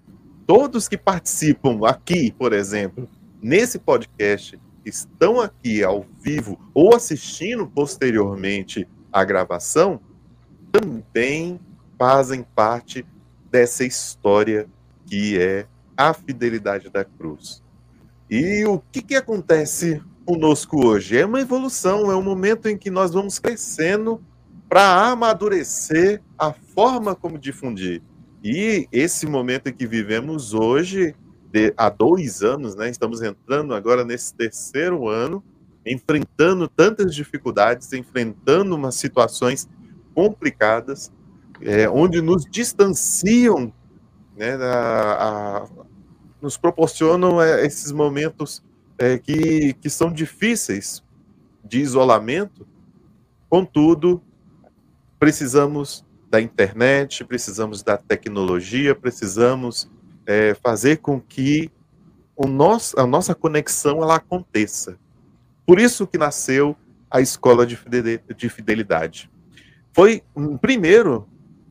todos 0.46 0.88
que 0.88 0.98
participam 0.98 1.80
aqui, 1.86 2.30
por 2.32 2.52
exemplo, 2.52 3.08
nesse 3.40 3.78
podcast, 3.78 4.60
estão 4.84 5.40
aqui 5.40 5.82
ao 5.82 6.04
vivo 6.20 6.60
ou 6.74 6.94
assistindo 6.94 7.66
posteriormente 7.66 8.86
a 9.10 9.24
gravação, 9.24 9.98
também 10.72 11.60
fazem 11.98 12.42
parte 12.42 13.06
dessa 13.50 13.84
história 13.84 14.66
que 15.06 15.38
é 15.38 15.66
a 15.96 16.14
fidelidade 16.14 16.88
da 16.88 17.04
cruz. 17.04 17.62
E 18.30 18.64
o 18.64 18.80
que, 18.90 19.02
que 19.02 19.14
acontece 19.14 20.02
conosco 20.24 20.86
hoje? 20.86 21.18
É 21.18 21.26
uma 21.26 21.40
evolução, 21.40 22.10
é 22.10 22.16
um 22.16 22.22
momento 22.22 22.66
em 22.66 22.78
que 22.78 22.90
nós 22.90 23.12
vamos 23.12 23.38
crescendo 23.38 24.24
para 24.68 25.10
amadurecer 25.10 26.22
a 26.38 26.50
forma 26.52 27.14
como 27.14 27.38
difundir. 27.38 28.00
E 28.42 28.88
esse 28.90 29.26
momento 29.26 29.68
em 29.68 29.72
que 29.72 29.86
vivemos 29.86 30.54
hoje, 30.54 31.14
de, 31.52 31.74
há 31.76 31.90
dois 31.90 32.42
anos, 32.42 32.74
né, 32.74 32.88
estamos 32.88 33.20
entrando 33.20 33.74
agora 33.74 34.02
nesse 34.02 34.34
terceiro 34.34 35.08
ano, 35.08 35.44
enfrentando 35.84 36.66
tantas 36.66 37.14
dificuldades, 37.14 37.92
enfrentando 37.92 38.74
umas 38.74 38.94
situações 38.94 39.68
complicadas, 40.14 41.12
é, 41.60 41.88
onde 41.88 42.20
nos 42.20 42.44
distanciam 42.44 43.72
né, 44.36 44.54
a, 44.54 45.58
a, 45.58 45.68
nos 46.40 46.56
proporcionam 46.56 47.40
é, 47.40 47.64
esses 47.64 47.92
momentos 47.92 48.62
é, 48.98 49.18
que, 49.18 49.74
que 49.74 49.88
são 49.88 50.12
difíceis 50.12 51.02
de 51.64 51.80
isolamento, 51.80 52.66
contudo, 53.48 54.22
precisamos 55.18 56.04
da 56.28 56.40
internet, 56.40 57.24
precisamos 57.24 57.82
da 57.82 57.96
tecnologia, 57.96 58.94
precisamos 58.94 59.90
é, 60.26 60.54
fazer 60.54 60.98
com 60.98 61.20
que 61.20 61.70
o 62.34 62.46
nosso, 62.46 62.98
a 62.98 63.06
nossa 63.06 63.34
conexão 63.34 64.02
ela 64.02 64.16
aconteça. 64.16 64.98
Por 65.66 65.78
isso 65.78 66.06
que 66.06 66.18
nasceu 66.18 66.76
a 67.10 67.20
escola 67.20 67.66
de 67.66 67.76
fidelidade. 68.48 69.30
Foi, 69.94 70.22
primeiro, 70.60 71.28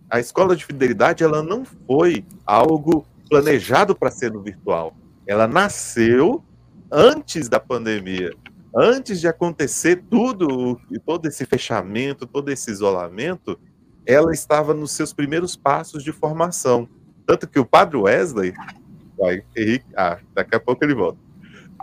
a 0.10 0.20
escola 0.20 0.56
de 0.56 0.66
fidelidade 0.66 1.24
ela 1.24 1.42
não 1.42 1.66
foi 1.66 2.26
algo 2.46 3.06
planejado 3.30 3.96
para 3.96 4.12
ser 4.12 4.32
no 4.32 4.42
virtual. 4.42 4.94
Ela 5.26 5.48
nasceu 5.48 6.44
antes 6.92 7.48
da 7.48 7.60
pandemia, 7.60 8.34
antes 8.76 9.22
de 9.22 9.28
acontecer 9.28 10.04
tudo, 10.10 10.78
todo 11.06 11.28
esse 11.28 11.46
fechamento, 11.46 12.28
todo 12.28 12.50
esse 12.50 12.70
isolamento, 12.70 13.58
ela 14.06 14.34
estava 14.34 14.74
nos 14.74 14.92
seus 14.92 15.14
primeiros 15.14 15.56
passos 15.56 16.04
de 16.04 16.12
formação. 16.12 16.90
Tanto 17.26 17.48
que 17.48 17.60
o 17.60 17.66
padre 17.66 17.96
Wesley, 17.96 18.54
vai, 19.18 19.42
Henrique, 19.56 19.86
ah, 19.96 20.18
daqui 20.34 20.56
a 20.56 20.60
pouco 20.60 20.84
ele 20.84 20.94
volta. 20.94 21.18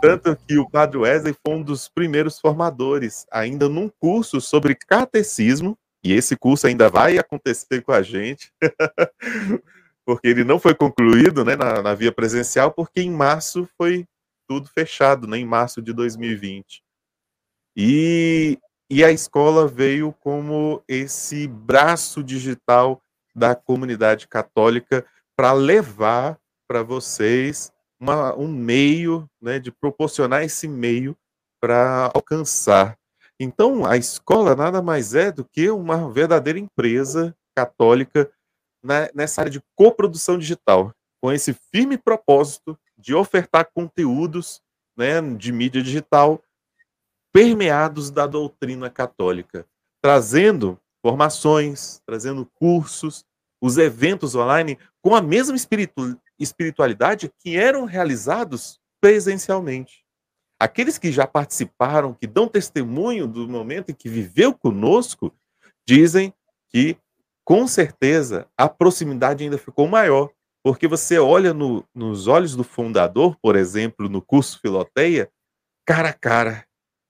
Tanto 0.01 0.37
que 0.47 0.59
o 0.59 0.69
padre 0.69 0.99
Wesley 0.99 1.35
foi 1.43 1.55
um 1.55 1.63
dos 1.63 1.89
primeiros 1.89 2.39
formadores, 2.39 3.25
ainda 3.31 3.67
num 3.67 3.89
curso 3.99 4.39
sobre 4.39 4.75
catecismo, 4.75 5.77
e 6.03 6.13
esse 6.13 6.35
curso 6.35 6.67
ainda 6.67 6.89
vai 6.89 7.17
acontecer 7.17 7.81
com 7.81 7.91
a 7.91 8.01
gente, 8.01 8.51
porque 10.05 10.27
ele 10.27 10.43
não 10.43 10.59
foi 10.59 10.73
concluído 10.73 11.43
né, 11.43 11.55
na, 11.55 11.81
na, 11.81 11.93
via 11.93 12.11
presencial, 12.11 12.71
porque 12.71 13.01
em 13.01 13.11
março 13.11 13.67
foi 13.77 14.05
tudo 14.47 14.67
fechado, 14.69 15.27
né, 15.27 15.37
em 15.37 15.45
março 15.45 15.81
de 15.81 15.93
2020. 15.93 16.81
E, 17.75 18.57
e 18.89 19.03
a 19.03 19.11
escola 19.11 19.67
veio 19.67 20.13
como 20.19 20.83
esse 20.87 21.47
braço 21.47 22.23
digital 22.23 23.01
da 23.35 23.53
comunidade 23.53 24.27
católica 24.27 25.05
para 25.35 25.53
levar 25.53 26.39
para 26.67 26.83
vocês 26.83 27.71
uma, 27.99 28.35
um 28.35 28.47
meio, 28.47 29.29
né, 29.41 29.59
de 29.59 29.71
proporcionar 29.71 30.43
esse 30.43 30.67
meio 30.67 31.15
para 31.61 32.11
alcançar. 32.13 32.98
Então, 33.39 33.85
a 33.85 33.95
escola 33.95 34.55
nada 34.55 34.81
mais 34.81 35.15
é 35.15 35.31
do 35.31 35.45
que 35.45 35.69
uma 35.69 36.11
verdadeira 36.11 36.59
empresa 36.59 37.35
católica 37.55 38.29
nessa 39.13 39.41
área 39.41 39.51
de 39.51 39.61
coprodução 39.75 40.37
digital, 40.37 40.93
com 41.21 41.31
esse 41.31 41.53
firme 41.53 41.97
propósito 41.97 42.77
de 42.97 43.13
ofertar 43.13 43.69
conteúdos 43.73 44.61
né, 44.97 45.21
de 45.21 45.51
mídia 45.51 45.81
digital 45.81 46.41
permeados 47.31 48.09
da 48.11 48.25
doutrina 48.25 48.89
católica, 48.89 49.65
trazendo 50.01 50.79
formações, 51.01 52.01
trazendo 52.05 52.45
cursos, 52.55 53.25
os 53.61 53.77
eventos 53.77 54.35
online 54.35 54.77
com 55.01 55.15
a 55.15 55.21
mesma 55.21 55.55
espiritu 55.55 56.19
espiritualidade 56.37 57.29
que 57.37 57.57
eram 57.57 57.83
realizados 57.83 58.79
presencialmente. 59.01 60.05
Aqueles 60.59 60.97
que 60.97 61.09
já 61.09 61.25
participaram, 61.25 62.13
que 62.13 62.27
dão 62.27 62.47
testemunho 62.47 63.25
do 63.25 63.47
momento 63.47 63.91
em 63.91 63.95
que 63.95 64.09
viveu 64.09 64.53
conosco, 64.53 65.33
dizem 65.87 66.33
que, 66.69 66.97
com 67.45 67.65
certeza, 67.65 68.45
a 68.57 68.67
proximidade 68.67 69.43
ainda 69.43 69.57
ficou 69.57 69.87
maior, 69.87 70.29
porque 70.61 70.85
você 70.85 71.17
olha 71.17 71.53
no, 71.53 71.85
nos 71.95 72.27
olhos 72.27 72.55
do 72.55 72.63
fundador, 72.63 73.37
por 73.41 73.55
exemplo, 73.55 74.09
no 74.09 74.21
curso 74.21 74.59
Filoteia, 74.59 75.31
cara 75.85 76.09
a 76.09 76.13
cara, 76.13 76.65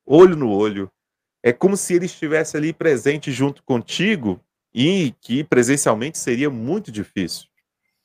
olho 0.05 0.35
no 0.35 0.51
olho. 0.51 0.91
É 1.43 1.51
como 1.51 1.75
se 1.75 1.95
ele 1.95 2.05
estivesse 2.05 2.55
ali 2.55 2.71
presente 2.71 3.31
junto 3.31 3.63
contigo 3.63 4.39
e 4.73 5.15
que 5.21 5.43
presencialmente 5.43 6.19
seria 6.19 6.49
muito 6.49 6.91
difícil. 6.91 7.47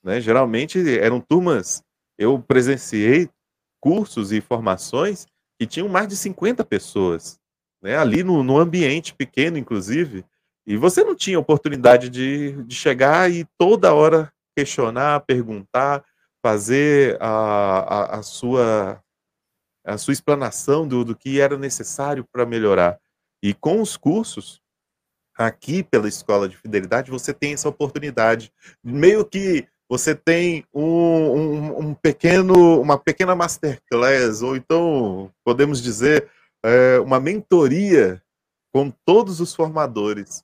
Né? 0.02 0.20
Geralmente 0.20 0.78
eram 0.98 1.20
turmas, 1.20 1.82
eu 2.16 2.40
presenciei 2.40 3.28
cursos 3.80 4.32
e 4.32 4.40
formações 4.40 5.26
que 5.64 5.66
tinham 5.66 5.88
mais 5.88 6.06
de 6.06 6.16
50 6.16 6.62
pessoas, 6.64 7.40
né? 7.82 7.96
ali 7.96 8.22
no, 8.22 8.42
no 8.42 8.58
ambiente 8.58 9.14
pequeno, 9.14 9.56
inclusive, 9.56 10.24
e 10.66 10.76
você 10.76 11.02
não 11.02 11.14
tinha 11.14 11.38
oportunidade 11.38 12.10
de, 12.10 12.62
de 12.64 12.74
chegar 12.74 13.30
e 13.30 13.46
toda 13.58 13.94
hora 13.94 14.32
questionar, 14.56 15.20
perguntar, 15.20 16.04
fazer 16.42 17.16
a, 17.20 17.28
a, 17.28 18.18
a 18.18 18.22
sua, 18.22 19.02
a 19.84 19.96
sua 19.98 20.12
explanação 20.12 20.86
do, 20.86 21.04
do 21.04 21.16
que 21.16 21.40
era 21.40 21.56
necessário 21.58 22.26
para 22.30 22.46
melhorar. 22.46 22.98
E 23.42 23.54
com 23.54 23.80
os 23.80 23.96
cursos, 23.96 24.60
aqui 25.36 25.82
pela 25.82 26.08
Escola 26.08 26.48
de 26.48 26.56
Fidelidade, 26.56 27.10
você 27.10 27.32
tem 27.32 27.54
essa 27.54 27.68
oportunidade, 27.68 28.52
meio 28.82 29.24
que 29.24 29.66
você 29.88 30.14
tem 30.14 30.64
um, 30.72 30.82
um, 30.82 31.78
um, 31.78 31.94
pequeno, 31.94 32.80
uma 32.80 32.98
pequena 32.98 33.34
masterclass, 33.34 34.42
ou 34.42 34.56
então, 34.56 35.30
podemos 35.44 35.82
dizer, 35.82 36.30
é, 36.64 36.98
uma 37.00 37.20
mentoria 37.20 38.22
com 38.72 38.90
todos 39.04 39.40
os 39.40 39.54
formadores, 39.54 40.42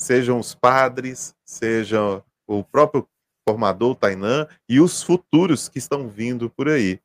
sejam 0.00 0.38
os 0.38 0.54
padres, 0.54 1.34
seja 1.44 2.22
o 2.46 2.62
próprio 2.62 3.08
formador 3.48 3.96
Tainan 3.96 4.46
e 4.68 4.80
os 4.80 5.02
futuros 5.02 5.68
que 5.68 5.78
estão 5.78 6.08
vindo 6.08 6.50
por 6.50 6.68
aí. 6.68 7.00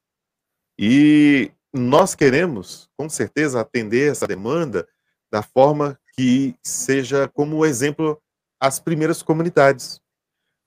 E 0.77 1.51
nós 1.73 2.13
queremos, 2.13 2.89
com 2.97 3.09
certeza, 3.09 3.59
atender 3.59 4.11
essa 4.11 4.27
demanda 4.27 4.87
da 5.31 5.41
forma 5.41 5.99
que 6.15 6.55
seja 6.63 7.27
como 7.27 7.65
exemplo 7.65 8.21
as 8.59 8.79
primeiras 8.79 9.21
comunidades 9.21 10.01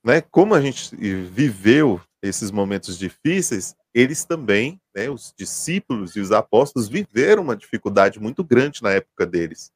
né, 0.04 0.20
como 0.20 0.54
a 0.54 0.60
gente 0.60 0.94
viveu 0.96 2.00
esses 2.22 2.50
momentos 2.50 2.98
difíceis, 2.98 3.74
eles 3.94 4.24
também, 4.24 4.80
né, 4.94 5.08
os 5.10 5.34
discípulos 5.36 6.16
e 6.16 6.20
os 6.20 6.32
apóstolos, 6.32 6.88
viveram 6.88 7.42
uma 7.42 7.56
dificuldade 7.56 8.20
muito 8.20 8.44
grande 8.44 8.82
na 8.82 8.92
época 8.92 9.26
deles. 9.26 9.70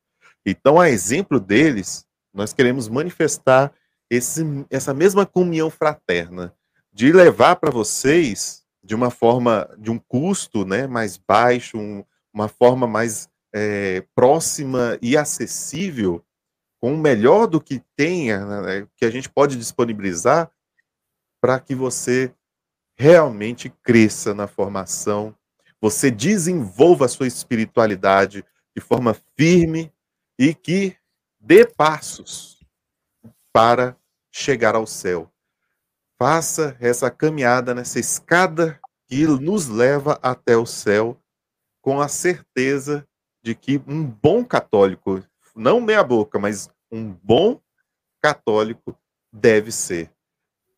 Então, 0.44 0.80
a 0.80 0.90
exemplo 0.90 1.40
deles, 1.40 2.04
nós 2.32 2.52
queremos 2.52 2.88
manifestar 2.88 3.72
esse, 4.10 4.42
essa 4.70 4.92
mesma 4.92 5.24
comunhão 5.26 5.70
fraterna, 5.70 6.54
de 6.92 7.12
levar 7.12 7.56
para 7.56 7.70
vocês 7.70 8.62
de 8.82 8.94
uma 8.94 9.10
forma, 9.10 9.68
de 9.78 9.90
um 9.90 9.98
custo 9.98 10.64
né, 10.64 10.86
mais 10.86 11.16
baixo, 11.16 11.78
um, 11.78 12.04
uma 12.32 12.48
forma 12.48 12.86
mais 12.86 13.28
é, 13.54 14.04
próxima 14.14 14.98
e 15.00 15.16
acessível, 15.16 16.23
com 16.84 16.92
o 16.92 16.98
melhor 16.98 17.46
do 17.46 17.62
que 17.62 17.82
tenha, 17.96 18.44
né, 18.44 18.86
que 18.94 19.06
a 19.06 19.10
gente 19.10 19.26
pode 19.26 19.56
disponibilizar, 19.56 20.50
para 21.40 21.58
que 21.58 21.74
você 21.74 22.30
realmente 22.94 23.70
cresça 23.82 24.34
na 24.34 24.46
formação, 24.46 25.34
você 25.80 26.10
desenvolva 26.10 27.06
a 27.06 27.08
sua 27.08 27.26
espiritualidade 27.26 28.44
de 28.76 28.82
forma 28.82 29.16
firme 29.34 29.90
e 30.38 30.54
que 30.54 30.94
dê 31.40 31.66
passos 31.66 32.62
para 33.50 33.96
chegar 34.30 34.74
ao 34.74 34.86
céu. 34.86 35.32
Faça 36.18 36.76
essa 36.78 37.10
caminhada 37.10 37.74
nessa 37.74 37.98
escada 37.98 38.78
que 39.06 39.26
nos 39.26 39.68
leva 39.68 40.18
até 40.22 40.54
o 40.54 40.66
céu, 40.66 41.18
com 41.80 41.98
a 41.98 42.08
certeza 42.08 43.08
de 43.42 43.54
que 43.54 43.82
um 43.86 44.04
bom 44.04 44.44
católico, 44.44 45.24
não 45.56 45.80
meia 45.80 46.04
boca, 46.04 46.38
mas 46.38 46.73
um 46.90 47.10
bom 47.10 47.60
católico 48.20 48.98
deve 49.32 49.70
ser. 49.72 50.10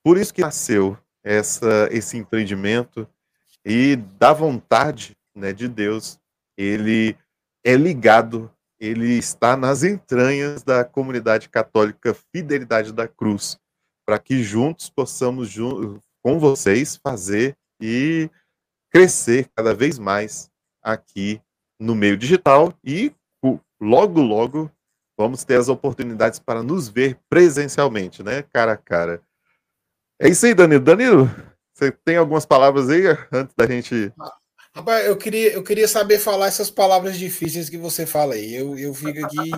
Por 0.02 0.16
isso 0.16 0.32
que 0.32 0.40
nasceu 0.40 0.96
essa, 1.22 1.88
esse 1.90 2.16
empreendimento 2.16 3.08
e 3.64 3.96
da 3.96 4.32
vontade 4.32 5.16
né, 5.34 5.52
de 5.52 5.68
Deus, 5.68 6.18
ele 6.56 7.16
é 7.64 7.74
ligado, 7.74 8.50
ele 8.78 9.18
está 9.18 9.56
nas 9.56 9.82
entranhas 9.82 10.62
da 10.62 10.84
comunidade 10.84 11.48
católica 11.48 12.14
Fidelidade 12.14 12.92
da 12.92 13.08
Cruz, 13.08 13.58
para 14.04 14.18
que 14.18 14.42
juntos 14.42 14.88
possamos, 14.88 15.52
com 16.22 16.38
vocês, 16.38 16.96
fazer 16.96 17.56
e 17.80 18.30
crescer 18.90 19.50
cada 19.54 19.74
vez 19.74 19.98
mais 19.98 20.50
aqui 20.80 21.42
no 21.78 21.94
meio 21.94 22.16
digital 22.16 22.72
e 22.84 23.12
logo, 23.80 24.22
logo 24.22 24.70
vamos 25.16 25.44
ter 25.44 25.58
as 25.58 25.68
oportunidades 25.68 26.38
para 26.38 26.62
nos 26.62 26.88
ver 26.88 27.18
presencialmente, 27.28 28.22
né? 28.22 28.42
Cara 28.52 28.72
a 28.72 28.76
cara. 28.76 29.22
É 30.20 30.28
isso 30.28 30.46
aí, 30.46 30.54
Danilo. 30.54 30.82
Danilo, 30.82 31.30
você 31.74 31.90
tem 31.90 32.16
algumas 32.16 32.46
palavras 32.46 32.88
aí 32.88 33.02
antes 33.32 33.54
da 33.56 33.66
gente. 33.66 34.12
Rapaz, 34.74 35.06
eu 35.06 35.16
queria, 35.16 35.52
eu 35.52 35.62
queria 35.62 35.88
saber 35.88 36.18
falar 36.18 36.46
essas 36.46 36.70
palavras 36.70 37.18
difíceis 37.18 37.70
que 37.70 37.78
você 37.78 38.06
fala 38.06 38.34
aí. 38.34 38.54
Eu, 38.54 38.78
eu 38.78 38.94
fico 38.94 39.24
aqui. 39.24 39.50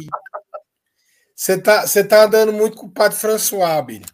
Você 1.34 1.60
tá, 1.60 1.86
você 1.86 2.02
tá 2.02 2.24
andando 2.24 2.52
muito 2.52 2.76
com 2.76 2.86
o 2.86 2.90
Padre 2.90 3.16
François, 3.16 3.84
Billy. 3.84 4.06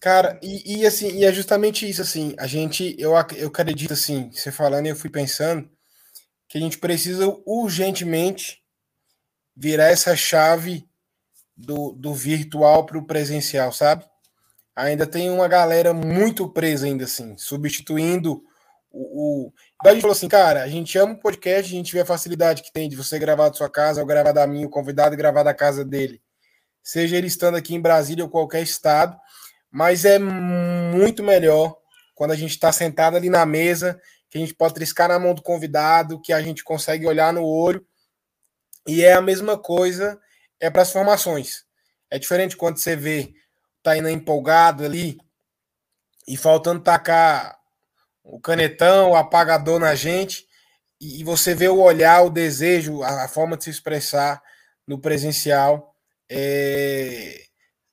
Cara, 0.00 0.38
e, 0.42 0.80
e, 0.80 0.86
assim, 0.86 1.08
e 1.08 1.24
é 1.24 1.32
justamente 1.32 1.88
isso, 1.88 2.00
assim, 2.00 2.34
a 2.38 2.46
gente, 2.46 2.94
eu, 2.98 3.12
eu 3.36 3.48
acredito, 3.48 3.92
assim, 3.92 4.30
você 4.30 4.52
falando, 4.52 4.86
eu 4.86 4.96
fui 4.96 5.10
pensando, 5.10 5.68
que 6.48 6.56
a 6.56 6.60
gente 6.60 6.78
precisa 6.78 7.26
urgentemente 7.44 8.62
virar 9.54 9.88
essa 9.88 10.16
chave 10.16 10.88
do, 11.56 11.92
do 11.92 12.14
virtual 12.14 12.86
para 12.86 12.98
o 12.98 13.06
presencial, 13.06 13.72
sabe? 13.72 14.04
Ainda 14.74 15.06
tem 15.06 15.28
uma 15.30 15.48
galera 15.48 15.92
muito 15.92 16.48
presa 16.48 16.86
ainda 16.86 17.04
assim, 17.04 17.36
substituindo 17.36 18.42
o, 18.90 19.48
o... 19.48 19.52
A 19.84 19.92
gente 19.92 20.00
falou 20.00 20.12
assim, 20.12 20.28
cara, 20.28 20.62
a 20.62 20.68
gente 20.68 20.96
ama 20.98 21.14
o 21.14 21.20
podcast, 21.20 21.72
a 21.72 21.76
gente 21.76 21.92
vê 21.92 22.00
a 22.00 22.06
facilidade 22.06 22.62
que 22.62 22.72
tem 22.72 22.88
de 22.88 22.96
você 22.96 23.18
gravar 23.18 23.48
da 23.48 23.54
sua 23.54 23.68
casa, 23.68 24.00
ou 24.00 24.06
gravar 24.06 24.32
da 24.32 24.46
minha, 24.46 24.66
o 24.66 24.70
convidado 24.70 25.16
gravar 25.16 25.42
da 25.42 25.52
casa 25.52 25.84
dele. 25.84 26.22
Seja 26.82 27.16
ele 27.16 27.26
estando 27.26 27.56
aqui 27.56 27.74
em 27.74 27.80
Brasília 27.80 28.24
ou 28.24 28.30
qualquer 28.30 28.62
estado, 28.62 29.16
mas 29.70 30.04
é 30.04 30.18
muito 30.18 31.22
melhor 31.22 31.76
quando 32.14 32.32
a 32.32 32.36
gente 32.36 32.50
está 32.50 32.72
sentado 32.72 33.16
ali 33.16 33.28
na 33.28 33.44
mesa, 33.44 34.00
que 34.30 34.38
a 34.38 34.40
gente 34.40 34.54
pode 34.54 34.74
triscar 34.74 35.08
na 35.08 35.18
mão 35.18 35.34
do 35.34 35.42
convidado, 35.42 36.20
que 36.20 36.32
a 36.32 36.40
gente 36.42 36.62
consegue 36.62 37.06
olhar 37.06 37.32
no 37.32 37.44
olho. 37.44 37.86
E 38.86 39.04
é 39.04 39.12
a 39.12 39.22
mesma 39.22 39.58
coisa 39.58 40.20
é 40.60 40.70
para 40.70 40.82
as 40.82 40.92
formações. 40.92 41.64
É 42.10 42.18
diferente 42.18 42.56
quando 42.56 42.78
você 42.78 42.96
vê 42.96 43.32
tá 43.82 43.96
indo 43.96 44.08
empolgado 44.08 44.84
ali 44.84 45.18
e 46.26 46.36
faltando 46.36 46.82
tacar 46.82 47.56
o 48.22 48.38
canetão, 48.40 49.12
o 49.12 49.16
apagador 49.16 49.78
na 49.78 49.94
gente, 49.94 50.46
e 51.00 51.22
você 51.24 51.54
vê 51.54 51.68
o 51.68 51.80
olhar, 51.80 52.22
o 52.22 52.30
desejo, 52.30 53.02
a, 53.02 53.28
forma 53.28 53.56
de 53.56 53.64
se 53.64 53.70
expressar 53.70 54.42
no 54.86 54.98
presencial 54.98 55.94
é, 56.28 57.44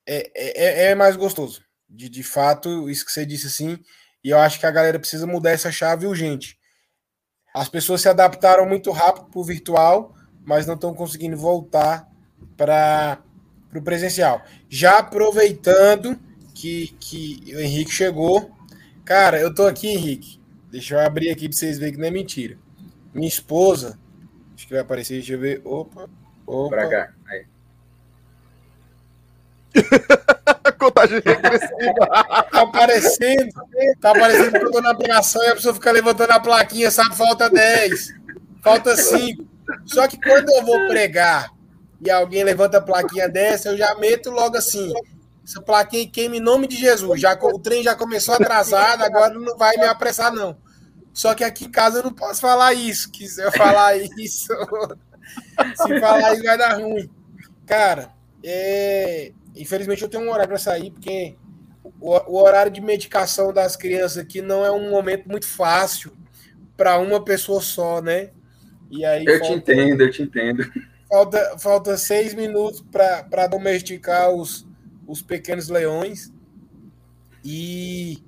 é, 0.06 0.32
é, 0.36 0.92
é 0.92 0.96
mais 0.96 1.16
gostoso. 1.16 1.64
De, 1.88 2.10
de 2.10 2.24
fato, 2.24 2.90
isso 2.90 3.06
que 3.06 3.12
você 3.12 3.26
disse 3.26 3.48
assim, 3.48 3.80
e 4.26 4.32
eu 4.32 4.40
acho 4.40 4.60
que 4.60 4.66
a 4.66 4.72
galera 4.72 5.00
precisa 5.00 5.26
mudar 5.26 5.52
essa 5.52 5.72
chave 5.72 6.06
urgente. 6.06 6.58
As 7.54 7.70
pessoas 7.70 8.02
se 8.02 8.10
adaptaram 8.10 8.66
muito 8.66 8.92
rápido 8.92 9.28
para 9.28 9.40
o 9.40 9.44
virtual, 9.44 10.14
mas 10.44 10.66
não 10.66 10.74
estão 10.74 10.94
conseguindo 10.94 11.38
voltar 11.38 12.10
para 12.58 13.22
o 13.74 13.82
presencial. 13.82 14.42
Já 14.68 14.98
aproveitando 14.98 16.20
que, 16.54 16.88
que 17.00 17.54
o 17.56 17.60
Henrique 17.60 17.92
chegou, 17.92 18.54
Cara, 19.06 19.40
eu 19.40 19.54
tô 19.54 19.68
aqui, 19.68 19.88
Henrique. 19.88 20.42
Deixa 20.72 20.96
eu 20.96 21.00
abrir 21.00 21.30
aqui 21.30 21.48
pra 21.48 21.56
vocês 21.56 21.78
verem 21.78 21.94
que 21.94 22.00
não 22.00 22.08
é 22.08 22.12
mentira. 22.12 22.58
Minha 23.14 23.28
esposa, 23.28 24.00
acho 24.56 24.66
que 24.66 24.74
vai 24.74 24.82
aparecer, 24.82 25.14
deixa 25.14 25.34
eu 25.34 25.40
ver. 25.40 25.62
Opa, 25.64 26.10
opa. 26.46 26.76
Pra 26.76 26.90
cá. 26.90 27.15
Contagem 30.80 31.22
regressiva. 31.24 32.08
Tá 32.52 32.62
aparecendo, 32.62 33.50
tá 34.00 34.12
aparecendo 34.12 34.60
que 34.60 34.66
eu 34.66 34.72
tô 34.72 34.82
na 34.82 34.94
pregação 34.94 35.44
e 35.44 35.48
a 35.48 35.56
pessoa 35.56 35.74
fica 35.74 35.92
levantando 35.92 36.32
a 36.32 36.40
plaquinha, 36.40 36.92
sabe? 36.92 37.16
Falta 37.16 37.50
10, 37.50 38.14
falta 38.62 38.96
5. 38.96 39.44
Só 39.86 40.08
que 40.08 40.20
quando 40.22 40.50
eu 40.50 40.64
vou 40.64 40.88
pregar 40.88 41.52
e 42.02 42.10
alguém 42.12 42.44
levanta 42.44 42.78
a 42.78 42.82
plaquinha 42.82 43.28
dessa, 43.28 43.70
eu 43.70 43.78
já 43.78 43.96
meto 43.96 44.30
logo 44.30 44.58
assim. 44.58 44.94
Essa 45.44 45.62
plaquinha 45.62 46.10
queima 46.10 46.38
em 46.38 46.42
nome 46.42 46.68
de 46.68 46.76
Jesus. 46.76 47.22
Já, 47.22 47.38
o 47.42 47.60
trem 47.60 47.84
já 47.84 47.96
começou 47.96 48.36
atrasado, 48.36 49.04
agora 49.04 49.34
não 49.34 49.58
vai 49.58 49.76
me 49.78 49.86
apressar, 49.86 50.32
não. 50.32 50.58
Só 51.14 51.34
que 51.34 51.44
aqui 51.44 51.66
em 51.66 51.72
casa 51.72 52.00
eu 52.00 52.04
não 52.04 52.14
posso 52.14 52.42
falar 52.42 52.74
isso. 52.74 53.10
Que 53.12 53.28
se 53.28 53.42
eu 53.42 53.52
falar 53.52 53.96
isso, 53.98 54.48
se 55.78 56.00
falar 56.00 56.34
isso 56.34 56.44
vai 56.44 56.58
dar 56.58 56.80
ruim. 56.80 57.10
Cara, 57.66 58.12
é... 58.44 59.32
infelizmente 59.56 60.02
eu 60.02 60.10
tenho 60.10 60.24
um 60.24 60.30
horário 60.30 60.50
para 60.50 60.58
sair, 60.58 60.92
porque 60.92 61.36
o, 62.00 62.12
o, 62.32 62.44
horário 62.44 62.72
de 62.72 62.82
medicação 62.82 63.54
das 63.54 63.76
crianças 63.76 64.18
aqui 64.18 64.42
não 64.42 64.66
é 64.66 64.72
um 64.72 64.90
momento 64.90 65.28
muito 65.28 65.48
fácil 65.48 66.12
para 66.76 66.98
uma 66.98 67.24
pessoa 67.24 67.62
só, 67.62 68.02
né? 68.02 68.32
E 68.92 69.06
aí 69.06 69.26
eu 69.26 69.40
falta, 69.40 69.54
te 69.54 69.54
entendo, 69.54 70.02
eu 70.02 70.12
te 70.12 70.22
entendo. 70.22 70.72
Falta, 71.10 71.58
falta 71.58 71.98
seis 71.98 72.34
minutos 72.34 72.84
para 72.92 73.48
domesticar 73.48 74.32
os, 74.32 74.68
os 75.08 75.22
pequenos 75.22 75.70
leões. 75.70 76.32
E, 77.44 78.24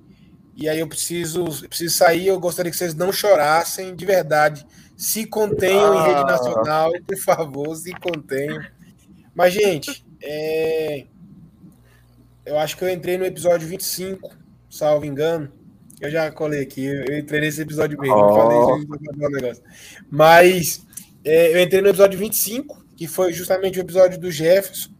e 0.56 0.68
aí 0.68 0.78
eu 0.78 0.86
preciso, 0.86 1.44
eu 1.62 1.68
preciso 1.68 1.96
sair. 1.96 2.28
Eu 2.28 2.40
gostaria 2.40 2.70
que 2.70 2.78
vocês 2.78 2.94
não 2.94 3.12
chorassem, 3.12 3.94
de 3.94 4.06
verdade. 4.06 4.66
Se 4.96 5.26
contenham 5.26 5.92
ah. 5.92 5.96
em 5.96 6.08
rede 6.08 6.20
ah. 6.20 6.24
nacional, 6.24 6.92
por 7.06 7.18
favor, 7.18 7.76
se 7.76 7.92
contenham. 7.92 8.64
Mas, 9.34 9.52
gente, 9.52 10.04
é... 10.22 11.06
eu 12.48 12.58
acho 12.58 12.78
que 12.78 12.82
eu 12.82 12.88
entrei 12.88 13.18
no 13.18 13.26
episódio 13.26 13.68
25, 13.68 14.34
salvo 14.70 15.04
engano. 15.04 15.52
Eu 16.00 16.10
já 16.10 16.32
colei 16.32 16.62
aqui, 16.62 16.82
eu 16.82 17.18
entrei 17.18 17.42
nesse 17.42 17.60
episódio 17.60 18.00
mesmo, 18.00 18.16
oh. 18.16 18.34
falei 18.34 18.78
isso, 18.78 19.30
negócio. 19.30 19.62
Mas 20.10 20.86
é, 21.22 21.54
eu 21.54 21.62
entrei 21.62 21.82
no 21.82 21.88
episódio 21.88 22.18
25, 22.18 22.86
que 22.96 23.06
foi 23.06 23.34
justamente 23.34 23.78
o 23.78 23.82
episódio 23.82 24.18
do 24.18 24.30
Jefferson 24.30 24.90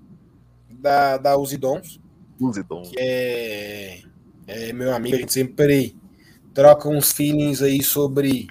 da, 0.69 1.17
da 1.17 1.39
Usidons. 1.39 1.99
Usidons. 2.39 2.91
Que 2.91 2.99
é, 2.99 4.01
é 4.47 4.73
meu 4.75 4.95
amigo, 4.95 5.17
a 5.17 5.21
gente 5.21 5.33
sempre 5.33 5.97
troca 6.53 6.87
uns 6.87 7.13
feelings 7.13 7.63
aí 7.63 7.83
sobre, 7.83 8.47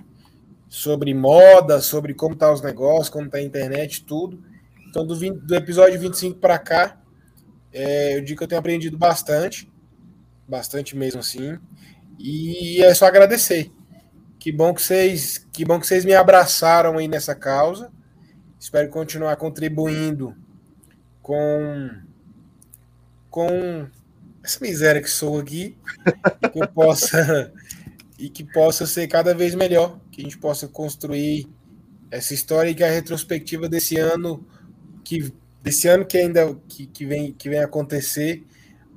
sobre 0.67 1.13
moda, 1.13 1.81
sobre 1.81 2.15
como 2.15 2.35
tá 2.35 2.51
os 2.51 2.63
negócios, 2.63 3.09
como 3.09 3.29
tá 3.29 3.37
a 3.37 3.43
internet, 3.43 4.03
tudo. 4.05 4.41
Então, 4.89 5.05
do, 5.05 5.15
20, 5.15 5.37
do 5.41 5.53
episódio 5.53 5.99
25 5.99 6.39
para 6.39 6.57
cá, 6.57 6.99
é, 7.71 8.15
eu 8.15 8.21
digo 8.21 8.37
que 8.37 8.43
eu 8.43 8.47
tenho 8.47 8.59
aprendido 8.59 8.97
bastante, 8.97 9.71
bastante 10.47 10.95
mesmo 10.95 11.19
assim, 11.19 11.57
e 12.19 12.81
é 12.83 12.93
só 12.93 13.05
agradecer. 13.05 13.71
Que 14.39 14.51
bom 14.51 14.73
que 14.73 14.81
vocês, 14.81 15.45
que 15.51 15.65
bom 15.65 15.79
que 15.79 15.87
vocês 15.87 16.05
me 16.05 16.13
abraçaram 16.13 16.97
aí 16.97 17.07
nessa 17.07 17.35
causa. 17.35 17.91
Espero 18.59 18.89
continuar 18.89 19.35
contribuindo 19.35 20.35
com 21.21 21.89
com 23.29 23.87
essa 24.43 24.59
miséria 24.61 25.01
que 25.01 25.09
sou 25.09 25.39
aqui 25.39 25.77
que 26.51 26.61
eu 26.61 26.67
possa 26.69 27.51
e 28.17 28.29
que 28.29 28.43
possa 28.43 28.87
ser 28.87 29.07
cada 29.07 29.33
vez 29.33 29.53
melhor, 29.53 29.99
que 30.11 30.21
a 30.21 30.23
gente 30.23 30.37
possa 30.37 30.67
construir 30.67 31.47
essa 32.09 32.33
história 32.33 32.69
e 32.69 32.75
que 32.75 32.83
a 32.83 32.89
retrospectiva 32.89 33.69
desse 33.69 33.97
ano 33.97 34.45
que 35.03 35.31
desse 35.61 35.87
ano 35.87 36.05
que 36.05 36.17
ainda 36.17 36.55
que, 36.67 36.87
que 36.87 37.05
vem 37.05 37.33
que 37.33 37.49
vem 37.49 37.59
acontecer 37.59 38.43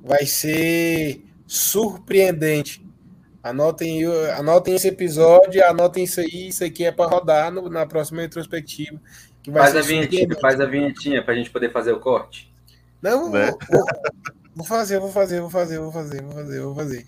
vai 0.03 0.25
ser 0.25 1.23
surpreendente. 1.45 2.85
Anotem, 3.43 4.05
anotem 4.37 4.75
esse 4.75 4.87
episódio, 4.87 5.65
anotem 5.65 6.03
isso 6.03 6.19
aí, 6.19 6.49
isso 6.49 6.63
aqui 6.63 6.85
é 6.85 6.91
para 6.91 7.09
rodar 7.09 7.51
no, 7.51 7.69
na 7.69 7.85
próxima 7.85 8.21
retrospectiva. 8.21 9.01
faz 9.51 9.75
a 9.75 9.81
vinhetinha, 9.81 10.27
faz 10.39 10.61
a 10.61 10.65
vinhetinha 10.65 11.23
para 11.23 11.33
a 11.33 11.37
gente 11.37 11.49
poder 11.49 11.71
fazer 11.71 11.91
o 11.91 11.99
corte. 11.99 12.53
Não, 13.01 13.31
né? 13.31 13.51
vou, 13.69 13.85
vou, 14.55 14.65
fazer, 14.65 14.99
vou 14.99 15.11
fazer, 15.11 15.41
vou 15.41 15.49
fazer, 15.49 15.79
vou 15.79 15.91
fazer, 15.91 16.21
vou 16.21 16.31
fazer, 16.31 16.61
vou 16.61 16.75
fazer. 16.75 17.05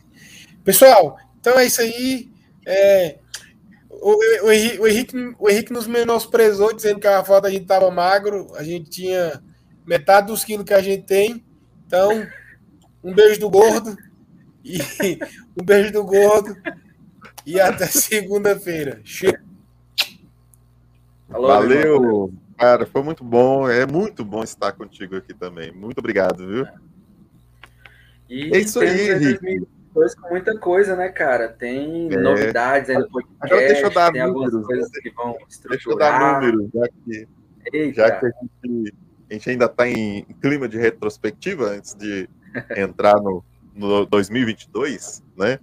Pessoal, 0.64 1.18
então 1.40 1.60
é 1.60 1.66
isso 1.66 1.82
aí. 1.82 2.32
É, 2.66 3.20
o, 4.04 4.48
o, 4.48 4.52
Henrique, 4.52 4.80
o, 4.80 4.88
Henrique, 4.88 5.36
o 5.40 5.50
Henrique 5.50 5.74
nos 5.74 5.88
menosprezou, 5.88 6.74
dizendo 6.74 7.00
que 7.00 7.08
a 7.08 7.24
foto 7.24 7.48
a 7.48 7.50
gente 7.50 7.66
tava 7.66 7.90
magro, 7.90 8.54
a 8.56 8.64
gente 8.64 8.90
tinha 8.90 9.42
metade 9.86 10.28
dos 10.28 10.44
quilos 10.44 10.66
que 10.66 10.74
a 10.74 10.82
gente 10.82 11.04
tem. 11.04 11.44
Então, 11.88 12.28
um 13.02 13.14
beijo 13.14 13.40
do 13.40 13.50
gordo. 13.50 13.96
E 14.64 14.78
um 15.60 15.64
beijo 15.64 15.94
do 15.94 16.04
gordo. 16.04 16.56
E 17.46 17.60
até 17.60 17.86
segunda-feira. 17.88 19.02
Valeu! 21.30 22.34
Cara, 22.58 22.86
foi 22.86 23.04
muito 23.04 23.24
bom. 23.24 23.70
É 23.70 23.86
muito 23.86 24.26
bom 24.26 24.44
estar 24.44 24.74
contigo 24.74 25.16
aqui 25.16 25.34
também. 25.34 25.72
Muito 25.72 26.00
obrigado, 26.00 26.46
viu? 26.46 26.68
E 28.30 28.56
é 28.56 28.60
isso 28.60 28.80
aí, 28.80 29.12
Henrique. 29.12 29.68
Com 29.94 30.30
muita 30.30 30.58
coisa, 30.58 30.96
né, 30.96 31.10
cara? 31.10 31.50
Tem 31.50 32.12
é. 32.12 32.18
novidades 32.18 32.90
aí 32.90 32.98
no 32.98 33.10
podcast, 33.10 33.38
Agora 33.42 33.68
deixa 33.68 33.86
eu 33.86 33.94
dar 33.94 34.12
tem 34.12 34.22
números, 34.22 34.54
algumas 34.54 34.66
coisas 34.68 34.92
que 34.92 35.10
vão 35.12 35.38
Deixa 35.70 35.90
eu 35.90 35.98
dar 35.98 36.42
números, 36.42 36.70
já 36.74 36.88
que, 36.88 37.94
já 37.94 38.12
que 38.12 38.26
a, 38.26 38.30
gente, 38.30 38.96
a 39.30 39.34
gente 39.34 39.50
ainda 39.50 39.66
está 39.66 39.88
em 39.88 40.24
clima 40.42 40.68
de 40.68 40.78
retrospectiva 40.78 41.66
antes 41.66 41.94
de 41.96 42.30
entrar 42.76 43.16
no, 43.22 43.44
no 43.76 44.06
2022, 44.06 45.24
né? 45.38 45.60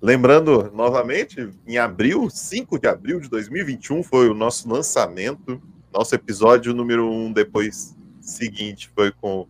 Lembrando 0.00 0.70
novamente, 0.74 1.48
em 1.66 1.78
abril, 1.78 2.28
5 2.28 2.78
de 2.78 2.88
abril 2.88 3.20
de 3.20 3.28
2021, 3.28 4.02
foi 4.02 4.28
o 4.28 4.34
nosso 4.34 4.68
lançamento 4.68 5.62
nosso 5.92 6.14
episódio 6.14 6.72
número 6.72 7.06
um 7.06 7.30
depois 7.30 7.94
seguinte 8.20 8.90
foi 8.94 9.12
com 9.12 9.46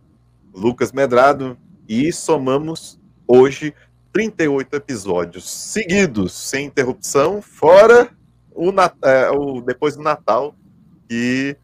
Lucas 0.53 0.91
Medrado 0.91 1.57
e 1.87 2.11
somamos 2.11 2.99
hoje 3.25 3.73
38 4.13 4.75
episódios 4.75 5.49
seguidos, 5.49 6.33
sem 6.33 6.67
interrupção, 6.67 7.41
fora 7.41 8.09
o, 8.51 8.71
é, 9.01 9.31
o 9.31 9.59
depois 9.59 9.95
do 9.95 10.03
Natal, 10.03 10.55
que 11.09 11.57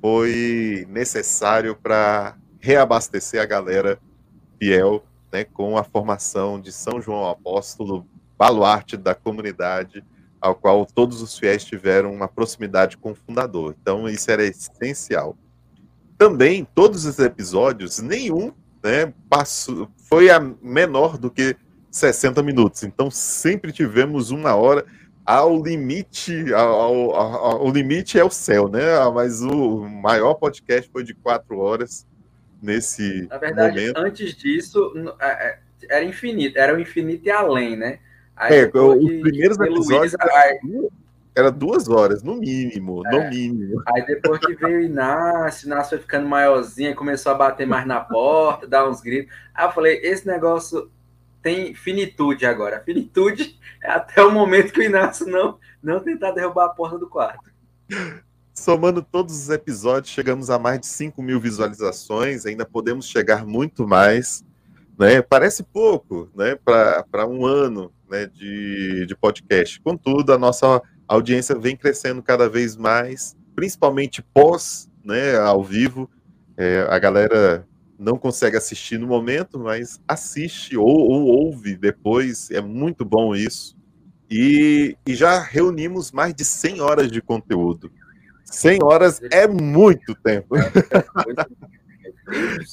foi 0.00 0.86
necessário 0.88 1.76
para 1.76 2.36
reabastecer 2.58 3.42
a 3.42 3.44
galera 3.44 4.00
fiel 4.58 5.04
né, 5.30 5.44
com 5.44 5.76
a 5.76 5.84
formação 5.84 6.58
de 6.58 6.72
São 6.72 7.00
João 7.00 7.28
Apóstolo, 7.28 8.06
baluarte 8.38 8.96
da 8.96 9.14
comunidade 9.14 10.02
ao 10.40 10.54
qual 10.54 10.84
todos 10.84 11.22
os 11.22 11.38
fiéis 11.38 11.64
tiveram 11.64 12.12
uma 12.12 12.26
proximidade 12.26 12.96
com 12.96 13.12
o 13.12 13.14
fundador. 13.14 13.76
Então, 13.80 14.08
isso 14.08 14.28
era 14.30 14.44
essencial. 14.44 15.36
também, 16.18 16.66
todos 16.74 17.04
os 17.04 17.18
episódios, 17.18 17.98
nenhum 18.00 18.52
né, 18.82 19.12
passou, 19.28 19.88
foi 20.08 20.30
a 20.30 20.40
menor 20.40 21.18
do 21.18 21.30
que 21.30 21.56
60 21.92 22.42
minutos. 22.42 22.82
Então, 22.82 23.10
sempre 23.10 23.70
tivemos 23.70 24.30
uma 24.30 24.56
hora 24.56 24.84
ao 25.24 25.62
limite, 25.62 26.52
ao, 26.52 27.14
ao, 27.14 27.44
ao, 27.62 27.70
limite 27.70 28.18
é 28.18 28.24
o 28.24 28.30
céu, 28.30 28.68
né? 28.68 28.80
Mas 29.14 29.40
o 29.42 29.80
maior 29.86 30.34
podcast 30.34 30.90
foi 30.90 31.04
de 31.04 31.14
quatro 31.14 31.58
horas 31.58 32.06
nesse 32.60 33.28
Na 33.28 33.38
verdade, 33.38 33.80
momento. 33.80 33.98
antes 33.98 34.34
disso, 34.34 34.92
é, 35.20 35.48
é, 35.48 35.58
era 35.88 36.04
infinito, 36.04 36.58
era 36.58 36.74
o 36.74 36.80
infinito 36.80 37.26
e 37.26 37.30
além, 37.30 37.76
né? 37.76 37.98
Aí, 38.34 38.60
é, 38.60 38.66
os 38.66 39.20
primeiros 39.20 39.60
episódios 39.60 40.14
era, 40.14 40.58
era, 41.36 41.50
duas 41.50 41.88
horas, 41.88 42.22
no 42.22 42.36
mínimo, 42.36 43.06
é. 43.06 43.10
no 43.10 43.30
mínimo. 43.30 43.82
Aí 43.86 44.04
depois 44.06 44.40
que 44.40 44.54
veio 44.54 44.78
o 44.78 44.82
Inácio, 44.82 45.68
o 45.68 45.72
Inácio 45.72 45.90
foi 45.90 45.98
ficando 45.98 46.26
maiorzinho, 46.26 46.96
começou 46.96 47.30
a 47.32 47.34
bater 47.34 47.66
mais 47.66 47.86
na 47.86 48.00
porta, 48.00 48.66
dar 48.66 48.88
uns 48.88 49.00
gritos. 49.00 49.32
Aí 49.54 49.66
eu 49.66 49.72
falei, 49.72 50.00
esse 50.02 50.26
negócio 50.26 50.90
tem 51.42 51.74
finitude 51.74 52.46
agora. 52.46 52.82
Finitude 52.84 53.58
é 53.82 53.90
até 53.90 54.22
o 54.22 54.30
momento 54.30 54.72
que 54.72 54.80
o 54.80 54.84
Inácio 54.84 55.26
não, 55.26 55.58
não 55.82 56.00
tentar 56.00 56.30
derrubar 56.30 56.66
a 56.66 56.68
porta 56.70 56.98
do 56.98 57.08
quarto. 57.08 57.50
Somando 58.54 59.02
todos 59.02 59.34
os 59.34 59.48
episódios, 59.48 60.12
chegamos 60.12 60.50
a 60.50 60.58
mais 60.58 60.78
de 60.80 60.86
5 60.86 61.22
mil 61.22 61.40
visualizações, 61.40 62.46
ainda 62.46 62.64
podemos 62.64 63.06
chegar 63.06 63.44
muito 63.44 63.86
mais. 63.86 64.44
Né? 64.98 65.20
Parece 65.22 65.62
pouco 65.62 66.30
né? 66.34 66.54
para 66.54 67.26
um 67.26 67.44
ano 67.44 67.92
né? 68.08 68.26
de, 68.26 69.06
de 69.06 69.16
podcast. 69.16 69.80
Contudo, 69.80 70.32
a 70.32 70.38
nossa 70.38 70.80
audiência 71.08 71.58
vem 71.58 71.76
crescendo 71.76 72.22
cada 72.22 72.48
vez 72.48 72.76
mais, 72.76 73.36
principalmente 73.54 74.22
pós 74.22 74.88
né, 75.04 75.36
ao 75.38 75.64
vivo. 75.64 76.08
É, 76.56 76.86
a 76.88 76.98
galera 76.98 77.66
não 78.02 78.18
consegue 78.18 78.56
assistir 78.56 78.98
no 78.98 79.06
momento, 79.06 79.58
mas 79.58 80.00
assiste 80.06 80.76
ou, 80.76 80.86
ou 80.86 81.22
ouve 81.26 81.76
depois, 81.76 82.50
é 82.50 82.60
muito 82.60 83.04
bom 83.04 83.34
isso. 83.34 83.76
E, 84.30 84.96
e, 85.06 85.14
já 85.14 85.38
reunimos 85.38 86.10
mais 86.10 86.34
de 86.34 86.44
100 86.44 86.80
horas 86.80 87.10
de 87.10 87.20
conteúdo. 87.20 87.92
100 88.44 88.82
horas 88.82 89.20
é 89.30 89.46
muito 89.46 90.14
tempo. 90.24 90.56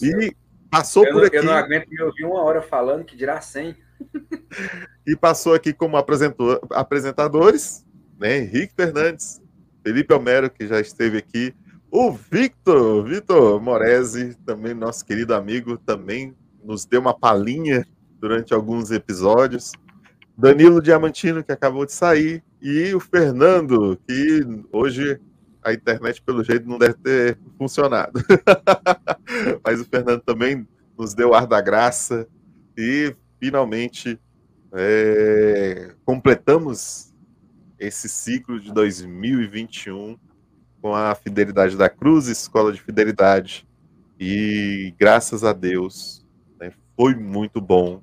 e 0.02 0.34
passou 0.72 1.06
eu 1.06 1.14
por 1.14 1.26
aqui. 1.26 1.38
Eu 1.38 1.44
não 1.44 1.54
aguento 1.54 1.90
me 1.90 2.02
ouvir 2.02 2.26
uma 2.26 2.42
hora 2.42 2.62
falando, 2.62 3.04
que 3.04 3.16
dirá 3.16 3.42
100. 3.42 3.76
e 5.06 5.16
passou 5.16 5.54
aqui 5.54 5.74
como 5.74 5.98
apresentadores, 5.98 7.86
né? 8.18 8.40
Henrique 8.40 8.74
Fernandes, 8.74 9.42
Felipe 9.84 10.14
Almero, 10.14 10.50
que 10.50 10.66
já 10.66 10.80
esteve 10.80 11.18
aqui, 11.18 11.54
o 11.92 12.12
Victor, 12.12 13.04
Victor 13.04 13.62
Moresi, 13.62 14.36
também 14.46 14.74
nosso 14.74 15.04
querido 15.06 15.34
amigo, 15.34 15.78
também 15.78 16.36
nos 16.64 16.86
deu 16.86 17.02
uma 17.02 17.14
palhinha 17.14 17.86
durante 18.20 18.54
alguns 18.54 18.92
episódios. 18.92 19.72
Danilo 20.38 20.82
Diamantino, 20.82 21.44
que 21.44 21.52
acabou 21.52 21.86
de 21.86 21.92
sair, 21.92 22.44
e 22.62 22.94
o 22.94 23.00
Fernando, 23.00 24.00
que 24.08 24.42
hoje 24.72 25.20
a 25.64 25.74
internet, 25.74 26.22
pelo 26.22 26.44
jeito, 26.44 26.68
não 26.68 26.78
deve 26.78 26.96
ter 26.96 27.38
funcionado. 27.58 28.22
Mas 29.64 29.82
o 29.82 29.86
Fernando 29.86 30.22
também 30.22 30.68
nos 30.98 31.14
deu 31.14 31.34
ar 31.34 31.48
da 31.48 31.60
graça 31.60 32.28
e 32.78 33.16
finalmente 33.40 34.20
é, 34.74 35.94
completamos 36.06 37.14
esse 37.80 38.08
ciclo 38.10 38.60
de 38.60 38.74
2021 38.74 40.18
com 40.82 40.96
a 40.96 41.14
Fidelidade 41.16 41.76
da 41.76 41.90
Cruz, 41.90 42.28
Escola 42.28 42.72
de 42.72 42.82
Fidelidade. 42.82 43.68
E 44.20 44.94
graças 45.00 45.44
a 45.44 45.54
Deus, 45.54 46.26
né, 46.60 46.72
foi 46.96 47.16
muito 47.16 47.62
bom, 47.62 48.02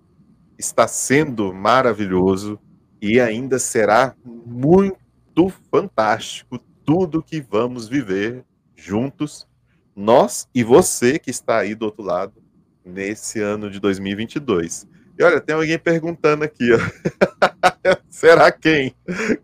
está 0.59 0.89
sendo 0.89 1.53
maravilhoso 1.53 2.59
e 3.01 3.21
ainda 3.21 3.59
será 3.59 4.15
muito 4.25 5.53
fantástico 5.71 6.59
tudo 6.85 7.23
que 7.23 7.41
vamos 7.41 7.89
viver 7.89 8.45
juntos, 8.75 9.47
nós 9.95 10.49
e 10.55 10.63
você 10.63 11.19
que 11.19 11.31
está 11.31 11.59
aí 11.59 11.75
do 11.75 11.87
outro 11.87 12.03
lado, 12.03 12.43
nesse 12.85 13.41
ano 13.41 13.71
de 13.71 13.81
2022. 13.81 14.87
E 15.19 15.23
olha, 15.25 15.41
tem 15.41 15.55
alguém 15.55 15.79
perguntando 15.79 16.45
aqui, 16.45 16.71
ó. 16.73 16.79
será 18.09 18.53
quem? 18.53 18.95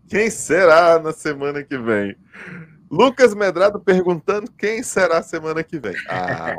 Quem 0.07 0.29
será 0.29 0.99
na 0.99 1.11
semana 1.11 1.63
que 1.63 1.77
vem? 1.77 2.15
Lucas 2.93 3.33
Medrado 3.33 3.79
perguntando 3.79 4.51
quem 4.51 4.83
será 4.83 5.23
semana 5.23 5.63
que 5.63 5.79
vem. 5.79 5.95
Ah. 6.07 6.53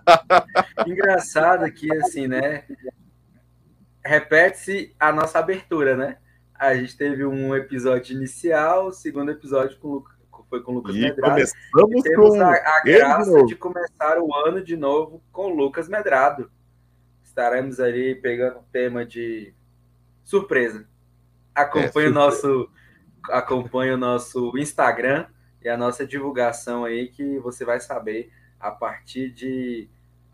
Engraçado 0.88 1.70
que, 1.70 1.94
assim, 1.96 2.26
né? 2.26 2.64
Repete-se 4.02 4.96
a 4.98 5.12
nossa 5.12 5.38
abertura, 5.38 5.94
né? 5.94 6.16
A 6.54 6.74
gente 6.74 6.96
teve 6.96 7.26
um 7.26 7.54
episódio 7.54 8.16
inicial, 8.16 8.86
o 8.86 8.92
segundo 8.92 9.32
episódio 9.32 9.78
com, 9.78 10.02
foi 10.48 10.62
com 10.62 10.72
o 10.72 10.74
Lucas 10.76 10.96
e 10.96 11.00
Medrado. 11.00 11.34
Começamos 11.34 12.06
e 12.06 12.08
temos 12.08 12.28
com 12.30 12.40
a, 12.42 12.54
a 12.54 12.82
graça 12.82 13.38
de, 13.40 13.46
de 13.48 13.54
começar 13.56 14.18
o 14.18 14.34
ano 14.34 14.64
de 14.64 14.78
novo 14.78 15.22
com 15.30 15.52
o 15.52 15.54
Lucas 15.54 15.90
Medrado. 15.90 16.50
Estaremos 17.22 17.78
ali 17.80 18.14
pegando 18.14 18.60
o 18.60 18.64
tema 18.72 19.04
de 19.04 19.52
surpresa. 20.24 20.88
Acompanhe 21.54 22.06
é, 22.06 22.10
o 22.10 22.14
nosso 22.14 22.70
acompanhe 23.28 23.92
o 23.92 23.98
nosso 23.98 24.56
Instagram 24.56 25.26
e 25.62 25.68
a 25.68 25.76
nossa 25.76 26.06
divulgação 26.06 26.84
aí 26.84 27.08
que 27.08 27.38
você 27.38 27.64
vai 27.64 27.80
saber 27.80 28.32
a 28.58 28.70
partir 28.70 29.30
de. 29.30 29.88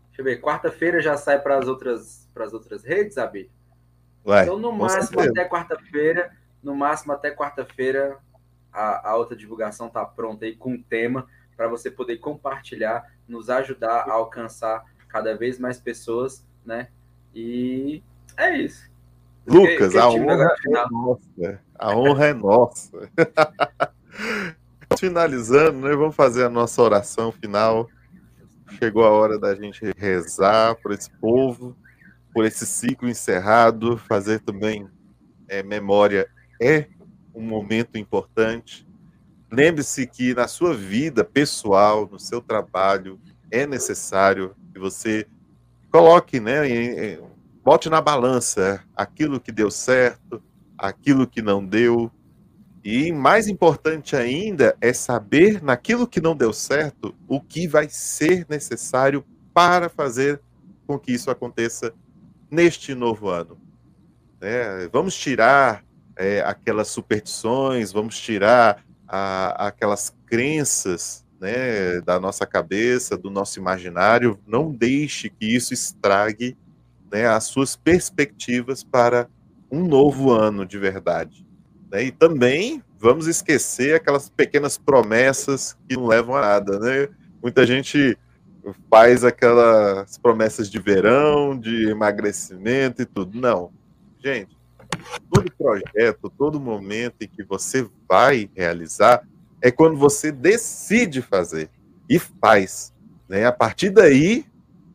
Deixa 0.07 0.21
eu 0.21 0.25
ver, 0.25 0.41
quarta-feira 0.41 1.01
já 1.01 1.15
sai 1.15 1.39
para 1.39 1.57
as 1.57 1.67
outras, 1.67 2.27
as 2.35 2.53
outras 2.53 2.83
redes, 2.83 3.17
Abi? 3.17 3.51
Ué, 4.25 4.43
então, 4.43 4.57
no 4.57 4.71
máximo 4.71 5.21
certeza. 5.21 5.29
até 5.31 5.49
quarta-feira, 5.49 6.35
no 6.61 6.75
máximo 6.75 7.13
até 7.13 7.31
quarta-feira, 7.31 8.17
a, 8.73 9.11
a 9.11 9.15
outra 9.15 9.35
divulgação 9.35 9.87
está 9.87 10.03
pronta 10.03 10.45
aí 10.45 10.55
com 10.55 10.73
o 10.73 10.83
tema 10.83 11.27
para 11.55 11.67
você 11.67 11.89
poder 11.89 12.17
compartilhar, 12.17 13.11
nos 13.27 13.49
ajudar 13.49 14.01
a 14.01 14.13
alcançar 14.13 14.83
cada 15.07 15.35
vez 15.35 15.59
mais 15.59 15.79
pessoas, 15.79 16.45
né? 16.65 16.89
E 17.33 18.03
é 18.35 18.57
isso. 18.57 18.89
Lucas, 19.45 19.87
que, 19.87 19.93
que 19.93 19.97
a 19.97 20.09
honra 20.09 20.55
é 20.65 20.89
nossa. 20.91 21.61
A 21.75 21.95
honra 21.95 22.25
é 22.27 22.33
nossa. 22.33 23.11
finalizando, 24.99 25.79
né? 25.79 25.95
Vamos 25.95 26.15
fazer 26.15 26.45
a 26.45 26.49
nossa 26.49 26.81
oração 26.81 27.31
final. 27.31 27.87
Chegou 28.79 29.05
a 29.05 29.11
hora 29.11 29.39
da 29.39 29.55
gente 29.55 29.91
rezar 29.97 30.75
por 30.75 30.91
esse 30.91 31.09
povo, 31.09 31.75
por 32.33 32.45
esse 32.45 32.65
ciclo 32.65 33.09
encerrado, 33.09 33.97
fazer 33.97 34.39
também 34.41 34.87
é, 35.47 35.63
memória 35.63 36.27
é 36.61 36.87
um 37.33 37.41
momento 37.41 37.97
importante. 37.97 38.87
Lembre-se 39.51 40.05
que 40.05 40.33
na 40.33 40.47
sua 40.47 40.73
vida 40.73 41.23
pessoal, 41.23 42.07
no 42.11 42.19
seu 42.19 42.41
trabalho, 42.41 43.19
é 43.49 43.65
necessário 43.65 44.55
que 44.73 44.79
você 44.79 45.25
coloque, 45.89 46.39
né, 46.39 46.61
bote 47.63 47.89
na 47.89 48.01
balança 48.01 48.83
aquilo 48.95 49.39
que 49.39 49.51
deu 49.51 49.71
certo, 49.71 50.43
aquilo 50.77 51.25
que 51.25 51.41
não 51.41 51.65
deu, 51.65 52.11
e 52.83 53.11
mais 53.11 53.47
importante 53.47 54.15
ainda 54.15 54.75
é 54.79 54.93
saber, 54.93 55.61
naquilo 55.61 56.07
que 56.07 56.21
não 56.21 56.35
deu 56.35 56.53
certo, 56.53 57.13
o 57.27 57.41
que 57.41 57.67
vai 57.67 57.87
ser 57.89 58.45
necessário 58.49 59.25
para 59.53 59.89
fazer 59.89 60.41
com 60.85 60.97
que 60.97 61.11
isso 61.11 61.29
aconteça 61.29 61.93
neste 62.49 62.95
novo 62.95 63.29
ano. 63.29 63.57
É, 64.39 64.87
vamos 64.91 65.15
tirar 65.15 65.83
é, 66.15 66.41
aquelas 66.41 66.87
superstições, 66.89 67.91
vamos 67.91 68.19
tirar 68.19 68.83
a, 69.07 69.67
aquelas 69.67 70.15
crenças 70.25 71.25
né, 71.39 72.01
da 72.01 72.19
nossa 72.19 72.45
cabeça, 72.45 73.17
do 73.17 73.29
nosso 73.29 73.59
imaginário. 73.59 74.39
Não 74.45 74.71
deixe 74.71 75.29
que 75.29 75.55
isso 75.55 75.73
estrague 75.73 76.57
né, 77.11 77.27
as 77.27 77.45
suas 77.45 77.75
perspectivas 77.75 78.83
para 78.83 79.27
um 79.71 79.85
novo 79.85 80.31
ano 80.31 80.65
de 80.65 80.77
verdade. 80.77 81.46
Né? 81.91 82.05
E 82.05 82.11
também 82.11 82.83
vamos 82.99 83.27
esquecer 83.27 83.95
aquelas 83.95 84.29
pequenas 84.29 84.77
promessas 84.77 85.77
que 85.87 85.95
não 85.95 86.07
levam 86.07 86.35
a 86.35 86.41
nada, 86.41 86.79
né? 86.79 87.09
Muita 87.41 87.65
gente 87.65 88.17
faz 88.89 89.23
aquelas 89.23 90.17
promessas 90.17 90.69
de 90.69 90.79
verão, 90.79 91.57
de 91.57 91.89
emagrecimento 91.89 93.01
e 93.01 93.05
tudo. 93.05 93.39
Não. 93.39 93.71
Gente, 94.23 94.57
todo 95.31 95.51
projeto, 95.57 96.31
todo 96.37 96.59
momento 96.59 97.15
em 97.21 97.27
que 97.27 97.43
você 97.43 97.87
vai 98.07 98.49
realizar 98.55 99.21
é 99.61 99.71
quando 99.71 99.97
você 99.97 100.31
decide 100.31 101.21
fazer 101.21 101.69
e 102.09 102.19
faz. 102.19 102.93
Né? 103.27 103.45
A 103.45 103.51
partir 103.51 103.89
daí 103.89 104.45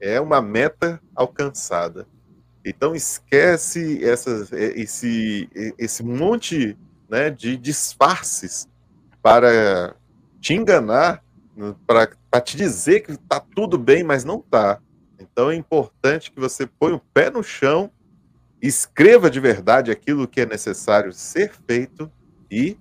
é 0.00 0.20
uma 0.20 0.40
meta 0.42 1.00
alcançada. 1.14 2.06
Então 2.64 2.94
esquece 2.94 3.98
esse, 4.02 5.48
esse 5.78 6.02
monte 6.02 6.76
né, 7.08 7.28
de 7.30 7.56
disfarces 7.56 8.68
para 9.20 9.96
te 10.40 10.54
enganar 10.54 11.22
para 11.86 12.40
te 12.40 12.56
dizer 12.56 13.00
que 13.00 13.12
está 13.12 13.40
tudo 13.40 13.76
bem, 13.76 14.02
mas 14.02 14.24
não 14.24 14.38
está. 14.38 14.80
Então 15.18 15.50
é 15.50 15.54
importante 15.54 16.30
que 16.30 16.40
você 16.40 16.66
ponha 16.66 16.96
o 16.96 17.00
pé 17.12 17.30
no 17.30 17.42
chão, 17.42 17.90
escreva 18.60 19.30
de 19.30 19.40
verdade 19.40 19.90
aquilo 19.90 20.26
que 20.26 20.40
é 20.40 20.46
necessário 20.46 21.12
ser 21.12 21.52
feito 21.66 22.10
e 22.50 22.76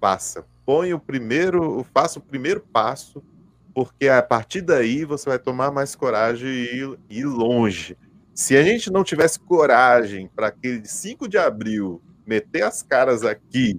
faça. 0.00 0.44
Põe 0.64 0.94
o 0.94 0.98
primeiro, 0.98 1.84
faça 1.92 2.18
o 2.18 2.22
primeiro 2.22 2.60
passo, 2.60 3.22
porque 3.74 4.08
a 4.08 4.22
partir 4.22 4.62
daí 4.62 5.04
você 5.04 5.28
vai 5.28 5.38
tomar 5.38 5.70
mais 5.70 5.94
coragem 5.94 6.48
e 6.48 6.96
ir 7.10 7.24
longe. 7.24 7.96
Se 8.34 8.56
a 8.56 8.62
gente 8.62 8.90
não 8.90 9.04
tivesse 9.04 9.38
coragem 9.38 10.28
para 10.34 10.46
aquele 10.48 10.86
5 10.86 11.28
de 11.28 11.36
abril 11.36 12.00
meter 12.26 12.62
as 12.62 12.82
caras 12.82 13.24
aqui, 13.24 13.78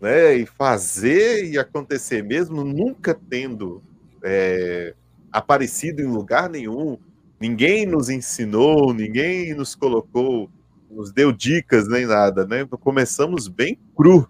né, 0.00 0.34
e 0.34 0.46
fazer 0.46 1.50
e 1.50 1.58
acontecer 1.58 2.22
mesmo, 2.22 2.62
nunca 2.62 3.18
tendo 3.28 3.82
é, 4.22 4.94
aparecido 5.32 6.00
em 6.00 6.06
lugar 6.06 6.48
nenhum, 6.48 6.96
ninguém 7.40 7.86
nos 7.86 8.08
ensinou, 8.08 8.94
ninguém 8.94 9.54
nos 9.54 9.74
colocou, 9.74 10.48
nos 10.90 11.12
deu 11.12 11.32
dicas 11.32 11.88
nem 11.88 12.06
nada, 12.06 12.46
né? 12.46 12.66
Começamos 12.80 13.48
bem 13.48 13.78
cru. 13.96 14.28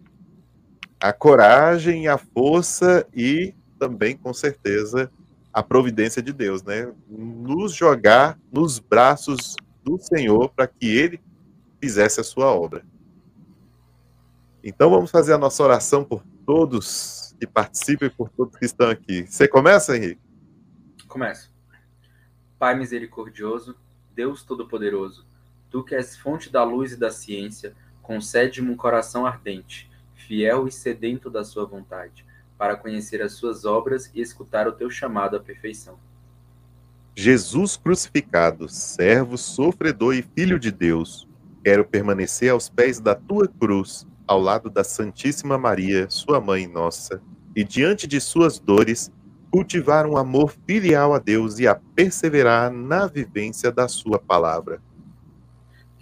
A 1.00 1.12
coragem, 1.12 2.08
a 2.08 2.18
força 2.18 3.06
e 3.14 3.54
também, 3.78 4.16
com 4.16 4.34
certeza, 4.34 5.10
a 5.58 5.62
providência 5.62 6.22
de 6.22 6.32
Deus, 6.32 6.62
né? 6.62 6.92
Nos 7.08 7.74
jogar 7.74 8.38
nos 8.52 8.78
braços 8.78 9.56
do 9.82 9.98
Senhor 9.98 10.50
para 10.50 10.68
que 10.68 10.86
Ele 10.86 11.20
fizesse 11.80 12.20
a 12.20 12.24
sua 12.24 12.46
obra. 12.46 12.84
Então 14.62 14.88
vamos 14.88 15.10
fazer 15.10 15.32
a 15.32 15.38
nossa 15.38 15.60
oração 15.62 16.04
por 16.04 16.22
todos 16.46 17.34
que 17.40 17.46
participam 17.46 18.06
e 18.06 18.10
por 18.10 18.28
todos 18.30 18.56
que 18.56 18.64
estão 18.64 18.88
aqui. 18.88 19.26
Você 19.26 19.48
começa, 19.48 19.96
Henrique? 19.96 20.20
Começo. 21.08 21.52
Pai 22.56 22.76
misericordioso, 22.76 23.76
Deus 24.14 24.44
Todo-Poderoso, 24.44 25.26
Tu 25.70 25.82
que 25.82 25.94
és 25.94 26.16
fonte 26.16 26.50
da 26.50 26.62
luz 26.62 26.92
e 26.92 26.96
da 26.96 27.10
ciência, 27.10 27.74
concede-me 28.00 28.70
um 28.70 28.76
coração 28.76 29.26
ardente, 29.26 29.90
fiel 30.14 30.68
e 30.68 30.72
sedento 30.72 31.28
da 31.28 31.44
Sua 31.44 31.66
vontade, 31.66 32.24
para 32.58 32.76
conhecer 32.76 33.22
as 33.22 33.32
Suas 33.32 33.64
obras 33.64 34.10
e 34.12 34.20
escutar 34.20 34.66
o 34.66 34.72
Teu 34.72 34.90
chamado 34.90 35.36
à 35.36 35.40
perfeição. 35.40 35.98
Jesus 37.14 37.76
crucificado, 37.76 38.68
servo, 38.68 39.38
sofredor 39.38 40.14
e 40.14 40.22
filho 40.22 40.58
de 40.58 40.70
Deus, 40.70 41.28
quero 41.64 41.84
permanecer 41.84 42.50
aos 42.50 42.68
pés 42.68 43.00
da 43.00 43.14
Tua 43.14 43.48
cruz 43.48 44.06
ao 44.26 44.38
lado 44.38 44.68
da 44.68 44.84
Santíssima 44.84 45.56
Maria, 45.56 46.10
sua 46.10 46.38
mãe 46.38 46.66
nossa, 46.66 47.22
e 47.56 47.64
diante 47.64 48.06
de 48.06 48.20
suas 48.20 48.58
dores, 48.58 49.10
cultivar 49.50 50.06
um 50.06 50.16
amor 50.16 50.54
filial 50.66 51.14
a 51.14 51.18
Deus 51.18 51.58
e 51.58 51.66
a 51.66 51.74
perseverar 51.74 52.70
na 52.70 53.06
vivência 53.06 53.72
da 53.72 53.88
sua 53.88 54.18
palavra. 54.18 54.82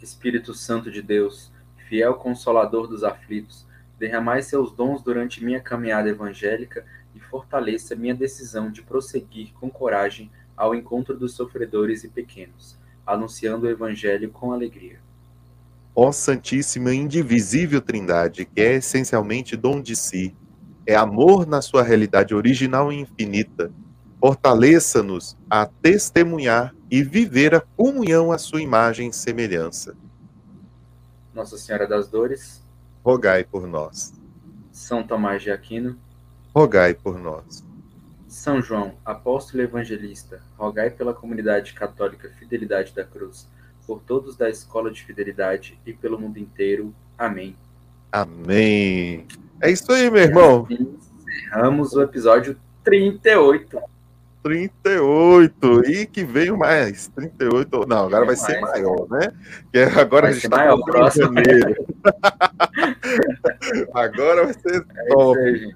Espírito 0.03 0.53
Santo 0.53 0.91
de 0.91 1.01
Deus, 1.01 1.53
fiel 1.89 2.15
consolador 2.15 2.89
dos 2.89 3.05
aflitos, 3.05 3.66
derramai 3.99 4.43
seus 4.43 4.73
dons 4.73 5.03
durante 5.03 5.45
minha 5.45 5.61
caminhada 5.61 6.09
evangélica 6.09 6.85
e 7.15 7.21
fortaleça 7.21 7.97
minha 7.97 8.15
decisão 8.15 8.71
de 8.71 8.83
prosseguir 8.83 9.53
com 9.55 9.71
coragem 9.71 10.31
ao 10.57 10.75
encontro 10.75 11.17
dos 11.17 11.35
sofredores 11.35 12.05
e 12.05 12.09
pequenos, 12.09 12.79
anunciando 13.07 13.67
o 13.67 13.71
evangelho 13.71 14.31
com 14.31 14.53
alegria. 14.53 14.99
Ó 15.95 16.13
Santíssima 16.13 16.93
e 16.93 16.99
Indivisível 16.99 17.81
Trindade, 17.81 18.45
que 18.45 18.61
é 18.61 18.75
essencialmente 18.75 19.57
dom 19.57 19.81
de 19.81 19.97
si, 19.97 20.37
é 20.87 20.95
amor 20.95 21.47
na 21.47 21.63
sua 21.63 21.83
realidade 21.83 22.35
original 22.35 22.93
e 22.93 23.01
infinita, 23.01 23.73
fortaleça-nos 24.21 25.37
a 25.49 25.67
testemunhar 25.67 26.75
e 26.91 27.03
viver 27.03 27.55
a 27.55 27.61
comunhão 27.61 28.31
à 28.31 28.39
sua 28.39 28.61
imagem 28.61 29.09
e 29.09 29.13
semelhança. 29.13 29.97
Nossa 31.35 31.59
Senhora 31.59 31.87
das 31.87 32.09
Dores, 32.09 32.66
rogai 33.07 33.45
por 33.45 33.69
nós. 33.69 34.13
São 34.73 35.01
Tomás 35.05 35.41
de 35.41 35.53
Aquino, 35.53 35.97
rogai 36.53 36.93
por 36.93 37.17
nós. 37.21 37.65
São 38.27 38.61
João, 38.61 38.97
apóstolo 39.05 39.63
evangelista, 39.63 40.43
rogai 40.59 40.91
pela 40.91 41.15
comunidade 41.15 41.73
católica 41.73 42.29
Fidelidade 42.37 42.93
da 42.93 43.05
Cruz 43.05 43.49
por 43.87 44.03
todos 44.03 44.37
da 44.37 44.51
Escola 44.51 44.91
de 44.91 45.05
Fidelidade 45.05 45.79
e 45.87 45.93
pelo 45.93 46.19
mundo 46.19 46.39
inteiro. 46.39 46.93
Amém. 47.17 47.57
Amém. 48.11 49.25
É 49.63 49.71
isso 49.71 49.93
aí, 49.93 50.11
meu 50.11 50.23
irmão. 50.23 50.67
Assim 50.69 50.99
encerramos 51.29 51.93
o 51.93 52.03
episódio 52.03 52.59
38. 52.83 53.79
38. 54.47 55.91
E 55.91 56.07
que 56.07 56.25
veio 56.25 56.57
mais. 56.57 57.09
38. 57.09 57.87
Não, 57.89 58.07
agora 58.07 58.25
vai 58.25 58.27
mais. 58.27 58.41
ser 58.41 58.61
maior, 58.61 59.09
né? 59.11 59.33
Que 59.73 59.81
agora 59.81 60.23
vai 60.23 60.31
a 60.31 60.35
gente 60.35 60.45
está 60.45 60.57
maior, 60.57 60.81
próximo. 60.85 61.33
agora 63.93 64.45
vai 64.45 64.55
ser 64.55 64.87
é 64.97 65.09
top. 65.09 65.41
Aí, 65.41 65.75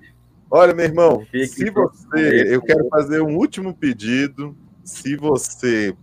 Olha, 0.49 0.73
meu 0.73 0.85
irmão, 0.85 1.27
Fique 1.31 1.49
se 1.49 1.71
você. 1.71 2.55
Eu 2.55 2.63
quero 2.63 2.89
fazer 2.89 3.21
um 3.21 3.37
último 3.37 3.75
pedido. 3.75 4.57
Se 4.85 5.17
você 5.17 5.97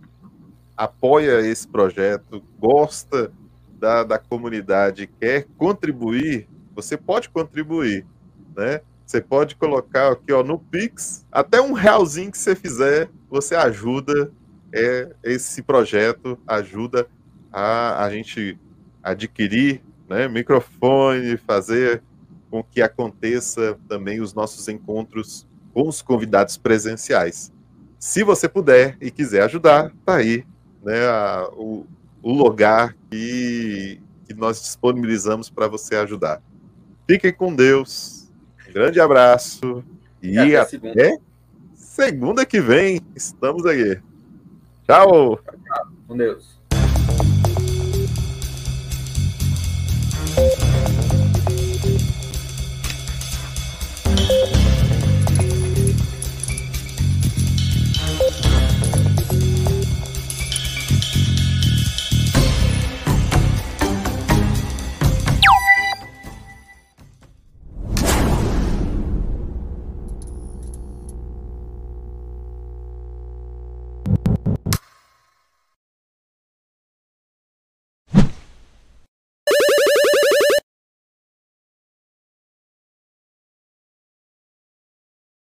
apoia 0.76 1.40
esse 1.40 1.66
projeto, 1.66 2.42
gosta 2.58 3.32
da, 3.78 4.04
da 4.04 4.18
comunidade, 4.18 5.08
quer 5.18 5.46
contribuir, 5.56 6.46
você 6.74 6.96
pode 6.96 7.30
contribuir, 7.30 8.06
né? 8.54 8.80
Você 9.08 9.22
pode 9.22 9.56
colocar 9.56 10.12
aqui 10.12 10.30
ó, 10.34 10.42
no 10.42 10.58
Pix, 10.58 11.24
até 11.32 11.62
um 11.62 11.72
realzinho 11.72 12.30
que 12.30 12.36
você 12.36 12.54
fizer, 12.54 13.08
você 13.30 13.54
ajuda 13.54 14.30
é, 14.70 15.08
esse 15.24 15.62
projeto, 15.62 16.38
ajuda 16.46 17.08
a, 17.50 18.04
a 18.04 18.10
gente 18.10 18.58
adquirir 19.02 19.82
né, 20.06 20.28
microfone, 20.28 21.38
fazer 21.38 22.02
com 22.50 22.62
que 22.62 22.82
aconteça 22.82 23.78
também 23.88 24.20
os 24.20 24.34
nossos 24.34 24.68
encontros 24.68 25.46
com 25.72 25.88
os 25.88 26.02
convidados 26.02 26.58
presenciais. 26.58 27.50
Se 27.98 28.22
você 28.22 28.46
puder 28.46 28.98
e 29.00 29.10
quiser 29.10 29.44
ajudar, 29.44 29.90
tá 30.04 30.16
aí 30.16 30.44
né, 30.84 31.06
a, 31.06 31.48
o, 31.54 31.86
o 32.22 32.30
lugar 32.30 32.94
que, 33.10 34.02
que 34.26 34.34
nós 34.34 34.60
disponibilizamos 34.60 35.48
para 35.48 35.66
você 35.66 35.96
ajudar. 35.96 36.42
Fiquem 37.06 37.32
com 37.32 37.54
Deus. 37.54 38.17
Grande 38.78 39.00
abraço. 39.00 39.82
E, 40.22 40.34
e 40.34 40.56
até, 40.56 40.64
segunda. 40.66 41.20
segunda 41.74 42.46
que 42.46 42.60
vem. 42.60 43.00
Estamos 43.16 43.66
aí. 43.66 43.98
Tchau. 44.86 45.40
Com 46.06 46.16
Deus. 46.16 46.56